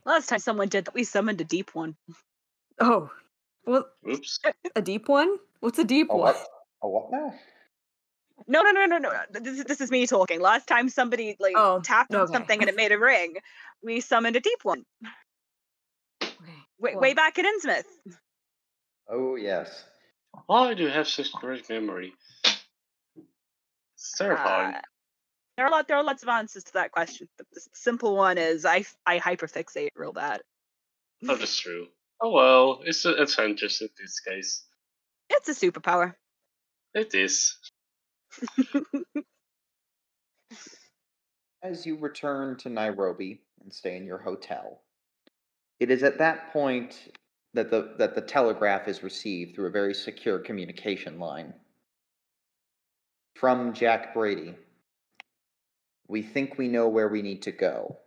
Last 0.05 0.29
time 0.29 0.39
someone 0.39 0.69
did 0.69 0.85
that, 0.87 0.95
we 0.95 1.05
summoned 1.05 1.41
a 1.41 1.45
deep 1.45 1.75
one. 1.75 1.97
Oh, 2.81 3.11
well, 3.67 3.87
Oops. 4.09 4.41
a 4.75 4.83
deep 4.83 5.09
one. 5.09 5.37
What's 5.61 5.79
a 5.79 5.85
deep 5.85 6.09
A 6.11 6.17
one? 6.17 6.35
what? 6.35 6.47
A 6.83 6.89
what 6.89 7.11
now? 7.11 7.35
No, 8.49 8.63
no, 8.63 8.71
no, 8.73 8.87
no, 8.87 8.99
no. 8.99 9.13
This 9.31 9.59
is, 9.59 9.65
this 9.65 9.81
is 9.81 9.91
me 9.91 10.07
talking. 10.07 10.41
Last 10.41 10.67
time 10.67 10.89
somebody 10.89 11.37
like 11.39 11.55
Oh, 11.57 11.81
tapped 11.81 12.15
on 12.15 12.29
something 12.29 12.61
and 12.61 12.69
it 12.69 12.77
made 12.77 12.93
a 12.93 12.99
ring, 12.99 13.37
we 13.83 14.01
summoned 14.01 14.37
a 14.37 14.41
deep 14.41 14.59
one. 14.65 14.85
Okay, 16.23 16.33
Way, 16.79 16.93
well, 16.95 17.01
way 17.01 17.15
back 17.15 17.39
at 17.39 17.45
Innsmouth. 17.45 17.85
Oh, 19.09 19.37
yes. 19.37 19.85
Why 20.47 20.75
do 20.75 20.83
you 20.83 20.89
have 20.89 21.09
such 21.09 21.33
great 21.33 21.69
memory? 21.69 22.15
It's 23.95 24.17
terrifying. 24.17 24.75
Uh, 24.75 24.81
there 25.57 25.67
are 25.67 25.69
a 25.69 25.73
lot. 25.73 25.89
There 25.89 25.97
are 25.97 26.05
lots 26.05 26.23
of 26.23 26.29
answers 26.29 26.65
to 26.65 26.73
that 26.75 26.93
question. 26.93 27.29
But 27.37 27.47
the 27.53 27.61
simple 27.75 28.17
one 28.17 28.39
is 28.39 28.65
I 28.65 28.85
I 29.07 29.19
hyperfixate 29.19 29.91
real 29.95 30.13
bad. 30.13 30.41
oh, 31.29 31.37
that's 31.37 31.59
true. 31.59 31.87
Oh 32.21 32.31
well, 32.31 32.81
it's 32.85 33.05
an 33.05 33.19
advantage 33.19 33.81
in 33.81 33.89
this 33.99 34.21
case. 34.21 34.65
It's 35.31 35.49
a 35.49 35.55
superpower. 35.55 36.15
It 36.95 37.15
is. 37.15 37.57
As 41.63 41.87
you 41.87 41.97
return 41.97 42.57
to 42.59 42.69
Nairobi 42.69 43.41
and 43.63 43.73
stay 43.73 43.97
in 43.97 44.05
your 44.05 44.19
hotel, 44.19 44.83
it 45.79 45.91
is 45.91 46.03
at 46.03 46.19
that 46.19 46.53
point 46.53 46.99
that 47.55 47.71
the 47.71 47.95
that 47.99 48.15
the 48.15 48.21
telegraph 48.21 48.89
is 48.89 49.03
received 49.03 49.55
through 49.55 49.67
a 49.67 49.71
very 49.71 49.95
secure 49.95 50.39
communication 50.39 51.19
line 51.19 51.53
from 53.35 53.73
Jack 53.73 54.15
Brady. 54.15 54.55
We 56.09 56.23
think 56.23 56.59
we 56.59 56.69
know 56.69 56.89
where 56.89 57.09
we 57.09 57.23
need 57.23 57.43
to 57.43 57.53
go. 57.53 57.99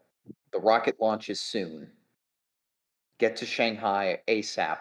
The 0.53 0.59
rocket 0.59 0.95
launches 1.01 1.41
soon. 1.41 1.91
Get 3.19 3.35
to 3.38 3.45
Shanghai 3.45 4.19
ASAP. 4.27 4.80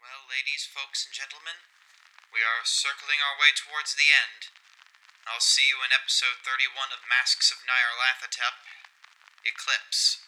Well, 0.00 0.22
ladies, 0.28 0.64
folks, 0.64 1.04
and 1.04 1.12
gentlemen, 1.12 1.60
we 2.32 2.40
are 2.40 2.64
circling 2.64 3.20
our 3.20 3.36
way 3.36 3.52
towards 3.52 3.92
the 3.92 4.08
end. 4.08 4.48
I'll 5.28 5.44
see 5.44 5.68
you 5.68 5.84
in 5.84 5.92
episode 5.92 6.40
31 6.44 6.92
of 6.96 7.04
Masks 7.08 7.52
of 7.52 7.60
Nyarlathotep 7.68 8.56
Eclipse. 9.44 10.21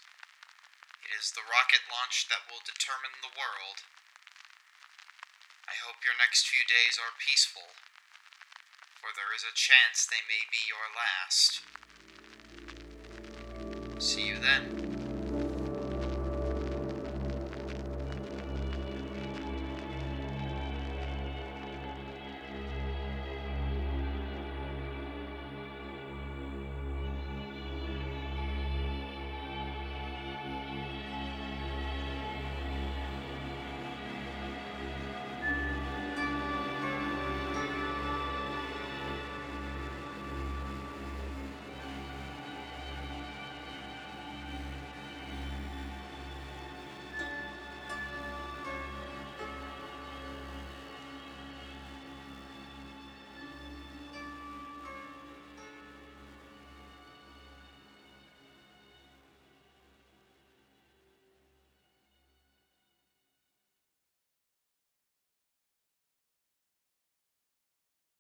It 1.05 1.13
is 1.21 1.37
the 1.37 1.45
rocket 1.45 1.85
launch 1.93 2.33
that 2.33 2.49
will 2.49 2.65
determine 2.65 3.21
the 3.21 3.37
world. 3.37 3.85
I 5.69 5.77
hope 5.85 6.01
your 6.01 6.17
next 6.17 6.49
few 6.49 6.65
days 6.65 6.97
are 6.97 7.13
peaceful, 7.21 7.77
for 8.97 9.13
there 9.13 9.37
is 9.37 9.45
a 9.45 9.53
chance 9.53 10.09
they 10.09 10.25
may 10.25 10.49
be 10.49 10.65
your 10.65 10.89
last. 10.97 11.61
See 14.01 14.33
you 14.33 14.41
then. 14.41 14.84